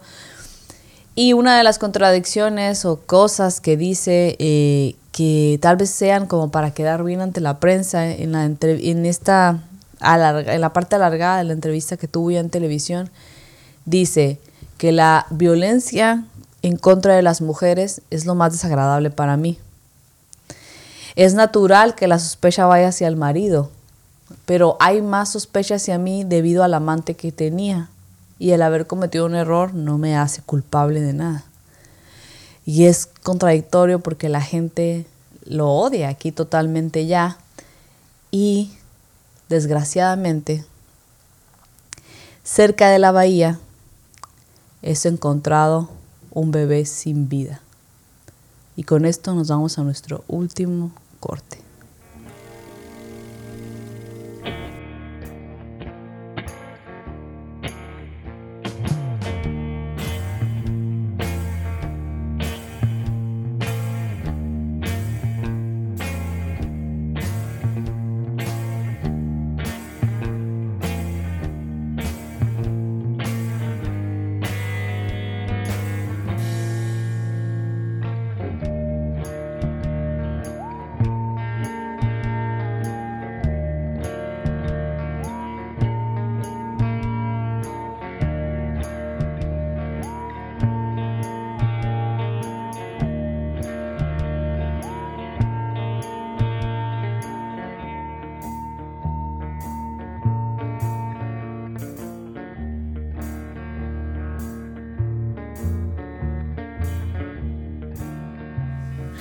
Y 1.19 1.33
una 1.33 1.57
de 1.57 1.63
las 1.63 1.79
contradicciones 1.79 2.85
o 2.85 2.97
cosas 2.97 3.59
que 3.59 3.75
dice 3.75 4.35
eh, 4.37 4.95
que 5.11 5.57
tal 5.63 5.75
vez 5.75 5.89
sean 5.89 6.27
como 6.27 6.51
para 6.51 6.75
quedar 6.75 7.03
bien 7.03 7.21
ante 7.21 7.41
la 7.41 7.59
prensa 7.59 8.07
en, 8.07 8.33
la 8.33 8.45
entre- 8.45 8.91
en 8.91 9.03
esta 9.03 9.63
en 9.99 10.61
la 10.61 10.73
parte 10.73 10.95
alargada 10.95 11.39
de 11.39 11.45
la 11.45 11.53
entrevista 11.53 11.97
que 11.97 12.07
tuvo 12.07 12.29
ya 12.29 12.39
en 12.39 12.51
televisión, 12.51 13.09
dice 13.85 14.39
que 14.77 14.91
la 14.91 15.25
violencia 15.31 16.23
en 16.61 16.77
contra 16.77 17.15
de 17.15 17.23
las 17.23 17.41
mujeres 17.41 18.03
es 18.11 18.27
lo 18.27 18.35
más 18.35 18.51
desagradable 18.51 19.09
para 19.09 19.37
mí. 19.37 19.57
Es 21.15 21.33
natural 21.33 21.95
que 21.95 22.07
la 22.07 22.19
sospecha 22.19 22.67
vaya 22.67 22.89
hacia 22.89 23.07
el 23.07 23.15
marido, 23.15 23.71
pero 24.45 24.77
hay 24.79 25.01
más 25.01 25.31
sospecha 25.31 25.77
hacia 25.77 25.97
mí 25.97 26.23
debido 26.23 26.63
al 26.63 26.75
amante 26.75 27.15
que 27.15 27.31
tenía 27.31 27.89
y 28.39 28.51
el 28.51 28.61
haber 28.61 28.87
cometido 28.87 29.25
un 29.25 29.35
error 29.35 29.73
no 29.73 29.97
me 29.97 30.15
hace 30.15 30.41
culpable 30.41 31.01
de 31.01 31.13
nada. 31.13 31.43
Y 32.65 32.85
es 32.85 33.07
contradictorio 33.23 33.99
porque 33.99 34.29
la 34.29 34.41
gente 34.41 35.05
lo 35.45 35.69
odia 35.69 36.09
aquí 36.09 36.31
totalmente 36.31 37.05
ya 37.05 37.37
y 38.31 38.71
desgraciadamente 39.49 40.65
cerca 42.43 42.89
de 42.89 42.99
la 42.99 43.11
bahía 43.11 43.59
es 44.81 45.05
encontrado 45.05 45.89
un 46.31 46.51
bebé 46.51 46.85
sin 46.85 47.29
vida. 47.29 47.61
Y 48.75 48.83
con 48.83 49.05
esto 49.05 49.33
nos 49.33 49.47
vamos 49.47 49.79
a 49.79 49.83
nuestro 49.83 50.23
último 50.27 50.91
corte. 51.19 51.66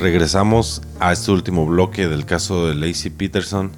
Regresamos 0.07 0.83
a 1.01 1.13
este 1.13 1.33
último 1.33 1.67
bloque 1.67 2.07
del 2.07 2.27
caso 2.27 2.69
de 2.69 2.77
Lacey 2.77 3.11
Peterson 3.11 3.73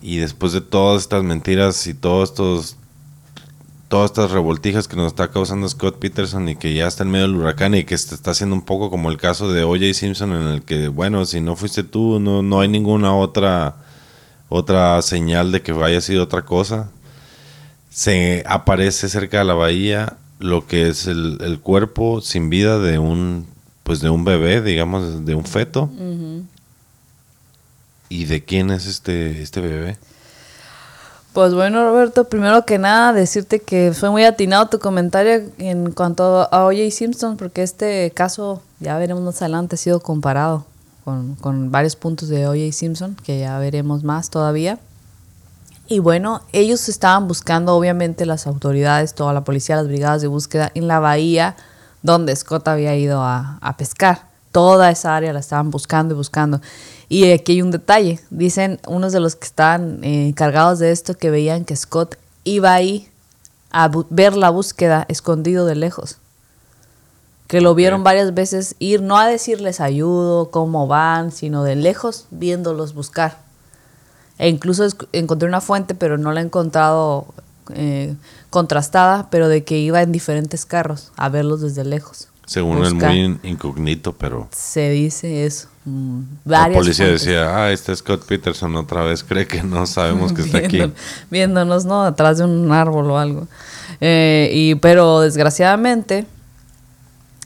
y 0.00 0.18
después 0.18 0.52
de 0.52 0.60
todas 0.60 1.02
estas 1.02 1.24
mentiras 1.24 1.88
y 1.88 1.94
todos 1.94 2.30
estos 2.30 2.76
todas 3.88 4.12
estas 4.12 4.30
revoltijas 4.30 4.86
que 4.86 4.94
nos 4.94 5.08
está 5.08 5.32
causando 5.32 5.68
Scott 5.68 5.98
Peterson 5.98 6.48
y 6.48 6.54
que 6.54 6.74
ya 6.74 6.86
está 6.86 7.02
en 7.02 7.10
medio 7.10 7.26
del 7.26 7.34
huracán 7.34 7.74
y 7.74 7.82
que 7.82 7.98
se 7.98 8.14
está 8.14 8.30
haciendo 8.30 8.54
un 8.54 8.64
poco 8.64 8.88
como 8.88 9.10
el 9.10 9.16
caso 9.16 9.52
de 9.52 9.64
O.J. 9.64 9.94
Simpson 9.94 10.30
en 10.30 10.46
el 10.46 10.62
que 10.62 10.86
bueno, 10.86 11.24
si 11.24 11.40
no 11.40 11.56
fuiste 11.56 11.82
tú, 11.82 12.20
no 12.20 12.40
no 12.40 12.60
hay 12.60 12.68
ninguna 12.68 13.16
otra 13.16 13.78
otra 14.48 15.02
señal 15.02 15.50
de 15.50 15.60
que 15.62 15.72
haya 15.72 16.00
sido 16.00 16.22
otra 16.22 16.42
cosa. 16.42 16.88
Se 17.90 18.44
aparece 18.46 19.08
cerca 19.08 19.38
de 19.38 19.44
la 19.44 19.54
bahía 19.54 20.18
lo 20.38 20.68
que 20.68 20.86
es 20.86 21.08
el, 21.08 21.38
el 21.40 21.58
cuerpo 21.58 22.20
sin 22.20 22.48
vida 22.48 22.78
de 22.78 23.00
un 23.00 23.57
pues 23.88 24.00
de 24.00 24.10
un 24.10 24.22
bebé, 24.22 24.60
digamos, 24.60 25.24
de 25.24 25.34
un 25.34 25.44
feto. 25.44 25.88
¿Y 28.10 28.26
de 28.26 28.44
quién 28.44 28.70
es 28.70 28.86
este, 28.86 29.40
este 29.40 29.62
bebé? 29.62 29.96
Pues 31.32 31.54
bueno, 31.54 31.82
Roberto, 31.88 32.28
primero 32.28 32.66
que 32.66 32.78
nada, 32.78 33.14
decirte 33.14 33.60
que 33.60 33.94
fue 33.94 34.10
muy 34.10 34.24
atinado 34.24 34.66
tu 34.66 34.78
comentario 34.78 35.50
en 35.56 35.92
cuanto 35.92 36.46
a 36.52 36.66
O.J. 36.66 36.90
Simpson, 36.90 37.38
porque 37.38 37.62
este 37.62 38.12
caso, 38.14 38.60
ya 38.78 38.98
veremos 38.98 39.22
más 39.22 39.40
adelante, 39.40 39.76
ha 39.76 39.78
sido 39.78 40.00
comparado 40.00 40.66
con, 41.06 41.36
con 41.36 41.70
varios 41.70 41.96
puntos 41.96 42.28
de 42.28 42.46
O.J. 42.46 42.72
Simpson, 42.72 43.16
que 43.24 43.40
ya 43.40 43.58
veremos 43.58 44.04
más 44.04 44.28
todavía. 44.28 44.78
Y 45.86 46.00
bueno, 46.00 46.42
ellos 46.52 46.90
estaban 46.90 47.26
buscando, 47.26 47.74
obviamente, 47.74 48.26
las 48.26 48.46
autoridades, 48.46 49.14
toda 49.14 49.32
la 49.32 49.44
policía, 49.44 49.76
las 49.76 49.88
brigadas 49.88 50.20
de 50.20 50.28
búsqueda 50.28 50.70
en 50.74 50.88
la 50.88 51.00
bahía 51.00 51.56
donde 52.02 52.34
Scott 52.34 52.68
había 52.68 52.96
ido 52.96 53.22
a, 53.22 53.58
a 53.60 53.76
pescar. 53.76 54.28
Toda 54.52 54.90
esa 54.90 55.14
área 55.14 55.32
la 55.32 55.40
estaban 55.40 55.70
buscando 55.70 56.14
y 56.14 56.16
buscando. 56.16 56.60
Y 57.08 57.30
aquí 57.32 57.52
hay 57.52 57.62
un 57.62 57.70
detalle. 57.70 58.20
Dicen 58.30 58.80
unos 58.86 59.12
de 59.12 59.20
los 59.20 59.36
que 59.36 59.46
estaban 59.46 60.02
eh, 60.04 60.28
encargados 60.28 60.78
de 60.78 60.90
esto 60.90 61.14
que 61.14 61.30
veían 61.30 61.64
que 61.64 61.76
Scott 61.76 62.16
iba 62.44 62.72
ahí 62.72 63.08
a 63.70 63.90
ver 64.10 64.36
la 64.36 64.50
búsqueda 64.50 65.04
escondido 65.08 65.66
de 65.66 65.74
lejos. 65.74 66.18
Que 67.46 67.60
lo 67.60 67.74
vieron 67.74 68.04
varias 68.04 68.34
veces 68.34 68.74
ir, 68.78 69.00
no 69.00 69.16
a 69.18 69.26
decirles 69.26 69.80
ayudo, 69.80 70.50
cómo 70.50 70.86
van, 70.86 71.32
sino 71.32 71.64
de 71.64 71.76
lejos 71.76 72.26
viéndolos 72.30 72.94
buscar. 72.94 73.38
E 74.38 74.48
incluso 74.48 74.86
encontré 75.12 75.48
una 75.48 75.60
fuente, 75.60 75.94
pero 75.94 76.18
no 76.18 76.32
la 76.32 76.40
he 76.40 76.44
encontrado 76.44 77.26
eh, 77.74 78.14
contrastada, 78.50 79.28
pero 79.30 79.48
de 79.48 79.64
que 79.64 79.78
iba 79.78 80.02
en 80.02 80.12
diferentes 80.12 80.64
carros 80.66 81.12
a 81.16 81.28
verlos 81.28 81.60
desde 81.60 81.84
lejos. 81.84 82.28
Según 82.46 82.82
él, 82.82 82.94
muy 82.94 83.20
in- 83.20 83.40
incógnito, 83.42 84.14
pero 84.14 84.48
Se 84.52 84.88
dice 84.88 85.44
eso. 85.44 85.68
mm, 85.84 86.20
la 86.46 86.70
policía 86.72 87.04
fuentes. 87.06 87.24
decía, 87.26 87.54
ah, 87.56 87.70
este 87.70 87.92
es 87.92 87.98
Scott 87.98 88.24
Peterson 88.24 88.74
otra 88.76 89.02
vez, 89.02 89.22
cree 89.22 89.46
que 89.46 89.62
no 89.62 89.86
sabemos 89.86 90.32
que 90.32 90.40
está 90.42 90.58
aquí. 90.58 90.80
Viéndonos, 91.30 91.84
¿no? 91.84 92.02
Atrás 92.04 92.38
de 92.38 92.44
un 92.44 92.72
árbol 92.72 93.10
o 93.10 93.18
algo. 93.18 93.46
Eh, 94.00 94.50
y, 94.54 94.74
pero 94.76 95.20
desgraciadamente, 95.20 96.26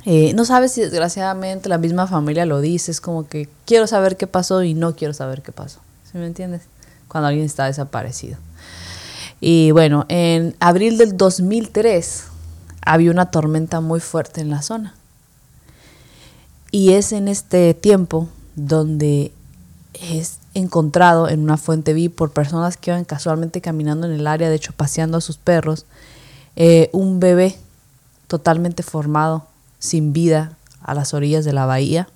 eh, 0.04 0.32
no 0.34 0.44
sabes 0.44 0.72
si 0.72 0.80
desgraciadamente 0.82 1.68
la 1.68 1.78
misma 1.78 2.06
familia 2.06 2.44
lo 2.46 2.60
dice, 2.60 2.90
es 2.90 3.00
como 3.00 3.26
que 3.28 3.48
quiero 3.66 3.86
saber 3.86 4.16
qué 4.16 4.26
pasó 4.26 4.62
y 4.62 4.74
no 4.74 4.94
quiero 4.96 5.14
saber 5.14 5.42
qué 5.42 5.52
pasó. 5.52 5.80
¿Sí 6.10 6.18
me 6.18 6.26
entiendes? 6.26 6.62
Cuando 7.08 7.28
alguien 7.28 7.46
está 7.46 7.66
desaparecido. 7.66 8.38
Y 9.44 9.72
bueno, 9.72 10.06
en 10.08 10.54
abril 10.60 10.98
del 10.98 11.16
2003 11.16 12.26
había 12.86 13.10
una 13.10 13.32
tormenta 13.32 13.80
muy 13.80 13.98
fuerte 13.98 14.40
en 14.40 14.50
la 14.50 14.62
zona. 14.62 14.94
Y 16.70 16.92
es 16.92 17.10
en 17.10 17.26
este 17.26 17.74
tiempo 17.74 18.28
donde 18.54 19.32
es 19.94 20.38
encontrado 20.54 21.28
en 21.28 21.40
una 21.40 21.56
fuente 21.56 21.92
vi 21.92 22.08
por 22.08 22.30
personas 22.30 22.76
que 22.76 22.92
iban 22.92 23.04
casualmente 23.04 23.60
caminando 23.60 24.06
en 24.06 24.12
el 24.12 24.28
área, 24.28 24.48
de 24.48 24.54
hecho 24.54 24.74
paseando 24.74 25.18
a 25.18 25.20
sus 25.20 25.38
perros, 25.38 25.86
eh, 26.54 26.88
un 26.92 27.18
bebé 27.18 27.58
totalmente 28.28 28.84
formado, 28.84 29.48
sin 29.80 30.12
vida, 30.12 30.56
a 30.84 30.94
las 30.94 31.14
orillas 31.14 31.44
de 31.44 31.52
la 31.52 31.66
bahía. 31.66 32.08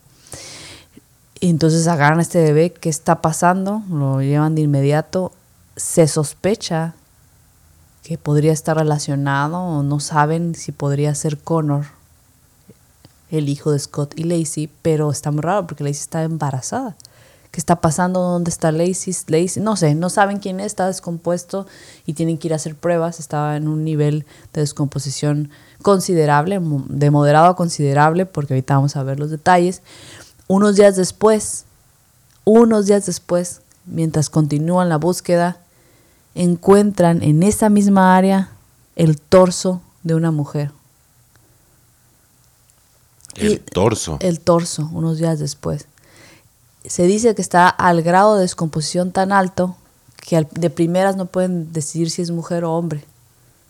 Y 1.41 1.51
entonces 1.51 1.89
agarran 1.89 2.21
a 2.21 2.23
este 2.23 2.41
bebé, 2.41 2.73
¿qué 2.73 2.89
está 2.89 3.21
pasando? 3.21 3.83
Lo 3.91 4.23
llevan 4.23 4.55
de 4.55 4.61
inmediato. 4.61 5.33
Se 5.75 6.07
sospecha 6.07 6.95
que 8.07 8.19
podría 8.19 8.53
estar 8.53 8.77
relacionado 8.77 9.83
no 9.83 9.99
saben 9.99 10.55
si 10.55 10.71
podría 10.71 11.13
ser 11.17 11.39
Connor, 11.39 11.87
el 13.33 13.49
hijo 13.49 13.73
de 13.73 13.81
Scott 13.81 14.13
y 14.17 14.23
Lacey, 14.23 14.71
pero 14.81 15.11
está 15.11 15.33
muy 15.33 15.41
raro 15.41 15.67
porque 15.67 15.83
Lacey 15.83 16.03
está 16.03 16.23
embarazada. 16.23 16.95
¿Qué 17.51 17.59
está 17.59 17.81
pasando? 17.81 18.21
¿Dónde 18.21 18.51
está 18.51 18.71
Lacey? 18.71 19.13
Lacey? 19.27 19.61
No 19.61 19.75
sé, 19.75 19.97
no 19.97 20.09
saben 20.09 20.39
quién 20.39 20.61
es, 20.61 20.67
está 20.67 20.87
descompuesto 20.87 21.67
y 22.07 22.13
tienen 22.13 22.39
que 22.39 22.47
ir 22.47 22.53
a 22.53 22.57
hacer 22.57 22.77
pruebas. 22.77 23.19
Estaba 23.19 23.57
en 23.57 23.67
un 23.67 23.83
nivel 23.83 24.25
de 24.53 24.61
descomposición 24.61 25.51
considerable, 25.83 26.61
de 26.61 27.11
moderado 27.11 27.47
a 27.47 27.57
considerable, 27.57 28.25
porque 28.25 28.55
ahorita 28.55 28.77
vamos 28.77 28.95
a 28.95 29.03
ver 29.03 29.19
los 29.19 29.33
detalles. 29.33 29.83
Unos 30.47 30.77
días 30.77 30.95
después, 30.95 31.65
unos 32.45 32.87
días 32.87 33.05
después, 33.05 33.63
mientras 33.85 34.31
continúan 34.31 34.89
la 34.89 34.97
búsqueda, 34.97 35.59
encuentran 36.37 37.23
en 37.23 37.43
esa 37.43 37.69
misma 37.69 38.17
área 38.17 38.51
el 38.95 39.21
torso 39.21 39.81
de 40.05 40.15
una 40.15 40.31
mujer. 40.31 40.71
El 43.35 43.53
Y- 43.55 43.59
torso. 43.59 44.19
El 44.21 44.41
torso, 44.41 44.89
unos 44.93 45.19
días 45.19 45.39
después. 45.39 45.87
Se 46.85 47.03
dice 47.05 47.35
que 47.35 47.43
está 47.43 47.69
al 47.69 48.03
grado 48.03 48.37
de 48.37 48.43
descomposición 48.43 49.11
tan 49.13 49.33
alto 49.33 49.77
que 50.17 50.37
al- 50.37 50.49
de 50.53 50.71
primeras 50.71 51.17
no 51.17 51.27
pueden 51.27 51.73
decidir 51.73 52.11
si 52.11 52.23
es 52.23 52.31
mujer 52.31 52.65
o 52.65 52.73
hombre, 52.73 53.05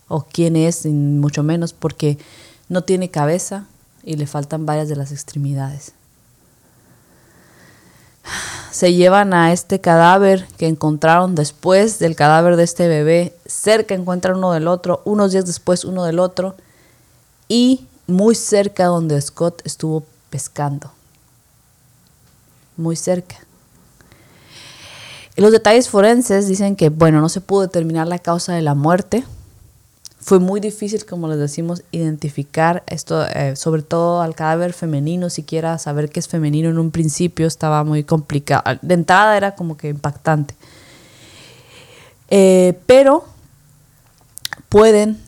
o 0.07 0.23
quién 0.23 0.55
es, 0.55 0.85
mucho 0.85 1.43
menos, 1.43 1.73
porque 1.73 2.17
no 2.69 2.83
tiene 2.83 3.09
cabeza 3.09 3.65
y 4.03 4.15
le 4.15 4.27
faltan 4.27 4.65
varias 4.65 4.87
de 4.87 4.95
las 4.95 5.11
extremidades. 5.11 5.93
Se 8.71 8.93
llevan 8.93 9.33
a 9.33 9.53
este 9.53 9.81
cadáver 9.81 10.47
que 10.57 10.67
encontraron 10.67 11.35
después 11.35 11.99
del 11.99 12.15
cadáver 12.15 12.55
de 12.55 12.63
este 12.63 12.87
bebé. 12.87 13.35
Cerca 13.45 13.95
encuentran 13.95 14.37
uno 14.37 14.51
del 14.51 14.67
otro, 14.67 15.01
unos 15.05 15.31
días 15.31 15.45
después 15.45 15.83
uno 15.83 16.03
del 16.03 16.19
otro 16.19 16.55
y 17.47 17.85
muy 18.07 18.35
cerca 18.35 18.85
donde 18.85 19.19
Scott 19.21 19.61
estuvo 19.65 20.03
pescando. 20.29 20.91
Muy 22.75 22.95
cerca. 22.95 23.37
Los 25.35 25.51
detalles 25.51 25.87
forenses 25.89 26.47
dicen 26.47 26.75
que, 26.75 26.89
bueno, 26.89 27.21
no 27.21 27.29
se 27.29 27.41
pudo 27.41 27.61
determinar 27.61 28.07
la 28.07 28.17
causa 28.17 28.53
de 28.53 28.61
la 28.61 28.73
muerte. 28.73 29.23
Fue 30.19 30.39
muy 30.39 30.59
difícil, 30.59 31.05
como 31.05 31.27
les 31.27 31.37
decimos, 31.37 31.83
identificar 31.91 32.83
esto, 32.87 33.25
eh, 33.27 33.55
sobre 33.55 33.83
todo 33.83 34.21
al 34.21 34.35
cadáver 34.35 34.73
femenino, 34.73 35.29
siquiera 35.29 35.77
saber 35.77 36.09
que 36.09 36.19
es 36.19 36.27
femenino 36.27 36.69
en 36.69 36.79
un 36.79 36.91
principio 36.91 37.47
estaba 37.47 37.83
muy 37.83 38.03
complicado. 38.03 38.63
De 38.81 38.95
entrada 38.95 39.37
era 39.37 39.55
como 39.55 39.77
que 39.77 39.89
impactante. 39.89 40.55
Eh, 42.29 42.77
pero 42.87 43.25
pueden 44.69 45.21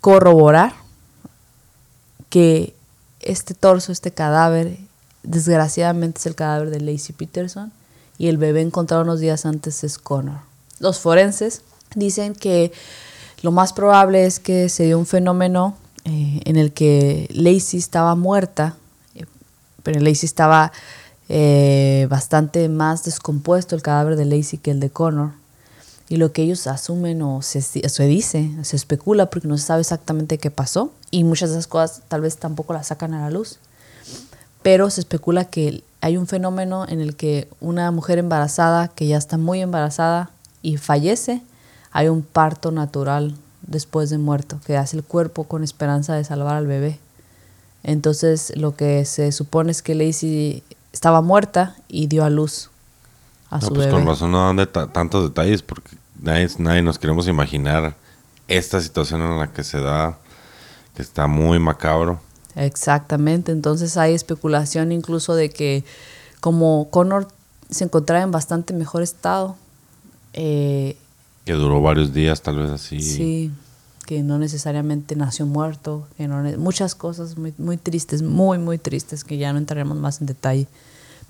corroborar 0.00 0.74
que 2.28 2.74
este 3.20 3.54
torso, 3.54 3.92
este 3.92 4.10
cadáver, 4.10 4.76
desgraciadamente 5.22 6.18
es 6.18 6.26
el 6.26 6.34
cadáver 6.34 6.70
de 6.70 6.80
Lacey 6.80 7.14
Peterson 7.14 7.72
y 8.18 8.28
el 8.28 8.36
bebé 8.36 8.60
encontrado 8.60 9.02
unos 9.02 9.20
días 9.20 9.46
antes 9.46 9.84
es 9.84 9.98
Connor. 9.98 10.40
Los 10.78 11.00
forenses 11.00 11.62
dicen 11.94 12.34
que 12.34 12.72
lo 13.46 13.52
más 13.52 13.72
probable 13.72 14.26
es 14.26 14.40
que 14.40 14.68
se 14.68 14.86
dio 14.86 14.98
un 14.98 15.06
fenómeno 15.06 15.76
eh, 16.04 16.40
en 16.44 16.56
el 16.56 16.72
que 16.72 17.28
Lacey 17.32 17.78
estaba 17.78 18.16
muerta, 18.16 18.74
eh, 19.14 19.24
pero 19.84 20.00
Lacey 20.00 20.26
estaba 20.26 20.72
eh, 21.28 22.08
bastante 22.10 22.68
más 22.68 23.04
descompuesto 23.04 23.76
el 23.76 23.82
cadáver 23.82 24.16
de 24.16 24.24
Lacey 24.24 24.58
que 24.58 24.72
el 24.72 24.80
de 24.80 24.90
Connor. 24.90 25.30
Y 26.08 26.16
lo 26.16 26.32
que 26.32 26.42
ellos 26.42 26.66
asumen 26.66 27.22
o 27.22 27.40
se, 27.40 27.62
se 27.62 28.06
dice, 28.08 28.50
se 28.62 28.74
especula 28.74 29.30
porque 29.30 29.46
no 29.46 29.56
se 29.58 29.66
sabe 29.66 29.82
exactamente 29.82 30.38
qué 30.38 30.50
pasó 30.50 30.92
y 31.12 31.22
muchas 31.22 31.50
de 31.50 31.54
esas 31.54 31.68
cosas 31.68 32.02
tal 32.08 32.22
vez 32.22 32.38
tampoco 32.38 32.72
las 32.72 32.88
sacan 32.88 33.14
a 33.14 33.20
la 33.20 33.30
luz. 33.30 33.60
Pero 34.62 34.90
se 34.90 35.02
especula 35.02 35.44
que 35.44 35.84
hay 36.00 36.16
un 36.16 36.26
fenómeno 36.26 36.84
en 36.88 37.00
el 37.00 37.14
que 37.14 37.48
una 37.60 37.92
mujer 37.92 38.18
embarazada 38.18 38.88
que 38.88 39.06
ya 39.06 39.18
está 39.18 39.38
muy 39.38 39.60
embarazada 39.62 40.30
y 40.62 40.78
fallece, 40.78 41.42
hay 41.96 42.08
un 42.08 42.22
parto 42.22 42.70
natural 42.72 43.34
después 43.62 44.10
de 44.10 44.18
muerto 44.18 44.60
que 44.66 44.76
hace 44.76 44.96
el 44.98 45.02
cuerpo 45.02 45.44
con 45.44 45.64
esperanza 45.64 46.14
de 46.14 46.24
salvar 46.24 46.56
al 46.56 46.66
bebé. 46.66 46.98
Entonces 47.82 48.52
lo 48.56 48.74
que 48.76 49.04
se 49.04 49.32
supone 49.32 49.70
es 49.70 49.82
que 49.82 49.94
Lacey 49.94 50.62
estaba 50.92 51.22
muerta 51.22 51.76
y 51.88 52.06
dio 52.08 52.24
a 52.24 52.30
luz 52.30 52.70
a 53.50 53.56
No, 53.56 53.62
su 53.62 53.68
pues 53.68 53.86
bebé. 53.86 53.92
con 53.92 54.06
razón 54.06 54.30
no 54.32 54.44
dan 54.44 54.56
deta- 54.56 54.92
tantos 54.92 55.24
detalles 55.28 55.62
porque 55.62 55.96
nadie, 56.20 56.48
nadie 56.58 56.82
nos 56.82 56.98
queremos 56.98 57.28
imaginar 57.28 57.94
esta 58.48 58.80
situación 58.80 59.22
en 59.22 59.38
la 59.38 59.52
que 59.52 59.64
se 59.64 59.80
da, 59.80 60.18
que 60.94 61.02
está 61.02 61.26
muy 61.26 61.58
macabro. 61.58 62.20
Exactamente, 62.56 63.52
entonces 63.52 63.96
hay 63.96 64.14
especulación 64.14 64.92
incluso 64.92 65.34
de 65.34 65.50
que 65.50 65.84
como 66.40 66.88
Connor 66.90 67.28
se 67.70 67.84
encontraba 67.84 68.22
en 68.22 68.30
bastante 68.32 68.72
mejor 68.74 69.02
estado, 69.02 69.56
eh, 70.32 70.96
Que 71.46 71.54
duró 71.54 71.80
varios 71.80 72.12
días, 72.12 72.42
tal 72.42 72.58
vez 72.58 72.70
así. 72.70 73.00
sí, 73.00 73.50
que 74.04 74.22
no 74.22 74.38
necesariamente 74.38 75.16
nació 75.16 75.46
muerto, 75.46 76.06
que 76.18 76.28
no 76.28 76.42
muchas 76.58 76.94
cosas 76.94 77.38
muy, 77.38 77.54
muy 77.56 77.78
tristes, 77.78 78.20
muy, 78.22 78.58
muy 78.58 78.78
tristes, 78.78 79.24
que 79.24 79.38
ya 79.38 79.52
no 79.52 79.58
entraremos 79.58 79.96
más 79.96 80.20
en 80.20 80.26
detalle. 80.26 80.66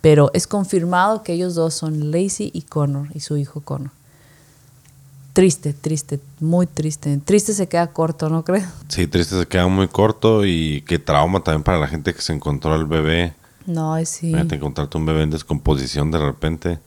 Pero 0.00 0.30
es 0.34 0.46
confirmado 0.46 1.22
que 1.22 1.32
ellos 1.32 1.54
dos 1.54 1.74
son 1.74 2.10
Lacey 2.10 2.50
y 2.52 2.62
Connor, 2.62 3.08
y 3.14 3.20
su 3.20 3.36
hijo 3.36 3.60
Connor. 3.60 3.90
Triste, 5.32 5.74
triste, 5.74 6.18
muy 6.40 6.66
triste. 6.66 7.20
Triste 7.24 7.52
se 7.52 7.68
queda 7.68 7.88
corto, 7.88 8.30
¿no 8.30 8.42
crees? 8.42 8.64
Sí, 8.88 9.06
triste, 9.06 9.38
se 9.38 9.46
queda 9.46 9.68
muy 9.68 9.88
corto 9.88 10.46
y 10.46 10.82
qué 10.86 10.98
trauma 10.98 11.40
también 11.40 11.62
para 11.62 11.78
la 11.78 11.88
gente 11.88 12.14
que 12.14 12.22
se 12.22 12.32
encontró 12.32 12.72
al 12.72 12.86
bebé. 12.86 13.34
No, 13.66 14.02
sí. 14.06 14.28
Imagínate 14.28 14.54
encontrarte 14.54 14.96
un 14.96 15.04
bebé 15.04 15.24
en 15.24 15.30
descomposición 15.30 16.10
de 16.10 16.18
repente. 16.18 16.78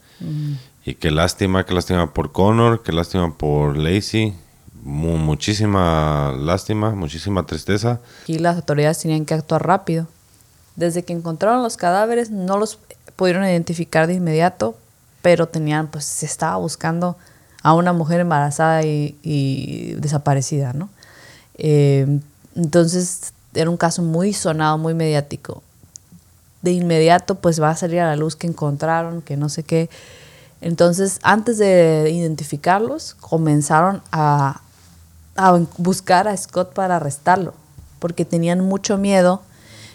Y 0.90 0.96
qué 0.96 1.12
lástima, 1.12 1.68
qué 1.68 1.76
lástima 1.76 2.16
por 2.16 2.32
Connor, 2.32 2.82
qué 2.82 2.92
lástima 2.92 3.32
por 3.38 3.78
Lacey. 3.78 4.34
Mu- 4.82 5.18
muchísima 5.18 6.34
lástima, 6.36 6.90
muchísima 6.96 7.46
tristeza. 7.46 8.00
Aquí 8.24 8.40
las 8.40 8.56
autoridades 8.56 8.98
tenían 8.98 9.24
que 9.26 9.36
actuar 9.36 9.68
rápido. 9.68 10.08
Desde 10.76 11.04
que 11.04 11.14
encontraron 11.14 11.62
los 11.62 11.78
cadáveres 11.78 12.32
no 12.32 12.58
los 12.58 12.80
pudieron 13.16 13.44
identificar 13.44 14.08
de 14.08 14.16
inmediato, 14.16 14.76
pero 15.22 15.48
tenían, 15.48 15.90
pues 15.90 16.06
se 16.06 16.26
estaba 16.26 16.56
buscando 16.58 17.18
a 17.62 17.76
una 17.76 17.94
mujer 17.94 18.22
embarazada 18.22 18.82
y, 18.84 19.16
y 19.22 19.94
desaparecida, 20.00 20.74
¿no? 20.74 20.90
Eh, 21.60 22.20
entonces 22.56 23.32
era 23.54 23.70
un 23.70 23.78
caso 23.78 24.02
muy 24.02 24.34
sonado, 24.34 24.80
muy 24.80 24.96
mediático. 24.96 25.62
De 26.64 26.72
inmediato 26.72 27.36
pues 27.36 27.62
va 27.62 27.70
a 27.70 27.76
salir 27.76 28.00
a 28.00 28.08
la 28.08 28.16
luz 28.16 28.36
que 28.36 28.48
encontraron, 28.48 29.22
que 29.22 29.38
no 29.38 29.50
sé 29.50 29.62
qué. 29.62 29.88
Entonces 30.62 31.20
antes 31.24 31.58
de 31.58 32.10
identificarlos 32.12 33.16
comenzaron 33.20 34.02
a, 34.12 34.62
a 35.36 35.60
buscar 35.78 36.28
a 36.28 36.36
Scott 36.36 36.74
para 36.74 36.98
arrestarlo, 36.98 37.54
porque 38.00 38.26
tenían 38.26 38.60
mucho 38.62 38.98
miedo 38.98 39.42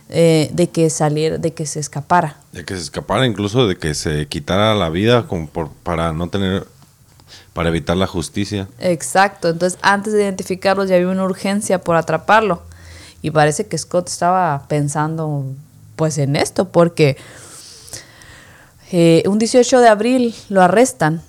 eh, 0.08 0.50
de 0.52 0.68
que 0.70 0.88
saliera, 0.90 1.38
de 1.38 1.52
que 1.52 1.66
se 1.66 1.80
escapara. 1.80 2.36
De 2.52 2.64
que 2.64 2.74
se 2.76 2.82
escapara, 2.82 3.26
incluso 3.26 3.66
de 3.66 3.76
que 3.76 3.94
se 3.94 4.26
quitara 4.28 4.74
la 4.74 4.88
vida 4.90 5.26
por- 5.26 5.70
para 5.70 6.12
no 6.12 6.28
tener, 6.28 6.66
para 7.52 7.68
evitar 7.68 7.96
la 7.96 8.06
justicia. 8.06 8.68
Exacto, 8.78 9.48
entonces 9.48 9.78
antes 9.82 10.12
de 10.12 10.22
identificarlos 10.22 10.88
ya 10.88 10.96
había 10.96 11.08
una 11.08 11.24
urgencia 11.24 11.80
por 11.82 11.96
atraparlo. 11.96 12.62
Y 13.22 13.30
parece 13.30 13.66
que 13.66 13.78
Scott 13.78 14.08
estaba 14.08 14.64
pensando 14.68 15.44
pues 15.96 16.18
en 16.18 16.36
esto, 16.36 16.68
porque 16.68 17.16
eh, 18.92 19.22
un 19.26 19.38
18 19.38 19.80
de 19.80 19.88
abril 19.88 20.34
lo 20.48 20.62
arrestan. 20.62 21.22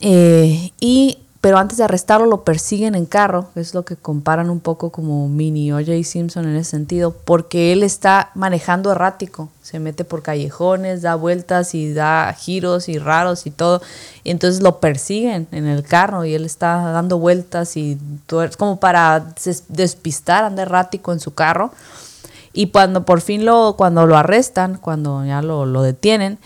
Eh, 0.00 0.70
y, 0.80 1.18
pero 1.40 1.58
antes 1.58 1.78
de 1.78 1.84
arrestarlo 1.84 2.26
lo 2.26 2.44
persiguen 2.44 2.94
en 2.94 3.04
carro, 3.04 3.48
que 3.52 3.60
es 3.60 3.74
lo 3.74 3.84
que 3.84 3.96
comparan 3.96 4.48
un 4.48 4.60
poco 4.60 4.90
como 4.90 5.28
mini 5.28 5.72
OJ 5.72 6.04
Simpson 6.04 6.44
en 6.46 6.54
ese 6.56 6.70
sentido, 6.70 7.12
porque 7.24 7.72
él 7.72 7.82
está 7.82 8.30
manejando 8.34 8.92
errático, 8.92 9.48
se 9.60 9.80
mete 9.80 10.04
por 10.04 10.22
callejones, 10.22 11.02
da 11.02 11.16
vueltas 11.16 11.74
y 11.74 11.92
da 11.92 12.32
giros 12.38 12.88
y 12.88 12.98
raros 12.98 13.46
y 13.46 13.50
todo, 13.50 13.82
y 14.22 14.30
entonces 14.30 14.62
lo 14.62 14.78
persiguen 14.78 15.48
en 15.50 15.66
el 15.66 15.82
carro 15.82 16.24
y 16.24 16.34
él 16.34 16.44
está 16.44 16.76
dando 16.92 17.18
vueltas 17.18 17.76
y 17.76 17.98
es 18.44 18.56
como 18.56 18.78
para 18.78 19.18
des- 19.44 19.64
despistar, 19.68 20.44
anda 20.44 20.62
errático 20.62 21.12
en 21.12 21.18
su 21.18 21.34
carro. 21.34 21.72
Y 22.52 22.68
cuando 22.68 23.04
por 23.04 23.20
fin 23.20 23.44
lo, 23.44 23.74
cuando 23.76 24.06
lo 24.06 24.16
arrestan, 24.16 24.78
cuando 24.78 25.24
ya 25.24 25.42
lo, 25.42 25.66
lo 25.66 25.82
detienen, 25.82 26.38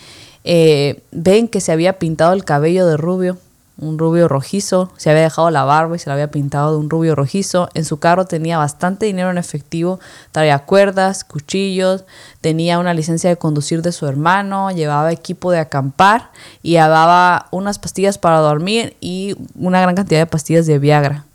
eh, 0.44 1.02
ven 1.10 1.48
que 1.48 1.60
se 1.60 1.72
había 1.72 1.98
pintado 1.98 2.32
el 2.32 2.44
cabello 2.44 2.86
de 2.86 2.96
rubio, 2.96 3.38
un 3.78 3.98
rubio 3.98 4.26
rojizo, 4.26 4.90
se 4.96 5.10
había 5.10 5.22
dejado 5.22 5.50
la 5.50 5.64
barba 5.64 5.96
y 5.96 5.98
se 5.98 6.08
lo 6.08 6.14
había 6.14 6.30
pintado 6.30 6.72
de 6.72 6.78
un 6.78 6.88
rubio 6.88 7.14
rojizo. 7.14 7.68
En 7.74 7.84
su 7.84 7.98
carro 7.98 8.24
tenía 8.24 8.56
bastante 8.56 9.06
dinero 9.06 9.30
en 9.30 9.38
efectivo, 9.38 10.00
traía 10.32 10.60
cuerdas, 10.60 11.24
cuchillos, 11.24 12.04
tenía 12.40 12.78
una 12.78 12.94
licencia 12.94 13.28
de 13.28 13.36
conducir 13.36 13.82
de 13.82 13.92
su 13.92 14.06
hermano, 14.06 14.70
llevaba 14.70 15.12
equipo 15.12 15.50
de 15.50 15.58
acampar 15.58 16.30
y 16.62 16.72
llevaba 16.72 17.48
unas 17.50 17.78
pastillas 17.78 18.16
para 18.16 18.38
dormir 18.38 18.96
y 19.00 19.36
una 19.54 19.80
gran 19.80 19.94
cantidad 19.94 20.20
de 20.20 20.26
pastillas 20.26 20.66
de 20.66 20.78
Viagra. 20.78 21.25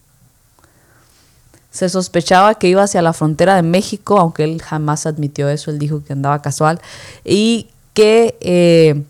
Se 1.72 1.90
sospechaba 1.90 2.56
que 2.56 2.68
iba 2.68 2.84
hacia 2.84 3.02
la 3.02 3.14
frontera 3.14 3.56
de 3.56 3.64
México, 3.64 4.20
aunque 4.20 4.44
él 4.44 4.62
jamás 4.62 5.06
admitió 5.06 5.50
eso, 5.50 5.72
él 5.72 5.80
dijo 5.80 6.04
que 6.04 6.14
andaba 6.14 6.42
casual, 6.42 6.82
y 7.24 7.70
que, 7.94 8.38
eh, 8.42 9.04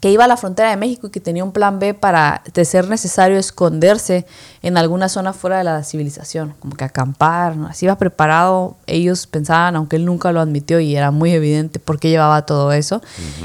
que 0.00 0.10
iba 0.10 0.24
a 0.24 0.28
la 0.28 0.36
frontera 0.36 0.70
de 0.70 0.76
México 0.76 1.06
y 1.06 1.10
que 1.10 1.20
tenía 1.20 1.44
un 1.44 1.52
plan 1.52 1.78
B 1.78 1.94
para, 1.94 2.42
de 2.54 2.64
ser 2.64 2.88
necesario, 2.88 3.38
esconderse 3.38 4.26
en 4.62 4.78
alguna 4.78 5.08
zona 5.08 5.32
fuera 5.32 5.58
de 5.58 5.64
la 5.64 5.84
civilización, 5.84 6.54
como 6.58 6.74
que 6.74 6.84
acampar, 6.84 7.56
¿no? 7.56 7.66
así 7.66 7.86
iba 7.86 7.96
preparado, 7.96 8.76
ellos 8.86 9.26
pensaban, 9.26 9.76
aunque 9.76 9.96
él 9.96 10.06
nunca 10.06 10.32
lo 10.32 10.40
admitió 10.40 10.80
y 10.80 10.96
era 10.96 11.10
muy 11.10 11.32
evidente 11.32 11.78
por 11.78 12.00
qué 12.00 12.08
llevaba 12.08 12.46
todo 12.46 12.72
eso. 12.72 13.02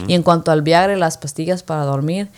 Y 0.08 0.14
en 0.14 0.24
cuanto 0.24 0.52
al 0.52 0.62
Viagra 0.62 0.96
y 0.96 1.00
las 1.00 1.18
pastillas 1.18 1.62
para 1.62 1.84
dormir, 1.84 2.30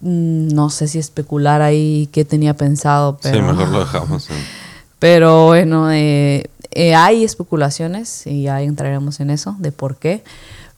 no 0.00 0.70
sé 0.70 0.88
si 0.88 0.98
especular 0.98 1.60
ahí 1.62 2.08
qué 2.12 2.24
tenía 2.24 2.54
pensado, 2.54 3.18
pero... 3.22 3.36
Sí, 3.36 3.42
mejor 3.42 3.68
lo 3.68 3.80
dejamos. 3.80 4.28
Pero 5.00 5.46
bueno, 5.46 5.92
eh, 5.92 6.50
eh, 6.72 6.94
hay 6.96 7.22
especulaciones 7.22 8.26
y 8.26 8.42
ya 8.42 8.60
entraremos 8.62 9.20
en 9.20 9.30
eso, 9.30 9.54
de 9.60 9.70
por 9.70 9.94
qué. 9.96 10.24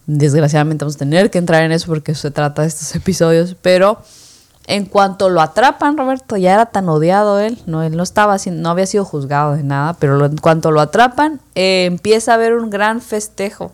Desgraciadamente 0.07 0.85
vamos 0.85 0.97
a 0.97 0.99
tener 0.99 1.31
que 1.31 1.39
entrar 1.39 1.63
en 1.63 1.73
eso 1.73 1.87
porque 1.87 2.15
se 2.15 2.31
trata 2.31 2.61
de 2.63 2.69
estos 2.69 2.95
episodios. 2.95 3.57
Pero 3.63 3.99
en 4.67 4.85
cuanto 4.85 5.31
lo 5.31 5.41
atrapan, 5.41 5.97
Roberto, 5.97 6.37
ya 6.37 6.53
era 6.53 6.67
tan 6.67 6.87
odiado 6.91 7.41
él, 7.41 7.59
no, 7.65 7.83
él 7.83 7.97
no 7.97 8.03
estaba 8.03 8.37
no 8.53 8.69
había 8.69 8.85
sido 8.85 9.07
juzgado 9.07 9.55
de 9.57 9.63
nada, 9.63 9.95
pero 9.95 10.19
lo- 10.19 10.27
en 10.27 10.37
cuanto 10.37 10.71
lo 10.71 10.83
atrapan, 10.83 11.41
eh, 11.55 11.87
empieza 11.87 12.33
a 12.33 12.35
haber 12.35 12.55
un 12.55 12.69
gran 12.69 13.01
festejo 13.01 13.73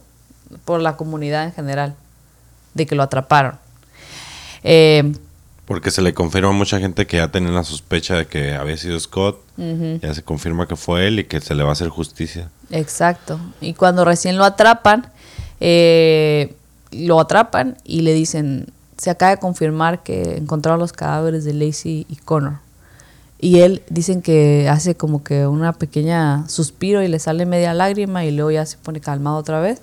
por 0.64 0.80
la 0.80 0.96
comunidad 0.96 1.42
en 1.44 1.52
general 1.52 1.96
de 2.74 2.86
que 2.86 2.94
lo 2.94 3.02
atraparon. 3.02 3.56
Eh, 4.62 5.12
Porque 5.66 5.90
se 5.90 6.00
le 6.00 6.14
confirma 6.14 6.50
a 6.50 6.52
mucha 6.52 6.78
gente 6.78 7.06
que 7.06 7.16
ya 7.18 7.28
tenía 7.28 7.50
la 7.50 7.64
sospecha 7.64 8.14
de 8.14 8.26
que 8.26 8.54
había 8.54 8.76
sido 8.76 8.98
Scott. 8.98 9.40
Ya 10.00 10.14
se 10.14 10.22
confirma 10.22 10.68
que 10.68 10.76
fue 10.76 11.08
él 11.08 11.18
y 11.18 11.24
que 11.24 11.40
se 11.40 11.54
le 11.54 11.64
va 11.64 11.70
a 11.70 11.72
hacer 11.72 11.88
justicia. 11.88 12.50
Exacto. 12.70 13.40
Y 13.60 13.74
cuando 13.74 14.04
recién 14.04 14.36
lo 14.36 14.44
atrapan, 14.44 15.10
eh, 15.60 16.54
lo 16.92 17.18
atrapan 17.18 17.76
y 17.84 18.02
le 18.02 18.12
dicen, 18.12 18.68
se 18.96 19.10
acaba 19.10 19.32
de 19.32 19.38
confirmar 19.38 20.02
que 20.02 20.36
encontraron 20.36 20.80
los 20.80 20.92
cadáveres 20.92 21.44
de 21.44 21.52
Lacey 21.52 22.06
y 22.08 22.16
Connor. 22.16 22.58
Y 23.38 23.60
él 23.60 23.82
dicen 23.90 24.22
que 24.22 24.68
hace 24.68 24.94
como 24.94 25.22
que 25.22 25.46
una 25.46 25.72
pequeña 25.74 26.48
suspiro 26.48 27.02
y 27.02 27.08
le 27.08 27.18
sale 27.18 27.44
media 27.44 27.74
lágrima 27.74 28.24
y 28.24 28.30
luego 28.30 28.50
ya 28.50 28.64
se 28.64 28.78
pone 28.78 29.00
calmado 29.00 29.36
otra 29.36 29.60
vez. 29.60 29.82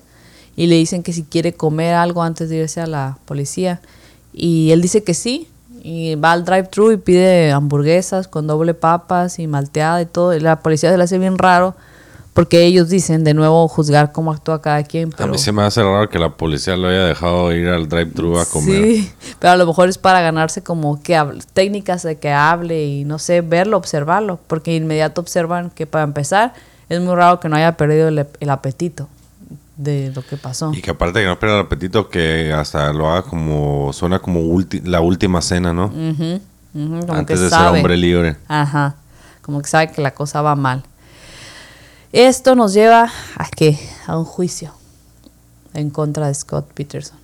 Y 0.55 0.67
le 0.67 0.75
dicen 0.75 1.03
que 1.03 1.13
si 1.13 1.23
quiere 1.23 1.53
comer 1.53 1.93
algo 1.95 2.23
antes 2.23 2.49
de 2.49 2.57
irse 2.57 2.81
a 2.81 2.87
la 2.87 3.17
policía. 3.25 3.81
Y 4.33 4.71
él 4.71 4.81
dice 4.81 5.03
que 5.03 5.13
sí. 5.13 5.47
Y 5.85 6.15
va 6.15 6.31
al 6.31 6.45
drive-thru 6.45 6.93
y 6.93 6.97
pide 6.97 7.51
hamburguesas 7.51 8.29
con 8.29 8.47
doble 8.47 8.73
papas 8.73 9.37
y 9.37 9.47
malteada 9.47 10.01
y 10.01 10.05
todo. 10.05 10.33
Y 10.33 10.39
la 10.39 10.59
policía 10.61 10.89
se 10.89 10.97
le 10.97 11.03
hace 11.03 11.19
bien 11.19 11.37
raro 11.37 11.75
porque 12.33 12.63
ellos 12.63 12.89
dicen, 12.89 13.23
de 13.23 13.33
nuevo, 13.35 13.67
juzgar 13.67 14.11
cómo 14.11 14.31
actúa 14.31 14.59
cada 14.61 14.81
quien. 14.83 15.13
A 15.19 15.27
mí 15.27 15.37
se 15.37 15.51
me 15.51 15.61
hace 15.61 15.83
raro 15.83 16.09
que 16.09 16.17
la 16.17 16.35
policía 16.35 16.75
lo 16.77 16.87
haya 16.87 17.03
dejado 17.05 17.51
ir 17.51 17.67
al 17.67 17.87
drive-thru 17.89 18.39
a 18.39 18.45
comer. 18.45 18.81
Sí, 18.83 19.11
pero 19.39 19.53
a 19.53 19.55
lo 19.57 19.67
mejor 19.67 19.89
es 19.89 19.97
para 19.99 20.21
ganarse 20.21 20.63
como 20.63 21.03
que 21.03 21.15
hable- 21.15 21.43
técnicas 21.53 22.01
de 22.01 22.17
que 22.17 22.31
hable 22.31 22.85
y 22.85 23.03
no 23.03 23.19
sé, 23.19 23.41
verlo, 23.41 23.77
observarlo, 23.77 24.39
porque 24.47 24.73
inmediato 24.75 25.21
observan 25.21 25.69
que 25.69 25.85
para 25.85 26.05
empezar 26.05 26.53
es 26.89 26.99
muy 27.01 27.13
raro 27.13 27.39
que 27.39 27.49
no 27.49 27.55
haya 27.55 27.77
perdido 27.77 28.07
el, 28.07 28.25
el 28.39 28.49
apetito 28.49 29.09
de 29.77 30.11
lo 30.15 30.25
que 30.25 30.37
pasó. 30.37 30.71
Y 30.73 30.81
que 30.81 30.91
aparte 30.91 31.19
que 31.21 31.25
no 31.25 31.39
pierda 31.39 31.59
el 31.59 31.65
apetito, 31.65 32.09
que 32.09 32.53
hasta 32.53 32.91
lo 32.93 33.09
haga 33.09 33.23
como, 33.23 33.91
suena 33.93 34.19
como 34.19 34.41
ulti- 34.41 34.83
la 34.83 35.01
última 35.01 35.41
cena, 35.41 35.73
¿no? 35.73 35.89
Como 35.89 37.13
Antes 37.13 37.37
que 37.39 37.43
de 37.45 37.49
sabe. 37.49 37.69
ser 37.69 37.77
hombre 37.79 37.97
libre. 37.97 38.37
Ajá, 38.47 38.95
como 39.41 39.61
que 39.61 39.67
sabe 39.67 39.91
que 39.91 40.01
la 40.01 40.11
cosa 40.13 40.41
va 40.41 40.55
mal. 40.55 40.83
Esto 42.11 42.55
nos 42.55 42.73
lleva 42.73 43.11
a 43.37 43.49
qué? 43.49 43.79
A 44.05 44.17
un 44.17 44.25
juicio 44.25 44.71
en 45.73 45.89
contra 45.89 46.27
de 46.27 46.33
Scott 46.35 46.71
Peterson. 46.73 47.17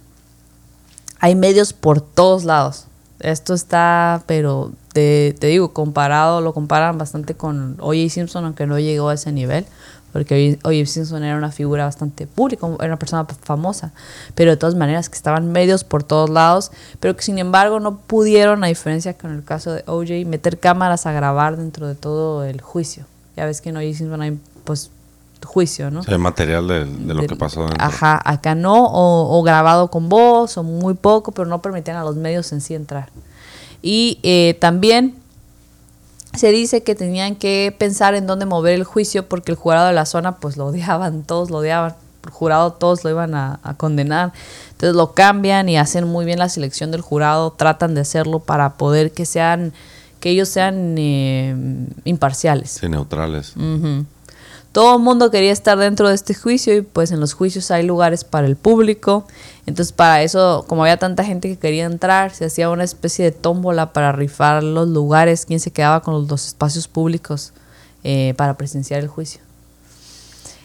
Hay 1.19 1.35
medios 1.35 1.73
por 1.73 2.01
todos 2.01 2.43
lados. 2.45 2.85
Esto 3.19 3.53
está, 3.53 4.23
pero 4.25 4.71
te, 4.93 5.35
te 5.39 5.47
digo, 5.47 5.73
comparado, 5.73 6.41
lo 6.41 6.53
comparan 6.53 6.97
bastante 6.97 7.35
con 7.35 7.75
O.J. 7.79 8.09
Simpson, 8.09 8.45
aunque 8.45 8.65
no 8.65 8.79
llegó 8.79 9.09
a 9.09 9.13
ese 9.15 9.31
nivel, 9.31 9.65
porque 10.11 10.57
O.J. 10.63 10.85
Simpson 10.85 11.23
era 11.23 11.37
una 11.37 11.51
figura 11.51 11.85
bastante 11.85 12.25
pública, 12.27 12.67
era 12.79 12.87
una 12.87 12.99
persona 12.99 13.25
famosa, 13.43 13.91
pero 14.35 14.51
de 14.51 14.57
todas 14.57 14.75
maneras 14.75 15.09
que 15.09 15.15
estaban 15.15 15.51
medios 15.51 15.83
por 15.83 16.03
todos 16.03 16.29
lados, 16.29 16.71
pero 16.99 17.15
que 17.15 17.21
sin 17.23 17.37
embargo 17.37 17.79
no 17.79 17.97
pudieron, 17.97 18.63
a 18.63 18.67
diferencia 18.67 19.13
con 19.17 19.31
el 19.33 19.43
caso 19.43 19.71
de 19.73 19.83
O.J., 19.85 20.27
meter 20.27 20.59
cámaras 20.59 21.05
a 21.05 21.11
grabar 21.11 21.57
dentro 21.57 21.87
de 21.87 21.95
todo 21.95 22.43
el 22.43 22.61
juicio. 22.61 23.05
Ya 23.37 23.45
ves 23.45 23.61
que 23.61 23.69
en 23.69 23.77
O.J. 23.77 23.97
Simpson 23.97 24.21
hay, 24.21 24.39
pues, 24.63 24.91
juicio, 25.45 25.89
¿no? 25.89 26.01
O 26.01 26.03
sea, 26.03 26.15
el 26.15 26.19
material 26.19 26.67
de, 26.67 26.83
de 26.85 27.13
lo 27.13 27.21
Del- 27.21 27.27
que 27.29 27.35
pasó 27.37 27.61
dentro. 27.61 27.77
Ajá, 27.85 28.19
acá 28.25 28.55
no, 28.55 28.85
o, 28.87 29.39
o 29.39 29.43
grabado 29.43 29.89
con 29.89 30.09
voz, 30.09 30.57
o 30.57 30.63
muy 30.63 30.95
poco, 30.95 31.31
pero 31.31 31.47
no 31.47 31.61
permitían 31.61 31.95
a 31.97 32.03
los 32.03 32.15
medios 32.17 32.51
en 32.51 32.59
sí 32.59 32.73
entrar. 32.75 33.09
Y 33.81 34.19
eh, 34.23 34.57
también 34.59 35.15
se 36.35 36.51
dice 36.51 36.83
que 36.83 36.95
tenían 36.95 37.35
que 37.35 37.75
pensar 37.77 38.15
en 38.15 38.27
dónde 38.27 38.45
mover 38.45 38.73
el 38.73 38.83
juicio 38.83 39.27
porque 39.27 39.51
el 39.51 39.57
jurado 39.57 39.87
de 39.87 39.93
la 39.93 40.05
zona 40.05 40.37
pues 40.37 40.57
lo 40.57 40.67
odiaban, 40.67 41.23
todos 41.23 41.49
lo 41.49 41.57
odiaban, 41.57 41.95
el 42.23 42.29
jurado 42.29 42.73
todos 42.73 43.03
lo 43.03 43.09
iban 43.09 43.33
a, 43.35 43.59
a 43.63 43.73
condenar. 43.75 44.33
Entonces 44.71 44.95
lo 44.95 45.13
cambian 45.13 45.69
y 45.69 45.77
hacen 45.77 46.07
muy 46.07 46.25
bien 46.25 46.39
la 46.39 46.49
selección 46.49 46.91
del 46.91 47.01
jurado, 47.01 47.51
tratan 47.51 47.95
de 47.95 48.01
hacerlo 48.01 48.39
para 48.39 48.75
poder 48.75 49.11
que 49.11 49.25
sean, 49.25 49.73
que 50.19 50.29
ellos 50.29 50.49
sean 50.49 50.95
eh, 50.97 51.55
imparciales. 52.05 52.71
Sí, 52.71 52.87
neutrales. 52.87 53.53
Todo 54.71 54.97
el 54.97 55.01
mundo 55.01 55.31
quería 55.31 55.51
estar 55.51 55.77
dentro 55.79 56.09
de 56.09 56.15
este 56.15 56.35
juicio 56.35 56.75
y 56.77 56.81
pues 56.81 57.11
en 57.11 57.19
los 57.19 57.33
juicios 57.33 57.71
hay 57.71 57.83
lugares 57.83 58.23
para 58.23 58.45
el 58.45 58.55
público. 58.55 59.25
Entonces 59.65 59.91
para 59.91 60.21
eso, 60.21 60.63
como 60.67 60.83
había 60.83 60.97
tanta 60.97 61.23
gente 61.23 61.49
que 61.49 61.57
quería 61.57 61.85
entrar, 61.85 62.31
se 62.31 62.45
hacía 62.45 62.69
una 62.69 62.83
especie 62.83 63.25
de 63.25 63.31
tómbola 63.31 63.93
para 63.93 64.11
rifar 64.11 64.63
los 64.63 64.87
lugares, 64.87 65.45
quién 65.45 65.59
se 65.59 65.71
quedaba 65.71 66.01
con 66.01 66.27
los, 66.27 66.45
espacios 66.45 66.87
públicos 66.87 67.51
eh, 68.03 68.35
para 68.37 68.57
presenciar 68.57 68.99
el 68.99 69.07
juicio. 69.07 69.41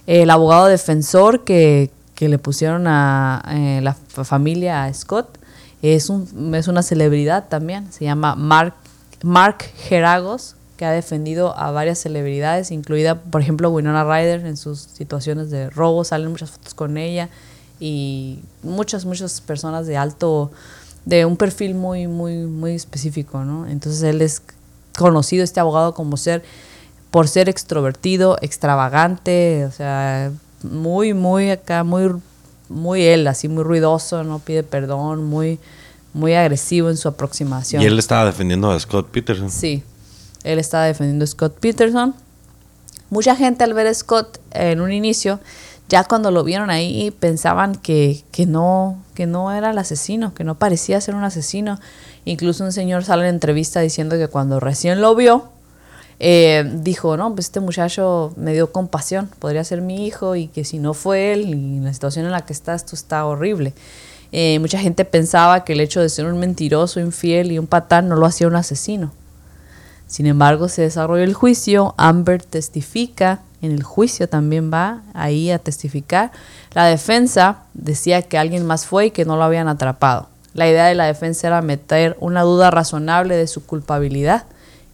El 0.07 0.29
abogado 0.29 0.67
defensor 0.67 1.45
que, 1.45 1.91
que 2.15 2.29
le 2.29 2.39
pusieron 2.39 2.87
a 2.87 3.43
eh, 3.49 3.81
la 3.83 3.95
fa- 3.95 4.25
familia 4.25 4.85
a 4.85 4.93
Scott 4.93 5.39
es, 5.81 6.11
un, 6.11 6.55
es 6.55 6.69
una 6.69 6.83
celebridad 6.83 7.49
también, 7.49 7.91
se 7.91 8.05
llama 8.05 8.35
Mark, 8.35 8.75
Mark 9.23 9.65
Geragos, 9.77 10.57
que 10.77 10.85
ha 10.85 10.91
defendido 10.91 11.57
a 11.57 11.71
varias 11.71 11.99
celebridades, 12.01 12.71
incluida, 12.71 13.17
por 13.17 13.41
ejemplo, 13.41 13.71
Winona 13.71 14.05
Ryder 14.05 14.45
en 14.47 14.57
sus 14.57 14.81
situaciones 14.81 15.51
de 15.51 15.71
robo, 15.71 16.05
salen 16.05 16.31
muchas 16.31 16.51
fotos 16.51 16.75
con 16.75 16.97
ella 16.97 17.29
y 17.79 18.41
muchas, 18.63 19.05
muchas 19.05 19.41
personas 19.41 19.87
de 19.87 19.97
alto, 19.97 20.51
de 21.05 21.25
un 21.25 21.37
perfil 21.37 21.75
muy, 21.75 22.07
muy, 22.07 22.47
muy 22.47 22.73
específico, 22.73 23.45
¿no? 23.45 23.67
Entonces 23.67 24.03
él 24.03 24.21
es 24.21 24.43
conocido, 24.97 25.45
este 25.45 25.61
abogado, 25.61 25.95
como 25.95 26.17
ser, 26.17 26.43
por 27.11 27.29
ser 27.29 27.49
extrovertido, 27.49 28.37
extravagante, 28.41 29.65
o 29.67 29.71
sea, 29.71 30.33
muy, 30.63 31.15
muy 31.15 31.51
acá, 31.51 31.85
muy, 31.85 32.11
muy 32.69 33.03
él, 33.03 33.27
así 33.29 33.49
muy 33.49 33.63
ruidoso, 33.63 34.25
no 34.25 34.41
pide 34.41 34.65
perdón, 34.65 35.25
muy, 35.25 35.61
muy 36.13 36.35
agresivo 36.35 36.91
en 36.91 36.97
su 36.97 37.09
aproximación. 37.09 37.83
Y 37.83 37.87
él 37.87 37.99
estaba 37.99 38.25
defendiendo 38.25 38.71
a 38.71 38.81
Scott 38.81 39.09
Peterson. 39.11 39.51
Sí, 39.51 39.83
él 40.45 40.59
estaba 40.59 40.85
defendiendo 40.85 41.25
a 41.25 41.27
Scott 41.27 41.59
Peterson. 41.59 42.15
Mucha 43.11 43.35
gente 43.37 43.65
al 43.65 43.75
ver 43.75 43.87
a 43.87 43.95
Scott 43.95 44.41
en 44.53 44.81
un 44.81 44.93
inicio, 44.93 45.41
ya 45.89 46.05
cuando 46.05 46.31
lo 46.31 46.45
vieron 46.45 46.71
ahí, 46.71 47.11
pensaban 47.11 47.75
que, 47.75 48.25
que, 48.31 48.47
no, 48.47 49.03
que 49.15 49.27
no 49.27 49.53
era 49.53 49.71
el 49.71 49.79
asesino, 49.79 50.35
que 50.35 50.45
no 50.45 50.55
parecía 50.57 51.01
ser 51.01 51.15
un 51.15 51.25
asesino. 51.25 51.79
Incluso 52.25 52.65
un 52.65 52.73
señor 52.73 53.05
sale 53.05 53.29
en 53.29 53.35
entrevista 53.35 53.81
diciendo 53.81 54.17
que 54.17 54.29
cuando 54.29 54.61
recién 54.61 55.01
lo 55.01 55.15
vio, 55.15 55.51
eh, 56.21 56.71
dijo, 56.77 57.17
no, 57.17 57.35
pues 57.35 57.47
este 57.47 57.61
muchacho 57.61 58.33
me 58.37 58.53
dio 58.53 58.73
compasión, 58.73 59.29
podría 59.39 59.65
ser 59.65 59.81
mi 59.81 60.07
hijo 60.07 60.37
y 60.37 60.47
que 60.49 60.65
si 60.65 60.79
no 60.79 60.95
fue 60.95 61.33
él 61.33 61.49
y 61.49 61.81
la 61.81 61.93
situación 61.93 62.25
en 62.25 62.33
la 62.33 62.47
que 62.47 62.53
está, 62.53 62.75
esto 62.75 62.95
está 62.95 63.25
horrible. 63.27 63.75
Eh, 64.33 64.59
mucha 64.59 64.79
gente 64.79 65.05
pensaba 65.05 65.65
que 65.65 65.75
el 65.75 65.81
hecho 65.81 66.01
de 66.01 66.09
ser 66.09 66.27
un 66.27 66.39
mentiroso, 66.39 66.99
infiel 67.01 67.53
y 67.53 67.59
un 67.59 67.67
patán 67.67 68.09
no 68.09 68.17
lo 68.17 68.27
hacía 68.27 68.47
un 68.47 68.57
asesino. 68.57 69.13
Sin 70.07 70.27
embargo, 70.27 70.69
se 70.69 70.83
desarrolla 70.83 71.25
el 71.25 71.35
juicio, 71.35 71.95
Amber 71.97 72.43
testifica, 72.43 73.41
en 73.63 73.73
el 73.73 73.83
juicio 73.83 74.29
también 74.29 74.71
va 74.73 75.03
ahí 75.15 75.51
a 75.51 75.59
testificar. 75.59 76.33
La 76.73 76.85
defensa 76.85 77.63
decía 77.73 78.23
que 78.23 78.37
alguien 78.37 78.67
más 78.67 78.87
fue 78.87 79.07
y 79.07 79.11
que 79.11 79.25
no 79.25 79.37
lo 79.37 79.45
habían 79.45 79.69
atrapado. 79.69 80.29
La 80.53 80.69
idea 80.69 80.87
de 80.87 80.95
la 80.95 81.07
defensa 81.07 81.47
era 81.47 81.63
meter 81.63 82.17
una 82.21 82.43
duda 82.43 82.71
razonable 82.71 83.37
de 83.37 83.47
su 83.47 83.65
culpabilidad. 83.65 84.45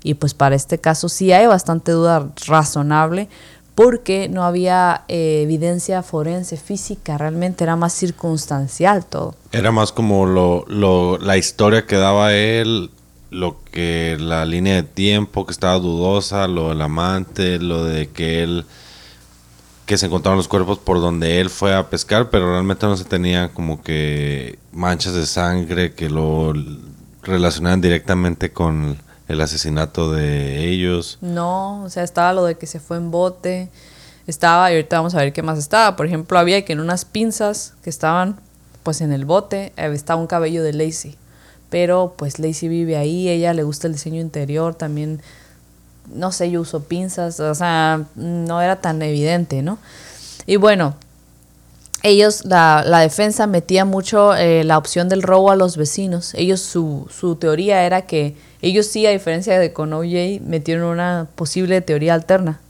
Y 0.02 0.14
pues 0.14 0.32
para 0.32 0.54
este 0.54 0.78
caso 0.78 1.08
sí 1.08 1.32
hay 1.32 1.46
bastante 1.46 1.92
duda 1.92 2.28
razonable 2.46 3.28
porque 3.74 4.28
no 4.28 4.44
había 4.44 5.04
eh, 5.08 5.40
evidencia 5.42 6.02
forense 6.02 6.56
física, 6.56 7.16
realmente 7.16 7.64
era 7.64 7.76
más 7.76 7.92
circunstancial 7.92 9.04
todo. 9.04 9.34
Era 9.52 9.72
más 9.72 9.92
como 9.92 10.26
lo, 10.26 10.64
lo, 10.68 11.18
la 11.18 11.36
historia 11.36 11.86
que 11.86 11.96
daba 11.96 12.34
él, 12.34 12.90
lo 13.30 13.62
que 13.64 14.16
la 14.18 14.44
línea 14.44 14.74
de 14.74 14.82
tiempo 14.82 15.46
que 15.46 15.52
estaba 15.52 15.78
dudosa, 15.78 16.46
lo 16.48 16.70
del 16.70 16.82
amante, 16.82 17.58
lo 17.58 17.84
de 17.84 18.08
que 18.08 18.42
él 18.42 18.64
que 19.86 19.98
se 19.98 20.06
encontraron 20.06 20.36
los 20.36 20.46
cuerpos 20.46 20.78
por 20.78 21.00
donde 21.00 21.40
él 21.40 21.50
fue 21.50 21.74
a 21.74 21.90
pescar, 21.90 22.30
pero 22.30 22.48
realmente 22.48 22.86
no 22.86 22.96
se 22.96 23.04
tenía 23.04 23.48
como 23.48 23.82
que 23.82 24.56
manchas 24.70 25.14
de 25.14 25.26
sangre 25.26 25.94
que 25.94 26.08
lo 26.08 26.52
relacionaban 27.22 27.80
directamente 27.80 28.52
con 28.52 28.98
el 29.26 29.40
asesinato 29.40 30.12
de 30.12 30.68
ellos. 30.68 31.18
No, 31.20 31.82
o 31.82 31.90
sea, 31.90 32.04
estaba 32.04 32.32
lo 32.32 32.44
de 32.44 32.56
que 32.56 32.68
se 32.68 32.78
fue 32.78 32.98
en 32.98 33.10
bote, 33.10 33.68
estaba, 34.28 34.70
y 34.70 34.76
ahorita 34.76 34.96
vamos 34.96 35.16
a 35.16 35.18
ver 35.18 35.32
qué 35.32 35.42
más 35.42 35.58
estaba. 35.58 35.96
Por 35.96 36.06
ejemplo, 36.06 36.38
había 36.38 36.64
que 36.64 36.72
en 36.72 36.78
unas 36.78 37.04
pinzas 37.04 37.74
que 37.82 37.90
estaban 37.90 38.38
pues 38.82 39.00
en 39.00 39.12
el 39.12 39.24
bote, 39.24 39.72
eh, 39.76 39.90
estaba 39.92 40.20
un 40.20 40.26
cabello 40.26 40.62
de 40.62 40.72
Lacey. 40.72 41.16
Pero 41.70 42.14
pues 42.16 42.38
Lacey 42.38 42.68
vive 42.68 42.96
ahí, 42.96 43.28
ella 43.28 43.54
le 43.54 43.62
gusta 43.62 43.86
el 43.86 43.94
diseño 43.94 44.20
interior, 44.20 44.74
también, 44.74 45.20
no 46.12 46.32
sé, 46.32 46.50
yo 46.50 46.60
uso 46.60 46.84
pinzas, 46.84 47.40
o 47.40 47.54
sea, 47.54 48.04
no 48.16 48.60
era 48.60 48.76
tan 48.76 49.00
evidente, 49.02 49.62
¿no? 49.62 49.78
Y 50.46 50.56
bueno, 50.56 50.96
ellos, 52.02 52.44
la, 52.44 52.82
la 52.84 53.00
defensa 53.00 53.46
metía 53.46 53.84
mucho 53.84 54.34
eh, 54.34 54.64
la 54.64 54.78
opción 54.78 55.08
del 55.08 55.22
robo 55.22 55.50
a 55.50 55.56
los 55.56 55.76
vecinos. 55.76 56.34
Ellos, 56.34 56.60
su, 56.60 57.06
su 57.10 57.36
teoría 57.36 57.84
era 57.84 58.02
que 58.02 58.36
ellos 58.62 58.86
sí, 58.86 59.06
a 59.06 59.10
diferencia 59.10 59.58
de 59.58 59.72
con 59.72 59.92
OJ, 59.92 60.40
metieron 60.42 60.84
una 60.84 61.28
posible 61.34 61.80
teoría 61.80 62.14
alterna. 62.14 62.60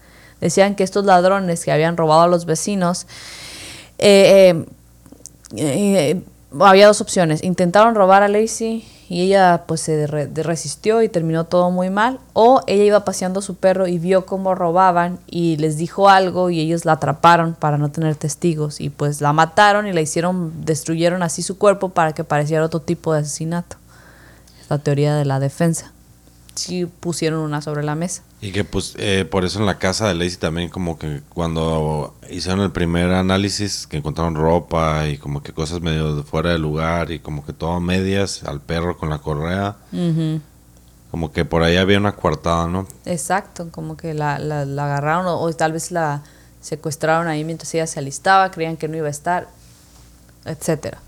Decían 0.40 0.74
que 0.74 0.85
estos 0.85 1.05
ladrones 1.05 1.64
que 1.64 1.72
habían 1.72 1.97
robado 1.97 2.22
a 2.22 2.28
los 2.28 2.44
vecinos, 2.47 3.06
eh, 3.98 4.64
eh, 5.56 5.56
eh, 5.56 6.22
había 6.59 6.86
dos 6.86 7.01
opciones. 7.01 7.43
Intentaron 7.43 7.94
robar 7.94 8.22
a 8.22 8.28
Lacey 8.28 8.85
y 9.09 9.22
ella 9.22 9.64
pues 9.66 9.81
se 9.81 10.06
resistió 10.06 11.02
y 11.02 11.09
terminó 11.09 11.44
todo 11.44 11.70
muy 11.70 11.90
mal. 11.90 12.18
O 12.32 12.62
ella 12.66 12.85
iba 12.85 13.05
paseando 13.05 13.40
a 13.40 13.43
su 13.43 13.56
perro 13.56 13.86
y 13.86 13.98
vio 13.98 14.27
cómo 14.27 14.55
robaban 14.55 15.18
y 15.27 15.56
les 15.56 15.77
dijo 15.77 16.09
algo 16.09 16.51
y 16.51 16.60
ellos 16.60 16.85
la 16.85 16.93
atraparon 16.93 17.55
para 17.55 17.78
no 17.78 17.90
tener 17.90 18.16
testigos. 18.16 18.81
Y 18.81 18.90
pues 18.90 19.20
la 19.20 19.32
mataron 19.32 19.86
y 19.86 19.93
la 19.93 20.01
hicieron, 20.01 20.64
destruyeron 20.64 21.22
así 21.22 21.43
su 21.43 21.59
cuerpo 21.59 21.90
para 21.90 22.12
que 22.12 22.24
pareciera 22.24 22.64
otro 22.64 22.81
tipo 22.81 23.12
de 23.12 23.20
asesinato. 23.20 23.77
Es 24.60 24.70
la 24.70 24.78
teoría 24.78 25.16
de 25.16 25.24
la 25.24 25.40
defensa. 25.40 25.93
Sí 26.61 26.87
pusieron 26.87 27.41
una 27.41 27.62
sobre 27.62 27.82
la 27.82 27.95
mesa. 27.95 28.23
Y 28.43 28.53
que 28.53 28.65
pues 28.65 28.95
eh, 28.99 29.24
por 29.24 29.45
eso 29.45 29.59
en 29.59 29.66
la 29.66 29.78
casa 29.78 30.09
de 30.09 30.15
Lacey 30.15 30.37
también 30.37 30.69
como 30.69 30.99
que 30.99 31.23
cuando 31.31 32.15
hicieron 32.31 32.61
el 32.61 32.70
primer 32.70 33.11
análisis 33.12 33.87
que 33.87 33.97
encontraron 33.97 34.35
ropa 34.35 35.07
y 35.09 35.16
como 35.19 35.43
que 35.43 35.53
cosas 35.53 35.81
medio 35.81 36.15
de 36.16 36.23
fuera 36.23 36.51
de 36.51 36.59
lugar 36.59 37.11
y 37.12 37.19
como 37.19 37.45
que 37.45 37.53
todo 37.53 37.81
medias 37.81 38.45
al 38.45 38.61
perro 38.61 38.97
con 38.99 39.09
la 39.11 39.19
correa. 39.19 39.77
Como 41.11 41.32
que 41.32 41.45
por 41.45 41.62
ahí 41.62 41.77
había 41.77 41.99
una 41.99 42.12
coartada, 42.12 42.69
¿no? 42.69 42.87
Exacto, 43.05 43.69
como 43.73 43.97
que 43.97 44.15
la, 44.15 44.39
la- 44.39 44.65
la 44.65 44.85
agarraron 44.85 45.27
o, 45.27 45.41
o 45.41 45.53
tal 45.55 45.73
vez 45.73 45.91
la 45.91 46.23
secuestraron 46.61 47.27
ahí 47.27 47.43
mientras 47.43 47.74
ella 47.74 47.87
se 47.87 47.99
alistaba, 47.99 48.51
creían 48.51 48.77
que 48.77 48.87
no 48.87 48.97
iba 48.97 49.09
a 49.09 49.11
estar, 49.11 49.49
etcétera. 50.45 50.99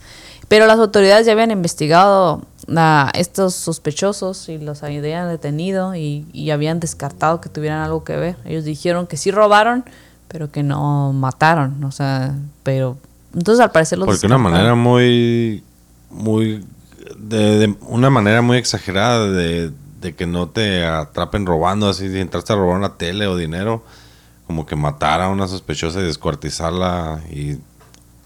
Pero 0.52 0.66
las 0.66 0.78
autoridades 0.78 1.24
ya 1.24 1.32
habían 1.32 1.50
investigado 1.50 2.42
a 2.76 3.10
estos 3.14 3.54
sospechosos 3.54 4.50
y 4.50 4.58
los 4.58 4.82
habían 4.82 5.26
detenido 5.30 5.94
y, 5.94 6.26
y 6.34 6.50
habían 6.50 6.78
descartado 6.78 7.40
que 7.40 7.48
tuvieran 7.48 7.80
algo 7.80 8.04
que 8.04 8.16
ver. 8.16 8.36
Ellos 8.44 8.62
dijeron 8.62 9.06
que 9.06 9.16
sí 9.16 9.30
robaron, 9.30 9.82
pero 10.28 10.52
que 10.52 10.62
no 10.62 11.14
mataron, 11.14 11.82
o 11.84 11.90
sea, 11.90 12.34
pero 12.64 12.98
entonces 13.32 13.64
al 13.64 13.70
parecer 13.70 13.96
los 13.96 14.04
Porque 14.04 14.20
de 14.20 14.26
una 14.26 14.36
manera 14.36 14.74
muy, 14.74 15.64
muy, 16.10 16.62
de, 17.16 17.56
de 17.56 17.74
una 17.86 18.10
manera 18.10 18.42
muy 18.42 18.58
exagerada 18.58 19.30
de, 19.30 19.70
de 20.02 20.14
que 20.14 20.26
no 20.26 20.50
te 20.50 20.84
atrapen 20.84 21.46
robando, 21.46 21.88
así 21.88 22.10
si 22.10 22.20
entraste 22.20 22.52
a 22.52 22.56
robar 22.56 22.76
una 22.76 22.98
tele 22.98 23.26
o 23.26 23.38
dinero, 23.38 23.84
como 24.46 24.66
que 24.66 24.76
matar 24.76 25.22
a 25.22 25.30
una 25.30 25.48
sospechosa 25.48 26.00
y 26.00 26.02
descuartizarla 26.02 27.22
y 27.30 27.56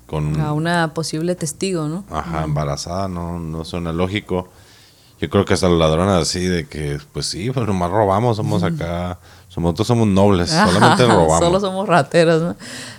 con... 0.06 0.40
a 0.40 0.52
una 0.52 0.94
posible 0.94 1.34
testigo, 1.34 1.88
¿no? 1.88 2.04
Ajá, 2.10 2.44
embarazada, 2.44 3.08
no, 3.08 3.38
no 3.38 3.64
suena 3.64 3.92
lógico. 3.92 4.48
Yo 5.20 5.30
creo 5.30 5.44
que 5.44 5.54
hasta 5.54 5.68
los 5.68 5.78
ladrones 5.78 6.14
así 6.14 6.40
de 6.46 6.66
que, 6.66 6.98
pues 7.12 7.26
sí, 7.26 7.50
pues 7.50 7.66
nomás 7.66 7.90
robamos, 7.90 8.36
somos 8.36 8.62
acá, 8.62 9.18
somos, 9.48 9.68
nosotros 9.68 9.86
somos 9.86 10.06
nobles, 10.08 10.50
solamente 10.50 11.06
robamos. 11.06 11.38
Solo 11.38 11.60
somos 11.60 11.88
rateros, 11.88 12.42
¿no? 12.42 12.56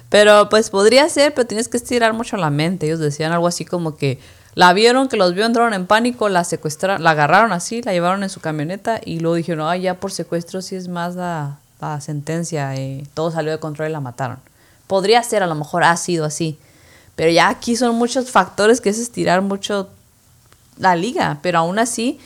Pero 0.10 0.50
pues 0.50 0.70
podría 0.70 1.08
ser, 1.10 1.34
pero 1.34 1.48
tienes 1.48 1.68
que 1.68 1.78
estirar 1.78 2.14
mucho 2.14 2.38
la 2.38 2.50
mente. 2.50 2.88
Ellos 2.88 3.00
decían 3.00 3.34
algo 3.34 3.46
así 3.48 3.66
como 3.66 3.98
que 3.98 4.20
la 4.56 4.74
vieron, 4.74 5.10
que 5.10 5.18
los 5.18 5.36
vio, 5.36 5.46
entraron 5.46 5.74
en 5.76 5.86
pánico, 5.86 6.30
la 6.30 6.44
secuestraron, 6.44 7.04
la 7.04 7.12
agarraron 7.12 7.52
así, 7.52 7.84
la 7.84 7.92
llevaron 7.92 8.24
en 8.24 8.30
su 8.30 8.40
camioneta 8.40 9.00
y 9.06 9.20
luego 9.20 9.36
dijeron, 9.36 9.68
ay, 9.68 9.82
ya 9.82 10.00
por 10.00 10.12
secuestro 10.12 10.64
sí 10.64 10.76
es 10.76 10.88
más 10.88 11.16
la, 11.16 11.60
la 11.80 12.02
sentencia. 12.02 12.74
eh, 12.76 13.04
todo 13.14 13.30
salió 13.30 13.52
de 13.52 13.60
control 13.60 13.90
y 13.90 13.92
la 13.92 14.00
mataron. 14.00 14.40
podría 14.88 15.22
ser, 15.22 15.44
a 15.44 15.48
lo 15.48 15.54
mejor 15.54 15.84
ha 15.84 15.96
sido 15.98 16.26
así. 16.26 16.58
Pero 17.18 17.32
ya 17.32 17.50
aquí 17.50 17.76
son 17.76 17.96
muchos 17.96 18.32
factores 18.32 18.80
que 18.80 18.90
es 18.90 19.00
estirar 19.00 19.42
mucho 19.42 19.90
la 20.78 20.96
liga, 20.96 21.40
pero 21.42 21.58
aún 21.58 21.80
así 21.80 22.20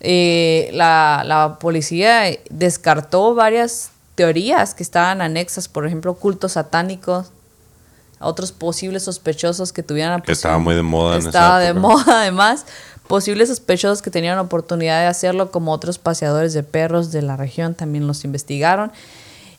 eh, 0.00 0.70
la, 0.72 1.22
la 1.24 1.58
policía 1.60 2.24
descartó 2.50 3.34
varias 3.34 3.92
teorías 4.16 4.74
que 4.74 4.82
estaban 4.82 5.22
anexas, 5.22 5.68
por 5.68 5.86
ejemplo, 5.86 6.14
cultos 6.14 6.52
satánicos, 6.52 7.30
otros 8.18 8.50
posibles 8.50 9.04
sospechosos 9.04 9.72
que 9.72 9.84
tuvieran... 9.84 10.20
Que 10.22 10.32
estaba 10.32 10.58
muy 10.58 10.74
de 10.74 10.82
moda 10.82 11.14
en 11.14 11.20
esa 11.20 11.28
Estaba 11.28 11.58
de 11.60 11.72
moda, 11.74 12.22
además. 12.22 12.66
Posibles 13.06 13.48
sospechosos 13.48 14.02
que 14.02 14.10
tenían 14.10 14.36
oportunidad 14.40 15.00
de 15.00 15.06
hacerlo, 15.06 15.52
como 15.52 15.72
otros 15.72 15.98
paseadores 15.98 16.52
de 16.52 16.64
perros 16.64 17.12
de 17.12 17.22
la 17.22 17.36
región, 17.36 17.76
también 17.76 18.08
los 18.08 18.24
investigaron. 18.24 18.90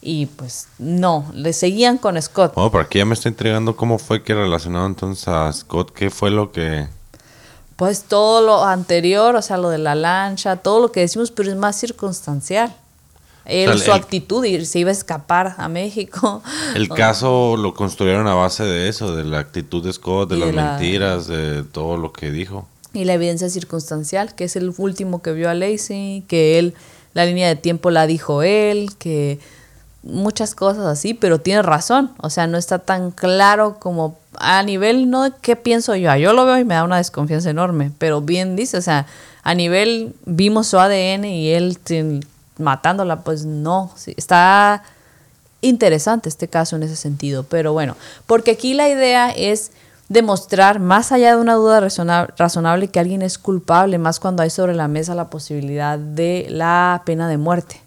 Y 0.01 0.27
pues 0.27 0.67
no, 0.77 1.29
le 1.33 1.51
seguían 1.53 1.97
con 1.97 2.21
Scott. 2.21 2.53
Bueno, 2.55 2.71
pero 2.71 2.83
aquí 2.85 2.99
ya 2.99 3.05
me 3.05 3.13
está 3.13 3.27
intrigando 3.29 3.75
cómo 3.75 3.97
fue 3.99 4.23
que 4.23 4.33
relacionado 4.33 4.85
entonces 4.85 5.27
a 5.27 5.51
Scott, 5.51 5.91
qué 5.93 6.09
fue 6.09 6.31
lo 6.31 6.51
que... 6.51 6.87
Pues 7.75 8.03
todo 8.03 8.41
lo 8.41 8.65
anterior, 8.65 9.35
o 9.35 9.41
sea, 9.41 9.57
lo 9.57 9.69
de 9.69 9.77
la 9.77 9.95
lancha, 9.95 10.57
todo 10.57 10.79
lo 10.81 10.91
que 10.91 10.99
decimos, 11.01 11.31
pero 11.31 11.49
es 11.49 11.55
más 11.57 11.77
circunstancial. 11.77 12.73
Él, 13.45 13.69
O 13.69 13.73
sea, 13.77 13.85
su 13.85 13.91
el- 13.91 13.97
actitud, 13.97 14.43
y 14.45 14.65
se 14.65 14.79
iba 14.79 14.89
a 14.89 14.93
escapar 14.93 15.55
a 15.57 15.67
México. 15.69 16.43
El 16.75 16.87
caso 16.89 17.55
lo 17.57 17.73
construyeron 17.73 18.27
a 18.27 18.33
base 18.35 18.63
de 18.63 18.89
eso, 18.89 19.15
de 19.15 19.23
la 19.23 19.39
actitud 19.39 19.83
de 19.83 19.91
Scott, 19.93 20.29
de 20.29 20.37
Y 20.37 20.39
de 20.41 20.45
las 20.47 20.55
la- 20.55 20.71
mentiras, 20.71 21.27
de 21.27 21.63
todo 21.63 21.97
lo 21.97 22.11
que 22.13 22.31
dijo. 22.31 22.67
Y 22.93 23.05
la 23.05 23.13
evidencia 23.13 23.49
circunstancial, 23.49 24.35
que 24.35 24.43
es 24.45 24.55
el 24.55 24.73
último 24.77 25.21
que 25.21 25.31
vio 25.31 25.49
a 25.49 25.53
Lacey, 25.53 26.23
que 26.27 26.59
él, 26.59 26.73
la 27.13 27.25
línea 27.25 27.47
de 27.47 27.55
tiempo 27.55 27.91
la 27.91 28.07
dijo 28.07 28.43
él, 28.43 28.91
que 28.99 29.39
muchas 30.03 30.55
cosas 30.55 30.85
así, 30.85 31.13
pero 31.13 31.39
tiene 31.39 31.61
razón. 31.61 32.11
O 32.17 32.29
sea, 32.29 32.47
no 32.47 32.57
está 32.57 32.79
tan 32.79 33.11
claro 33.11 33.77
como 33.79 34.17
a 34.37 34.63
nivel, 34.63 35.09
no 35.09 35.23
de 35.23 35.31
qué 35.41 35.55
pienso 35.55 35.95
yo. 35.95 36.15
Yo 36.15 36.33
lo 36.33 36.45
veo 36.45 36.57
y 36.57 36.65
me 36.65 36.75
da 36.75 36.83
una 36.83 36.97
desconfianza 36.97 37.49
enorme, 37.49 37.91
pero 37.97 38.21
bien 38.21 38.55
dice, 38.55 38.77
o 38.77 38.81
sea, 38.81 39.05
a 39.43 39.53
nivel 39.53 40.13
vimos 40.25 40.67
su 40.67 40.79
ADN 40.79 41.25
y 41.25 41.49
él 41.49 41.77
matándola, 42.57 43.21
pues 43.21 43.45
no. 43.45 43.91
está 44.17 44.83
interesante 45.61 46.29
este 46.29 46.47
caso 46.47 46.75
en 46.75 46.83
ese 46.83 46.95
sentido, 46.95 47.43
pero 47.43 47.73
bueno, 47.73 47.95
porque 48.27 48.51
aquí 48.51 48.73
la 48.73 48.87
idea 48.87 49.29
es 49.31 49.71
demostrar 50.07 50.79
más 50.79 51.11
allá 51.11 51.35
de 51.35 51.41
una 51.41 51.53
duda 51.55 51.81
razona- 51.81 52.33
razonable 52.37 52.87
que 52.87 52.99
alguien 52.99 53.21
es 53.21 53.37
culpable, 53.37 53.97
más 53.97 54.19
cuando 54.19 54.41
hay 54.41 54.49
sobre 54.49 54.73
la 54.73 54.87
mesa 54.87 55.15
la 55.15 55.29
posibilidad 55.29 55.99
de 55.99 56.47
la 56.49 57.01
pena 57.05 57.27
de 57.27 57.37
muerte. 57.37 57.81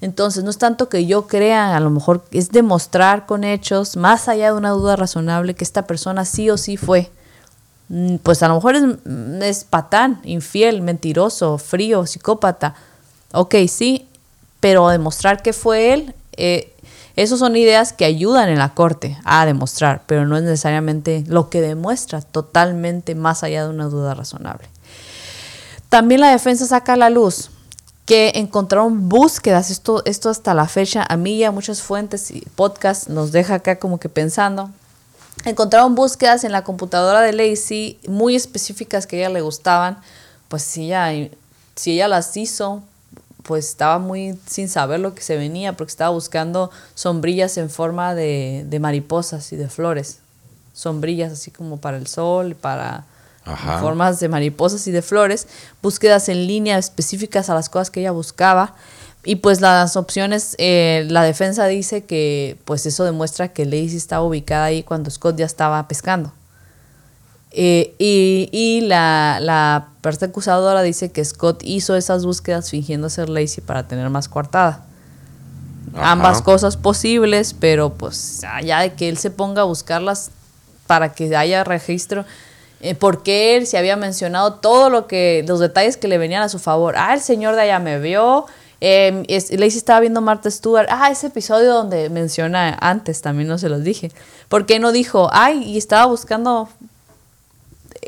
Entonces, 0.00 0.44
no 0.44 0.50
es 0.50 0.58
tanto 0.58 0.88
que 0.88 1.06
yo 1.06 1.26
crea, 1.26 1.76
a 1.76 1.80
lo 1.80 1.90
mejor 1.90 2.24
es 2.30 2.50
demostrar 2.50 3.26
con 3.26 3.42
hechos, 3.42 3.96
más 3.96 4.28
allá 4.28 4.52
de 4.52 4.58
una 4.58 4.70
duda 4.70 4.96
razonable, 4.96 5.54
que 5.54 5.64
esta 5.64 5.86
persona 5.86 6.24
sí 6.24 6.50
o 6.50 6.56
sí 6.56 6.76
fue. 6.76 7.10
Mm, 7.88 8.16
Pues 8.16 8.42
a 8.42 8.48
lo 8.48 8.54
mejor 8.54 8.76
es, 8.76 8.82
mm, 8.82 9.42
es 9.42 9.64
patán, 9.64 10.20
infiel, 10.24 10.82
mentiroso, 10.82 11.58
frío, 11.58 12.06
psicópata. 12.06 12.74
Ok, 13.32 13.54
sí, 13.68 14.06
pero 14.60 14.88
demostrar 14.88 15.42
que 15.42 15.52
fue 15.52 15.92
él, 15.94 16.14
eh, 16.36 16.72
esas 17.16 17.40
son 17.40 17.56
ideas 17.56 17.92
que 17.92 18.04
ayudan 18.04 18.48
en 18.48 18.58
la 18.58 18.74
corte 18.74 19.18
a 19.24 19.44
demostrar, 19.44 20.02
pero 20.06 20.24
no 20.26 20.36
es 20.36 20.44
necesariamente 20.44 21.24
lo 21.26 21.50
que 21.50 21.60
demuestra 21.60 22.22
totalmente 22.22 23.16
más 23.16 23.42
allá 23.42 23.64
de 23.64 23.70
una 23.70 23.86
duda 23.86 24.14
razonable. 24.14 24.68
También 25.88 26.20
la 26.20 26.30
defensa 26.30 26.66
saca 26.66 26.92
a 26.92 26.96
la 26.96 27.10
luz 27.10 27.50
que 28.08 28.32
encontraron 28.36 29.10
búsquedas, 29.10 29.70
esto, 29.70 30.02
esto 30.06 30.30
hasta 30.30 30.54
la 30.54 30.66
fecha, 30.66 31.04
a 31.06 31.18
mí 31.18 31.34
y 31.34 31.44
a 31.44 31.52
muchas 31.52 31.82
fuentes 31.82 32.30
y 32.30 32.40
podcasts 32.56 33.10
nos 33.10 33.32
deja 33.32 33.56
acá 33.56 33.78
como 33.78 34.00
que 34.00 34.08
pensando. 34.08 34.70
Encontraron 35.44 35.94
búsquedas 35.94 36.42
en 36.44 36.52
la 36.52 36.64
computadora 36.64 37.20
de 37.20 37.34
Lacey 37.34 38.00
muy 38.08 38.34
específicas 38.34 39.06
que 39.06 39.16
a 39.16 39.18
ella 39.18 39.28
le 39.28 39.42
gustaban, 39.42 39.98
pues 40.48 40.62
si 40.62 40.86
ella, 40.86 41.28
si 41.76 41.92
ella 41.92 42.08
las 42.08 42.34
hizo, 42.38 42.82
pues 43.42 43.68
estaba 43.68 43.98
muy 43.98 44.38
sin 44.46 44.70
saber 44.70 45.00
lo 45.00 45.14
que 45.14 45.20
se 45.20 45.36
venía, 45.36 45.74
porque 45.74 45.90
estaba 45.90 46.08
buscando 46.08 46.70
sombrillas 46.94 47.58
en 47.58 47.68
forma 47.68 48.14
de, 48.14 48.64
de 48.66 48.80
mariposas 48.80 49.52
y 49.52 49.56
de 49.56 49.68
flores. 49.68 50.20
Sombrillas 50.72 51.30
así 51.30 51.50
como 51.50 51.76
para 51.76 51.98
el 51.98 52.06
sol, 52.06 52.54
para 52.54 53.04
Ajá. 53.48 53.78
formas 53.78 54.20
de 54.20 54.28
mariposas 54.28 54.86
y 54.86 54.92
de 54.92 55.00
flores, 55.00 55.46
búsquedas 55.82 56.28
en 56.28 56.46
línea 56.46 56.76
específicas 56.76 57.48
a 57.48 57.54
las 57.54 57.68
cosas 57.68 57.90
que 57.90 58.00
ella 58.00 58.10
buscaba. 58.10 58.74
Y 59.24 59.36
pues 59.36 59.60
las 59.60 59.96
opciones, 59.96 60.54
eh, 60.58 61.06
la 61.08 61.22
defensa 61.22 61.66
dice 61.66 62.04
que 62.04 62.58
pues 62.64 62.86
eso 62.86 63.04
demuestra 63.04 63.48
que 63.48 63.64
Lacey 63.64 63.96
estaba 63.96 64.22
ubicada 64.22 64.66
ahí 64.66 64.82
cuando 64.82 65.10
Scott 65.10 65.36
ya 65.36 65.46
estaba 65.46 65.86
pescando. 65.88 66.32
Eh, 67.50 67.94
y 67.98 68.48
y 68.52 68.82
la, 68.82 69.38
la 69.40 69.88
parte 70.02 70.26
acusadora 70.26 70.82
dice 70.82 71.10
que 71.10 71.24
Scott 71.24 71.62
hizo 71.64 71.96
esas 71.96 72.24
búsquedas 72.24 72.70
fingiendo 72.70 73.08
ser 73.08 73.28
Lacey 73.28 73.64
para 73.64 73.88
tener 73.88 74.08
más 74.10 74.28
coartada. 74.28 74.84
Ajá. 75.94 76.12
Ambas 76.12 76.42
cosas 76.42 76.76
posibles, 76.76 77.54
pero 77.58 77.94
pues 77.94 78.42
ya 78.62 78.80
de 78.80 78.92
que 78.92 79.08
él 79.08 79.16
se 79.18 79.30
ponga 79.30 79.62
a 79.62 79.64
buscarlas 79.64 80.30
para 80.86 81.12
que 81.12 81.34
haya 81.36 81.64
registro. 81.64 82.24
Eh, 82.80 82.94
porque 82.94 83.56
él 83.56 83.66
se 83.66 83.76
había 83.76 83.96
mencionado 83.96 84.54
todo 84.54 84.88
lo 84.90 85.06
que, 85.06 85.44
los 85.48 85.58
detalles 85.58 85.96
que 85.96 86.06
le 86.08 86.16
venían 86.18 86.42
a 86.42 86.48
su 86.48 86.58
favor. 86.58 86.94
Ah, 86.96 87.12
el 87.14 87.20
señor 87.20 87.56
de 87.56 87.62
allá 87.62 87.78
me 87.80 87.98
vio. 87.98 88.46
Eh, 88.80 89.24
es- 89.28 89.50
Lacey 89.50 89.78
estaba 89.78 89.98
viendo 90.00 90.20
Martha 90.20 90.50
Stewart. 90.50 90.86
Ah, 90.88 91.10
ese 91.10 91.26
episodio 91.26 91.74
donde 91.74 92.08
menciona 92.10 92.76
antes, 92.80 93.20
también 93.20 93.48
no 93.48 93.58
se 93.58 93.68
los 93.68 93.82
dije. 93.82 94.12
¿Por 94.48 94.64
qué 94.66 94.78
no 94.78 94.92
dijo, 94.92 95.28
ay, 95.32 95.64
y 95.64 95.76
estaba 95.76 96.06
buscando 96.06 96.68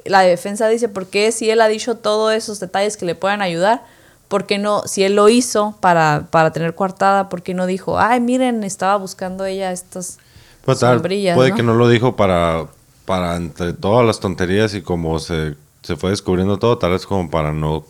la 0.04 0.20
defensa 0.20 0.68
dice, 0.68 0.88
¿por 0.88 1.06
qué 1.06 1.32
si 1.32 1.50
él 1.50 1.60
ha 1.60 1.68
dicho 1.68 1.96
todos 1.96 2.32
esos 2.32 2.60
detalles 2.60 2.96
que 2.96 3.04
le 3.06 3.14
puedan 3.14 3.42
ayudar? 3.42 3.82
¿Por 4.28 4.46
qué 4.46 4.58
no, 4.58 4.82
si 4.86 5.02
él 5.02 5.16
lo 5.16 5.28
hizo 5.28 5.74
para, 5.80 6.28
para 6.30 6.52
tener 6.52 6.74
coartada, 6.74 7.28
por 7.28 7.42
qué 7.42 7.52
no 7.54 7.66
dijo, 7.66 7.98
ay, 7.98 8.20
miren, 8.20 8.62
estaba 8.62 8.96
buscando 8.96 9.44
ella 9.44 9.72
estas 9.72 10.18
Pues, 10.64 10.78
sombrillas? 10.78 11.34
puede 11.34 11.50
¿no? 11.50 11.56
que 11.56 11.62
no 11.64 11.74
lo 11.74 11.88
dijo 11.88 12.14
para, 12.14 12.66
para 13.04 13.36
entre 13.36 13.72
todas 13.72 14.06
las 14.06 14.20
tonterías 14.20 14.74
y 14.74 14.82
como 14.82 15.18
se, 15.18 15.54
se 15.82 15.96
fue 15.96 16.10
descubriendo 16.10 16.58
todo, 16.58 16.78
tal 16.78 16.92
vez 16.92 17.06
como 17.06 17.30
para 17.30 17.52
no 17.52 17.84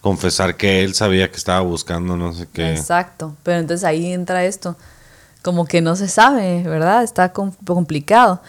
confesar 0.00 0.56
que 0.56 0.84
él 0.84 0.94
sabía 0.94 1.30
que 1.30 1.36
estaba 1.36 1.60
buscando 1.60 2.16
no 2.16 2.32
sé 2.32 2.46
qué. 2.52 2.70
Exacto, 2.74 3.34
pero 3.42 3.58
entonces 3.58 3.84
ahí 3.84 4.12
entra 4.12 4.44
esto, 4.44 4.76
como 5.42 5.64
que 5.66 5.80
no 5.80 5.96
se 5.96 6.08
sabe, 6.08 6.62
¿verdad? 6.62 7.02
Está 7.02 7.32
com- 7.32 7.52
complicado. 7.66 8.40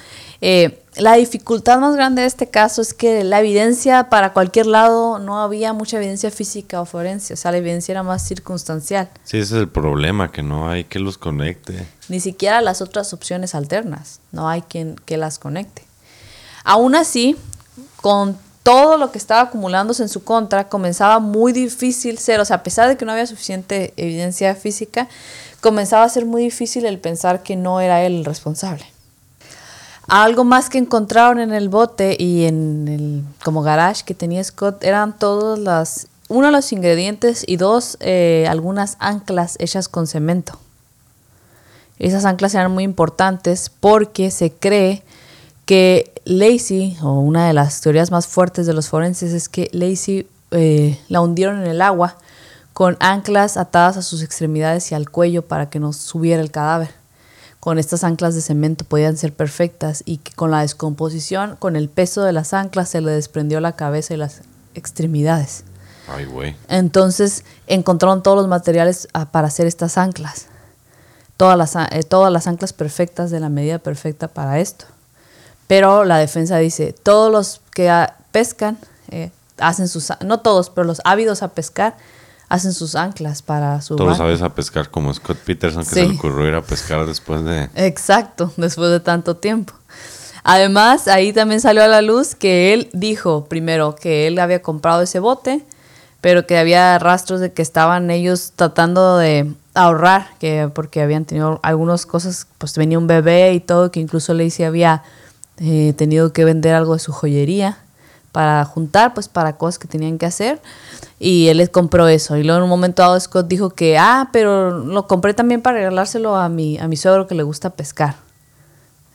Eh, 0.42 0.82
la 0.98 1.14
dificultad 1.14 1.80
más 1.80 1.96
grande 1.96 2.22
de 2.22 2.28
este 2.28 2.48
caso 2.50 2.82
es 2.82 2.94
que 2.94 3.24
la 3.24 3.40
evidencia 3.40 4.10
para 4.10 4.32
cualquier 4.34 4.66
lado 4.66 5.18
no 5.18 5.42
había 5.42 5.72
mucha 5.74 5.98
evidencia 5.98 6.30
física 6.30 6.80
o 6.82 6.86
forense, 6.86 7.34
o 7.34 7.38
sea, 7.38 7.52
la 7.52 7.58
evidencia 7.58 7.94
era 7.94 8.04
más 8.04 8.26
circunstancial. 8.28 9.10
Sí, 9.24 9.38
ese 9.38 9.56
es 9.56 9.62
el 9.62 9.70
problema, 9.70 10.32
que 10.32 10.44
no 10.44 10.70
hay 10.70 10.84
que 10.84 11.00
los 11.00 11.18
conecte. 11.18 11.86
ni 12.10 12.20
siquiera 12.20 12.62
las 12.62 12.82
otras 12.82 13.14
opciones 13.14 13.56
alternas, 13.56 14.20
no 14.34 14.48
hay 14.50 14.62
quien 14.62 14.96
que 15.06 15.18
las 15.18 15.40
conecte. 15.40 15.84
Aún 16.66 16.96
así, 16.96 17.38
con 18.02 18.38
todo 18.64 18.98
lo 18.98 19.12
que 19.12 19.20
estaba 19.20 19.42
acumulándose 19.42 20.02
en 20.02 20.10
su 20.10 20.24
contra, 20.24 20.68
comenzaba 20.68 21.20
muy 21.20 21.54
difícil 21.54 22.18
ser, 22.18 22.40
o 22.40 22.46
sea, 22.46 22.58
a 22.58 22.64
pesar 22.64 22.90
de 22.90 22.98
que 22.98 23.06
no 23.06 23.12
había 23.12 23.28
suficiente 23.28 23.94
evidencia 23.96 24.56
física, 24.56 25.08
comenzaba 25.62 26.04
a 26.04 26.10
ser 26.10 26.26
muy 26.26 26.42
difícil 26.42 26.86
el 26.86 27.00
pensar 27.00 27.44
que 27.44 27.56
no 27.56 27.80
era 27.80 28.04
él 28.04 28.16
el 28.16 28.26
responsable. 28.26 28.86
Algo 30.08 30.44
más 30.44 30.70
que 30.70 30.80
encontraron 30.80 31.40
en 31.40 31.54
el 31.54 31.70
bote 31.70 32.16
y 32.20 32.46
en 32.46 32.88
el 32.88 33.24
como 33.44 33.62
garage 33.62 34.04
que 34.04 34.14
tenía 34.14 34.44
Scott 34.44 34.84
eran 34.84 35.18
todos 35.18 35.58
las 35.58 36.08
uno 36.28 36.50
los 36.50 36.72
ingredientes 36.72 37.44
y 37.48 37.58
dos 37.58 37.98
eh, 38.00 38.48
algunas 38.50 38.98
anclas 39.00 39.58
hechas 39.60 39.88
con 39.88 40.08
cemento. 40.08 40.60
Esas 42.00 42.26
anclas 42.26 42.56
eran 42.56 42.72
muy 42.72 42.84
importantes 42.84 43.70
porque 43.80 44.32
se 44.32 44.52
cree 44.52 45.04
que 45.66 46.12
Lacey, 46.26 46.98
o 47.02 47.20
una 47.20 47.48
de 47.48 47.54
las 47.54 47.82
teorías 47.82 48.12
más 48.12 48.28
fuertes 48.28 48.66
de 48.66 48.74
los 48.74 48.90
forenses, 48.90 49.32
es 49.32 49.48
que 49.48 49.70
Lacey 49.72 50.28
eh, 50.52 51.00
la 51.08 51.22
hundieron 51.22 51.62
en 51.62 51.68
el 51.68 51.82
agua 51.82 52.18
con 52.74 52.98
anclas 53.00 53.56
atadas 53.56 53.96
a 53.96 54.02
sus 54.02 54.22
extremidades 54.22 54.92
y 54.92 54.96
al 54.96 55.10
cuello 55.10 55.44
para 55.44 55.70
que 55.70 55.80
no 55.80 55.94
subiera 55.94 56.42
el 56.42 56.52
cadáver. 56.52 56.90
Con 57.60 57.80
estas 57.80 58.04
anclas 58.04 58.36
de 58.36 58.42
cemento 58.42 58.86
podían 58.86 59.18
ser 59.18 59.34
perfectas 59.34 60.04
y 60.06 60.18
que 60.18 60.34
con 60.34 60.52
la 60.52 60.62
descomposición, 60.62 61.56
con 61.56 61.76
el 61.76 61.90
peso 61.90 62.24
de 62.24 62.34
las 62.34 62.54
anclas, 62.54 62.90
se 62.90 63.02
le 63.02 63.12
desprendió 63.12 63.60
la 63.60 63.76
cabeza 63.76 64.14
y 64.14 64.18
las 64.18 64.42
extremidades. 64.74 65.64
Ay, 66.08 66.26
güey. 66.26 66.56
Entonces 66.68 67.44
encontraron 67.68 68.24
todos 68.24 68.38
los 68.38 68.48
materiales 68.48 69.08
ah, 69.14 69.32
para 69.32 69.48
hacer 69.48 69.68
estas 69.68 69.98
anclas. 69.98 70.48
Todas 71.38 71.58
las, 71.58 71.76
eh, 71.76 72.04
todas 72.04 72.32
las 72.32 72.48
anclas 72.48 72.74
perfectas 72.74 73.32
de 73.32 73.40
la 73.40 73.50
medida 73.50 73.80
perfecta 73.80 74.28
para 74.28 74.60
esto. 74.60 74.86
Pero 75.68 76.04
la 76.06 76.18
defensa 76.18 76.58
dice, 76.58 76.94
todos 76.94 77.32
los 77.32 77.62
que 77.74 77.92
pescan, 78.32 78.78
eh, 79.10 79.32
hacen 79.58 79.88
sus, 79.88 80.12
no 80.24 80.40
todos, 80.42 80.70
pero 80.70 80.86
los 80.86 81.02
ávidos 81.06 81.42
a 81.44 81.50
pescar, 81.50 81.96
hacen 82.50 82.74
sus 82.74 82.96
anclas 82.96 83.42
para 83.42 83.82
su 83.82 83.96
barco. 83.96 84.14
sabes 84.16 84.42
a 84.44 84.54
pescar 84.54 84.90
como 84.92 85.12
Scott 85.14 85.38
Peterson 85.38 85.84
que 85.84 85.90
Sí. 85.90 85.96
se 85.96 86.08
le 86.08 86.16
ocurrió 86.16 86.48
ir 86.48 86.56
a 86.56 86.62
pescar 86.62 87.06
después 87.08 87.44
de... 87.44 87.70
Exacto, 87.76 88.52
después 88.58 88.92
de 88.92 89.00
tanto 89.00 89.36
tiempo. 89.38 89.74
Además, 90.44 91.08
ahí 91.08 91.34
también 91.34 91.60
salió 91.60 91.84
a 91.84 91.88
la 91.88 92.04
luz 92.04 92.36
que 92.36 92.74
él 92.74 92.90
dijo 92.94 93.46
primero 93.46 93.96
que 93.96 94.28
él 94.28 94.38
había 94.38 94.62
comprado 94.62 95.02
ese 95.02 95.20
bote, 95.20 95.66
pero 96.22 96.46
que 96.46 96.58
había 96.60 97.00
rastros 97.00 97.40
de 97.40 97.52
que 97.52 97.64
estaban 97.64 98.12
ellos 98.12 98.54
tratando 98.56 99.18
de 99.18 99.52
ahorrar, 99.74 100.28
que 100.40 100.70
porque 100.74 101.02
habían 101.02 101.26
tenido 101.26 101.60
algunas 101.64 102.06
cosas, 102.06 102.46
pues 102.60 102.78
venía 102.78 103.00
un 103.00 103.08
bebé 103.08 103.54
y 103.54 103.60
todo, 103.60 103.90
que 103.90 104.00
incluso 104.00 104.36
Lacey 104.36 104.66
había 104.66 105.02
eh, 105.58 105.94
tenido 105.98 106.34
que 106.34 106.46
vender 106.46 106.76
algo 106.76 106.94
de 106.94 107.00
su 107.00 107.12
joyería 107.12 107.78
para 108.32 108.66
juntar, 108.66 109.14
pues 109.14 109.30
para 109.30 109.58
cosas 109.58 109.80
que 109.80 109.88
tenían 109.88 110.18
que 110.18 110.26
hacer. 110.26 110.62
Y 111.20 111.48
él 111.48 111.58
les 111.58 111.70
compró 111.70 112.08
eso. 112.10 112.36
Y 112.36 112.44
luego 112.44 112.58
en 112.58 112.64
un 112.64 112.70
momento 112.70 113.02
dado 113.02 113.18
Scott 113.20 113.48
dijo 113.48 113.70
que, 113.70 113.98
ah, 113.98 114.30
pero 114.34 114.80
lo 114.80 115.08
compré 115.08 115.34
también 115.34 115.62
para 115.62 115.78
regalárselo 115.78 116.36
a 116.36 116.50
mi, 116.50 116.78
a 116.78 116.88
mi 116.88 116.98
suegro 116.98 117.28
que 117.28 117.36
le 117.36 117.44
gusta 117.44 117.70
pescar. 117.70 118.16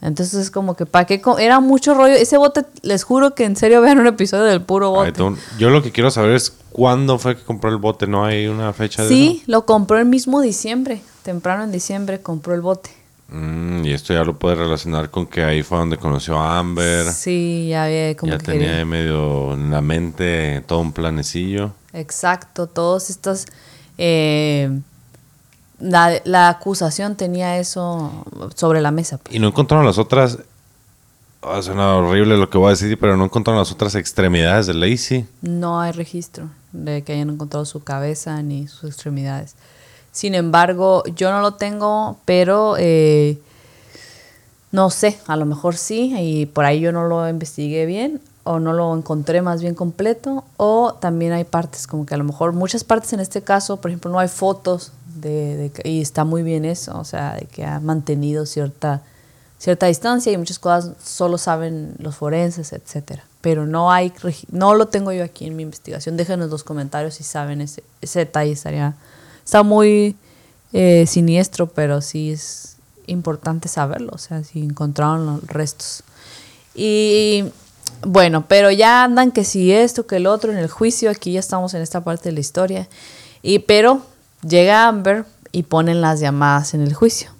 Entonces 0.02 0.40
es 0.40 0.50
como 0.50 0.76
que 0.76 0.86
para 0.86 1.04
qué 1.04 1.20
era 1.38 1.60
mucho 1.60 1.92
rollo. 1.92 2.14
Ese 2.14 2.38
bote, 2.38 2.64
les 2.82 3.04
juro 3.04 3.34
que 3.34 3.44
en 3.44 3.56
serio 3.56 3.80
vean 3.82 3.98
un 3.98 4.06
episodio 4.06 4.44
del 4.44 4.62
puro 4.62 4.90
bote. 4.90 5.12
yo 5.58 5.70
lo 5.70 5.82
que 5.82 5.92
quiero 5.92 6.10
saber 6.10 6.32
es 6.32 6.54
cuándo 6.70 7.18
fue 7.18 7.36
que 7.36 7.42
compró 7.42 7.70
el 7.70 7.76
bote. 7.76 8.06
¿No 8.06 8.24
hay 8.24 8.46
una 8.46 8.72
fecha 8.72 9.02
de 9.02 9.08
Sí, 9.08 9.42
lo 9.46 9.66
compró 9.66 9.98
el 9.98 10.06
mismo 10.06 10.40
diciembre, 10.40 11.02
temprano 11.22 11.64
en 11.64 11.72
diciembre 11.72 12.20
compró 12.22 12.54
el 12.54 12.62
bote. 12.62 12.90
Mm, 13.32 13.84
y 13.84 13.92
esto 13.92 14.12
ya 14.12 14.24
lo 14.24 14.36
puede 14.38 14.56
relacionar 14.56 15.10
con 15.10 15.26
que 15.26 15.44
ahí 15.44 15.62
fue 15.62 15.78
donde 15.78 15.96
conoció 15.96 16.38
a 16.38 16.58
Amber. 16.58 17.06
Sí, 17.06 17.68
ya 17.68 17.84
había 17.84 18.16
como 18.16 18.32
ya 18.32 18.38
que 18.38 18.44
tenía 18.44 18.78
ahí 18.78 18.84
medio 18.84 19.54
en 19.54 19.70
la 19.70 19.80
mente 19.80 20.62
todo 20.66 20.80
un 20.80 20.92
planecillo. 20.92 21.72
Exacto, 21.92 22.66
todos 22.66 23.08
estos... 23.10 23.46
eh, 23.98 24.80
la, 25.78 26.20
la 26.24 26.48
acusación 26.48 27.16
tenía 27.16 27.58
eso 27.58 28.24
sobre 28.54 28.80
la 28.80 28.90
mesa. 28.90 29.18
pues. 29.18 29.34
Y 29.34 29.38
no 29.38 29.48
encontraron 29.48 29.86
las 29.86 29.96
otras... 29.98 30.38
ah, 31.42 31.62
suena 31.62 31.94
horrible 31.96 32.36
lo 32.36 32.50
que 32.50 32.58
voy 32.58 32.66
a 32.66 32.70
decir, 32.70 32.98
pero 32.98 33.16
no 33.16 33.24
encontraron 33.24 33.60
las 33.60 33.72
otras 33.72 33.94
extremidades 33.94 34.66
de 34.66 34.74
Lacey. 34.74 35.26
No 35.40 35.80
hay 35.80 35.92
registro 35.92 36.50
de 36.72 37.02
que 37.02 37.12
hayan 37.14 37.30
encontrado 37.30 37.64
su 37.64 37.82
cabeza 37.82 38.42
ni 38.42 38.66
sus 38.68 38.90
extremidades. 38.90 39.54
Sin 40.12 40.34
embargo, 40.34 41.04
yo 41.14 41.30
no 41.30 41.40
lo 41.40 41.54
tengo, 41.54 42.18
pero 42.24 42.76
eh, 42.78 43.38
no 44.72 44.90
sé, 44.90 45.18
a 45.26 45.36
lo 45.36 45.46
mejor 45.46 45.76
sí, 45.76 46.14
y 46.18 46.46
por 46.46 46.64
ahí 46.64 46.80
yo 46.80 46.92
no 46.92 47.06
lo 47.06 47.28
investigué 47.28 47.86
bien, 47.86 48.20
o 48.44 48.58
no 48.58 48.72
lo 48.72 48.96
encontré 48.96 49.42
más 49.42 49.62
bien 49.62 49.74
completo, 49.74 50.44
o 50.56 50.94
también 50.94 51.32
hay 51.32 51.44
partes, 51.44 51.86
como 51.86 52.06
que 52.06 52.14
a 52.14 52.18
lo 52.18 52.24
mejor 52.24 52.52
muchas 52.52 52.84
partes 52.84 53.12
en 53.12 53.20
este 53.20 53.42
caso, 53.42 53.76
por 53.76 53.90
ejemplo, 53.90 54.10
no 54.10 54.18
hay 54.18 54.28
fotos, 54.28 54.92
de, 55.20 55.56
de 55.56 55.88
y 55.88 56.00
está 56.00 56.24
muy 56.24 56.42
bien 56.42 56.64
eso, 56.64 56.98
o 56.98 57.04
sea, 57.04 57.34
de 57.34 57.46
que 57.46 57.64
ha 57.64 57.80
mantenido 57.80 58.46
cierta, 58.46 59.02
cierta 59.58 59.86
distancia 59.86 60.32
y 60.32 60.36
muchas 60.38 60.58
cosas 60.58 60.92
solo 61.02 61.38
saben 61.38 61.94
los 61.98 62.16
forenses, 62.16 62.72
etcétera. 62.72 63.24
Pero 63.40 63.66
no 63.66 63.90
hay, 63.90 64.12
no 64.50 64.74
lo 64.74 64.88
tengo 64.88 65.12
yo 65.12 65.24
aquí 65.24 65.46
en 65.46 65.56
mi 65.56 65.62
investigación. 65.62 66.16
Déjenos 66.16 66.50
los 66.50 66.64
comentarios 66.64 67.14
si 67.14 67.24
saben 67.24 67.60
ese, 67.60 67.82
ese 68.00 68.20
detalle, 68.20 68.52
estaría, 68.52 68.94
está 69.44 69.62
muy 69.62 70.16
eh, 70.72 71.04
siniestro, 71.06 71.66
pero 71.66 72.00
sí 72.00 72.32
es 72.32 72.76
importante 73.06 73.68
saberlo, 73.68 74.12
o 74.14 74.18
sea, 74.18 74.44
si 74.44 74.60
encontraron 74.60 75.26
los 75.26 75.46
restos. 75.46 76.02
Y 76.74 77.44
bueno, 78.02 78.46
pero 78.48 78.70
ya 78.70 79.04
andan 79.04 79.32
que 79.32 79.44
si 79.44 79.72
esto, 79.72 80.06
que 80.06 80.16
el 80.16 80.26
otro 80.26 80.52
en 80.52 80.58
el 80.58 80.68
juicio, 80.68 81.10
aquí 81.10 81.32
ya 81.32 81.40
estamos 81.40 81.74
en 81.74 81.82
esta 81.82 82.02
parte 82.02 82.28
de 82.28 82.32
la 82.32 82.40
historia. 82.40 82.88
Y 83.42 83.60
pero 83.60 84.02
llega 84.46 84.86
Amber 84.86 85.26
y 85.52 85.64
ponen 85.64 86.00
las 86.00 86.20
llamadas 86.20 86.74
en 86.74 86.82
el 86.82 86.94
juicio. 86.94 87.30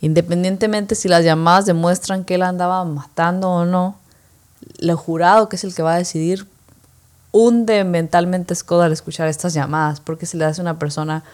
Independientemente 0.00 0.94
si 0.94 1.08
las 1.08 1.24
llamadas 1.24 1.66
demuestran 1.66 2.24
que 2.24 2.34
él 2.34 2.42
andaba 2.42 2.84
matando 2.84 3.48
o 3.48 3.64
no, 3.64 3.96
el 4.80 4.94
jurado, 4.94 5.48
que 5.48 5.56
es 5.56 5.64
el 5.64 5.74
que 5.74 5.82
va 5.82 5.94
a 5.94 5.98
decidir, 5.98 6.46
hunde 7.32 7.82
mentalmente 7.84 8.54
Scott 8.54 8.82
al 8.82 8.92
escuchar 8.92 9.26
estas 9.26 9.54
llamadas, 9.54 10.00
porque 10.00 10.26
se 10.26 10.36
le 10.36 10.44
hace 10.44 10.60
una 10.60 10.78
persona, 10.78 11.24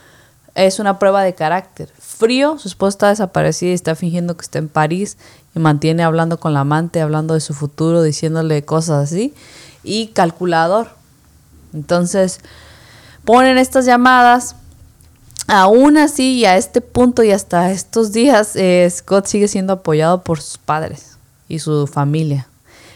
es 0.55 0.79
una 0.79 0.99
prueba 0.99 1.23
de 1.23 1.35
carácter. 1.35 1.93
Frío, 1.99 2.59
su 2.59 2.69
esposa 2.69 2.95
está 2.95 3.09
desaparecida 3.09 3.71
y 3.71 3.75
está 3.75 3.95
fingiendo 3.95 4.37
que 4.37 4.43
está 4.43 4.59
en 4.59 4.69
París 4.69 5.19
y 5.55 5.59
mantiene 5.59 6.05
hablando 6.05 6.41
con 6.41 6.55
la 6.55 6.61
amante, 6.61 7.01
hablando 7.01 7.35
de 7.35 7.41
su 7.41 7.53
futuro, 7.53 8.03
diciéndole 8.03 8.65
cosas 8.65 9.05
así. 9.05 9.35
Y 9.83 10.09
calculador. 10.09 10.89
Entonces, 11.75 12.41
ponen 13.25 13.59
estas 13.59 13.85
llamadas. 13.85 14.55
Aún 15.47 15.97
así, 15.97 16.39
y 16.39 16.45
a 16.45 16.57
este 16.57 16.81
punto 16.81 17.23
y 17.23 17.31
hasta 17.31 17.71
estos 17.73 18.13
días, 18.13 18.55
eh, 18.55 18.87
Scott 18.91 19.27
sigue 19.27 19.49
siendo 19.49 19.73
apoyado 19.73 20.23
por 20.23 20.41
sus 20.41 20.59
padres 20.59 21.17
y 21.49 21.59
su 21.59 21.87
familia. 21.87 22.47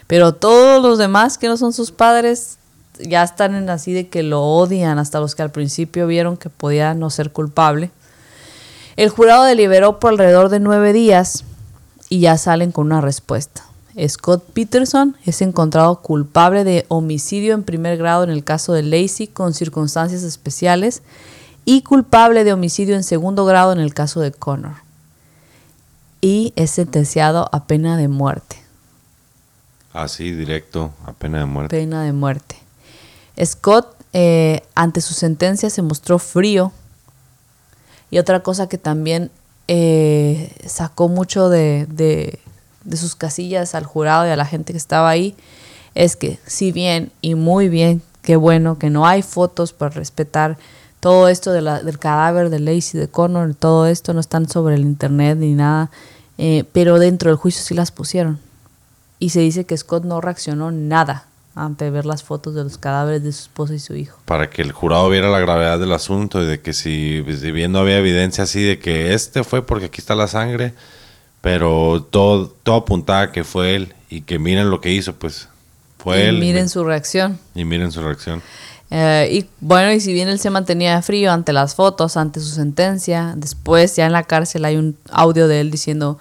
Pero 0.07 0.35
todos 0.35 0.83
los 0.83 0.99
demás 0.99 1.39
que 1.39 1.49
no 1.49 1.57
son 1.57 1.73
sus 1.73 1.93
padres 1.93 2.59
ya 3.07 3.23
están 3.23 3.55
en 3.55 3.71
así 3.71 3.93
de 3.93 4.09
que 4.09 4.23
lo 4.23 4.43
odian, 4.43 4.99
hasta 4.99 5.21
los 5.21 5.35
que 5.35 5.43
al 5.43 5.51
principio 5.51 6.07
vieron 6.07 6.37
que 6.37 6.51
podía 6.51 6.95
no 6.95 7.11
ser 7.11 7.31
culpable. 7.33 7.91
El 8.97 9.09
jurado 9.09 9.45
deliberó 9.45 9.99
por 9.99 10.13
alrededor 10.13 10.49
de 10.49 10.61
nueve 10.61 10.93
días 10.93 11.45
y 12.09 12.21
ya 12.21 12.37
salen 12.37 12.73
con 12.73 12.87
una 12.87 13.01
respuesta. 13.01 13.65
Scott 14.09 14.45
Peterson 14.53 15.17
es 15.25 15.43
encontrado 15.43 16.01
culpable 16.01 16.65
de 16.65 16.87
homicidio 16.89 17.55
en 17.55 17.63
primer 17.63 17.99
grado 17.99 18.25
en 18.25 18.31
el 18.31 18.45
caso 18.45 18.73
de 18.73 18.83
Lacey 18.83 19.27
con 19.27 19.53
circunstancias 19.53 20.23
especiales 20.23 21.03
y 21.65 21.83
culpable 21.83 22.45
de 22.45 22.53
homicidio 22.53 22.97
en 22.97 23.05
segundo 23.05 23.45
grado 23.45 23.73
en 23.73 23.81
el 23.81 23.95
caso 23.95 24.21
de 24.21 24.33
Connor. 24.33 24.77
Y 26.21 26.53
es 26.57 26.71
sentenciado 26.71 27.49
a 27.53 27.65
pena 27.67 27.97
de 27.97 28.09
muerte. 28.09 28.57
Así, 29.93 30.33
directo, 30.33 30.93
a 31.05 31.13
pena 31.13 31.41
de 31.41 31.47
muerte. 31.47 31.77
Pena 31.77 32.03
de 32.03 32.13
muerte. 32.13 32.57
Scott, 33.43 33.97
eh, 34.13 34.63
ante 34.75 35.01
su 35.01 35.15
sentencia, 35.15 35.71
se 35.71 35.83
mostró 35.83 36.19
frío. 36.19 36.73
Y 38.11 38.19
otra 38.19 38.41
cosa 38.43 38.69
que 38.69 38.79
también 38.79 39.31
eh, 39.69 40.55
sacó 40.67 41.09
mucho 41.09 41.49
de, 41.49 41.87
de- 41.89 42.39
sus 42.97 43.15
casillas 43.15 43.75
al 43.75 43.85
jurado 43.87 44.27
y 44.27 44.31
a 44.31 44.37
la 44.37 44.45
gente 44.45 44.73
que 44.73 44.77
estaba 44.77 45.09
ahí, 45.09 45.35
es 45.95 46.17
que 46.17 46.39
si 46.47 46.73
bien 46.73 47.13
y 47.23 47.35
muy 47.37 47.69
bien, 47.69 48.03
qué 48.23 48.37
bueno 48.37 48.77
que 48.79 48.91
no 48.91 49.07
hay 49.07 49.23
fotos 49.23 49.73
para 49.73 49.95
respetar 49.95 50.59
todo 51.01 51.29
esto 51.29 51.53
de 51.53 51.63
la- 51.63 51.83
del 51.83 51.99
cadáver 51.99 52.51
de 52.51 52.59
Lacey, 52.61 53.01
de 53.01 53.09
Connor, 53.09 53.55
todo 53.55 53.87
esto 53.87 54.13
no 54.15 54.21
están 54.21 54.49
sobre 54.49 54.75
el 54.75 54.83
internet 54.83 55.39
ni 55.39 55.55
nada, 55.55 55.91
eh, 56.39 56.65
pero 56.73 56.99
dentro 56.99 57.31
del 57.31 57.39
juicio 57.39 57.63
sí 57.63 57.73
las 57.75 57.93
pusieron. 57.93 58.41
Y 59.19 59.31
se 59.31 59.41
dice 59.41 59.65
que 59.65 59.77
Scott 59.77 60.05
no 60.05 60.21
reaccionó 60.21 60.71
nada 60.73 61.27
ante 61.55 61.91
ver 61.91 62.07
las 62.07 62.23
fotos 62.23 62.55
de 62.55 62.65
los 62.65 62.79
cadáveres 62.79 63.23
de 63.23 63.33
su 63.33 63.43
esposa 63.43 63.75
y 63.75 63.79
su 63.79 63.95
hijo. 63.95 64.19
Para 64.25 64.49
que 64.49 64.63
el 64.63 64.73
jurado 64.73 65.09
viera 65.09 65.29
la 65.29 65.41
gravedad 65.41 65.79
del 65.79 65.93
asunto 65.93 66.43
y 66.43 66.47
de 66.47 66.61
que 66.61 66.73
si, 66.73 67.25
si 67.39 67.51
bien 67.51 67.73
no 67.73 67.81
había 67.81 67.99
evidencia 67.99 68.45
así 68.45 68.63
de 68.63 68.79
que 68.79 69.13
este 69.15 69.45
fue 69.45 69.65
porque 69.65 69.87
aquí 69.87 70.01
está 70.01 70.15
la 70.15 70.29
sangre, 70.29 70.73
pero 71.41 72.07
todo, 72.11 72.49
todo 72.63 72.77
apuntaba 72.77 73.33
que 73.33 73.45
fue 73.45 73.75
él 73.75 73.95
y 74.09 74.23
que 74.23 74.39
miren 74.39 74.71
lo 74.71 74.81
que 74.81 74.91
hizo, 74.93 75.15
pues 75.15 75.49
fue 75.99 76.25
Y 76.25 76.29
él. 76.29 76.39
miren 76.39 76.69
su 76.69 76.85
reacción. 76.85 77.39
Y 77.55 77.65
miren 77.65 77.93
su 77.93 78.01
reacción. 78.03 78.43
Eh, 78.91 79.29
y 79.31 79.47
bueno, 79.61 79.91
y 79.93 80.01
si 80.01 80.13
bien 80.13 80.29
él 80.29 80.39
se 80.39 80.51
mantenía 80.51 81.01
frío 81.01 81.33
ante 81.33 81.53
las 81.53 81.75
fotos, 81.75 82.17
ante 82.17 82.41
su 82.41 82.49
sentencia, 82.49 83.33
después 83.37 83.97
ya 83.97 84.05
en 84.07 84.13
la 84.13 84.23
cárcel 84.25 84.65
hay 84.67 84.77
un 84.77 84.97
audio 85.11 85.49
de 85.49 85.61
él 85.61 85.71
diciendo, 85.71 86.19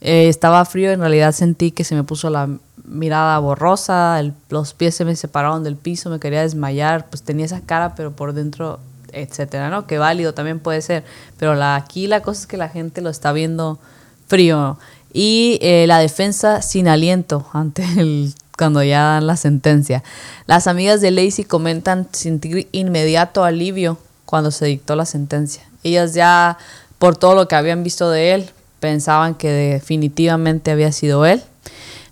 eh, 0.00 0.28
estaba 0.28 0.64
frío, 0.64 0.90
en 0.90 1.00
realidad 1.00 1.32
sentí 1.32 1.70
que 1.70 1.84
se 1.84 1.94
me 1.94 2.02
puso 2.02 2.30
la 2.30 2.48
mirada 2.84 3.38
borrosa, 3.38 4.20
los 4.50 4.74
pies 4.74 4.94
se 4.94 5.04
me 5.04 5.16
separaron 5.16 5.64
del 5.64 5.76
piso, 5.76 6.10
me 6.10 6.20
quería 6.20 6.42
desmayar, 6.42 7.06
pues 7.08 7.22
tenía 7.22 7.46
esa 7.46 7.60
cara, 7.60 7.94
pero 7.94 8.12
por 8.12 8.32
dentro, 8.32 8.78
etcétera, 9.12 9.70
¿no? 9.70 9.86
Que 9.86 9.98
válido 9.98 10.34
también 10.34 10.60
puede 10.60 10.82
ser, 10.82 11.04
pero 11.38 11.54
la, 11.54 11.76
aquí 11.76 12.06
la 12.06 12.20
cosa 12.20 12.42
es 12.42 12.46
que 12.46 12.56
la 12.56 12.68
gente 12.68 13.00
lo 13.00 13.10
está 13.10 13.32
viendo 13.32 13.78
frío 14.26 14.78
y 15.12 15.58
eh, 15.62 15.86
la 15.86 15.98
defensa 15.98 16.60
sin 16.60 16.88
aliento 16.88 17.46
ante 17.52 17.84
el 17.98 18.34
cuando 18.56 18.82
ya 18.82 19.02
dan 19.02 19.26
la 19.26 19.36
sentencia. 19.36 20.02
Las 20.46 20.66
amigas 20.66 21.00
de 21.00 21.10
Lacey 21.10 21.44
comentan 21.44 22.08
sentir 22.12 22.68
inmediato 22.72 23.44
alivio 23.44 23.98
cuando 24.24 24.50
se 24.50 24.66
dictó 24.66 24.96
la 24.96 25.06
sentencia. 25.06 25.62
Ellas 25.82 26.14
ya, 26.14 26.58
por 26.98 27.16
todo 27.16 27.34
lo 27.34 27.48
que 27.48 27.56
habían 27.56 27.82
visto 27.82 28.10
de 28.10 28.34
él, 28.34 28.50
pensaban 28.80 29.34
que 29.34 29.50
definitivamente 29.50 30.70
había 30.70 30.92
sido 30.92 31.26
él. 31.26 31.42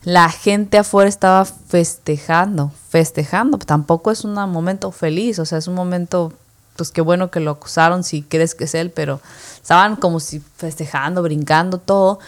La 0.04 0.30
gente 0.30 0.78
afuera 0.78 1.08
estaba 1.08 1.44
festejando, 1.44 2.72
festejando. 2.88 3.58
Tampoco 3.58 4.10
es 4.10 4.24
un 4.24 4.34
momento 4.34 4.90
feliz, 4.90 5.38
o 5.38 5.44
sea, 5.44 5.58
es 5.58 5.68
un 5.68 5.74
momento, 5.74 6.32
pues 6.76 6.90
qué 6.90 7.00
bueno 7.00 7.30
que 7.30 7.40
lo 7.40 7.52
acusaron 7.52 8.02
si 8.02 8.22
crees 8.22 8.54
que 8.54 8.64
es 8.64 8.74
él, 8.74 8.90
pero 8.90 9.20
estaban 9.56 9.96
como 9.96 10.18
si 10.18 10.40
festejando, 10.56 11.22
brincando, 11.22 11.78
todo. 11.78 12.18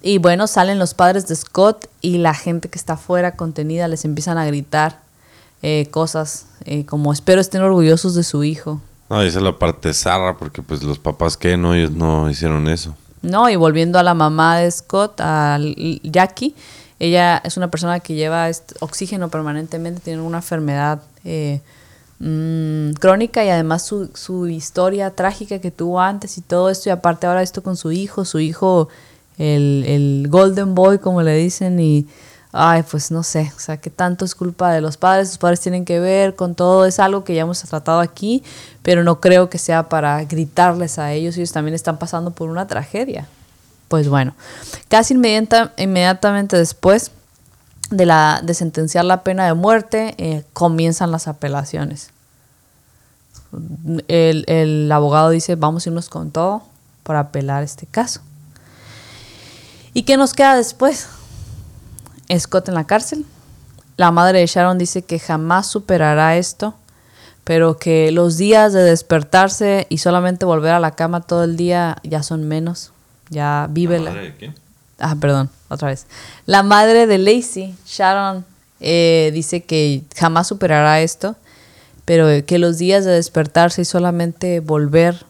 Y 0.00 0.18
bueno, 0.18 0.46
salen 0.46 0.78
los 0.78 0.94
padres 0.94 1.26
de 1.26 1.34
Scott 1.34 1.88
y 2.00 2.18
la 2.18 2.34
gente 2.34 2.68
que 2.68 2.78
está 2.78 2.92
afuera 2.92 3.36
contenida 3.36 3.88
les 3.88 4.04
empiezan 4.04 4.38
a 4.38 4.46
gritar 4.46 5.00
eh, 5.62 5.88
cosas 5.90 6.46
eh, 6.66 6.84
como 6.84 7.10
espero 7.12 7.40
estén 7.40 7.62
orgullosos 7.62 8.14
de 8.14 8.22
su 8.22 8.44
hijo. 8.44 8.80
No, 9.08 9.22
esa 9.22 9.38
es 9.38 9.44
la 9.44 9.58
parte 9.58 9.92
zarra, 9.94 10.36
porque 10.36 10.62
pues 10.62 10.82
los 10.82 10.98
papás 10.98 11.36
que 11.36 11.56
no, 11.56 11.74
ellos 11.74 11.90
no 11.90 12.30
hicieron 12.30 12.68
eso. 12.68 12.94
No, 13.22 13.48
y 13.48 13.56
volviendo 13.56 13.98
a 13.98 14.02
la 14.02 14.12
mamá 14.12 14.58
de 14.58 14.70
Scott, 14.70 15.20
a 15.20 15.58
Jackie, 16.02 16.54
ella 16.98 17.38
es 17.44 17.56
una 17.56 17.70
persona 17.70 18.00
que 18.00 18.14
lleva 18.14 18.48
oxígeno 18.80 19.28
permanentemente, 19.28 20.00
tiene 20.00 20.22
una 20.22 20.38
enfermedad 20.38 21.02
eh, 21.24 21.60
mm, 22.20 22.92
crónica 22.94 23.44
y 23.44 23.50
además 23.50 23.84
su, 23.84 24.10
su 24.14 24.46
historia 24.46 25.10
trágica 25.10 25.58
que 25.58 25.70
tuvo 25.70 26.00
antes 26.00 26.38
y 26.38 26.40
todo 26.40 26.70
esto, 26.70 26.88
y 26.88 26.92
aparte 26.92 27.26
ahora 27.26 27.42
esto 27.42 27.62
con 27.62 27.76
su 27.76 27.92
hijo, 27.92 28.24
su 28.24 28.38
hijo, 28.38 28.88
el, 29.38 29.84
el 29.86 30.26
Golden 30.28 30.74
Boy, 30.74 30.98
como 30.98 31.22
le 31.22 31.34
dicen, 31.36 31.80
y 31.80 32.06
ay, 32.56 32.84
pues 32.88 33.10
no 33.10 33.24
sé, 33.24 33.52
o 33.56 33.58
sea, 33.58 33.78
que 33.78 33.90
tanto 33.90 34.24
es 34.24 34.36
culpa 34.36 34.72
de 34.72 34.80
los 34.80 34.96
padres, 34.96 35.28
los 35.28 35.38
padres 35.38 35.60
tienen 35.60 35.84
que 35.84 35.98
ver 35.98 36.36
con 36.36 36.54
todo, 36.54 36.86
es 36.86 37.00
algo 37.00 37.24
que 37.24 37.34
ya 37.34 37.42
hemos 37.42 37.60
tratado 37.62 37.98
aquí, 37.98 38.44
pero 38.82 39.02
no 39.02 39.20
creo 39.20 39.50
que 39.50 39.58
sea 39.58 39.88
para 39.88 40.22
gritarles 40.24 41.00
a 41.00 41.12
ellos, 41.12 41.36
ellos 41.36 41.50
también 41.50 41.74
están 41.74 41.98
pasando 41.98 42.30
por 42.30 42.48
una 42.48 42.68
tragedia. 42.68 43.26
Pues 43.94 44.08
bueno, 44.08 44.34
casi 44.88 45.14
inmediata- 45.14 45.72
inmediatamente 45.76 46.58
después 46.58 47.12
de, 47.90 48.06
la, 48.06 48.40
de 48.42 48.52
sentenciar 48.52 49.04
la 49.04 49.22
pena 49.22 49.46
de 49.46 49.54
muerte, 49.54 50.16
eh, 50.18 50.42
comienzan 50.52 51.12
las 51.12 51.28
apelaciones. 51.28 52.10
El, 54.08 54.44
el 54.48 54.90
abogado 54.90 55.30
dice, 55.30 55.54
vamos 55.54 55.86
a 55.86 55.90
irnos 55.90 56.08
con 56.08 56.32
todo 56.32 56.64
para 57.04 57.20
apelar 57.20 57.62
este 57.62 57.86
caso. 57.86 58.20
¿Y 59.92 60.02
qué 60.02 60.16
nos 60.16 60.34
queda 60.34 60.56
después? 60.56 61.06
Scott 62.36 62.68
en 62.68 62.74
la 62.74 62.88
cárcel. 62.88 63.24
La 63.96 64.10
madre 64.10 64.40
de 64.40 64.46
Sharon 64.48 64.76
dice 64.76 65.02
que 65.02 65.20
jamás 65.20 65.68
superará 65.68 66.36
esto, 66.36 66.74
pero 67.44 67.76
que 67.76 68.10
los 68.10 68.38
días 68.38 68.72
de 68.72 68.82
despertarse 68.82 69.86
y 69.88 69.98
solamente 69.98 70.46
volver 70.46 70.72
a 70.72 70.80
la 70.80 70.96
cama 70.96 71.20
todo 71.20 71.44
el 71.44 71.56
día 71.56 71.98
ya 72.02 72.24
son 72.24 72.48
menos. 72.48 72.90
Ya 73.30 73.68
vive 73.70 73.98
la... 73.98 74.14
Ah, 74.98 75.16
perdón, 75.20 75.50
otra 75.68 75.88
vez. 75.88 76.06
La 76.46 76.62
madre 76.62 77.06
de 77.06 77.18
Lacey, 77.18 77.74
Sharon, 77.86 78.44
eh, 78.80 79.30
dice 79.32 79.62
que 79.62 80.02
jamás 80.16 80.46
superará 80.46 81.00
esto, 81.00 81.36
pero 82.04 82.28
que 82.44 82.58
los 82.58 82.78
días 82.78 83.04
de 83.04 83.12
despertarse 83.12 83.82
y 83.82 83.84
solamente 83.84 84.60
volver 84.60 85.24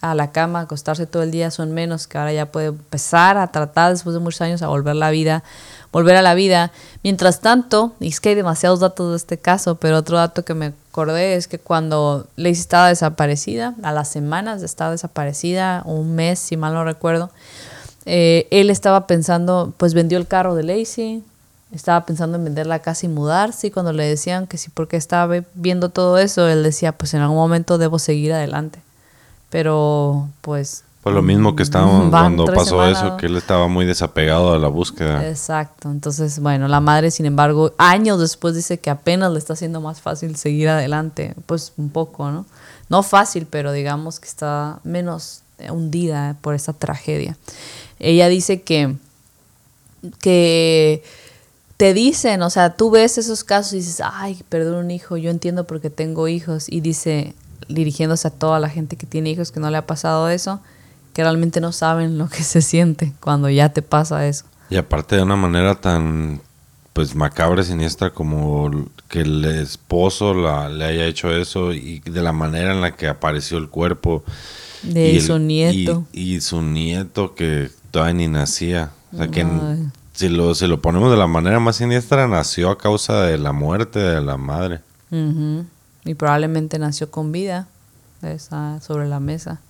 a 0.00 0.14
la 0.14 0.32
cama, 0.32 0.60
acostarse 0.60 1.06
todo 1.06 1.22
el 1.22 1.30
día 1.30 1.50
son 1.50 1.72
menos, 1.72 2.06
que 2.06 2.18
ahora 2.18 2.32
ya 2.32 2.46
puede 2.46 2.68
empezar 2.68 3.36
a 3.36 3.48
tratar 3.48 3.92
después 3.92 4.14
de 4.14 4.20
muchos 4.20 4.40
años 4.40 4.62
a 4.62 4.68
volver 4.68 4.96
la 4.96 5.10
vida, 5.10 5.42
volver 5.92 6.16
a 6.16 6.22
la 6.22 6.34
vida. 6.34 6.72
Mientras 7.02 7.40
tanto, 7.40 7.94
y 8.00 8.08
es 8.08 8.20
que 8.20 8.30
hay 8.30 8.34
demasiados 8.34 8.80
datos 8.80 9.10
de 9.10 9.16
este 9.16 9.38
caso, 9.38 9.74
pero 9.74 9.98
otro 9.98 10.16
dato 10.16 10.44
que 10.44 10.54
me 10.54 10.72
acordé 10.90 11.36
es 11.36 11.46
que 11.46 11.58
cuando 11.58 12.26
Lacey 12.36 12.60
estaba 12.60 12.88
desaparecida, 12.88 13.74
a 13.82 13.92
las 13.92 14.08
semanas 14.08 14.60
de 14.60 14.66
estar 14.66 14.90
desaparecida, 14.90 15.82
un 15.84 16.14
mes 16.16 16.38
si 16.38 16.56
mal 16.56 16.74
no 16.74 16.84
recuerdo, 16.84 17.30
eh, 18.06 18.48
él 18.50 18.70
estaba 18.70 19.06
pensando, 19.06 19.72
pues 19.76 19.94
vendió 19.94 20.18
el 20.18 20.26
carro 20.26 20.54
de 20.56 20.64
Lacey, 20.64 21.22
estaba 21.72 22.04
pensando 22.04 22.38
en 22.38 22.44
vender 22.44 22.66
la 22.66 22.80
casa 22.80 23.06
y 23.06 23.08
mudarse, 23.08 23.70
cuando 23.70 23.92
le 23.92 24.04
decían 24.04 24.48
que 24.48 24.58
sí, 24.58 24.70
porque 24.74 24.96
estaba 24.96 25.42
viendo 25.54 25.90
todo 25.90 26.18
eso, 26.18 26.48
él 26.48 26.64
decía, 26.64 26.92
pues 26.92 27.14
en 27.14 27.20
algún 27.20 27.36
momento 27.36 27.78
debo 27.78 27.98
seguir 27.98 28.32
adelante. 28.32 28.80
Pero, 29.48 30.28
pues... 30.40 30.84
Pues 31.02 31.14
lo 31.14 31.22
mismo 31.22 31.56
que 31.56 31.62
estábamos 31.62 32.10
van 32.10 32.36
cuando 32.36 32.44
pasó 32.44 32.82
semanas. 32.82 33.02
eso, 33.02 33.16
que 33.16 33.26
él 33.26 33.36
estaba 33.36 33.68
muy 33.68 33.86
desapegado 33.86 34.52
de 34.52 34.58
la 34.58 34.68
búsqueda. 34.68 35.26
Exacto. 35.26 35.90
Entonces, 35.90 36.40
bueno, 36.40 36.68
la 36.68 36.80
madre, 36.80 37.10
sin 37.10 37.24
embargo, 37.24 37.72
años 37.78 38.20
después 38.20 38.54
dice 38.54 38.78
que 38.78 38.90
apenas 38.90 39.32
le 39.32 39.38
está 39.38 39.54
haciendo 39.54 39.80
más 39.80 40.02
fácil 40.02 40.36
seguir 40.36 40.68
adelante. 40.68 41.34
Pues 41.46 41.72
un 41.78 41.88
poco, 41.88 42.30
¿no? 42.30 42.44
No 42.90 43.02
fácil, 43.02 43.46
pero 43.48 43.72
digamos 43.72 44.20
que 44.20 44.28
está 44.28 44.80
menos 44.84 45.40
eh, 45.58 45.70
hundida 45.70 46.36
por 46.42 46.54
esa 46.54 46.74
tragedia. 46.74 47.38
Ella 47.98 48.28
dice 48.28 48.60
que, 48.60 48.96
que 50.20 51.02
te 51.78 51.94
dicen, 51.94 52.42
o 52.42 52.50
sea, 52.50 52.76
tú 52.76 52.90
ves 52.90 53.16
esos 53.16 53.42
casos 53.42 53.72
y 53.72 53.76
dices, 53.76 54.02
ay, 54.04 54.42
perdón 54.50 54.84
un 54.84 54.90
hijo, 54.90 55.16
yo 55.16 55.30
entiendo 55.30 55.64
porque 55.64 55.88
tengo 55.88 56.28
hijos. 56.28 56.66
Y 56.68 56.82
dice, 56.82 57.34
dirigiéndose 57.68 58.28
a 58.28 58.30
toda 58.30 58.60
la 58.60 58.68
gente 58.68 58.96
que 58.96 59.06
tiene 59.06 59.30
hijos 59.30 59.50
que 59.50 59.60
no 59.60 59.70
le 59.70 59.78
ha 59.78 59.86
pasado 59.86 60.28
eso, 60.28 60.60
que 61.20 61.24
realmente 61.24 61.60
no 61.60 61.70
saben 61.72 62.16
lo 62.16 62.28
que 62.28 62.42
se 62.42 62.62
siente 62.62 63.12
cuando 63.20 63.50
ya 63.50 63.68
te 63.68 63.82
pasa 63.82 64.26
eso. 64.26 64.46
Y 64.70 64.76
aparte 64.76 65.16
de 65.16 65.22
una 65.22 65.36
manera 65.36 65.74
tan 65.74 66.40
pues 66.94 67.14
macabra 67.14 67.60
y 67.62 67.64
siniestra 67.66 68.10
como 68.10 68.70
que 69.08 69.20
el 69.20 69.44
esposo 69.44 70.32
la, 70.34 70.68
le 70.68 70.84
haya 70.86 71.04
hecho 71.06 71.30
eso 71.30 71.72
y 71.72 72.00
de 72.00 72.22
la 72.22 72.32
manera 72.32 72.72
en 72.72 72.80
la 72.80 72.92
que 72.96 73.06
apareció 73.06 73.58
el 73.58 73.68
cuerpo. 73.68 74.24
De 74.82 75.12
y 75.12 75.16
el- 75.16 75.22
su 75.22 75.38
nieto. 75.38 76.04
Y, 76.12 76.36
y 76.36 76.40
su 76.40 76.62
nieto 76.62 77.34
que 77.34 77.70
todavía 77.90 78.14
ni 78.14 78.28
nacía. 78.28 78.90
O 79.12 79.18
sea 79.18 79.28
que 79.28 79.42
Ay. 79.42 79.88
si 80.14 80.28
lo, 80.30 80.54
si 80.54 80.66
lo 80.66 80.80
ponemos 80.80 81.10
de 81.10 81.16
la 81.18 81.26
manera 81.26 81.60
más 81.60 81.76
siniestra, 81.76 82.26
nació 82.28 82.70
a 82.70 82.78
causa 82.78 83.22
de 83.22 83.36
la 83.38 83.52
muerte 83.52 83.98
de 83.98 84.20
la 84.22 84.36
madre. 84.36 84.80
Ujú. 85.10 85.64
Y 86.04 86.14
probablemente 86.14 86.78
nació 86.78 87.10
con 87.10 87.30
vida 87.30 87.68
esa, 88.22 88.80
sobre 88.80 89.06
la 89.08 89.20
mesa 89.20 89.60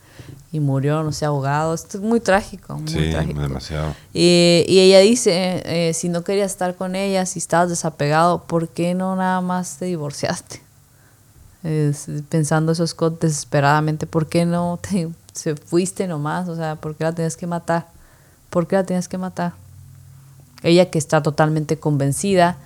y 0.52 0.60
murió, 0.60 1.02
no 1.02 1.12
sé, 1.12 1.24
ahogado. 1.24 1.74
Esto 1.74 1.98
es 1.98 2.02
muy 2.04 2.20
trágico, 2.20 2.74
muy 2.76 2.88
Sí, 2.88 3.10
trágico. 3.10 3.40
demasiado. 3.40 3.94
Y, 4.12 4.64
y 4.68 4.80
ella 4.80 4.98
dice, 5.00 5.62
eh, 5.64 5.94
si 5.94 6.08
no 6.08 6.22
querías 6.24 6.50
estar 6.50 6.74
con 6.74 6.96
ella, 6.96 7.24
si 7.26 7.38
estabas 7.38 7.68
desapegado, 7.68 8.42
¿por 8.44 8.68
qué 8.68 8.94
no 8.94 9.14
nada 9.16 9.40
más 9.40 9.76
te 9.78 9.84
divorciaste? 9.86 10.60
Es- 11.62 12.06
pensando 12.28 12.72
eso 12.72 12.86
Scott 12.86 13.20
desesperadamente, 13.20 14.06
¿por 14.06 14.26
qué 14.28 14.44
no 14.46 14.78
te 14.82 15.08
se 15.32 15.54
fuiste 15.56 16.06
nomás? 16.08 16.48
O 16.48 16.56
sea, 16.56 16.76
¿por 16.76 16.96
qué 16.96 17.04
la 17.04 17.12
tenías 17.12 17.36
que 17.36 17.46
matar? 17.46 17.86
¿Por 18.50 18.66
qué 18.66 18.76
la 18.76 18.84
tenías 18.84 19.06
que 19.08 19.18
matar? 19.18 19.52
Ella 20.62 20.90
que 20.90 20.98
está 20.98 21.22
totalmente 21.22 21.78
convencida 21.78 22.56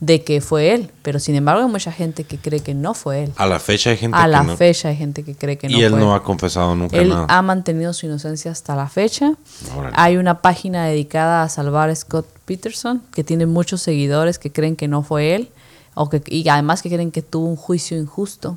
de 0.00 0.22
que 0.22 0.40
fue 0.40 0.74
él, 0.74 0.92
pero 1.02 1.18
sin 1.18 1.34
embargo 1.34 1.62
hay 1.64 1.68
mucha 1.70 1.90
gente 1.90 2.22
que 2.22 2.38
cree 2.38 2.60
que 2.60 2.72
no 2.72 2.94
fue 2.94 3.24
él. 3.24 3.32
A 3.36 3.46
la 3.46 3.58
fecha 3.58 3.90
hay 3.90 3.96
gente 3.96 4.16
A 4.16 4.22
que 4.22 4.28
la 4.28 4.42
no. 4.44 4.56
fecha 4.56 4.88
hay 4.90 4.96
gente 4.96 5.24
que 5.24 5.34
cree 5.34 5.58
que 5.58 5.68
no 5.68 5.76
y 5.76 5.82
él 5.82 5.90
fue 5.90 6.00
no 6.00 6.14
él. 6.14 6.20
ha 6.20 6.22
confesado 6.22 6.76
nunca 6.76 6.96
Él 6.96 7.08
nada. 7.08 7.26
ha 7.28 7.42
mantenido 7.42 7.92
su 7.92 8.06
inocencia 8.06 8.52
hasta 8.52 8.76
la 8.76 8.88
fecha. 8.88 9.32
Órale. 9.76 9.94
Hay 9.98 10.16
una 10.16 10.40
página 10.40 10.84
dedicada 10.86 11.42
a 11.42 11.48
salvar 11.48 11.90
a 11.90 11.94
Scott 11.96 12.26
Peterson 12.44 13.02
que 13.12 13.24
tiene 13.24 13.46
muchos 13.46 13.82
seguidores 13.82 14.38
que 14.38 14.52
creen 14.52 14.76
que 14.76 14.86
no 14.86 15.02
fue 15.02 15.34
él 15.34 15.50
o 15.94 16.08
que, 16.08 16.22
y 16.26 16.48
además 16.48 16.80
que 16.80 16.90
creen 16.90 17.10
que 17.10 17.22
tuvo 17.22 17.46
un 17.46 17.56
juicio 17.56 17.96
injusto. 17.98 18.56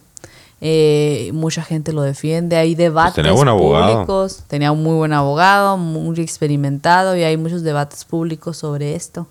Eh, 0.63 1.31
mucha 1.34 1.63
gente 1.63 1.91
lo 1.91 2.03
defiende. 2.03 2.55
Hay 2.55 2.76
debates 2.76 3.13
Pues 3.15 3.23
tenía 3.23 3.31
buen 3.31 3.47
abogado. 3.47 3.93
públicos. 3.93 4.43
Tenía 4.47 4.72
un 4.72 4.84
muy 4.84 4.93
buen 4.93 5.11
abogado, 5.11 5.76
muy 5.77 6.19
experimentado 6.19 7.15
y 7.18 7.23
hay 7.23 7.35
muchos 7.35 7.63
debates 7.63 8.05
públicos 8.05 8.57
sobre 8.57 8.93
esto. 8.93 9.26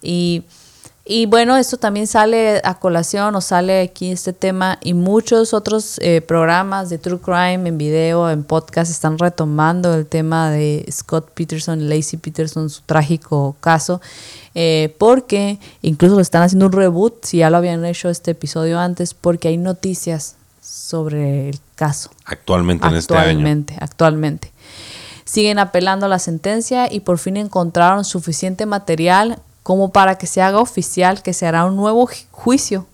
Y, 0.00 0.44
y 1.06 1.26
bueno, 1.26 1.56
esto 1.58 1.76
también 1.76 2.06
sale 2.06 2.62
a 2.64 2.78
colación 2.78 3.34
o 3.34 3.42
sale 3.42 3.82
aquí 3.82 4.10
este 4.10 4.32
tema 4.32 4.78
y 4.80 4.94
muchos 4.94 5.52
otros 5.52 5.98
eh, 5.98 6.22
programas 6.22 6.88
de 6.88 6.96
True 6.96 7.20
Crime 7.20 7.68
en 7.68 7.76
video, 7.76 8.30
en 8.30 8.42
podcast, 8.42 8.90
están 8.90 9.18
retomando 9.18 9.92
el 9.92 10.06
tema 10.06 10.50
de 10.50 10.86
Scott 10.90 11.30
Peterson, 11.34 11.90
Lacey 11.90 12.18
Peterson, 12.18 12.70
su 12.70 12.80
trágico 12.82 13.54
caso, 13.60 14.00
eh, 14.54 14.94
porque 14.96 15.58
incluso 15.82 16.14
lo 16.14 16.22
están 16.22 16.40
haciendo 16.40 16.66
un 16.66 16.72
reboot, 16.72 17.22
si 17.22 17.38
ya 17.38 17.50
lo 17.50 17.58
habían 17.58 17.84
hecho 17.84 18.08
este 18.08 18.30
episodio 18.30 18.78
antes, 18.78 19.12
porque 19.12 19.48
hay 19.48 19.58
noticias 19.58 20.36
sobre 20.62 21.50
el 21.50 21.58
caso 21.74 22.08
Actualmente 22.24 22.86
en 22.86 22.94
este 22.94 23.14
año. 23.14 23.28
actualmente, 23.28 23.76
actualmente. 23.78 24.52
Siguen 25.26 25.58
apelando 25.58 26.08
la 26.08 26.18
sentencia 26.18 26.90
y 26.90 27.00
por 27.00 27.18
fin 27.18 27.36
encontraron 27.36 28.06
suficiente 28.06 28.64
material 28.64 29.38
como 29.64 29.90
para 29.90 30.16
que 30.16 30.28
se 30.28 30.40
haga 30.42 30.60
oficial 30.60 31.22
que 31.22 31.32
se 31.32 31.46
hará 31.46 31.64
un 31.64 31.74
nuevo 31.74 32.06
ju- 32.06 32.26
juicio 32.30 32.86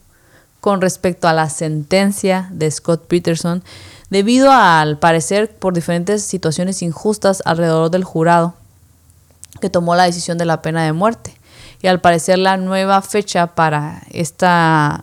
con 0.62 0.80
respecto 0.80 1.28
a 1.28 1.32
la 1.34 1.50
sentencia 1.50 2.48
de 2.52 2.70
Scott 2.70 3.06
Peterson 3.06 3.62
debido 4.08 4.50
al 4.50 4.98
parecer 4.98 5.54
por 5.54 5.74
diferentes 5.74 6.22
situaciones 6.24 6.80
injustas 6.82 7.42
alrededor 7.44 7.90
del 7.90 8.04
jurado 8.04 8.54
que 9.60 9.68
tomó 9.70 9.94
la 9.96 10.04
decisión 10.04 10.38
de 10.38 10.44
la 10.46 10.62
pena 10.62 10.84
de 10.84 10.92
muerte. 10.92 11.34
Y 11.82 11.86
al 11.86 12.00
parecer 12.00 12.38
la 12.38 12.56
nueva 12.56 13.00
fecha 13.02 13.48
para 13.48 14.02
este 14.10 14.46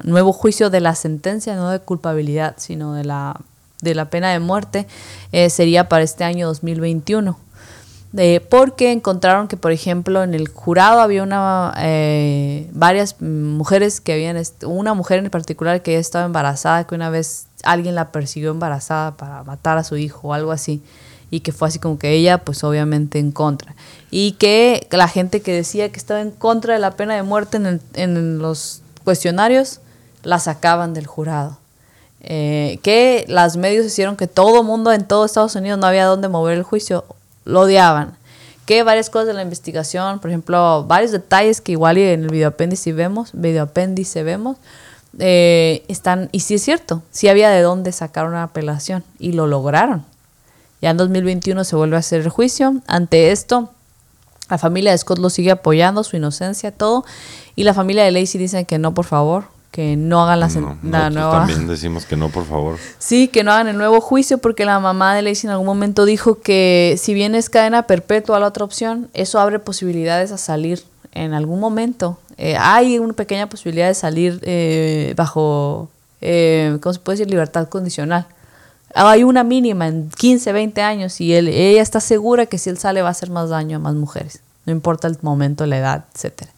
nuevo 0.03 0.31
juicio 0.31 0.69
de 0.69 0.79
la 0.79 0.93
sentencia, 0.95 1.55
no 1.55 1.69
de 1.69 1.79
culpabilidad, 1.79 2.53
sino 2.57 2.93
de 2.93 3.03
la, 3.03 3.35
de 3.81 3.95
la 3.95 4.09
pena 4.11 4.29
de 4.31 4.39
muerte, 4.39 4.87
eh, 5.31 5.49
sería 5.49 5.89
para 5.89 6.03
este 6.03 6.23
año 6.23 6.47
2021. 6.47 7.37
Eh, 8.15 8.39
porque 8.49 8.91
encontraron 8.93 9.47
que, 9.47 9.57
por 9.57 9.71
ejemplo, 9.71 10.23
en 10.23 10.33
el 10.33 10.47
jurado 10.47 11.01
había 11.01 11.23
una 11.23 11.73
eh, 11.77 12.69
varias 12.71 13.21
mujeres 13.21 13.99
que 13.99 14.13
habían, 14.13 14.41
una 14.63 14.93
mujer 14.93 15.19
en 15.19 15.29
particular 15.29 15.81
que 15.81 15.91
había 15.91 15.99
estado 15.99 16.25
embarazada, 16.25 16.85
que 16.87 16.95
una 16.95 17.09
vez 17.09 17.47
alguien 17.63 17.95
la 17.95 18.11
persiguió 18.11 18.51
embarazada 18.51 19.17
para 19.17 19.43
matar 19.43 19.77
a 19.77 19.83
su 19.83 19.97
hijo 19.97 20.29
o 20.29 20.33
algo 20.33 20.51
así, 20.53 20.81
y 21.29 21.41
que 21.41 21.51
fue 21.51 21.67
así 21.67 21.79
como 21.79 21.99
que 21.99 22.11
ella, 22.13 22.37
pues 22.39 22.63
obviamente 22.63 23.19
en 23.19 23.31
contra. 23.33 23.75
Y 24.09 24.31
que 24.33 24.87
la 24.89 25.09
gente 25.09 25.41
que 25.41 25.51
decía 25.53 25.91
que 25.91 25.97
estaba 25.97 26.21
en 26.21 26.31
contra 26.31 26.73
de 26.75 26.79
la 26.79 26.91
pena 26.91 27.13
de 27.15 27.23
muerte 27.23 27.57
en, 27.57 27.65
el- 27.65 27.81
en 27.93 28.39
los 28.39 28.81
cuestionarios, 29.03 29.81
la 30.23 30.39
sacaban 30.39 30.93
del 30.93 31.07
jurado. 31.07 31.57
eh, 32.21 32.79
que 32.83 33.25
las 33.27 33.57
medios 33.57 33.85
hicieron 33.85 34.15
que 34.17 34.27
todo 34.27 34.63
mundo 34.63 34.91
en 34.91 35.05
todo 35.07 35.23
Estados 35.25 35.55
Unidos 35.55 35.77
no 35.79 35.85
había 35.87 36.05
dónde 36.05 36.27
mover 36.27 36.57
el 36.57 36.63
juicio, 36.63 37.05
lo 37.47 37.61
odiaban. 37.61 38.15
Que 38.65 38.83
varias 38.83 39.09
cosas 39.09 39.27
de 39.27 39.33
la 39.33 39.41
investigación, 39.41 40.19
por 40.19 40.29
ejemplo, 40.29 40.83
varios 40.85 41.11
detalles 41.11 41.61
que 41.61 41.71
igual 41.71 41.97
en 41.97 42.23
el 42.23 42.29
videoapéndice 42.29 42.91
vemos, 42.91 43.31
videoapéndice 43.33 44.23
vemos, 44.23 44.57
eh, 45.19 45.83
están, 45.87 46.29
y 46.33 46.41
sí 46.41 46.55
es 46.55 46.63
cierto, 46.63 47.01
sí 47.11 47.29
había 47.29 47.49
de 47.49 47.61
dónde 47.61 47.91
sacar 47.93 48.27
una 48.27 48.43
apelación 48.43 49.03
y 49.19 49.31
lo 49.31 49.47
lograron. 49.47 50.05
Ya 50.81 50.91
en 50.91 50.97
2021 50.97 51.63
se 51.63 51.75
vuelve 51.75 51.95
a 51.95 51.99
hacer 51.99 52.21
el 52.21 52.29
juicio. 52.29 52.81
Ante 52.87 53.31
esto, 53.31 53.71
la 54.49 54.57
familia 54.57 54.91
de 54.91 54.97
Scott 54.97 55.17
lo 55.17 55.29
sigue 55.29 55.51
apoyando, 55.51 56.03
su 56.03 56.17
inocencia, 56.17 56.71
todo. 56.71 57.05
Y 57.55 57.63
la 57.63 57.73
familia 57.73 58.03
de 58.03 58.11
Lacey 58.11 58.39
dicen 58.39 58.65
que 58.65 58.77
no, 58.77 58.93
por 58.93 59.05
favor, 59.05 59.45
que 59.77 59.95
no 59.95 60.23
hagan 60.23 60.39
la, 60.39 60.47
No, 60.47 60.75
la 60.81 61.11
nueva. 61.11 61.31
también 61.33 61.67
decimos 61.67 62.07
que 62.07 62.15
no, 62.17 62.29
por 62.29 62.45
favor. 62.45 62.79
Sí, 62.97 63.27
que 63.27 63.43
no 63.43 63.51
hagan 63.51 63.67
el 63.67 63.77
nuevo 63.77 64.01
juicio 64.01 64.39
porque 64.39 64.65
la 64.65 64.79
mamá 64.79 65.13
de 65.13 65.21
Lacey 65.21 65.47
en 65.47 65.51
algún 65.51 65.67
momento 65.67 66.05
dijo 66.05 66.39
que 66.39 66.95
si 66.97 67.13
bien 67.13 67.35
es 67.35 67.51
cadena 67.51 67.83
perpetua 67.83 68.39
la 68.39 68.47
otra 68.47 68.65
opción, 68.65 69.07
eso 69.13 69.39
abre 69.39 69.59
posibilidades 69.59 70.31
a 70.31 70.39
salir 70.39 70.83
en 71.11 71.35
algún 71.35 71.59
momento. 71.59 72.17
Eh, 72.39 72.57
hay 72.59 72.97
una 72.97 73.13
pequeña 73.13 73.49
posibilidad 73.49 73.87
de 73.87 73.93
salir 73.93 74.39
eh, 74.41 75.13
bajo, 75.15 75.89
eh, 76.21 76.79
¿cómo 76.81 76.93
se 76.93 76.99
puede 76.99 77.19
decir? 77.19 77.29
Libertad 77.29 77.69
condicional. 77.69 78.25
Hay 78.95 79.23
una 79.23 79.43
mínima 79.43 79.87
en 79.87 80.09
15, 80.09 80.53
20 80.53 80.81
años 80.81 81.21
y 81.21 81.35
él, 81.35 81.49
ella 81.49 81.83
está 81.83 81.99
segura 81.99 82.47
que 82.47 82.57
si 82.57 82.71
él 82.71 82.79
sale 82.79 83.03
va 83.03 83.09
a 83.09 83.11
hacer 83.11 83.29
más 83.29 83.49
daño 83.49 83.77
a 83.77 83.79
más 83.79 83.93
mujeres. 83.93 84.41
No 84.65 84.71
importa 84.73 85.07
el 85.07 85.19
momento, 85.21 85.67
la 85.67 85.77
edad, 85.77 86.05
etcétera. 86.15 86.49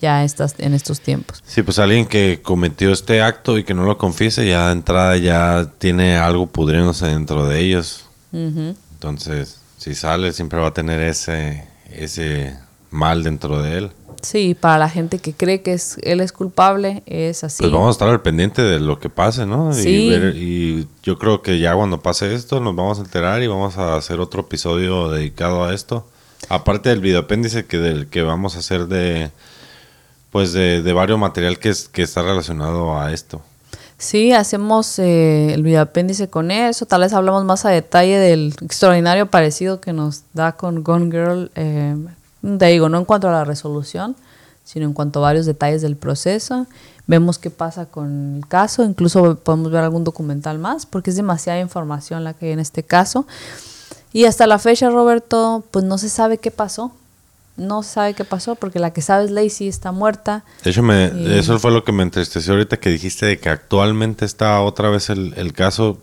Ya 0.00 0.22
estas, 0.24 0.54
en 0.58 0.74
estos 0.74 1.00
tiempos. 1.00 1.42
Sí, 1.46 1.62
pues 1.62 1.78
alguien 1.78 2.04
que 2.06 2.40
cometió 2.42 2.92
este 2.92 3.22
acto 3.22 3.56
y 3.58 3.64
que 3.64 3.72
no 3.74 3.84
lo 3.84 3.96
confiese, 3.96 4.46
ya 4.46 4.66
de 4.66 4.72
entrada 4.72 5.16
ya 5.16 5.70
tiene 5.78 6.16
algo 6.16 6.46
pudriéndose 6.46 7.06
dentro 7.06 7.46
de 7.48 7.60
ellos. 7.60 8.04
Entonces, 8.32 9.60
si 9.78 9.94
sale, 9.94 10.32
siempre 10.32 10.58
va 10.58 10.68
a 10.68 10.74
tener 10.74 11.00
ese, 11.00 11.66
ese 11.90 12.56
mal 12.90 13.22
dentro 13.22 13.62
de 13.62 13.78
él. 13.78 13.90
Sí, 14.22 14.56
para 14.58 14.78
la 14.78 14.88
gente 14.88 15.18
que 15.18 15.34
cree 15.34 15.60
que 15.60 15.74
es, 15.74 15.96
él 16.02 16.20
es 16.20 16.32
culpable, 16.32 17.02
es 17.04 17.44
así. 17.44 17.62
Pues 17.62 17.72
vamos 17.72 17.88
a 17.88 17.90
estar 17.92 18.08
al 18.08 18.22
pendiente 18.22 18.62
de 18.62 18.80
lo 18.80 18.98
que 18.98 19.10
pase, 19.10 19.44
¿no? 19.44 19.72
Sí. 19.74 19.88
Y, 20.06 20.08
ver- 20.10 20.36
y 20.36 20.88
yo 21.02 21.18
creo 21.18 21.42
que 21.42 21.58
ya 21.58 21.74
cuando 21.74 22.00
pase 22.00 22.34
esto 22.34 22.58
nos 22.60 22.74
vamos 22.74 22.98
a 22.98 23.02
enterar 23.02 23.42
y 23.42 23.46
vamos 23.48 23.76
a 23.76 23.96
hacer 23.96 24.20
otro 24.20 24.40
episodio 24.42 25.10
dedicado 25.10 25.64
a 25.64 25.74
esto. 25.74 26.08
Aparte 26.48 26.88
del 26.88 27.00
videoapéndice 27.00 27.66
que, 27.66 27.76
del, 27.78 28.06
que 28.06 28.22
vamos 28.22 28.56
a 28.56 28.60
hacer 28.60 28.86
de 28.86 29.30
pues 30.34 30.52
de, 30.52 30.82
de 30.82 30.92
varios 30.92 31.16
material 31.16 31.60
que, 31.60 31.68
es, 31.68 31.88
que 31.88 32.02
está 32.02 32.20
relacionado 32.20 32.98
a 32.98 33.12
esto. 33.12 33.40
Sí, 33.98 34.32
hacemos 34.32 34.98
eh, 34.98 35.54
el 35.54 35.62
videoapéndice 35.62 36.26
con 36.26 36.50
eso. 36.50 36.86
Tal 36.86 37.02
vez 37.02 37.12
hablamos 37.12 37.44
más 37.44 37.64
a 37.64 37.70
detalle 37.70 38.18
del 38.18 38.52
extraordinario 38.60 39.26
parecido 39.26 39.80
que 39.80 39.92
nos 39.92 40.22
da 40.32 40.56
con 40.56 40.82
Gone 40.82 41.08
Girl. 41.08 41.52
eh, 41.54 41.94
te 42.58 42.66
digo, 42.66 42.88
no 42.88 42.98
en 42.98 43.04
cuanto 43.04 43.28
a 43.28 43.30
la 43.30 43.44
resolución, 43.44 44.16
sino 44.64 44.86
en 44.86 44.92
cuanto 44.92 45.20
a 45.20 45.22
varios 45.22 45.46
detalles 45.46 45.82
del 45.82 45.94
proceso. 45.94 46.66
Vemos 47.06 47.38
qué 47.38 47.50
pasa 47.50 47.86
con 47.86 48.38
el 48.38 48.48
caso. 48.48 48.82
Incluso 48.82 49.36
podemos 49.36 49.70
ver 49.70 49.84
algún 49.84 50.02
documental 50.02 50.58
más, 50.58 50.84
porque 50.84 51.10
es 51.10 51.16
demasiada 51.16 51.60
información 51.60 52.24
la 52.24 52.34
que 52.34 52.46
hay 52.46 52.52
en 52.54 52.58
este 52.58 52.82
caso. 52.82 53.24
Y 54.12 54.24
hasta 54.24 54.48
la 54.48 54.58
fecha, 54.58 54.90
Roberto, 54.90 55.62
pues 55.70 55.84
no 55.84 55.96
se 55.96 56.08
sabe 56.08 56.38
qué 56.38 56.50
pasó. 56.50 56.90
No 57.56 57.82
sabe 57.82 58.14
qué 58.14 58.24
pasó, 58.24 58.56
porque 58.56 58.78
la 58.80 58.92
que 58.92 59.00
sabe 59.02 59.24
es 59.26 59.30
Lacey, 59.30 59.68
está 59.68 59.92
muerta. 59.92 60.44
De 60.64 60.70
hecho, 60.70 60.82
me, 60.82 61.12
Y- 61.14 61.38
eso 61.38 61.58
fue 61.58 61.70
lo 61.70 61.84
que 61.84 61.92
me 61.92 62.02
entristeció 62.02 62.54
ahorita 62.54 62.78
que 62.78 62.90
dijiste 62.90 63.26
de 63.26 63.38
que 63.38 63.48
actualmente 63.48 64.24
está 64.24 64.60
otra 64.60 64.90
vez 64.90 65.08
el, 65.10 65.34
el 65.36 65.52
caso. 65.52 65.98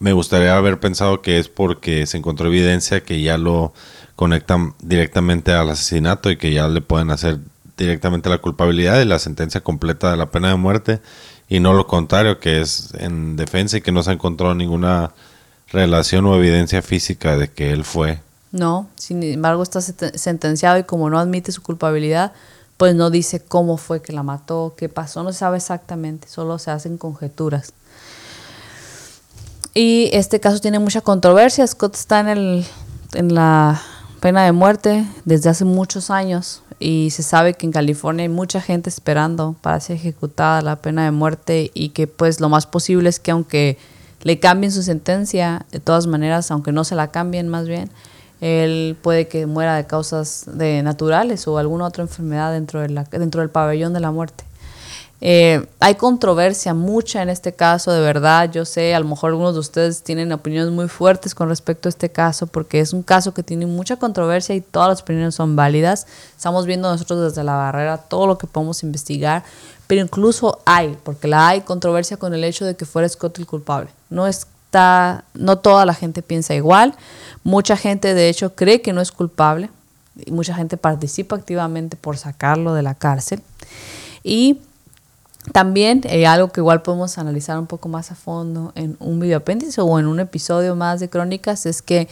Me 0.00 0.12
gustaría 0.12 0.56
haber 0.56 0.80
pensado 0.80 1.22
que 1.22 1.38
es 1.38 1.48
porque 1.48 2.06
se 2.06 2.16
encontró 2.18 2.48
evidencia 2.48 3.02
que 3.02 3.20
ya 3.22 3.38
lo 3.38 3.72
conectan 4.16 4.74
directamente 4.82 5.52
al 5.52 5.70
asesinato 5.70 6.30
y 6.30 6.36
que 6.36 6.52
ya 6.52 6.66
le 6.68 6.80
pueden 6.80 7.10
hacer 7.10 7.38
directamente 7.76 8.28
la 8.28 8.38
culpabilidad 8.38 9.00
y 9.00 9.04
la 9.04 9.20
sentencia 9.20 9.60
completa 9.60 10.10
de 10.10 10.16
la 10.16 10.30
pena 10.30 10.48
de 10.48 10.56
muerte 10.56 11.00
y 11.48 11.60
no 11.60 11.72
lo 11.74 11.86
contrario, 11.86 12.40
que 12.40 12.60
es 12.60 12.92
en 12.98 13.36
defensa 13.36 13.76
y 13.76 13.80
que 13.80 13.92
no 13.92 14.02
se 14.02 14.10
encontró 14.12 14.54
ninguna 14.54 15.12
relación 15.70 16.26
o 16.26 16.34
evidencia 16.36 16.82
física 16.82 17.36
de 17.36 17.48
que 17.52 17.70
él 17.70 17.84
fue. 17.84 18.18
No, 18.50 18.88
sin 18.96 19.22
embargo 19.22 19.62
está 19.62 19.80
sentenciado 19.80 20.78
y 20.78 20.84
como 20.84 21.10
no 21.10 21.18
admite 21.18 21.52
su 21.52 21.62
culpabilidad, 21.62 22.32
pues 22.78 22.94
no 22.94 23.10
dice 23.10 23.40
cómo 23.40 23.76
fue 23.76 24.00
que 24.00 24.12
la 24.12 24.22
mató, 24.22 24.74
qué 24.76 24.88
pasó, 24.88 25.22
no 25.22 25.32
se 25.32 25.40
sabe 25.40 25.58
exactamente, 25.58 26.28
solo 26.28 26.58
se 26.58 26.70
hacen 26.70 26.96
conjeturas. 26.96 27.72
Y 29.74 30.10
este 30.12 30.40
caso 30.40 30.60
tiene 30.60 30.78
mucha 30.78 31.02
controversia. 31.02 31.66
Scott 31.66 31.94
está 31.94 32.20
en, 32.20 32.28
el, 32.28 32.66
en 33.14 33.34
la 33.34 33.80
pena 34.20 34.44
de 34.44 34.52
muerte 34.52 35.06
desde 35.24 35.50
hace 35.50 35.64
muchos 35.64 36.10
años 36.10 36.62
y 36.80 37.10
se 37.10 37.22
sabe 37.22 37.54
que 37.54 37.66
en 37.66 37.72
California 37.72 38.22
hay 38.22 38.28
mucha 38.28 38.60
gente 38.60 38.88
esperando 38.88 39.56
para 39.60 39.80
ser 39.80 39.96
ejecutada 39.96 40.62
la 40.62 40.76
pena 40.76 41.04
de 41.04 41.10
muerte 41.10 41.70
y 41.74 41.90
que 41.90 42.06
pues 42.06 42.40
lo 42.40 42.48
más 42.48 42.66
posible 42.66 43.08
es 43.08 43.20
que 43.20 43.30
aunque 43.30 43.78
le 44.22 44.38
cambien 44.38 44.72
su 44.72 44.82
sentencia, 44.82 45.66
de 45.70 45.80
todas 45.80 46.06
maneras, 46.06 46.50
aunque 46.50 46.72
no 46.72 46.84
se 46.84 46.94
la 46.94 47.08
cambien 47.12 47.48
más 47.48 47.68
bien, 47.68 47.90
él 48.40 48.96
puede 49.02 49.28
que 49.28 49.46
muera 49.46 49.76
de 49.76 49.86
causas 49.86 50.44
de 50.46 50.82
naturales 50.82 51.46
o 51.48 51.58
alguna 51.58 51.86
otra 51.86 52.02
enfermedad 52.02 52.52
dentro, 52.52 52.80
del 52.80 53.50
pabellón 53.50 53.92
de 53.92 54.00
la 54.00 54.10
muerte. 54.10 54.44
Eh, 55.20 55.66
hay 55.80 55.96
controversia 55.96 56.74
mucha 56.74 57.22
en 57.22 57.28
este 57.28 57.52
caso, 57.52 57.90
de 57.90 58.00
verdad. 58.00 58.50
Yo 58.52 58.64
sé, 58.64 58.94
a 58.94 59.00
lo 59.00 59.06
mejor 59.06 59.30
algunos 59.30 59.54
de 59.54 59.60
ustedes 59.60 60.04
tienen 60.04 60.30
opiniones 60.32 60.72
muy 60.72 60.86
fuertes 60.86 61.34
con 61.34 61.48
respecto 61.48 61.88
a 61.88 61.90
este 61.90 62.10
caso, 62.10 62.46
porque 62.46 62.78
es 62.78 62.92
un 62.92 63.02
caso 63.02 63.34
que 63.34 63.42
tiene 63.42 63.66
mucha 63.66 63.96
controversia 63.96 64.54
y 64.54 64.60
todas 64.60 64.88
las 64.90 65.02
opiniones 65.02 65.34
son 65.34 65.56
válidas. 65.56 66.06
Estamos 66.36 66.66
viendo 66.66 66.88
nosotros 66.88 67.32
desde 67.32 67.42
la 67.42 67.54
barrera 67.54 67.98
todo 67.98 68.28
lo 68.28 68.38
que 68.38 68.46
podemos 68.46 68.84
investigar, 68.84 69.42
pero 69.88 70.02
incluso 70.02 70.60
hay, 70.64 70.96
porque 71.02 71.26
la 71.26 71.48
hay 71.48 71.62
controversia 71.62 72.16
con 72.16 72.32
el 72.32 72.44
hecho 72.44 72.64
de 72.64 72.76
que 72.76 72.84
fuera 72.84 73.08
Scott 73.08 73.38
el 73.40 73.46
culpable. 73.46 73.90
No 74.10 74.28
está, 74.68 75.24
no 75.32 75.56
toda 75.56 75.86
la 75.86 75.94
gente 75.94 76.20
piensa 76.22 76.54
igual. 76.54 76.94
Mucha 77.42 77.76
gente, 77.76 78.12
de 78.12 78.28
hecho, 78.28 78.54
cree 78.54 78.82
que 78.82 78.92
no 78.92 79.00
es 79.00 79.12
culpable 79.12 79.70
y 80.26 80.30
mucha 80.30 80.54
gente 80.54 80.76
participa 80.76 81.36
activamente 81.36 81.96
por 81.96 82.18
sacarlo 82.18 82.74
de 82.74 82.82
la 82.82 82.94
cárcel. 82.94 83.42
Y 84.22 84.60
también 85.52 86.02
eh, 86.04 86.26
algo 86.26 86.48
que 86.48 86.60
igual 86.60 86.82
podemos 86.82 87.16
analizar 87.16 87.58
un 87.58 87.66
poco 87.66 87.88
más 87.88 88.10
a 88.10 88.14
fondo 88.14 88.72
en 88.74 88.96
un 89.00 89.18
video 89.20 89.38
apéndice 89.38 89.80
o 89.80 89.98
en 89.98 90.06
un 90.06 90.20
episodio 90.20 90.76
más 90.76 91.00
de 91.00 91.08
crónicas 91.08 91.64
es 91.64 91.80
que, 91.80 92.08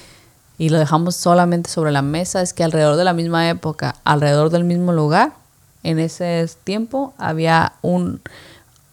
y 0.57 0.71
lo 0.71 0.79
dejamos 0.79 1.15
solamente 1.15 1.69
sobre 1.69 1.93
la 1.93 2.01
mesa, 2.01 2.41
es 2.41 2.55
que 2.55 2.65
alrededor 2.65 2.97
de 2.97 3.05
la 3.05 3.13
misma 3.13 3.51
época, 3.51 3.97
alrededor 4.05 4.49
del 4.49 4.65
mismo 4.65 4.93
lugar, 4.93 5.35
en 5.83 5.99
ese 5.99 6.49
tiempo 6.65 7.13
había 7.19 7.75
un, 7.83 8.23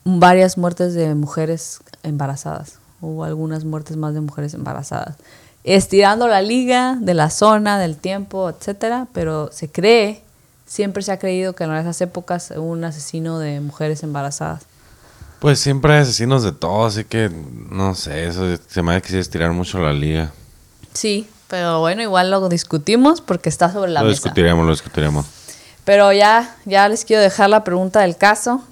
varias 0.03 0.57
muertes 0.57 0.93
de 0.95 1.15
mujeres 1.15 1.79
embarazadas. 2.03 2.82
Hubo 3.03 3.25
algunas 3.25 3.65
muertes 3.65 3.97
más 3.97 4.13
de 4.13 4.21
mujeres 4.21 4.53
embarazadas. 4.53 5.17
Estirando 5.65 6.27
la 6.27 6.41
liga 6.41 6.97
de 6.99 7.13
la 7.13 7.29
zona, 7.29 7.77
del 7.77 7.97
tiempo, 7.97 8.49
etcétera, 8.49 9.07
pero 9.13 9.51
se 9.51 9.69
cree 9.69 10.23
siempre 10.65 11.03
se 11.03 11.11
ha 11.11 11.19
creído 11.19 11.53
que 11.53 11.65
en 11.65 11.75
esas 11.75 12.01
épocas 12.01 12.51
hubo 12.55 12.69
un 12.69 12.83
asesino 12.83 13.37
de 13.39 13.59
mujeres 13.59 14.01
embarazadas. 14.03 14.63
Pues 15.39 15.59
siempre 15.59 15.93
hay 15.93 16.01
asesinos 16.01 16.43
de 16.43 16.51
todo, 16.51 16.85
así 16.85 17.03
que 17.03 17.29
no 17.69 17.95
sé, 17.95 18.27
eso 18.27 18.57
se 18.67 18.81
me 18.81 18.95
ha 18.95 19.01
quisido 19.01 19.19
estirar 19.19 19.51
mucho 19.51 19.79
la 19.79 19.93
liga. 19.93 20.31
Sí, 20.93 21.27
pero 21.47 21.79
bueno, 21.79 22.01
igual 22.01 22.31
lo 22.31 22.47
discutimos 22.49 23.21
porque 23.21 23.49
está 23.49 23.71
sobre 23.71 23.91
la 23.91 24.01
lo 24.01 24.07
mesa. 24.07 24.21
discutiremos, 24.21 24.65
lo 24.65 24.71
discutiremos. 24.71 25.25
Pero 25.83 26.13
ya, 26.13 26.55
ya 26.65 26.87
les 26.87 27.03
quiero 27.03 27.21
dejar 27.21 27.49
la 27.49 27.63
pregunta 27.63 28.01
del 28.01 28.15
caso. 28.15 28.63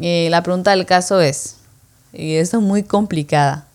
Y 0.00 0.28
la 0.30 0.42
pregunta 0.42 0.70
del 0.70 0.86
caso 0.86 1.20
es, 1.20 1.56
y 2.14 2.36
esto 2.36 2.58
es 2.58 2.62
muy 2.62 2.82
complicada, 2.82 3.66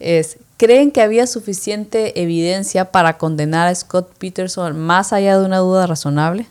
es, 0.00 0.36
¿creen 0.56 0.90
que 0.90 1.02
había 1.02 1.26
suficiente 1.26 2.20
evidencia 2.22 2.90
para 2.92 3.18
condenar 3.18 3.66
a 3.68 3.74
Scott 3.74 4.10
Peterson 4.18 4.78
más 4.78 5.12
allá 5.12 5.38
de 5.38 5.44
una 5.44 5.58
duda 5.58 5.86
razonable? 5.86 6.46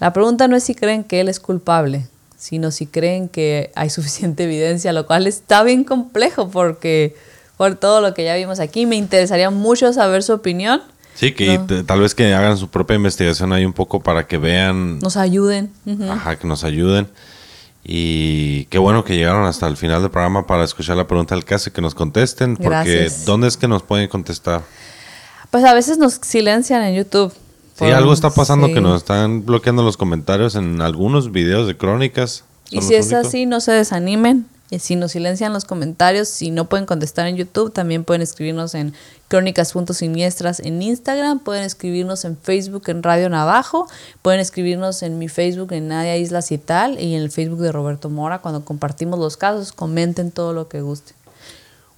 La 0.00 0.12
pregunta 0.12 0.46
no 0.48 0.56
es 0.56 0.64
si 0.64 0.74
creen 0.74 1.04
que 1.04 1.20
él 1.20 1.28
es 1.28 1.40
culpable, 1.40 2.06
sino 2.38 2.70
si 2.70 2.86
creen 2.86 3.28
que 3.28 3.72
hay 3.74 3.90
suficiente 3.90 4.44
evidencia, 4.44 4.92
lo 4.92 5.06
cual 5.06 5.26
está 5.26 5.62
bien 5.62 5.84
complejo 5.84 6.48
porque 6.50 7.16
por 7.56 7.74
todo 7.74 8.00
lo 8.00 8.14
que 8.14 8.24
ya 8.24 8.36
vimos 8.36 8.60
aquí, 8.60 8.86
me 8.86 8.94
interesaría 8.94 9.50
mucho 9.50 9.92
saber 9.92 10.22
su 10.22 10.32
opinión. 10.32 10.80
Sí, 11.16 11.32
que 11.32 11.58
No. 11.58 11.84
tal 11.84 12.00
vez 12.00 12.14
que 12.14 12.32
hagan 12.32 12.56
su 12.56 12.68
propia 12.68 12.94
investigación 12.94 13.52
ahí 13.52 13.64
un 13.64 13.72
poco 13.72 13.98
para 14.00 14.28
que 14.28 14.38
vean, 14.38 15.00
Nos 15.00 15.16
ayuden. 15.16 15.72
Ajá, 16.08 16.36
que 16.36 16.46
nos 16.46 16.62
ayuden. 16.62 17.08
Y 17.90 18.66
qué 18.66 18.76
bueno 18.76 19.02
que 19.02 19.16
llegaron 19.16 19.46
hasta 19.46 19.66
el 19.66 19.78
final 19.78 20.02
del 20.02 20.10
programa 20.10 20.46
para 20.46 20.62
escuchar 20.62 20.98
la 20.98 21.06
pregunta 21.06 21.34
del 21.34 21.46
caso 21.46 21.70
y 21.70 21.72
que 21.72 21.80
nos 21.80 21.94
contesten, 21.94 22.56
porque 22.58 22.68
Gracias. 22.68 23.24
¿dónde 23.24 23.48
es 23.48 23.56
que 23.56 23.66
nos 23.66 23.82
pueden 23.82 24.08
contestar? 24.08 24.60
Pues 25.50 25.64
a 25.64 25.72
veces 25.72 25.96
nos 25.96 26.14
silencian 26.20 26.82
en 26.82 26.96
YouTube. 26.96 27.32
Sí, 27.32 27.38
Por- 27.78 27.92
algo 27.94 28.12
está 28.12 28.28
pasando 28.28 28.66
sí. 28.66 28.74
que 28.74 28.82
nos 28.82 28.98
están 28.98 29.46
bloqueando 29.46 29.82
los 29.82 29.96
comentarios 29.96 30.54
en 30.54 30.82
algunos 30.82 31.32
videos 31.32 31.66
de 31.66 31.78
crónicas. 31.78 32.44
Y 32.70 32.82
si 32.82 32.94
es 32.94 33.06
únicos. 33.06 33.26
así, 33.26 33.46
no 33.46 33.60
se 33.62 33.72
desanimen. 33.72 34.44
Y 34.70 34.80
si 34.80 34.94
nos 34.96 35.12
silencian 35.12 35.54
los 35.54 35.64
comentarios, 35.64 36.28
si 36.28 36.50
no 36.50 36.66
pueden 36.68 36.84
contestar 36.84 37.26
en 37.26 37.36
YouTube, 37.36 37.72
también 37.72 38.04
pueden 38.04 38.20
escribirnos 38.20 38.74
en 38.74 38.92
crónicas.siniestras 39.28 40.60
en 40.60 40.82
Instagram, 40.82 41.38
pueden 41.40 41.64
escribirnos 41.64 42.24
en 42.24 42.36
Facebook 42.36 42.84
en 42.86 43.02
Radio 43.02 43.28
Navajo, 43.28 43.86
pueden 44.22 44.40
escribirnos 44.40 45.02
en 45.02 45.18
mi 45.18 45.28
Facebook 45.28 45.72
en 45.72 45.88
Nadia 45.88 46.16
Islas 46.16 46.50
y 46.50 46.58
tal, 46.58 46.98
y 46.98 47.14
en 47.14 47.22
el 47.22 47.30
Facebook 47.30 47.60
de 47.60 47.72
Roberto 47.72 48.10
Mora. 48.10 48.40
Cuando 48.40 48.64
compartimos 48.64 49.18
los 49.18 49.36
casos, 49.36 49.72
comenten 49.72 50.30
todo 50.30 50.52
lo 50.52 50.68
que 50.68 50.80
guste. 50.80 51.12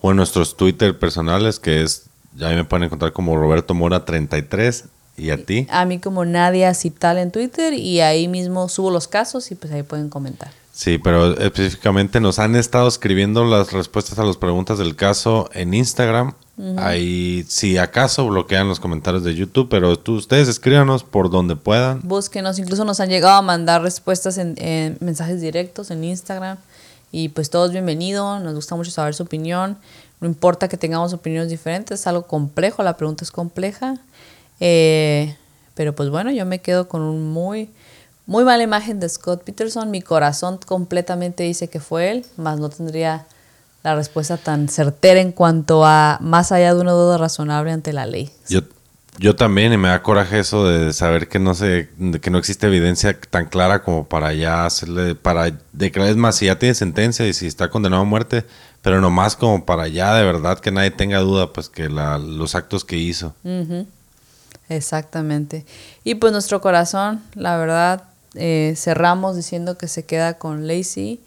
O 0.00 0.10
en 0.10 0.16
nuestros 0.16 0.56
Twitter 0.56 0.98
personales, 0.98 1.58
que 1.58 1.82
es, 1.82 2.06
ya 2.36 2.48
me 2.50 2.64
pueden 2.64 2.84
encontrar 2.84 3.12
como 3.12 3.36
Roberto 3.36 3.74
Mora 3.74 4.04
33 4.04 4.84
y 5.16 5.30
a 5.30 5.44
ti. 5.44 5.66
A 5.70 5.84
mí 5.84 5.98
como 5.98 6.24
Nadia 6.24 6.74
Cital 6.74 7.18
en 7.18 7.30
Twitter 7.30 7.74
y 7.74 8.00
ahí 8.00 8.26
mismo 8.26 8.68
subo 8.68 8.90
los 8.90 9.08
casos 9.08 9.50
y 9.50 9.54
pues 9.54 9.72
ahí 9.72 9.82
pueden 9.82 10.08
comentar. 10.08 10.50
Sí, 10.72 10.98
pero 10.98 11.38
específicamente 11.38 12.20
nos 12.20 12.38
han 12.38 12.56
estado 12.56 12.88
escribiendo 12.88 13.44
las 13.44 13.72
respuestas 13.72 14.18
a 14.18 14.24
las 14.24 14.38
preguntas 14.38 14.78
del 14.78 14.96
caso 14.96 15.50
en 15.52 15.74
Instagram. 15.74 16.34
Ahí, 16.78 17.44
si 17.48 17.78
acaso, 17.78 18.26
bloquean 18.26 18.68
los 18.68 18.80
comentarios 18.80 19.24
de 19.24 19.34
YouTube, 19.34 19.68
pero 19.70 19.98
tú, 19.98 20.16
ustedes 20.16 20.48
escríbanos 20.48 21.04
por 21.04 21.30
donde 21.30 21.56
puedan. 21.56 22.00
Búsquenos, 22.02 22.58
incluso 22.58 22.84
nos 22.84 23.00
han 23.00 23.08
llegado 23.08 23.38
a 23.38 23.42
mandar 23.42 23.82
respuestas 23.82 24.36
en, 24.38 24.54
en 24.58 24.98
mensajes 25.00 25.40
directos 25.40 25.90
en 25.90 26.04
Instagram. 26.04 26.58
Y 27.12 27.30
pues 27.30 27.50
todos 27.50 27.72
bienvenidos, 27.72 28.42
nos 28.42 28.54
gusta 28.54 28.76
mucho 28.76 28.90
saber 28.90 29.14
su 29.14 29.22
opinión. 29.22 29.78
No 30.20 30.28
importa 30.28 30.68
que 30.68 30.76
tengamos 30.76 31.12
opiniones 31.12 31.48
diferentes, 31.48 32.00
es 32.00 32.06
algo 32.06 32.26
complejo, 32.26 32.82
la 32.82 32.96
pregunta 32.96 33.24
es 33.24 33.30
compleja. 33.30 33.96
Eh, 34.60 35.34
pero 35.74 35.94
pues 35.94 36.10
bueno, 36.10 36.30
yo 36.30 36.44
me 36.44 36.60
quedo 36.60 36.88
con 36.88 37.00
un 37.00 37.32
muy, 37.32 37.70
muy 38.26 38.44
mala 38.44 38.62
imagen 38.62 39.00
de 39.00 39.08
Scott 39.08 39.44
Peterson. 39.44 39.90
Mi 39.90 40.02
corazón 40.02 40.58
completamente 40.66 41.42
dice 41.42 41.68
que 41.68 41.80
fue 41.80 42.10
él, 42.10 42.26
más 42.36 42.58
no 42.58 42.68
tendría 42.68 43.26
la 43.82 43.94
respuesta 43.94 44.36
tan 44.36 44.68
certera 44.68 45.20
en 45.20 45.32
cuanto 45.32 45.84
a 45.84 46.18
más 46.20 46.52
allá 46.52 46.74
de 46.74 46.80
una 46.80 46.92
duda 46.92 47.18
razonable 47.18 47.72
ante 47.72 47.92
la 47.92 48.06
ley. 48.06 48.30
Yo, 48.48 48.60
yo 49.18 49.36
también, 49.36 49.72
y 49.72 49.76
me 49.76 49.88
da 49.88 50.02
coraje 50.02 50.38
eso 50.38 50.66
de 50.66 50.92
saber 50.92 51.28
que 51.28 51.38
no 51.38 51.54
se, 51.54 51.88
que 52.20 52.30
no 52.30 52.38
existe 52.38 52.66
evidencia 52.66 53.18
tan 53.18 53.46
clara 53.46 53.82
como 53.82 54.06
para 54.06 54.32
ya 54.34 54.66
hacerle, 54.66 55.14
para 55.14 55.52
declarar, 55.72 56.10
es 56.10 56.16
más, 56.16 56.36
si 56.36 56.46
ya 56.46 56.58
tiene 56.58 56.74
sentencia 56.74 57.26
y 57.26 57.32
si 57.32 57.46
está 57.46 57.70
condenado 57.70 58.02
a 58.02 58.06
muerte, 58.06 58.44
pero 58.82 59.00
nomás 59.00 59.36
como 59.36 59.64
para 59.64 59.88
ya 59.88 60.14
de 60.14 60.24
verdad 60.24 60.58
que 60.58 60.70
nadie 60.70 60.90
tenga 60.90 61.18
duda, 61.20 61.52
pues 61.52 61.68
que 61.68 61.88
la, 61.88 62.18
los 62.18 62.54
actos 62.54 62.84
que 62.84 62.96
hizo. 62.96 63.34
Exactamente. 64.68 65.66
Y 66.04 66.14
pues 66.14 66.32
nuestro 66.32 66.60
corazón, 66.60 67.22
la 67.34 67.56
verdad, 67.56 68.04
eh, 68.34 68.74
cerramos 68.76 69.36
diciendo 69.36 69.76
que 69.76 69.88
se 69.88 70.04
queda 70.04 70.38
con 70.38 70.66
Lacey, 70.66 71.20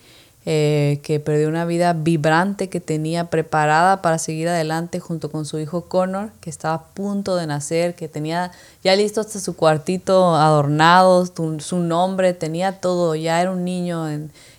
eh, 0.45 0.99
que 1.03 1.21
perdió 1.21 1.47
una 1.47 1.63
vida 1.63 1.93
vibrante 1.93 2.67
que 2.67 2.81
tenía 2.81 3.29
preparada 3.29 4.01
para 4.01 4.17
seguir 4.17 4.49
adelante 4.49 4.99
junto 4.99 5.31
con 5.31 5.45
su 5.45 5.57
hijo 5.57 5.85
Connor, 5.85 6.31
que 6.41 6.49
estaba 6.49 6.73
a 6.75 6.83
punto 6.87 7.37
de 7.37 7.47
nacer, 7.47 7.95
que 7.95 8.09
tenía 8.09 8.51
ya 8.83 8.93
listo 8.95 9.21
hasta 9.21 9.39
su 9.39 9.55
cuartito 9.55 10.35
adornado, 10.35 11.25
su 11.59 11.77
nombre, 11.77 12.33
tenía 12.33 12.81
todo, 12.81 13.15
ya 13.15 13.41
era 13.41 13.51
un 13.51 13.63
niño 13.63 14.05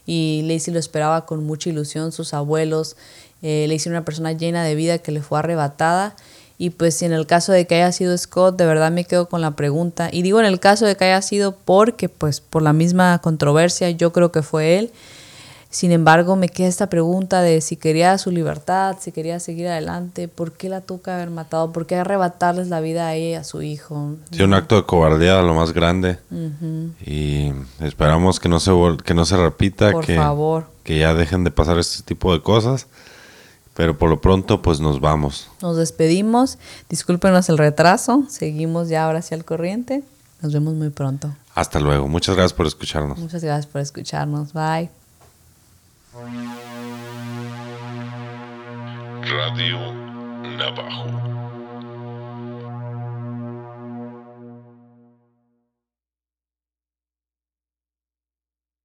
y 0.07 0.43
Lacey 0.49 0.73
lo 0.73 0.81
esperaba 0.81 1.27
con 1.27 1.45
mucha 1.45 1.69
ilusión, 1.69 2.13
sus 2.13 2.33
abuelos, 2.33 2.97
eh, 3.43 3.67
Lacey 3.69 3.91
era 3.91 3.99
una 3.99 4.07
persona 4.07 4.33
llena 4.33 4.65
de 4.65 4.75
vida 4.75 4.97
que 4.99 5.13
le 5.13 5.21
fue 5.21 5.39
arrebatada. 5.39 6.17
Y 6.57 6.71
pues 6.71 6.95
si 6.95 7.05
en 7.05 7.13
el 7.13 7.27
caso 7.27 7.53
de 7.53 7.67
que 7.67 7.75
haya 7.75 7.91
sido 7.93 8.17
Scott, 8.17 8.57
de 8.57 8.65
verdad 8.65 8.91
me 8.93 9.05
quedo 9.05 9.29
con 9.29 9.41
la 9.41 9.51
pregunta. 9.51 10.09
Y 10.11 10.23
digo 10.23 10.41
en 10.41 10.47
el 10.47 10.61
caso 10.61 10.87
de 10.87 10.97
que 10.97 11.05
haya 11.05 11.21
sido 11.21 11.57
porque 11.65 12.09
pues 12.09 12.41
por 12.41 12.63
la 12.63 12.73
misma 12.73 13.19
controversia 13.21 13.91
yo 13.91 14.13
creo 14.13 14.33
que 14.33 14.43
fue 14.43 14.79
él. 14.79 14.93
Sin 15.75 15.91
embargo, 15.91 16.37
me 16.37 16.49
queda 16.49 16.69
esta 16.69 16.89
pregunta 16.89 17.43
de 17.43 17.61
si 17.61 17.77
quería 17.77 18.17
su 18.19 18.31
libertad, 18.31 18.95
si 19.01 19.11
quería 19.11 19.41
seguir 19.41 19.67
adelante, 19.67 20.29
¿por 20.29 20.53
qué 20.53 20.69
la 20.69 20.81
toca 20.81 21.17
haber 21.17 21.31
matado? 21.31 21.73
¿Por 21.73 21.85
qué 21.85 21.97
arrebatarles 21.97 22.69
la 22.69 22.79
vida 22.79 23.09
a 23.09 23.15
ella 23.15 23.31
y 23.31 23.35
a 23.35 23.43
su 23.43 23.61
hijo? 23.61 24.15
Sí, 24.31 24.41
un 24.45 24.55
acto 24.55 24.77
de 24.77 24.85
cobardía 24.85 25.43
lo 25.43 25.53
más 25.53 25.73
grande. 25.73 26.21
Y 27.05 27.51
esperamos 27.81 28.39
que 28.39 28.49
no 28.49 28.61
se 28.61 28.71
que 29.05 29.15
no 29.15 29.25
se 29.25 29.37
repita, 29.37 29.91
Por 29.91 30.05
que, 30.07 30.15
favor. 30.17 30.67
que 30.85 30.97
ya 31.01 31.13
dejen 31.13 31.43
de 31.43 31.51
pasar 31.51 31.77
este 31.81 32.05
tipo 32.05 32.33
de 32.33 32.41
cosas. 32.41 32.87
Pero 33.75 33.99
por 33.99 34.09
lo 34.11 34.21
pronto, 34.21 34.63
pues 34.63 34.79
nos 34.79 35.01
vamos. 35.01 35.51
Nos 35.61 35.77
despedimos, 35.77 36.57
discúlpenos 36.89 37.49
el 37.49 37.59
retraso, 37.59 38.23
seguimos 38.29 38.89
ya 38.89 39.07
ahora 39.07 39.19
hacia 39.19 39.37
el 39.37 39.45
corriente. 39.45 40.05
Nos 40.41 40.53
vemos 40.53 40.75
muy 40.75 40.91
pronto. 40.91 41.35
Hasta 41.57 41.81
luego. 41.81 42.07
Muchas 42.07 42.37
gracias 42.37 42.53
por 42.53 42.69
escucharnos. 42.69 43.19
Muchas 43.19 43.43
gracias 43.43 43.67
por 43.67 43.81
escucharnos. 43.81 44.53
Bye. 44.53 44.89
Radio 49.35 49.93
Navajo. 50.57 51.34